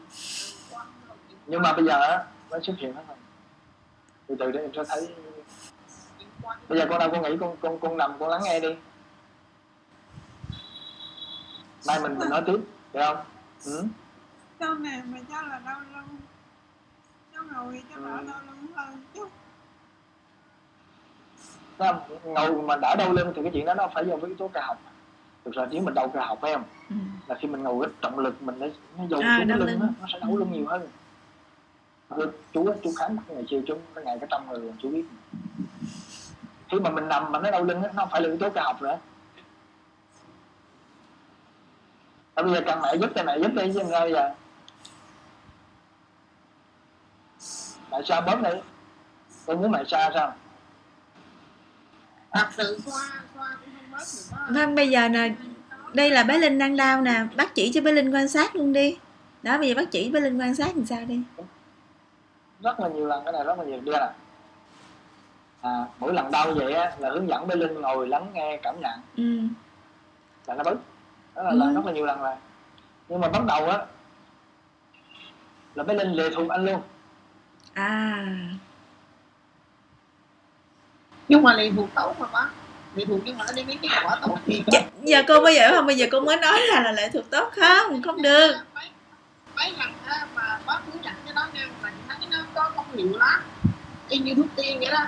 Qua 0.71 0.85
nhưng 1.47 1.61
mà 1.61 1.73
bây 1.73 1.85
giờ 1.85 2.01
á 2.01 2.23
nó 2.51 2.59
xuất 2.63 2.73
hiện 2.77 2.93
hết 2.93 3.03
rồi. 3.07 3.17
Từ 4.27 4.35
từ 4.39 4.51
để 4.51 4.59
em 4.61 4.71
sẽ 4.75 4.83
thấy. 4.89 5.07
Bây 6.69 6.79
giờ 6.79 6.85
con 6.89 6.99
đâu 6.99 7.09
con 7.11 7.21
nghĩ 7.21 7.37
con 7.39 7.57
con 7.61 7.79
con 7.79 7.97
nằm 7.97 8.11
con 8.19 8.29
lắng 8.29 8.41
nghe 8.43 8.59
đi. 8.59 8.75
Mai 11.87 11.99
mình 11.99 12.19
mình 12.19 12.29
nói 12.29 12.43
tiếp 12.45 12.57
được 12.93 13.01
không? 13.05 13.17
Ừ. 13.65 13.85
cháu 14.59 14.73
này 14.73 15.01
mà 15.05 15.17
cháu 15.29 15.47
là 15.47 15.59
đau 15.65 15.81
lưng 15.93 16.17
ngồi 17.53 17.83
cháu 17.89 17.99
đỡ 17.99 18.23
đau 18.27 18.41
lưng 18.47 18.67
hơn 18.75 19.01
chút. 19.13 19.29
Không? 21.77 21.99
ngồi 22.25 22.61
mà 22.61 22.75
đã 22.81 22.95
đau 22.95 23.13
lưng 23.13 23.33
thì 23.35 23.41
cái 23.41 23.51
chuyện 23.53 23.65
đó 23.65 23.73
nó 23.73 23.87
phải 23.93 24.05
do 24.07 24.15
với 24.15 24.29
yếu 24.29 24.37
tố 24.37 24.47
cơ 24.53 24.59
học. 24.63 24.81
Thực 25.45 25.53
ra 25.53 25.65
nếu 25.71 25.81
mình 25.81 25.93
đau 25.93 26.07
cơ 26.07 26.19
học 26.19 26.37
phải 26.41 26.53
không? 26.53 26.63
Ừ. 26.89 26.95
là 27.27 27.35
khi 27.35 27.47
mình 27.47 27.63
ngồi 27.63 27.85
cái 27.85 27.93
trọng 28.01 28.19
lực 28.19 28.41
mình 28.41 28.59
nó 28.59 28.67
nó 28.97 29.03
dồn 29.09 29.21
À, 29.23 29.37
xuống 29.39 29.47
cái 29.49 29.57
lưng 29.57 29.79
đó, 29.79 29.85
nó 30.01 30.07
sẽ 30.13 30.19
đau 30.19 30.37
lưng 30.37 30.51
nhiều 30.51 30.65
hơn. 30.67 30.87
Rồi 32.09 32.27
chú 32.53 32.73
chú 32.83 32.93
khám 32.99 33.17
ngày 33.27 33.45
xưa 33.49 33.61
chú 33.67 33.77
cái 33.95 34.03
ngày 34.05 34.17
cái 34.19 34.27
trong 34.31 34.47
người 34.49 34.73
chú 34.81 34.89
biết. 34.89 35.03
Khi 36.71 36.79
mà 36.79 36.89
mình 36.89 37.07
nằm 37.07 37.31
mà 37.31 37.39
nó 37.39 37.51
đau 37.51 37.63
lưng 37.63 37.83
á, 37.83 37.89
nó 37.95 38.01
không 38.01 38.09
phải 38.11 38.21
là 38.21 38.27
yếu 38.27 38.37
tố 38.37 38.49
cơ 38.49 38.61
học 38.61 38.81
nữa. 38.81 38.97
Bây 42.35 42.53
giờ 42.53 42.61
cần 42.65 42.81
mẹ 42.81 42.95
giúp 42.95 43.09
cho 43.15 43.23
mẹ 43.23 43.37
giúp 43.39 43.51
đi 43.53 43.71
chứ 43.73 43.79
sao 43.89 44.01
bây 44.01 44.11
giờ 44.11 44.33
mẹ 47.93 48.01
sao 48.05 48.21
bóp 48.21 48.35
đi. 48.43 48.49
Tôi 49.45 49.57
muốn 49.57 49.71
mẹ 49.71 49.83
xa 49.87 50.11
sao? 50.13 50.33
Thật 52.31 52.47
sự 52.57 52.79
qua 52.85 52.93
qua 53.37 53.47
cũng 53.65 53.73
không 53.75 53.91
bớt 53.91 53.99
được 53.99 54.31
đó. 54.31 54.45
Vâng, 54.49 54.75
bây 54.75 54.89
giờ 54.89 55.09
nè 55.09 55.31
đây 55.93 56.09
là 56.09 56.23
bé 56.23 56.37
linh 56.37 56.57
đang 56.59 56.77
đau 56.77 57.01
nè. 57.01 57.25
Bác 57.35 57.55
chỉ 57.55 57.71
cho 57.73 57.81
bé 57.81 57.91
linh 57.91 58.13
quan 58.13 58.27
sát 58.27 58.55
luôn 58.55 58.73
đi. 58.73 58.97
Đó 59.43 59.57
bây 59.57 59.67
giờ 59.69 59.73
bác 59.77 59.91
chỉ 59.91 60.11
bé 60.11 60.19
linh 60.19 60.39
quan 60.39 60.55
sát 60.55 60.75
làm 60.75 60.85
sao 60.85 61.05
đi? 61.07 61.21
Rất 62.63 62.79
là 62.79 62.87
nhiều 62.87 63.05
lần 63.07 63.23
cái 63.23 63.33
này 63.33 63.43
rất 63.43 63.59
là 63.59 63.65
nhiều 63.65 63.79
đưa 63.81 63.91
nè 63.93 64.09
à, 65.61 65.85
mỗi 65.99 66.13
lần 66.13 66.31
đau 66.31 66.53
vậy 66.55 66.73
á, 66.73 66.91
là 66.99 67.09
hướng 67.09 67.27
dẫn 67.29 67.47
bé 67.47 67.55
linh 67.55 67.81
ngồi 67.81 68.07
lắng 68.07 68.27
nghe 68.33 68.59
cảm 68.63 68.75
nhận. 68.81 68.99
Ừ. 69.17 69.39
là 70.47 70.55
nó 70.55 70.63
bớt 70.63 70.75
đó 71.35 71.43
là, 71.43 71.49
Ừ. 71.49 71.57
là 71.57 71.71
rất 71.73 71.85
là 71.85 71.91
nhiều 71.91 72.05
lần 72.05 72.19
rồi. 72.21 72.35
Nhưng 73.09 73.21
mà 73.21 73.27
bắt 73.29 73.45
đầu 73.47 73.69
á 73.69 73.85
là 75.75 75.83
bé 75.83 75.93
linh 75.93 76.11
lệ 76.13 76.29
thuộc 76.35 76.49
anh 76.49 76.65
luôn 76.65 76.81
à. 77.73 78.25
Nhưng 81.27 81.43
mà 81.43 81.53
lì 81.53 81.71
thuộc 81.75 81.89
tốt 81.95 82.15
mà 82.19 82.27
bác 82.33 82.47
lì 82.95 83.05
thuộc 83.05 83.19
nhưng 83.23 83.37
mà 83.37 83.45
nó 83.47 83.51
đi 83.51 83.63
mấy 83.63 83.79
cái 83.81 84.03
quả 84.03 84.15
tốt 84.21 84.37
thì 84.45 84.63
Dạ, 84.67 84.81
giờ 85.03 85.23
cô 85.27 85.41
bây 85.41 85.55
giờ 85.55 85.71
không 85.75 85.87
bây 85.87 85.97
giờ 85.97 86.07
cô 86.11 86.19
mới 86.19 86.37
nói 86.37 86.59
là 86.67 86.81
là 86.81 86.91
lệ 86.91 87.09
thuộc 87.13 87.29
tốt 87.31 87.51
không 87.55 88.01
không 88.01 88.21
được. 88.21 88.55
Mấy 88.75 88.89
mấy 89.55 89.71
lần 89.79 89.93
á, 90.05 90.27
mà 90.35 90.59
bác 90.65 90.79
hướng 90.85 91.03
dẫn 91.03 91.13
cho 91.27 91.33
nó 91.33 91.47
nghe 91.53 91.61
mà 91.81 91.91
thấy 92.07 92.17
nó 92.31 92.37
có 92.53 92.71
công 92.75 92.95
hiệu 92.95 93.17
lắm. 93.17 93.41
Y 94.09 94.17
như 94.17 94.33
thuốc 94.35 94.45
tiên 94.55 94.79
vậy 94.79 94.91
đó. 94.91 95.05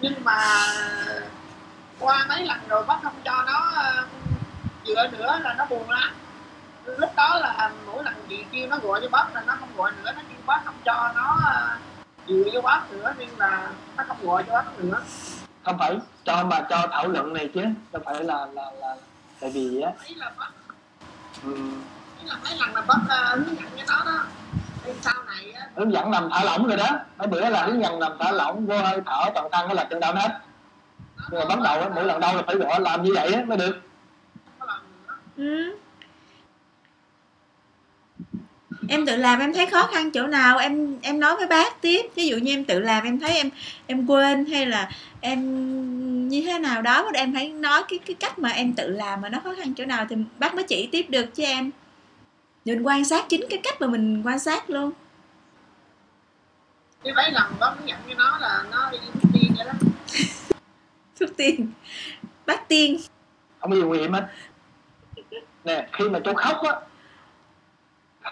Nhưng 0.00 0.14
mà 0.24 0.38
qua 1.98 2.26
mấy 2.28 2.44
lần 2.46 2.58
rồi 2.68 2.84
bác 2.84 2.98
không 3.02 3.14
cho 3.24 3.44
nó 3.46 3.72
ờ, 3.74 4.06
dựa 4.86 5.08
nữa 5.12 5.38
là 5.42 5.54
nó 5.58 5.66
buồn 5.66 5.90
lắm. 5.90 6.14
Lúc 6.84 7.10
đó 7.16 7.38
là 7.40 7.70
mỗi 7.86 8.04
lần 8.04 8.14
chị 8.28 8.44
kêu 8.52 8.66
nó 8.68 8.78
gọi 8.78 9.00
cho 9.02 9.08
bác 9.08 9.34
là 9.34 9.42
nó 9.46 9.56
không 9.60 9.76
gọi 9.76 9.92
nữa 9.92 10.12
nó 10.16 10.22
kêu 10.28 10.38
bác 10.46 10.60
không 10.64 10.74
cho 10.84 11.12
nó 11.14 11.40
dựa 12.28 12.44
cho 12.52 12.60
bác 12.60 12.92
nữa 12.92 13.14
nên 13.18 13.28
là 13.38 13.70
nó 13.96 14.04
không 14.08 14.16
gọi 14.26 14.44
cho 14.46 14.52
bác 14.52 14.78
nữa. 14.78 15.02
Không 15.64 15.78
phải 15.78 15.98
cho 16.24 16.44
mà 16.44 16.66
cho 16.70 16.88
thảo 16.92 17.08
luận 17.08 17.32
này 17.32 17.50
chứ 17.54 17.60
đâu 17.92 18.02
phải 18.04 18.24
là 18.24 18.46
là 18.46 18.70
là 18.80 18.96
tại 19.40 19.50
vì 19.50 19.80
á. 19.80 19.90
Ấy 20.00 20.14
là 20.14 20.32
bác 20.38 20.48
là 22.24 22.36
mấy 22.44 22.58
lần 22.58 22.74
là 22.74 22.80
bác 22.80 22.98
ờ, 23.08 23.36
hướng 23.36 23.56
dẫn 23.56 23.86
nó 23.88 24.04
đó 24.04 24.24
nên 24.84 24.96
sau 25.02 25.14
này 25.26 25.52
á 25.52 25.66
hướng 25.76 25.92
dẫn 25.92 26.10
nằm 26.10 26.28
thả 26.30 26.44
lỏng 26.44 26.66
rồi 26.66 26.76
đó. 26.76 26.88
Mấy 27.18 27.28
bữa 27.28 27.48
là 27.48 27.62
hướng 27.62 27.82
dẫn 27.82 28.00
nằm 28.00 28.12
thả 28.20 28.32
lỏng 28.32 28.66
vô 28.66 28.78
hơi 28.78 29.00
thở 29.06 29.30
toàn 29.34 29.48
thân 29.52 29.68
đó 29.68 29.74
là 29.74 29.84
cơn 29.90 30.00
đau 30.00 30.14
hết. 30.14 30.40
Nhưng 31.30 31.40
mà 31.40 31.46
bắt 31.46 31.60
đầu 31.60 31.80
á 31.80 31.88
mỗi 31.94 32.04
lần 32.04 32.20
đau 32.20 32.36
là 32.36 32.42
phải 32.46 32.56
gọi 32.56 32.80
làm 32.80 33.02
như 33.02 33.12
vậy 33.14 33.32
á 33.32 33.42
mới 33.46 33.58
được. 33.58 33.80
Ừ. 35.36 35.76
em 38.88 39.06
tự 39.06 39.16
làm 39.16 39.40
em 39.40 39.52
thấy 39.52 39.66
khó 39.66 39.86
khăn 39.92 40.10
chỗ 40.10 40.26
nào? 40.26 40.58
Em 40.58 41.00
em 41.02 41.20
nói 41.20 41.36
với 41.36 41.46
bác 41.46 41.80
tiếp. 41.80 42.06
Ví 42.14 42.28
dụ 42.28 42.36
như 42.36 42.52
em 42.52 42.64
tự 42.64 42.78
làm 42.78 43.04
em 43.04 43.20
thấy 43.20 43.30
em 43.30 43.50
em 43.86 44.06
quên 44.06 44.44
hay 44.46 44.66
là 44.66 44.90
em 45.20 46.28
như 46.28 46.42
thế 46.46 46.58
nào 46.58 46.82
đó 46.82 47.10
em 47.14 47.34
phải 47.34 47.48
nói 47.48 47.82
cái 47.88 47.98
cái 48.06 48.14
cách 48.14 48.38
mà 48.38 48.48
em 48.48 48.72
tự 48.72 48.88
làm 48.88 49.20
mà 49.20 49.28
nó 49.28 49.40
khó 49.44 49.54
khăn 49.58 49.74
chỗ 49.74 49.84
nào 49.84 50.06
thì 50.08 50.16
bác 50.38 50.54
mới 50.54 50.64
chỉ 50.64 50.88
tiếp 50.92 51.06
được 51.08 51.34
chứ 51.34 51.42
em. 51.42 51.70
Mình 52.64 52.82
quan 52.82 53.04
sát 53.04 53.24
chính 53.28 53.46
cái 53.50 53.60
cách 53.62 53.80
mà 53.80 53.86
mình 53.86 54.22
quan 54.24 54.38
sát 54.38 54.70
luôn. 54.70 54.90
Cái 57.04 57.14
mấy 57.14 57.32
lần 57.32 57.52
bác 57.60 57.74
dẫn 57.86 57.98
cho 58.08 58.14
nó 58.14 58.38
là 58.38 58.64
nó 58.70 58.90
đi 58.90 58.98
thuốc 59.12 59.32
tiên 59.32 59.52
vậy 59.56 59.66
đó. 59.66 59.72
Thuốc 61.20 61.30
tiên. 61.36 61.72
Bác 62.46 62.68
tiên. 62.68 63.00
Không 63.60 63.70
có 63.70 63.76
gì 63.76 63.82
nguy 63.82 63.98
hiểm 63.98 64.12
hết. 64.12 64.28
Nè 65.64 65.88
khi 65.92 66.08
mà 66.08 66.20
cháu 66.24 66.34
khóc 66.34 66.62
á 66.62 66.80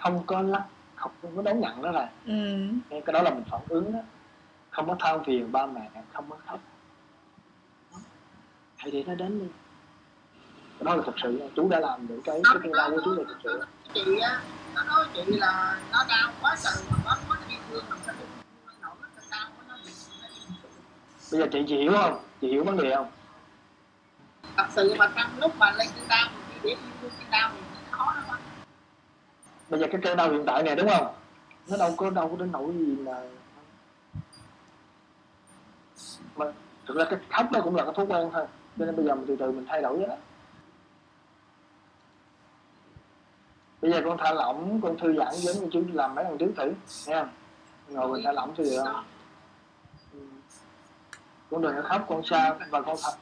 không 0.03 0.23
có 0.25 0.41
lắc 0.41 0.63
không 0.95 1.11
có 1.35 1.41
đón 1.41 1.59
nhận 1.59 1.81
đó 1.81 1.91
là 1.91 2.09
ừ. 2.25 2.67
cái 2.89 3.13
đó 3.13 3.21
là 3.21 3.29
mình 3.29 3.43
phản 3.51 3.61
ứng 3.69 3.93
đó 3.93 3.99
không 4.69 4.87
có 4.87 4.95
than 4.99 5.23
phiền 5.23 5.51
ba 5.51 5.65
mẹ 5.65 5.89
không 6.13 6.25
có 6.29 6.37
khóc. 6.45 6.59
Hãy 8.77 8.91
để 8.91 9.03
nó 9.07 9.15
đến 9.15 9.39
đi. 9.39 9.45
Cái 10.79 10.85
đó 10.85 10.95
là 10.95 11.03
thật 11.05 11.11
sự 11.23 11.41
chú 11.55 11.69
đã 11.69 11.79
làm 11.79 12.07
những 12.07 12.21
cái 12.21 12.41
cái 12.43 12.53
cơn 12.63 12.71
đau 12.71 12.89
của 12.89 13.01
chú 13.05 13.11
là 13.11 13.23
thật 13.27 13.35
sự. 13.43 13.65
chị 13.93 14.19
á 14.21 14.41
nó 14.75 14.83
nói 14.83 15.05
chị 15.13 15.21
là 15.25 15.79
nó 15.91 16.05
đau 16.09 16.31
quá 16.41 16.55
trời 16.63 16.73
mà 16.91 16.97
bác 17.05 17.15
có 17.29 17.35
đi 17.49 17.55
thương 17.69 17.83
sao 18.05 18.15
nó 18.81 18.91
nó 19.67 19.75
bây 21.31 21.41
giờ 21.41 21.47
chị 21.51 21.65
chị 21.67 21.77
hiểu 21.77 21.91
không? 21.93 22.19
Chị 22.41 22.47
hiểu 22.47 22.63
vấn 22.63 22.77
đề 22.77 22.95
không? 22.95 23.07
Thật 24.57 24.65
sự 24.75 24.95
mà 24.97 25.11
trong 25.15 25.39
lúc 25.39 25.51
mà 25.57 25.71
lên 25.71 25.87
cơn 25.95 26.07
đau 26.07 26.29
thì 26.49 26.59
để 26.63 26.69
yêu 26.69 26.77
thương 27.01 27.11
cơn 27.19 27.31
đau 27.31 27.51
thì 27.53 27.61
khó 27.91 28.13
lắm 28.15 28.32
bây 29.69 29.79
giờ 29.79 29.87
cái 29.91 30.01
cơn 30.03 30.17
đau 30.17 30.31
hiện 30.31 30.43
tại 30.45 30.63
này 30.63 30.75
đúng 30.75 30.89
không? 30.89 31.13
Nó 31.67 31.77
đâu 31.77 31.93
có 31.97 32.09
đâu 32.09 32.29
có 32.29 32.35
đến 32.37 32.51
nỗi 32.51 32.73
gì 32.73 32.95
mà 33.05 33.21
mà 36.35 36.45
thực 36.87 36.97
ra 36.97 37.05
cái 37.09 37.19
khóc 37.29 37.51
đó 37.51 37.59
cũng 37.63 37.75
là 37.75 37.83
cái 37.83 37.93
thói 37.95 38.05
quen 38.05 38.29
thôi. 38.33 38.45
Cho 38.79 38.85
nên 38.85 38.95
bây 38.95 39.05
giờ 39.05 39.15
mình 39.15 39.25
từ 39.27 39.35
từ 39.39 39.51
mình 39.51 39.65
thay 39.69 39.81
đổi 39.81 40.05
đó 40.07 40.15
bây 43.83 43.91
giờ 43.91 44.01
con 44.05 44.17
thả 44.17 44.33
lỏng 44.33 44.79
con 44.83 44.97
thư 44.97 45.15
giãn 45.17 45.33
giống 45.33 45.55
như 45.55 45.67
chú 45.71 45.83
làm 45.93 46.15
mấy 46.15 46.23
lần 46.23 46.37
trước 46.37 46.51
thử 46.57 46.73
nha 47.07 47.25
ngồi 47.89 48.07
mình 48.07 48.21
thả 48.25 48.31
lỏng 48.31 48.53
thì 48.57 48.63
được 48.63 48.83
ừ. 50.13 50.19
con 51.51 51.61
đừng 51.61 51.75
có 51.75 51.81
khóc 51.81 52.05
con 52.07 52.21
sao? 52.25 52.57
Và 52.69 52.81
con 52.81 52.95
thật 53.03 53.13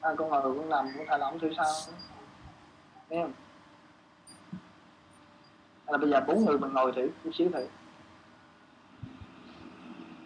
à, 0.00 0.10
con 0.16 0.28
ngồi 0.28 0.42
con 0.42 0.68
nằm 0.68 0.88
con 0.96 1.06
thả 1.08 1.18
lỏng 1.18 1.38
thử 1.38 1.50
sao? 1.56 1.66
Nha 3.08 3.26
là 5.88 5.98
bây 5.98 6.10
giờ 6.10 6.20
bốn 6.26 6.44
người 6.44 6.58
mình 6.58 6.72
ngồi 6.72 6.92
thử 6.92 7.10
chút 7.24 7.30
xíu 7.34 7.50
thử. 7.50 7.66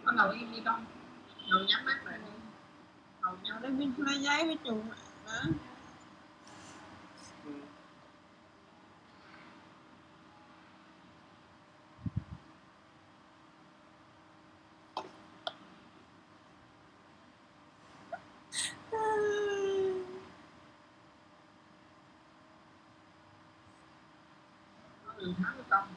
Con 0.05 0.15
ngồi 0.15 0.35
im 0.35 0.51
đi 0.51 0.61
con 0.65 0.85
ngồi 1.49 1.65
nhắm 1.67 1.85
mắt 1.85 2.05
lại 2.05 2.17
đi. 2.17 2.31
Ngồi 3.21 3.35
nhau 3.43 3.59
để 3.61 3.69
biết 3.69 3.89
lấy 3.97 4.21
giấy 4.21 4.45
với 4.45 4.57
chùm 4.63 4.81
đó 5.25 5.31
ừ. 5.35 5.51
có 25.05 25.13
người 25.17 25.33
thắng 25.43 25.55
với 25.55 25.63
con 25.69 25.83
cũng 25.87 25.95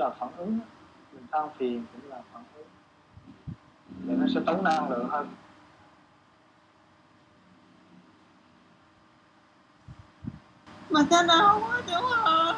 là 0.00 0.10
phản 0.10 0.28
ứng 0.36 0.58
mình 1.12 1.26
than 1.32 1.48
phiền 1.58 1.84
cũng 1.92 2.10
là 2.10 2.22
phản 2.32 2.42
ứng. 2.54 2.66
Để 4.06 4.14
nó 4.16 4.26
sẽ 4.34 4.40
tốn 4.46 4.64
năng 4.64 4.90
lượng 4.90 5.08
hơn. 5.08 5.28
Mà 10.90 11.00
cái 11.10 11.24
đau 11.28 11.60
quá 11.60 11.82
chú 11.86 12.06
ơi 12.24 12.54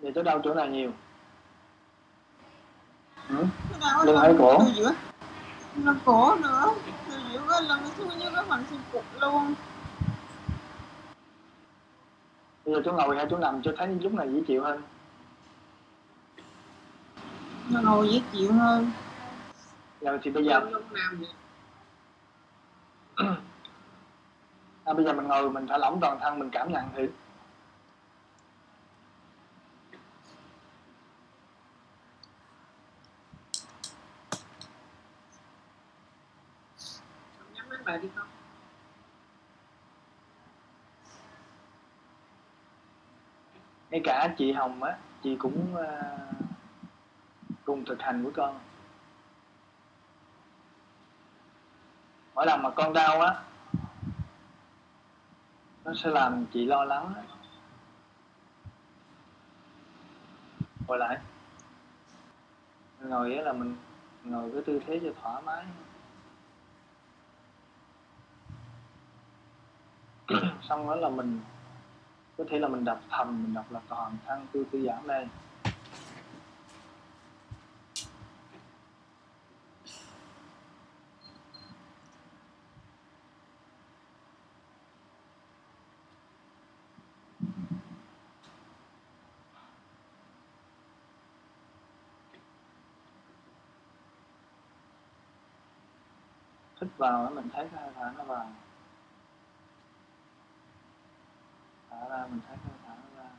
vậy 0.00 0.12
tới 0.14 0.24
đâu 0.24 0.40
chỗ 0.44 0.54
nào 0.54 0.66
nhiều? 0.66 0.92
Ừ? 3.28 3.44
đau 3.80 4.04
Lưng 4.04 4.18
hay 4.18 4.34
cổ? 4.38 4.58
lưng 5.74 5.98
cổ 6.04 6.34
nữa. 6.34 6.74
Từ 7.10 7.16
giữa 7.32 7.42
cái 7.48 7.62
lưng 7.62 7.80
xuống 7.96 8.10
dưới 8.20 8.30
cái 8.34 8.44
phần 8.48 8.64
xương 8.70 8.80
cụt 8.92 9.04
luôn 9.20 9.54
bây 12.68 12.74
giờ 12.74 12.82
chú 12.84 12.92
ngồi 12.92 13.16
hay 13.16 13.26
chú 13.30 13.36
nằm 13.36 13.62
cho 13.62 13.72
thấy 13.78 13.88
lúc 13.88 14.14
này 14.14 14.28
dễ 14.32 14.40
chịu 14.46 14.62
hơn. 14.62 14.82
Nó 17.70 17.80
ngồi 17.80 18.08
dễ 18.08 18.22
chịu 18.32 18.52
hơn. 18.52 18.90
Giờ 20.00 20.18
thì 20.22 20.30
bây 20.30 20.44
giờ 20.44 20.60
à, 24.84 24.92
bây 24.94 25.04
giờ 25.04 25.12
mình 25.12 25.28
ngồi 25.28 25.50
mình 25.50 25.66
thả 25.66 25.78
lỏng 25.78 25.98
toàn 26.00 26.18
thân 26.20 26.38
mình 26.38 26.50
cảm 26.50 26.72
nhận 26.72 26.84
thử. 26.96 27.08
Nhắm 37.54 37.68
mắt 37.68 37.86
lại 37.86 37.98
đi 37.98 38.08
con 38.16 38.26
ngay 43.90 44.00
cả 44.04 44.34
chị 44.38 44.52
Hồng 44.52 44.82
á 44.82 44.96
chị 45.22 45.36
cũng 45.36 45.74
uh, 45.74 46.34
cùng 47.64 47.84
thực 47.84 48.02
hành 48.02 48.22
với 48.22 48.32
con. 48.32 48.58
Mỗi 52.34 52.46
lần 52.46 52.62
mà 52.62 52.70
con 52.70 52.92
đau 52.92 53.20
á 53.20 53.42
nó 55.84 55.94
sẽ 55.94 56.10
làm 56.10 56.46
chị 56.52 56.66
lo 56.66 56.84
lắng 56.84 57.14
ngồi 60.86 60.98
lại. 60.98 61.18
Ngồi 63.00 63.30
là 63.30 63.52
mình 63.52 63.76
ngồi 64.24 64.50
cái 64.52 64.62
tư 64.66 64.80
thế 64.86 65.00
cho 65.02 65.10
thoải 65.22 65.42
mái. 65.42 65.64
Xong 70.62 70.86
đó 70.86 70.94
là 70.94 71.08
mình 71.08 71.40
có 72.38 72.44
thể 72.50 72.58
là 72.58 72.68
mình 72.68 72.84
đọc 72.84 73.00
thầm, 73.10 73.42
mình 73.42 73.54
đọc 73.54 73.72
là 73.72 73.80
toàn 73.88 74.16
thân 74.26 74.46
tư 74.52 74.66
tư 74.70 74.86
giãn 74.86 75.06
đây. 75.06 75.28
Hít 96.80 96.90
vào 96.96 97.22
nó 97.22 97.30
mình 97.30 97.48
thấy 97.52 97.68
cái 97.72 97.82
hơi 97.82 97.92
thở 97.94 98.12
nó 98.18 98.24
vào 98.24 98.52
thở 101.90 102.08
ra 102.10 102.17
mình 102.30 102.40
thấy 102.48 102.56
hơi 102.56 102.74
thở 102.86 102.94
nó 102.94 103.22
ra. 103.22 103.30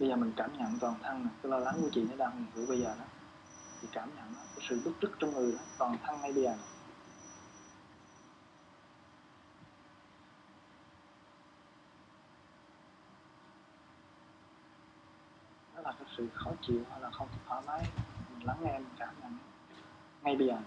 Bây 0.00 0.08
giờ 0.08 0.16
mình 0.16 0.32
cảm 0.36 0.58
nhận 0.58 0.78
toàn 0.80 0.94
thân 1.02 1.24
này, 1.24 1.32
cái 1.42 1.50
lo 1.50 1.58
lắng 1.58 1.78
của 1.82 1.90
chị 1.92 2.04
nó 2.10 2.16
đang 2.16 2.36
hiện 2.36 2.46
hữu 2.54 2.66
bây 2.66 2.80
giờ 2.80 2.94
đó 2.98 3.17
thì 3.80 3.88
cảm 3.92 4.08
nhận 4.16 4.34
cái 4.34 4.66
sự 4.68 4.80
bức 4.84 5.00
rứt 5.00 5.10
trong 5.18 5.34
người 5.34 5.52
đó, 5.52 5.58
toàn 5.78 5.98
thân 6.04 6.20
ngay 6.20 6.32
bây 6.32 6.42
giờ. 6.42 6.50
Này. 6.50 6.78
đó 15.74 15.90
là 15.90 15.92
cái 15.98 16.08
sự 16.16 16.28
khó 16.34 16.50
chịu 16.62 16.82
hay 16.90 17.00
là 17.00 17.10
không 17.10 17.28
thoải 17.46 17.62
mái. 17.66 17.82
Mình 18.32 18.46
lắng 18.46 18.56
nghe, 18.62 18.78
mình 18.78 18.94
cảm 18.98 19.14
nhận 19.20 19.38
ngay 20.22 20.36
bây 20.36 20.46
giờ. 20.46 20.58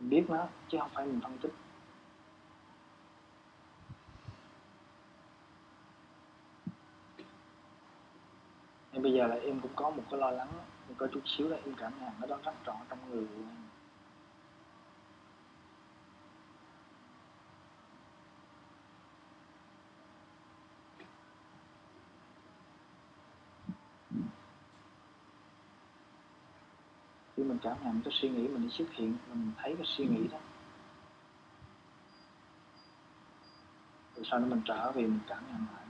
Mình 0.00 0.10
biết 0.10 0.24
nó, 0.28 0.48
chứ 0.68 0.78
không 0.80 0.90
phải 0.94 1.06
mình 1.06 1.20
phân 1.20 1.38
tích. 1.38 1.52
Bây 9.06 9.12
giờ 9.12 9.26
là 9.26 9.36
em 9.36 9.60
cũng 9.60 9.70
có 9.76 9.90
một 9.90 10.02
cái 10.10 10.20
lo 10.20 10.30
lắng 10.30 10.48
có 10.96 11.06
chút 11.12 11.20
xíu 11.26 11.48
là 11.48 11.56
em 11.64 11.74
cảm 11.74 11.92
nhận 12.00 12.12
nó 12.20 12.26
đang 12.26 12.42
rất 12.42 12.64
rõ 12.64 12.74
trong 12.88 12.98
người 13.10 13.26
của 13.26 13.34
em. 13.34 13.56
Khi 27.36 27.42
mình 27.42 27.58
cảm 27.62 27.76
nhận 27.84 28.00
cái 28.04 28.12
suy 28.20 28.28
nghĩ 28.28 28.48
mình 28.48 28.70
xuất 28.70 28.92
hiện, 28.92 29.16
mình 29.28 29.52
thấy 29.56 29.76
cái 29.76 29.86
suy 29.86 30.06
nghĩ 30.06 30.28
đó, 30.28 30.38
rồi 34.16 34.24
sau 34.30 34.40
đó 34.40 34.46
mình 34.46 34.62
trở 34.64 34.92
về 34.92 35.02
mình 35.02 35.20
cảm 35.26 35.42
nhận 35.48 35.66
lại 35.74 35.86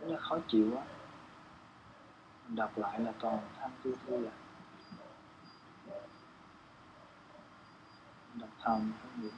rất 0.00 0.06
là 0.08 0.18
khó 0.30 0.38
chịu 0.48 0.70
quá, 0.74 0.82
mình 2.46 2.56
đọc 2.56 2.78
lại 2.78 3.00
là 3.00 3.12
toàn 3.20 3.38
tham 3.60 3.70
tư 3.84 3.96
thư 4.06 4.16
là 4.18 4.30
đọc 8.34 8.50
thầm 8.62 8.92
không 9.02 9.22
hiểu 9.22 9.30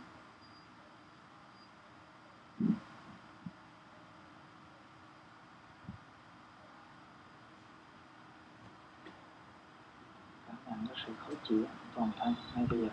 sự 11.06 11.12
khó 11.18 11.32
chịu 11.48 11.64
toàn 11.94 12.10
thân 12.18 12.34
ngay 12.54 12.66
bây 12.70 12.80
giờ 12.80 12.88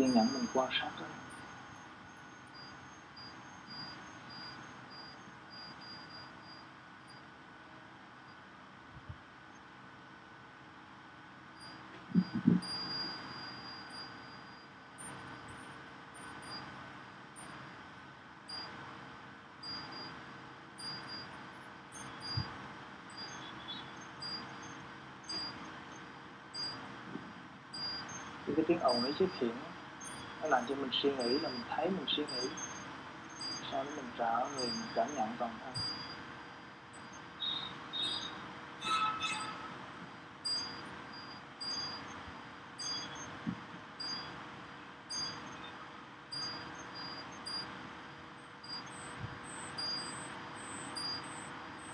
kiên 0.00 0.12
nhẫn 0.14 0.26
mình 0.34 0.44
quan 0.54 0.68
sát 0.80 0.90
đó 1.00 1.06
cái 28.56 28.64
tiếng 28.68 28.78
ồn 28.78 29.02
ấy 29.02 29.12
xuất 29.18 29.28
hiện 29.40 29.69
làm 30.50 30.62
cho 30.68 30.74
mình 30.74 30.90
suy 30.92 31.10
nghĩ 31.10 31.38
là 31.38 31.48
mình 31.48 31.62
thấy 31.68 31.88
mình 31.88 32.04
suy 32.08 32.22
nghĩ, 32.22 32.48
sau 33.70 33.84
đó 33.84 33.90
mình 33.96 34.10
trở 34.18 34.48
người 34.56 34.66
mình 34.66 34.88
cảm 34.94 35.06
nhận 35.14 35.28
toàn 35.38 35.52
thân 35.64 35.74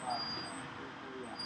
toàn 0.03 0.20
thân 0.20 0.57
thư 0.78 0.85
thư 1.03 1.27
giãn 1.27 1.39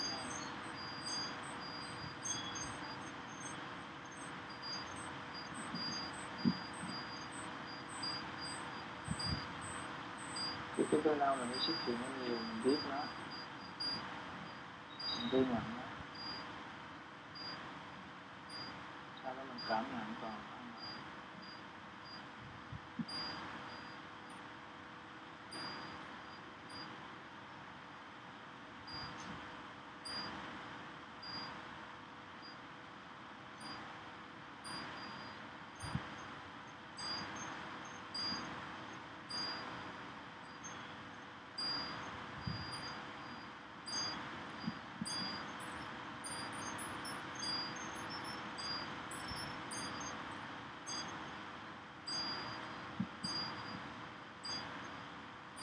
ra 10.78 10.79
cái 10.90 11.00
tôi 11.04 11.16
lâu 11.16 11.36
mình 11.36 11.48
mới 11.50 11.58
nó 11.58 11.58
xuất 11.58 11.74
hiện 11.86 11.96
nó 12.00 12.06
nhiều, 12.24 12.38
mình 12.38 12.62
biết 12.64 12.78
nó. 12.90 13.02
Mình 15.20 15.28
ghi 15.32 15.38
nhận 15.38 15.48
nó 15.76 15.82
sau 19.22 19.34
đó 19.34 19.42
mình 19.48 19.58
cảm 19.68 19.84
nhận 19.92 20.14
toàn 20.20 20.34
thân 20.50 20.60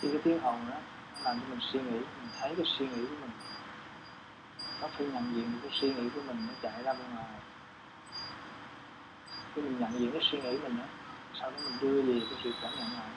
thì 0.01 0.09
cái 0.11 0.21
tiếng 0.23 0.39
ồn 0.39 0.59
đó 0.69 0.77
làm 1.23 1.39
cho 1.39 1.45
mình 1.49 1.59
suy 1.73 1.79
nghĩ, 1.79 1.99
mình 1.99 2.29
thấy 2.39 2.55
cái 2.55 2.65
suy 2.77 2.87
nghĩ 2.87 3.05
của 3.05 3.15
mình, 3.21 3.31
nó 4.81 4.87
phải 4.87 5.07
nhận 5.07 5.35
diện, 5.35 5.59
cái 5.61 5.71
suy 5.73 5.93
nghĩ 5.93 6.09
của 6.15 6.21
mình 6.27 6.37
nó 6.47 6.53
chạy 6.61 6.83
ra 6.83 6.93
bên 6.93 7.15
ngoài. 7.15 7.39
Khi 9.55 9.61
mình 9.61 9.79
nhận 9.79 9.99
diện 9.99 10.11
cái 10.11 10.21
suy 10.31 10.41
nghĩ 10.41 10.57
mình 10.57 10.77
đó 10.77 10.85
sau 11.39 11.51
đó 11.51 11.57
mình 11.63 11.77
đưa 11.81 12.01
về 12.01 12.21
cái 12.29 12.39
sự 12.43 12.51
cảm 12.61 12.71
nhận 12.77 12.93
này 12.93 13.09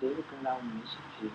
hãy 0.00 0.10
để 0.10 0.14
cái 0.14 0.24
cơn 0.30 0.44
đau 0.44 0.60
mình 0.60 0.86
xuất 0.86 1.02
hiện. 1.20 1.32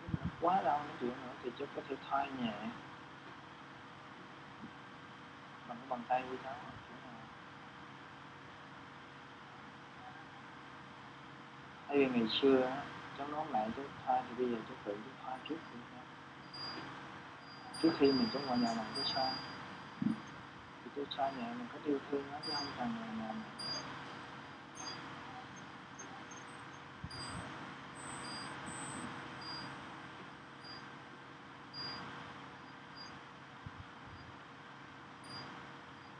Nếu 0.00 0.10
mà 0.20 0.26
quá 0.40 0.62
đau 0.62 0.78
nói 0.78 0.96
chuyện 1.00 1.10
nữa 1.10 1.32
thì 1.42 1.50
chú 1.58 1.64
có 1.76 1.82
thể 1.88 1.96
thoa 2.10 2.24
nhẹ. 2.24 2.52
Bằng 5.68 5.78
cái 5.78 5.86
bàn 5.88 6.00
tay 6.08 6.22
của 6.30 6.36
cháu 6.44 6.54
thay 11.88 11.98
vì 11.98 12.06
ngày 12.06 12.28
xưa 12.42 12.62
á, 12.62 12.82
cháu 13.18 13.28
nói 13.28 13.44
mẹ 13.52 13.68
cháu 13.76 13.84
thoa 14.06 14.22
thì 14.28 14.34
bây 14.44 14.50
giờ 14.50 14.56
cháu 14.68 14.76
tự 14.84 14.92
cháu 14.92 15.14
thoa 15.24 15.38
trước 15.48 15.56
đi 15.72 15.78
trước 17.82 17.90
khi 17.98 18.12
mình 18.12 18.28
cháu 18.32 18.42
ngồi 18.46 18.58
nhà 18.58 18.74
bằng 18.76 18.86
cái 18.96 19.04
sao? 19.14 19.32
Tôi 21.00 21.06
xoa 21.16 21.30
nhẹ 21.30 21.54
mình 21.58 21.66
có 21.72 21.78
yêu 21.84 21.98
thương 22.10 22.22
nó 22.32 22.38
chứ 22.46 22.52
không 22.54 22.66
cần 22.78 22.94
là 23.00 23.28
mình. 23.28 23.42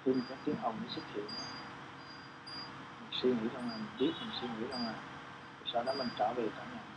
Khi 0.05 0.13
mà 0.13 0.23
các 0.29 0.39
tiếng 0.45 0.57
ồn 0.63 0.75
nó 0.83 0.89
xuất 0.95 1.03
hiện, 1.15 1.27
mình 3.01 3.11
suy 3.23 3.29
nghĩ 3.31 3.49
trong 3.53 3.69
này 3.69 3.79
mình 3.79 3.87
biết 3.99 4.13
mình 4.21 4.31
suy 4.41 4.49
nghĩ 4.49 4.67
trong 4.71 4.85
này 4.85 4.95
sau 5.73 5.85
đó 5.85 5.93
mình 5.99 6.09
trở 6.19 6.33
về 6.35 6.49
cảm 6.57 6.67
nhận 6.71 6.91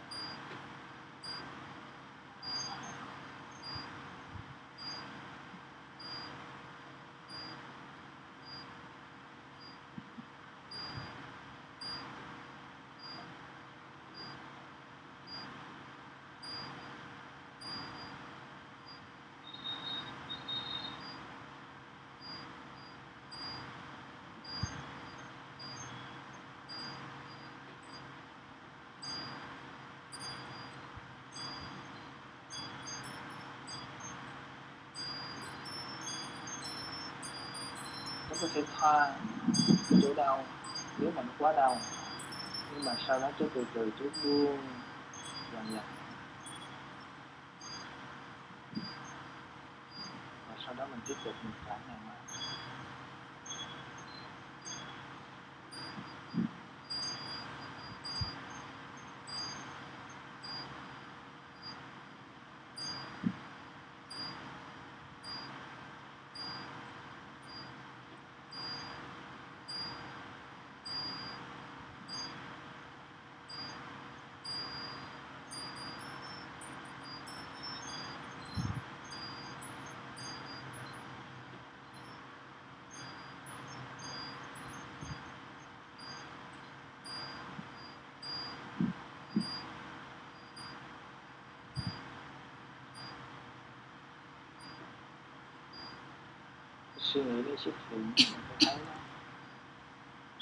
nó 38.33 38.33
có 38.44 38.50
thể 38.54 38.64
thoa 38.80 39.12
chỗ 40.02 40.14
đau, 40.14 40.44
nếu 40.98 41.12
mà 41.16 41.22
nó 41.22 41.30
quá 41.40 41.54
đau, 41.54 41.78
nhưng 42.74 42.86
mà 42.86 42.96
sau 43.08 43.20
đó 43.20 43.32
chú 43.40 43.46
từ 43.54 43.66
từ 43.74 43.92
chú 44.00 44.06
buông 44.24 44.60
dần 45.54 45.66
dần 45.74 45.84
và 50.50 50.56
sau 50.66 50.74
đó 50.74 50.86
mình 50.92 51.00
tiếp 51.08 51.16
tục 51.26 51.34
mình 51.44 51.54
cảm 51.68 51.80
nhận 51.88 52.08
lại 52.08 52.14
suy 97.14 97.24
nghĩ 97.24 97.42
để 97.46 97.56
xuất 97.58 97.72
thì 97.90 97.98
mình 97.98 98.12
thấy 98.60 98.78
nó 98.86 98.94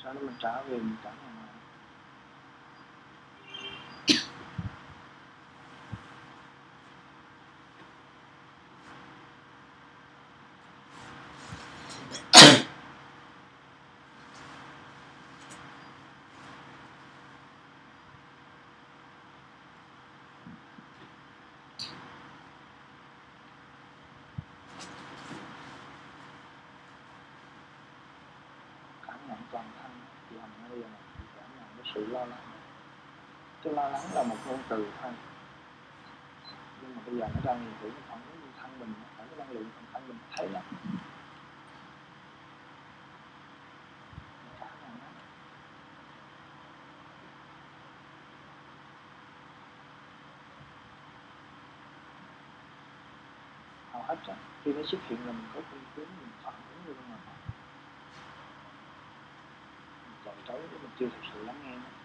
sau 0.03 0.13
đó 0.13 0.19
mình 0.19 0.35
trả 0.39 0.61
về, 0.61 0.77
mình 0.77 0.95
cảm 1.03 1.13
nhận 1.23 1.35
lại 1.35 1.51
cảm 29.07 29.27
nhận 29.27 29.37
toàn 29.51 29.65
thân 29.81 29.91
chị 30.29 30.35
hồng 30.37 30.49
ngay 30.59 30.69
bây 30.69 30.79
giờ 30.79 30.87
này 30.87 31.01
chị 31.17 31.23
cảm 31.35 31.49
nhận 31.55 31.65
cái 31.77 31.91
sự 31.95 32.05
lo 32.05 32.25
lắng 32.25 32.39
cái 33.63 33.73
lo 33.73 33.89
lắng 33.89 34.01
là 34.13 34.23
một 34.23 34.35
ngôn 34.47 34.59
từ 34.69 34.91
thôi. 35.01 35.11
Nhưng 36.81 36.95
mà 36.95 37.01
bây 37.05 37.15
giờ 37.15 37.27
nó 37.35 37.41
đang 37.43 37.59
hiện 37.59 37.73
hữu 37.81 37.91
phản 38.07 38.19
ứng 38.31 38.51
thân 38.61 38.79
mình 38.79 38.93
phản 39.17 39.27
cái 39.27 39.37
năng 39.37 39.51
lượng 39.51 39.69
trong 39.75 39.85
thân 39.93 40.07
mình 40.07 40.17
thấy 40.31 40.49
lắm. 40.49 40.63
Hầu 53.91 54.03
hết 54.03 54.15
rồi 54.27 54.35
khi 54.63 54.73
nó 54.73 54.81
xuất 54.83 54.99
hiện 55.09 55.19
là 55.25 55.31
mình 55.31 55.47
có 55.53 55.61
phương 55.71 55.83
hướng 55.95 56.07
mình 56.19 56.29
phản 56.43 56.53
ứng 56.53 56.85
như 56.85 56.93
thế 56.93 57.09
nào? 57.09 57.17
Mình 60.05 60.15
chạy 60.25 60.35
tới 60.47 60.61
mình 60.71 60.91
chưa 60.99 61.05
thực 61.05 61.23
sự 61.33 61.43
lắng 61.43 61.55
nghe 61.63 61.75
nó. 61.75 62.00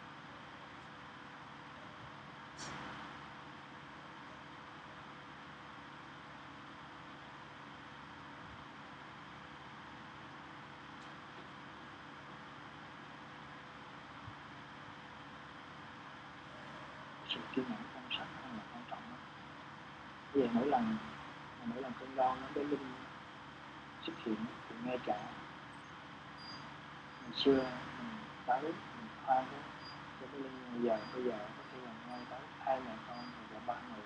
Sự 17.36 17.42
kiên 17.54 17.64
nhẫn 17.68 17.78
trong 17.94 18.02
sách 18.18 18.28
là 18.56 18.62
quan 18.72 18.84
trọng 18.90 18.98
lắm 19.10 19.20
bây 20.34 20.42
giờ 20.42 20.48
mỗi 20.52 20.66
lần 20.66 20.96
mỗi 21.64 21.82
lần 21.82 21.92
cơn 22.00 22.16
đau 22.16 22.36
nó 22.40 22.46
đến 22.54 22.68
linh 22.70 22.92
xuất 24.02 24.12
hiện 24.24 24.36
thì 24.68 24.76
nghe 24.84 24.96
cả 25.06 25.18
ngày 27.22 27.32
xưa 27.44 27.70
mình 27.98 28.18
tới 28.46 28.62
mình 28.62 29.08
khoan 29.26 29.44
cái 29.50 29.60
cho 30.20 30.26
cái 30.32 30.40
linh 30.40 30.72
bây 30.72 30.82
giờ 30.82 30.98
bây 31.14 31.24
giờ 31.24 31.38
có 31.38 31.62
thể 31.72 31.78
là 31.86 31.92
ngay 32.08 32.20
tới 32.30 32.40
hai 32.60 32.80
mẹ 32.80 32.94
con 33.08 33.18
rồi 33.18 33.46
cả 33.52 33.60
ba 33.66 33.74
người. 33.74 34.04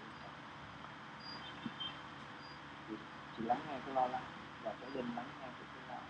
Chị, 2.89 2.94
chị 3.36 3.44
lắng 3.44 3.61
nghe 3.69 3.78
cái 3.86 3.94
lo 3.94 4.07
lắng 4.07 4.24
và 4.62 4.74
cái 4.81 4.90
linh 4.90 5.16
lắng 5.16 5.27
nghe 5.40 5.47
cái 5.47 5.65
cái 5.74 5.85
lo 5.89 6.01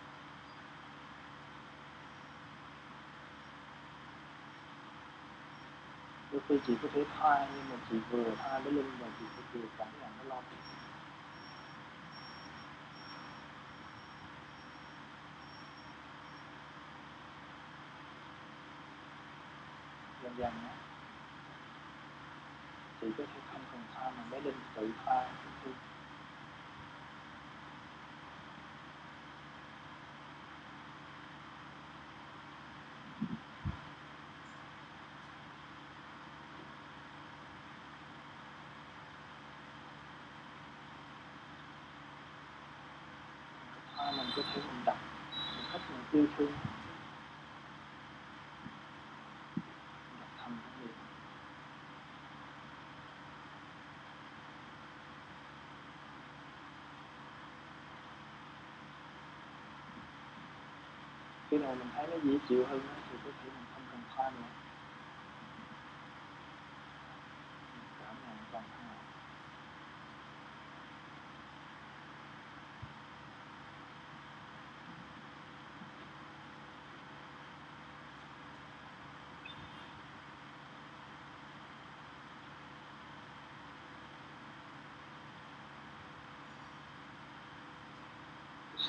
đôi 6.33 6.41
khi 6.49 6.61
chị 6.67 6.77
có 6.83 6.89
thể 6.95 7.05
thoa 7.19 7.49
nhưng 7.57 7.69
mà 7.71 7.77
chị 7.91 7.97
vừa 8.11 8.37
thoa 8.37 8.59
với 8.59 8.73
linh 8.73 8.99
và 9.01 9.09
chị 9.19 9.25
sẽ 9.37 9.43
vừa 9.53 9.69
cảm 9.79 9.89
nhận 10.01 10.11
cái 10.19 10.27
lo 10.27 10.43
dần 20.23 20.37
dần 20.39 20.55
á 20.65 20.75
chị 23.01 23.07
có 23.19 23.25
thể 23.35 23.41
không 23.53 23.63
cần 23.73 23.83
thoa 23.95 24.11
mà 24.11 24.25
bé 24.31 24.41
linh 24.41 24.61
tự 24.75 24.93
thoa 25.05 25.29
khi 25.45 25.50
thoa 25.50 25.50
mình 44.37 44.45
có 44.45 44.53
thể 44.55 44.61
mình 44.69 44.85
đọc 44.85 44.99
một 45.57 45.63
cách 45.73 45.81
mình 45.91 46.05
yêu 46.13 46.27
thương. 46.39 46.53
Đọc 50.21 50.29
thầm 50.43 50.57
cái 50.63 50.87
gì 50.87 50.93
khi 61.51 61.59
nào 61.59 61.75
mình 61.75 61.89
thấy 61.97 62.07
nó 62.07 62.17
dễ 62.23 62.39
chịu 62.49 62.65
hơn 62.71 62.81
thì 63.11 63.19
có 63.25 63.31
thể 63.43 63.51
mình 63.51 63.65
không 63.75 63.83
cần 63.91 64.01
khoa 64.17 64.31
nữa. 64.31 64.70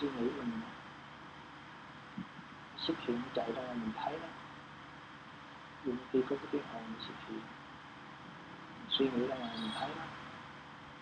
Suy 0.02 0.08
nghĩ 0.08 0.30
mình 0.38 0.62
xuất 2.78 2.94
hiện 3.00 3.22
chạy 3.34 3.52
ra 3.56 3.62
là 3.62 3.74
mình 3.74 3.92
thấy 3.96 4.20
đó 4.20 4.28
dù 5.86 5.94
khi 6.12 6.22
có 6.30 6.36
cái 6.36 6.48
tiếng 6.52 6.64
hồn 6.74 6.84
mình 6.88 7.02
xuất 7.08 7.14
hiện. 7.28 7.42
Mình 8.80 8.90
suy 8.90 9.10
nghĩ 9.10 9.28
ra 9.28 9.36
là 9.36 9.50
mình 9.62 9.72
thấy 9.80 9.90
đó 9.96 10.04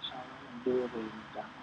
sau 0.02 0.18
đó 0.18 0.36
mình 0.44 0.64
đưa 0.66 0.88
về 0.88 1.02
mình 1.02 1.22
cảm 1.34 1.59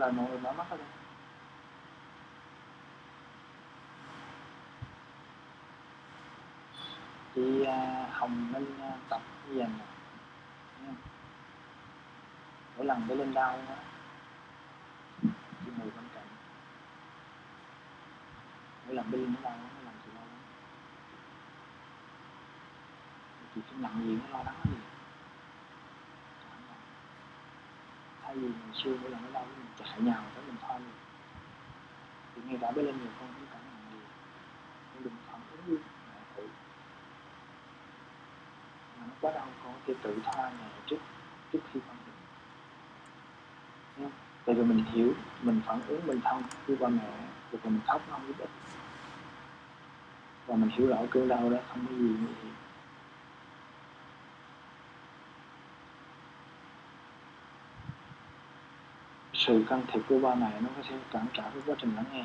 là 0.00 0.10
mọi 0.10 0.26
người 0.28 0.38
mở 0.38 0.52
mắt 0.52 0.70
ra. 0.70 0.76
Chị 7.34 7.64
à, 7.64 8.08
Hồng 8.12 8.52
Minh 8.52 8.78
à, 8.80 8.96
tập 9.08 9.20
như 9.48 9.58
vậy 9.58 9.68
Mỗi 12.76 12.86
lần 12.86 13.04
để 13.08 13.14
lên 13.14 13.34
đau 13.34 13.58
á 13.68 13.76
chị 15.64 15.70
ngồi 15.78 15.90
bên 15.96 16.04
cạnh. 16.14 16.26
Mỗi 18.86 18.94
lần 18.94 19.10
đi 19.10 19.18
nó 19.26 19.40
đau 19.42 19.56
nó 19.56 19.80
làm 19.84 19.94
chị 20.04 20.10
lo 20.14 20.20
lắng. 20.20 20.40
Chị 23.54 23.60
phải 23.70 23.78
nặng 23.78 24.02
gì 24.06 24.18
nó 24.22 24.38
lo 24.38 24.44
lắng 24.44 24.56
gì 24.64 24.76
Cảm 26.50 26.60
nhận 26.68 26.78
thay 28.40 28.48
vì 28.48 28.54
ngày 28.54 28.74
xưa 28.84 28.96
mỗi 29.02 29.10
lần 29.10 29.22
nó 29.22 29.28
đau, 29.32 29.46
mình 29.58 29.66
chạy 29.78 30.00
nhào 30.00 30.22
tới 30.34 30.44
mình 30.46 30.56
thoa 30.60 30.78
liền 30.78 30.94
thì 32.34 32.42
ngay 32.46 32.58
cả 32.60 32.70
bên 32.70 32.84
lên 32.84 32.94
nhiều 32.98 33.10
con 33.20 33.28
cũng 33.34 33.46
cảm 33.52 33.60
nhận 33.64 33.92
nhiều 33.92 34.06
nhưng 34.94 35.04
đừng 35.04 35.12
phản 35.26 35.40
ứng 35.50 35.60
đi 35.66 35.76
mẹ 36.08 36.20
thử. 36.36 36.42
Mà 38.98 39.06
nó 39.06 39.12
quá 39.20 39.32
đau 39.32 39.46
con 39.64 39.72
có 39.74 39.80
thể 39.86 39.94
tự 40.02 40.18
tha 40.24 40.50
nhẹ 40.50 40.68
trước 40.86 40.96
trước 41.52 41.58
khi 41.72 41.80
con 41.86 41.96
được. 42.06 42.12
Nha. 44.02 44.10
tại 44.44 44.54
vì 44.54 44.62
mình 44.62 44.84
hiểu, 44.84 45.12
mình 45.42 45.60
phản 45.66 45.80
ứng 45.88 46.06
mình 46.06 46.20
thông 46.24 46.42
khi 46.66 46.76
ba 46.76 46.88
mẹ 46.88 47.10
rồi 47.52 47.60
mình 47.64 47.80
khóc 47.86 48.02
nó 48.08 48.14
không 48.14 48.26
giúp 48.26 48.38
ích 48.38 48.50
và 50.46 50.56
mình 50.56 50.70
hiểu 50.70 50.86
rõ 50.86 50.96
cơn 51.10 51.28
đau 51.28 51.50
đó 51.50 51.58
không 51.68 51.86
có 51.88 51.94
gì 51.94 52.02
nguy 52.02 52.34
hiểm. 52.42 52.54
Sự 59.46 59.64
can 59.68 59.82
thiệp 59.92 60.00
của 60.08 60.18
ba 60.18 60.34
mẹ 60.34 60.60
nó 60.60 60.68
có 60.76 60.82
thể 60.88 60.96
cản 61.10 61.26
trở 61.32 61.42
cái 61.42 61.62
quá 61.66 61.74
trình 61.78 61.96
lắng 61.96 62.04
nghe. 62.12 62.24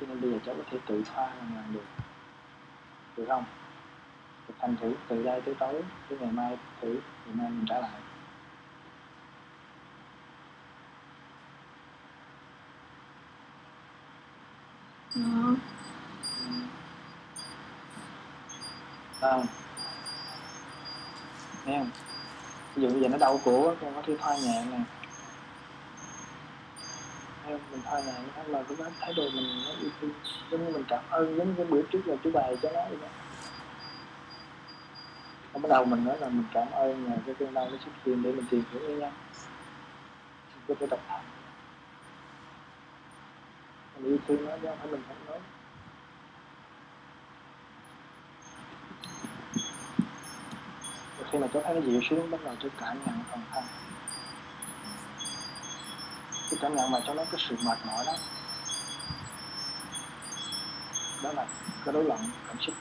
Cho 0.00 0.06
nên 0.06 0.20
bây 0.20 0.30
giờ 0.30 0.38
cháu 0.46 0.54
có 0.58 0.62
thể 0.70 0.78
tự 0.86 1.02
pha 1.04 1.22
làm 1.22 1.54
làm 1.56 1.72
được. 1.72 1.84
Được 3.16 3.24
không? 3.28 3.44
Thực 4.48 4.54
hành 4.60 4.76
thử 4.80 4.94
từ 5.08 5.22
đây 5.22 5.40
tới 5.40 5.54
tối 5.54 5.82
tới 6.08 6.18
ngày 6.18 6.32
mai 6.32 6.58
thử 6.80 7.00
ngày 7.26 7.34
mai 7.34 7.50
mình 7.50 7.64
trả 7.68 7.80
lại. 7.80 8.00
Ờ, 19.20 19.30
không? 19.30 19.46
Nghe 21.66 21.78
không? 21.78 22.07
Ví 22.78 22.82
dụ 22.82 22.90
bây 22.90 23.00
giờ 23.00 23.08
nó 23.08 23.18
đau 23.18 23.40
cổ 23.44 23.74
con 23.80 23.94
có 23.94 24.02
thể 24.06 24.16
thoa 24.20 24.36
nhẹ 24.36 24.64
nè. 24.70 24.78
Mình 27.70 27.80
thoa 27.84 28.00
nhẹ 28.00 28.12
nó 28.36 28.42
là 28.46 28.62
cái 28.68 28.76
đó, 28.78 28.84
thái 29.00 29.14
độ 29.16 29.22
mình 29.34 29.64
nó 29.64 29.70
yêu 29.80 29.90
thương, 30.00 30.10
giống 30.50 30.64
như 30.66 30.72
mình 30.72 30.84
cảm 30.88 31.04
ơn, 31.10 31.38
giống 31.38 31.54
như 31.56 31.64
bữa 31.64 31.82
trước 31.82 32.06
là 32.06 32.16
chú 32.24 32.30
bài 32.30 32.56
cho 32.62 32.70
nó 32.74 32.80
vậy 32.88 32.98
đó. 33.02 33.08
Còn 35.52 35.62
bắt 35.62 35.68
đầu 35.68 35.84
mình 35.84 36.04
nói 36.04 36.18
là 36.18 36.28
mình 36.28 36.44
cảm 36.52 36.70
ơn 36.70 37.04
là 37.04 37.16
cái 37.26 37.34
cơn 37.38 37.54
đau 37.54 37.68
nó 37.70 37.76
xuất 37.84 37.92
hiện 38.04 38.22
để 38.22 38.32
mình 38.32 38.44
tìm 38.50 38.62
hiểu 38.72 38.82
nguyên 38.82 38.98
nhân 38.98 39.12
mình 40.54 40.64
có 40.68 40.74
thể 40.80 40.86
đọc 40.86 41.00
thành 41.08 41.24
mình 43.96 44.12
yêu 44.12 44.18
thương 44.28 44.46
nó 44.46 44.56
chứ 44.62 44.68
không 44.68 44.78
phải 44.78 44.90
mình 44.90 45.02
không 45.08 45.26
nói. 45.26 45.38
Khi 51.32 51.38
mà 51.38 51.46
cháu 51.54 51.62
thấy 51.64 51.74
nó 51.74 51.80
dịu 51.80 52.00
xuống 52.10 52.30
bắt 52.30 52.40
đầu 52.44 52.56
tôi 52.60 52.70
cảm 52.80 52.98
nhận 53.06 53.24
phần 53.30 53.40
thân. 53.52 53.64
Cái 56.50 56.58
cảm 56.60 56.76
nhận 56.76 56.90
mà 56.90 56.98
cháu 57.06 57.14
nói 57.14 57.26
cái 57.30 57.40
sự 57.48 57.56
mệt 57.64 57.78
mỏi 57.86 58.04
đó. 58.06 58.12
Đó 61.22 61.32
là 61.32 61.46
cái 61.84 61.92
đối 61.94 62.04
loạn 62.04 62.20
cảm 62.46 62.56
xúc. 62.60 62.74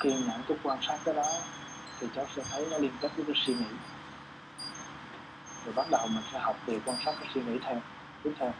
Khi 0.00 0.14
nhận 0.14 0.42
chút 0.48 0.56
quan 0.62 0.78
sát 0.82 0.98
cái 1.04 1.14
đó, 1.14 1.32
thì 2.00 2.06
cháu 2.14 2.26
sẽ 2.36 2.42
thấy 2.50 2.66
nó 2.70 2.78
liên 2.78 2.92
kết 3.00 3.10
với 3.16 3.24
cái 3.26 3.34
suy 3.46 3.54
nghĩ. 3.54 3.66
Rồi 5.64 5.74
bắt 5.74 5.86
đầu 5.90 6.06
mình 6.06 6.24
sẽ 6.32 6.38
học 6.38 6.56
về 6.66 6.80
quan 6.84 6.98
sát 7.04 7.14
cái 7.20 7.28
suy 7.34 7.42
nghĩ 7.42 7.58
theo, 7.62 7.80
tiếp 8.22 8.32
theo. 8.38 8.52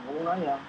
Thì 0.00 0.06
muốn 0.06 0.24
nói 0.24 0.40
gì 0.40 0.46
không? 0.46 0.60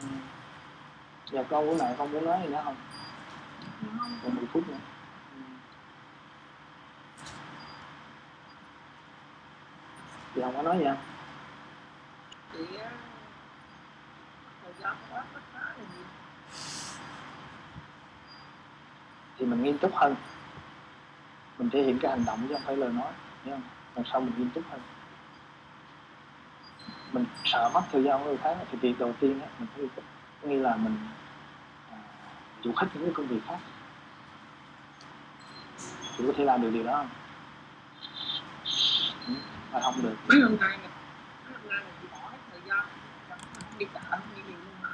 Ừ. 0.00 0.06
Dạ 1.32 1.42
con 1.50 1.66
bữa 1.66 1.76
này 1.78 1.94
không 1.98 2.12
muốn 2.12 2.24
nói 2.24 2.40
gì 2.42 2.48
nữa 2.48 2.60
không? 2.64 2.76
Còn 4.22 4.34
10 4.34 4.46
phút 4.52 4.68
nữa. 4.68 4.78
Ừ. 5.34 5.40
Chị 10.34 10.40
Hồng 10.40 10.54
có 10.56 10.62
nói 10.62 10.78
gì 10.78 10.84
không? 10.84 10.96
thì 12.52 12.76
á, 12.76 12.90
thời 14.62 14.72
gian 14.82 14.96
quá 15.10 15.24
tất 15.34 15.40
cả 15.54 15.60
là 15.78 15.84
gì 15.94 16.02
thì 19.46 19.50
mình 19.50 19.62
nghiêm 19.62 19.78
túc 19.78 19.94
hơn. 19.94 20.14
Mình 21.58 21.70
thể 21.70 21.82
hiện 21.82 21.98
cái 21.98 22.10
hành 22.10 22.24
động 22.24 22.46
chứ 22.48 22.54
không 22.54 22.62
phải 22.64 22.76
lời 22.76 22.92
nói. 22.92 23.12
Hiểu 23.44 23.54
không? 23.54 23.62
Lần 23.94 24.04
sau 24.12 24.20
mình 24.20 24.32
nghiêm 24.38 24.50
túc 24.50 24.64
hơn. 24.70 24.80
Mình 27.12 27.24
sợ 27.44 27.70
mất 27.74 27.82
thời 27.92 28.02
gian 28.02 28.18
của 28.18 28.24
người 28.24 28.36
khác 28.36 28.56
thì 28.70 28.78
việc 28.78 28.98
đầu 28.98 29.12
tiên 29.20 29.40
á, 29.40 29.48
mình 29.58 29.68
phải. 29.74 30.04
Có 30.42 30.48
nghĩa 30.48 30.56
là 30.56 30.76
mình 30.76 30.96
à, 31.90 31.98
khách 32.76 32.86
những 32.94 33.04
cái 33.04 33.12
công 33.14 33.26
việc 33.26 33.40
khác. 33.46 33.58
Chị 36.18 36.24
có 36.26 36.32
thể 36.36 36.44
làm 36.44 36.62
được 36.62 36.70
điều 36.70 36.84
đó 36.84 36.92
không? 36.96 37.08
Ừ, 39.26 39.34
mà 39.72 39.80
không 39.80 40.02
được. 40.02 40.16
chị 40.30 42.08
bỏ 42.12 42.18
hết 42.30 42.38
thời 42.50 42.60
gian 42.68 42.86
không 43.28 43.38
đi 43.78 43.86
chợ 43.94 44.00
không 44.10 44.20
đi 44.36 44.42
gì 44.42 44.52
luôn 44.52 44.74
mà 44.82 44.90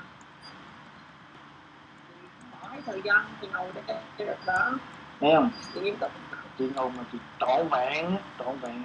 Hết 2.73 2.81
thời 2.87 3.03
gian 3.05 3.25
chị 3.41 3.49
ngồi 3.53 3.71
để 3.75 3.83
để 4.19 4.27
được 4.27 4.47
đó. 4.47 4.71
Nghe 5.21 5.35
không? 5.35 5.51
chị 5.75 5.81
nghiêm 5.81 5.97
túc. 5.97 6.11
Chị 6.59 6.69
ngồi 6.75 6.91
mà 6.91 7.05
chị 7.13 7.19
trọn 7.41 7.69
vẹn 7.69 8.17
trọn 8.39 8.59
vẹn. 8.59 8.85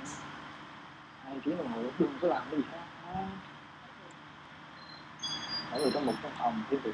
Hai 1.25 1.39
tiếng 1.45 1.57
đồng 1.57 1.67
hồ 1.67 1.81
đừng 1.99 2.17
có 2.21 2.27
làm 2.27 2.41
cái 2.51 2.59
gì 2.59 2.65
khác. 2.71 3.13
Mỗi 5.71 5.81
người 5.81 5.91
trong 5.93 6.05
một 6.05 6.13
căn 6.23 6.31
phòng 6.39 6.63
tiếp 6.69 6.79
tục 6.83 6.93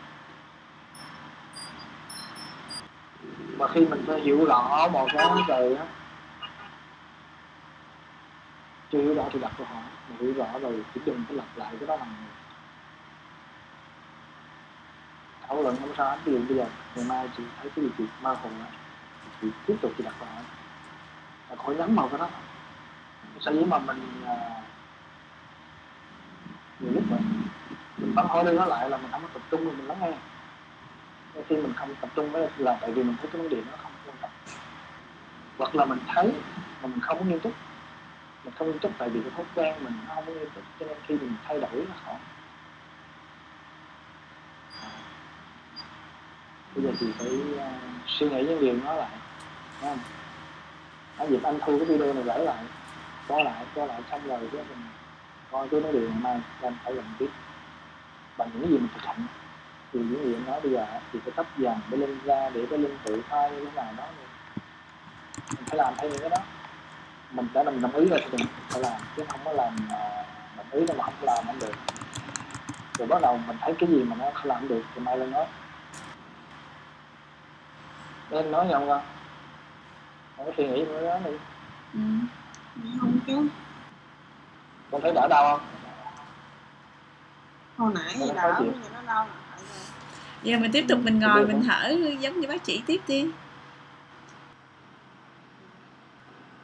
mà 3.57 3.67
khi 3.67 3.85
mình 3.85 4.03
phải 4.07 4.19
hiểu 4.19 4.45
rõ 4.45 4.87
một 4.87 5.07
cái 5.13 5.27
rồi 5.47 5.75
á 5.75 5.85
chưa 8.91 9.01
hiểu 9.01 9.15
rõ 9.15 9.23
thì 9.31 9.39
đặt 9.39 9.51
câu 9.57 9.67
hỏi 9.67 9.83
mà 10.09 10.15
hiểu 10.19 10.33
rõ 10.33 10.59
rồi 10.59 10.83
thì 10.93 11.01
đừng 11.05 11.23
có 11.29 11.35
lặp 11.35 11.47
lại 11.55 11.73
cái 11.79 11.87
đó 11.87 11.95
lần 11.95 12.07
nữa 12.07 12.33
thảo 15.53 15.63
luận 15.63 15.75
không 15.79 15.95
sao 15.97 16.17
ví 16.25 16.33
dụ 16.33 16.39
bây 16.47 16.57
giờ 16.57 16.65
ngày 16.95 17.05
mai 17.05 17.29
chị 17.37 17.43
thấy 17.61 17.71
cái 17.75 17.85
gì 17.85 17.91
chị 17.97 18.03
mơ 18.21 18.33
hồ 18.33 18.49
á 18.59 18.67
chị 19.41 19.47
tiếp 19.65 19.75
tục 19.81 19.91
chị 19.97 20.03
đặt 20.03 20.13
câu 20.19 20.27
hỏi 20.33 20.43
là 21.49 21.55
khỏi 21.55 21.75
nhắm 21.75 21.95
vào 21.95 22.07
cái 22.07 22.19
đó. 22.19 22.29
Sao 23.39 23.53
nếu 23.53 23.65
mà 23.65 23.79
mình 23.79 24.23
à, 24.25 24.37
nhiều 26.79 26.91
lúc 26.93 27.03
mà 27.11 27.17
mình 27.97 28.15
bắn 28.15 28.27
hỏi 28.27 28.43
đi 28.45 28.51
nó 28.51 28.65
lại 28.65 28.89
là 28.89 28.97
mình 28.97 29.11
không 29.11 29.21
có 29.21 29.27
tập 29.33 29.41
trung 29.51 29.65
mình 29.65 29.87
lắng 29.87 29.97
nghe. 30.01 30.13
Nên 31.35 31.43
khi 31.47 31.55
mình 31.55 31.73
không 31.75 31.95
tập 32.01 32.09
trung 32.15 32.31
với 32.31 32.47
là 32.57 32.77
tại 32.81 32.91
vì 32.91 33.03
mình 33.03 33.15
thấy 33.21 33.29
cái 33.33 33.41
vấn 33.41 33.49
đề 33.49 33.57
nó 33.71 33.77
không 33.83 33.91
quan 34.05 34.17
trọng. 34.21 34.31
Hoặc 35.57 35.75
là 35.75 35.85
mình 35.85 35.99
thấy 36.07 36.31
mà 36.81 36.87
mình 36.87 36.99
không 37.01 37.19
có 37.19 37.25
nghiêm 37.25 37.39
túc. 37.39 37.53
Mình 38.43 38.53
không 38.57 38.67
nghiêm 38.67 38.79
túc 38.79 38.91
tại 38.97 39.09
vì 39.09 39.21
cái 39.21 39.31
thói 39.35 39.45
quen 39.55 39.83
mình 39.83 39.93
nó 40.07 40.15
không 40.15 40.25
có 40.25 40.31
nghiêm 40.31 40.49
túc 40.55 40.63
cho 40.79 40.85
nên 40.85 40.97
khi 41.07 41.15
mình 41.15 41.33
thay 41.47 41.59
đổi 41.59 41.85
nó 41.89 41.95
khó 42.05 42.13
bây 46.75 46.83
giờ 46.83 46.91
thì 46.99 47.07
phải 47.19 47.27
uh, 47.27 47.61
suy 48.07 48.29
nghĩ 48.29 48.43
những 48.43 48.61
điều 48.61 48.75
nó 48.85 48.93
lại 48.93 49.09
Thấy 49.81 49.89
không? 49.89 49.99
Ở 51.17 51.27
dịp 51.29 51.43
anh 51.43 51.59
thu 51.65 51.77
cái 51.77 51.85
video 51.85 52.13
này 52.13 52.23
lại 52.23 52.39
lại 52.39 52.63
Có 53.27 53.43
lại, 53.43 53.65
có 53.75 53.85
lại 53.85 54.01
xong 54.11 54.27
rồi 54.27 54.39
cái 54.53 54.63
mình 54.69 54.87
coi 55.51 55.69
cái 55.69 55.81
nói 55.81 55.91
điều 55.91 56.01
ngày 56.01 56.19
mai 56.21 56.41
anh 56.61 56.77
phải 56.83 56.93
làm 56.93 57.05
tiếp. 57.19 57.29
Bằng 58.37 58.49
những 58.53 58.71
gì 58.71 58.77
mình 58.77 58.87
thực 58.93 59.03
hành 59.03 59.25
Thì 59.93 59.99
những 59.99 60.25
gì 60.25 60.33
anh 60.33 60.45
nói 60.45 60.61
bây 60.61 60.71
giờ 60.71 60.85
thì 61.13 61.19
phải 61.19 61.33
tấp 61.35 61.45
dần 61.57 61.79
để 61.89 61.97
linh 61.97 62.19
ra 62.25 62.49
để 62.49 62.65
cái 62.69 62.79
linh 62.79 62.97
tự 63.03 63.21
thay 63.29 63.51
như 63.51 63.65
thế 63.65 63.71
nào 63.75 63.93
đó. 63.97 64.03
Mình 65.49 65.65
phải 65.65 65.77
làm 65.77 65.93
theo 65.97 66.09
những 66.09 66.19
cái 66.19 66.29
đó. 66.29 66.37
Mình 67.31 67.47
đã 67.53 67.63
mình 67.63 67.81
đồng 67.81 67.91
ý 67.91 68.05
rồi 68.05 68.19
thì 68.31 68.37
mình 68.37 68.47
phải 68.69 68.81
làm 68.81 69.01
Chứ 69.17 69.23
không 69.29 69.39
có 69.45 69.51
làm 69.51 69.73
à, 69.89 70.25
đồng 70.57 70.71
ý 70.71 70.85
mà 70.97 71.03
không 71.03 71.13
làm 71.21 71.45
không 71.45 71.59
được. 71.59 71.73
Rồi 72.97 73.07
bắt 73.07 73.21
đầu 73.21 73.39
mình 73.47 73.57
thấy 73.61 73.73
cái 73.79 73.89
gì 73.89 74.03
mà 74.03 74.15
nó 74.19 74.31
không 74.33 74.47
làm 74.47 74.67
được 74.67 74.81
thì 74.95 75.01
mai 75.01 75.17
lên 75.17 75.31
nói. 75.31 75.45
Nên 78.33 78.51
nói 78.51 78.67
gì 78.67 78.73
không 78.73 78.87
con? 78.87 79.01
Không 80.37 80.45
có 80.45 80.51
suy 80.57 80.67
nghĩ 80.67 80.83
với 80.83 81.05
đó 81.05 81.19
đi. 81.25 81.31
Ừ. 81.93 81.99
không 82.99 83.19
chứ. 83.27 83.47
Con 84.91 85.01
thấy 85.01 85.11
đỡ 85.15 85.27
đau 85.29 85.43
không? 85.51 85.67
Hồi 87.77 87.93
nãy 87.95 88.13
thì 88.13 88.31
đỡ 88.35 88.55
bây 88.59 88.67
giờ 88.67 88.89
nó 88.93 89.01
đau 89.01 89.27
lại 89.27 89.37
rồi. 89.59 89.67
Giờ 90.43 90.57
mình 90.57 90.71
tiếp 90.71 90.85
tục 90.89 90.99
mình 91.03 91.19
ngồi 91.19 91.47
mình 91.47 91.63
thở 91.67 91.95
giống 92.19 92.39
như 92.39 92.47
bác 92.47 92.63
chỉ 92.63 92.83
tiếp 92.85 93.01
đi. 93.07 93.31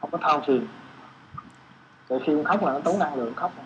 Không 0.02 0.12
có 0.12 0.18
thao 0.22 0.44
phiền 0.48 0.68
tại 2.08 2.20
khi 2.26 2.34
con 2.36 2.46
khóc 2.46 2.64
là 2.64 2.74
nó 2.74 2.80
tốn 2.80 3.00
năng 3.00 3.16
lượng 3.16 3.34
khóc 3.36 3.52
mà? 3.58 3.64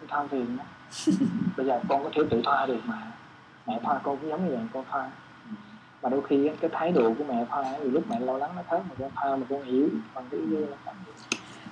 Con 0.00 0.08
thao 0.08 0.28
phiền 0.28 0.56
đó. 0.56 0.64
bây 1.56 1.66
giờ 1.66 1.80
con 1.88 2.04
có 2.04 2.10
thể 2.14 2.22
tự 2.30 2.42
thoa 2.44 2.66
được 2.66 2.80
mà. 2.84 3.02
Mẹ 3.66 3.80
thoa 3.82 4.00
con 4.02 4.18
cũng 4.18 4.30
giống 4.30 4.48
như 4.48 4.56
vậy 4.56 4.66
con 4.72 4.84
thoa 4.90 5.10
mà 6.06 6.10
đôi 6.10 6.22
khi 6.28 6.48
cái 6.60 6.70
thái 6.74 6.92
độ 6.92 7.14
của 7.18 7.24
mẹ 7.28 7.44
á, 7.50 7.62
nhiều 7.82 7.90
lúc 7.90 8.04
mẹ 8.10 8.20
lo 8.20 8.38
lắng 8.38 8.50
nó 8.56 8.62
khác 8.70 8.78
mà 8.88 8.94
con 8.98 9.10
thoa 9.14 9.36
mà 9.36 9.46
con 9.50 9.62
hiểu 9.64 9.88
bằng 10.14 10.24
cái 10.30 10.40
yêu 10.40 10.60
là 10.60 10.76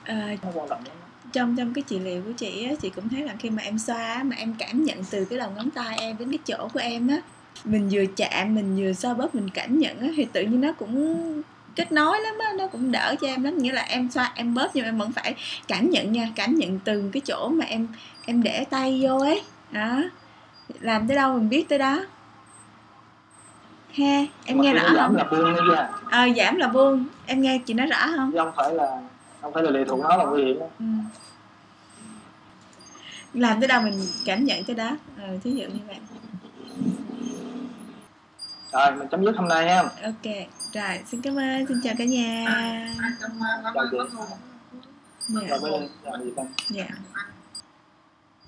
Ờ, 0.06 0.14
nó 0.42 0.48
quan 0.54 0.68
trọng 0.68 0.84
lắm. 0.84 0.96
trong 1.32 1.56
trong 1.56 1.74
cái 1.74 1.82
trị 1.82 1.98
liệu 1.98 2.22
của 2.22 2.32
chị 2.32 2.66
á 2.68 2.74
chị 2.82 2.90
cũng 2.90 3.08
thấy 3.08 3.22
là 3.22 3.34
khi 3.38 3.50
mà 3.50 3.62
em 3.62 3.78
xoa 3.78 4.22
mà 4.22 4.36
em 4.36 4.54
cảm 4.58 4.84
nhận 4.84 4.98
từ 5.10 5.24
cái 5.24 5.38
đầu 5.38 5.50
ngón 5.56 5.70
tay 5.70 5.96
em 6.00 6.16
đến 6.18 6.30
cái 6.30 6.38
chỗ 6.46 6.68
của 6.74 6.80
em 6.80 7.08
á 7.08 7.16
mình 7.64 7.88
vừa 7.92 8.04
chạm 8.16 8.54
mình 8.54 8.76
vừa 8.76 8.92
xoa 8.92 9.14
bóp 9.14 9.34
mình 9.34 9.50
cảm 9.54 9.78
nhận 9.78 9.98
á 10.00 10.08
thì 10.16 10.24
tự 10.32 10.42
nhiên 10.42 10.60
nó 10.60 10.72
cũng 10.72 11.42
kết 11.76 11.92
nối 11.92 12.20
lắm 12.20 12.34
á 12.38 12.52
nó 12.58 12.66
cũng 12.66 12.92
đỡ 12.92 13.14
cho 13.20 13.26
em 13.26 13.44
lắm. 13.44 13.58
Nghĩa 13.58 13.72
là 13.72 13.82
em 13.82 14.10
xoa 14.10 14.32
em 14.34 14.54
bóp 14.54 14.68
nhưng 14.74 14.84
em 14.84 14.98
vẫn 14.98 15.12
phải 15.12 15.34
cảm 15.68 15.90
nhận 15.90 16.12
nha 16.12 16.28
cảm 16.34 16.54
nhận 16.54 16.78
từng 16.84 17.10
cái 17.10 17.20
chỗ 17.20 17.48
mà 17.48 17.64
em 17.64 17.88
em 18.26 18.42
để 18.42 18.64
tay 18.70 19.00
vô 19.02 19.18
ấy. 19.18 19.42
Đó 19.72 20.02
làm 20.80 21.08
tới 21.08 21.16
đâu 21.16 21.34
mình 21.38 21.48
biết 21.48 21.68
tới 21.68 21.78
đó 21.78 22.06
ha 23.98 24.24
em 24.44 24.58
Mà 24.58 24.64
nghe 24.64 24.74
rõ 24.74 24.82
giảm 24.94 25.06
không? 25.06 25.16
là 25.16 25.24
buông 25.24 25.54
nữa 25.54 25.62
nha 25.74 25.88
ờ 26.10 26.20
giảm 26.36 26.56
là 26.56 26.68
buông. 26.68 27.06
Em 27.26 27.40
nghe 27.42 27.60
chị 27.66 27.74
nói 27.74 27.86
rõ 27.86 28.06
không? 28.16 28.32
Không 28.36 28.52
phải 28.56 28.74
là 28.74 29.00
không 29.42 29.52
phải 29.52 29.62
là 29.62 29.70
lệ 29.70 29.84
thuộc 29.88 30.00
nó 30.00 30.16
là 30.16 30.24
nguy 30.24 30.44
hiểm. 30.44 30.58
Đó. 30.60 30.66
Ừ. 30.78 30.84
làm 33.34 33.60
tới 33.60 33.68
đâu 33.68 33.82
mình 33.82 34.00
cảm 34.26 34.44
nhận 34.44 34.64
tới 34.64 34.76
đó. 34.76 34.96
Ờ, 35.18 35.38
thí 35.44 35.50
dụ 35.50 35.64
như 35.66 35.80
vậy. 35.86 35.96
Rồi 38.72 38.96
mình 38.96 39.08
chấm 39.08 39.24
dứt 39.24 39.36
hôm 39.36 39.48
nay 39.48 39.68
ha. 39.68 39.82
Ok. 39.82 40.34
Rồi 40.72 41.00
xin 41.06 41.20
cảm 41.22 41.36
ơn. 41.38 41.66
Xin 41.66 41.80
chào 41.84 41.94
cả 41.98 42.04
nhà. 42.04 42.44
Chào 45.48 45.58
ta 45.60 46.42
dạ. 46.68 46.86
Anh 47.12 47.33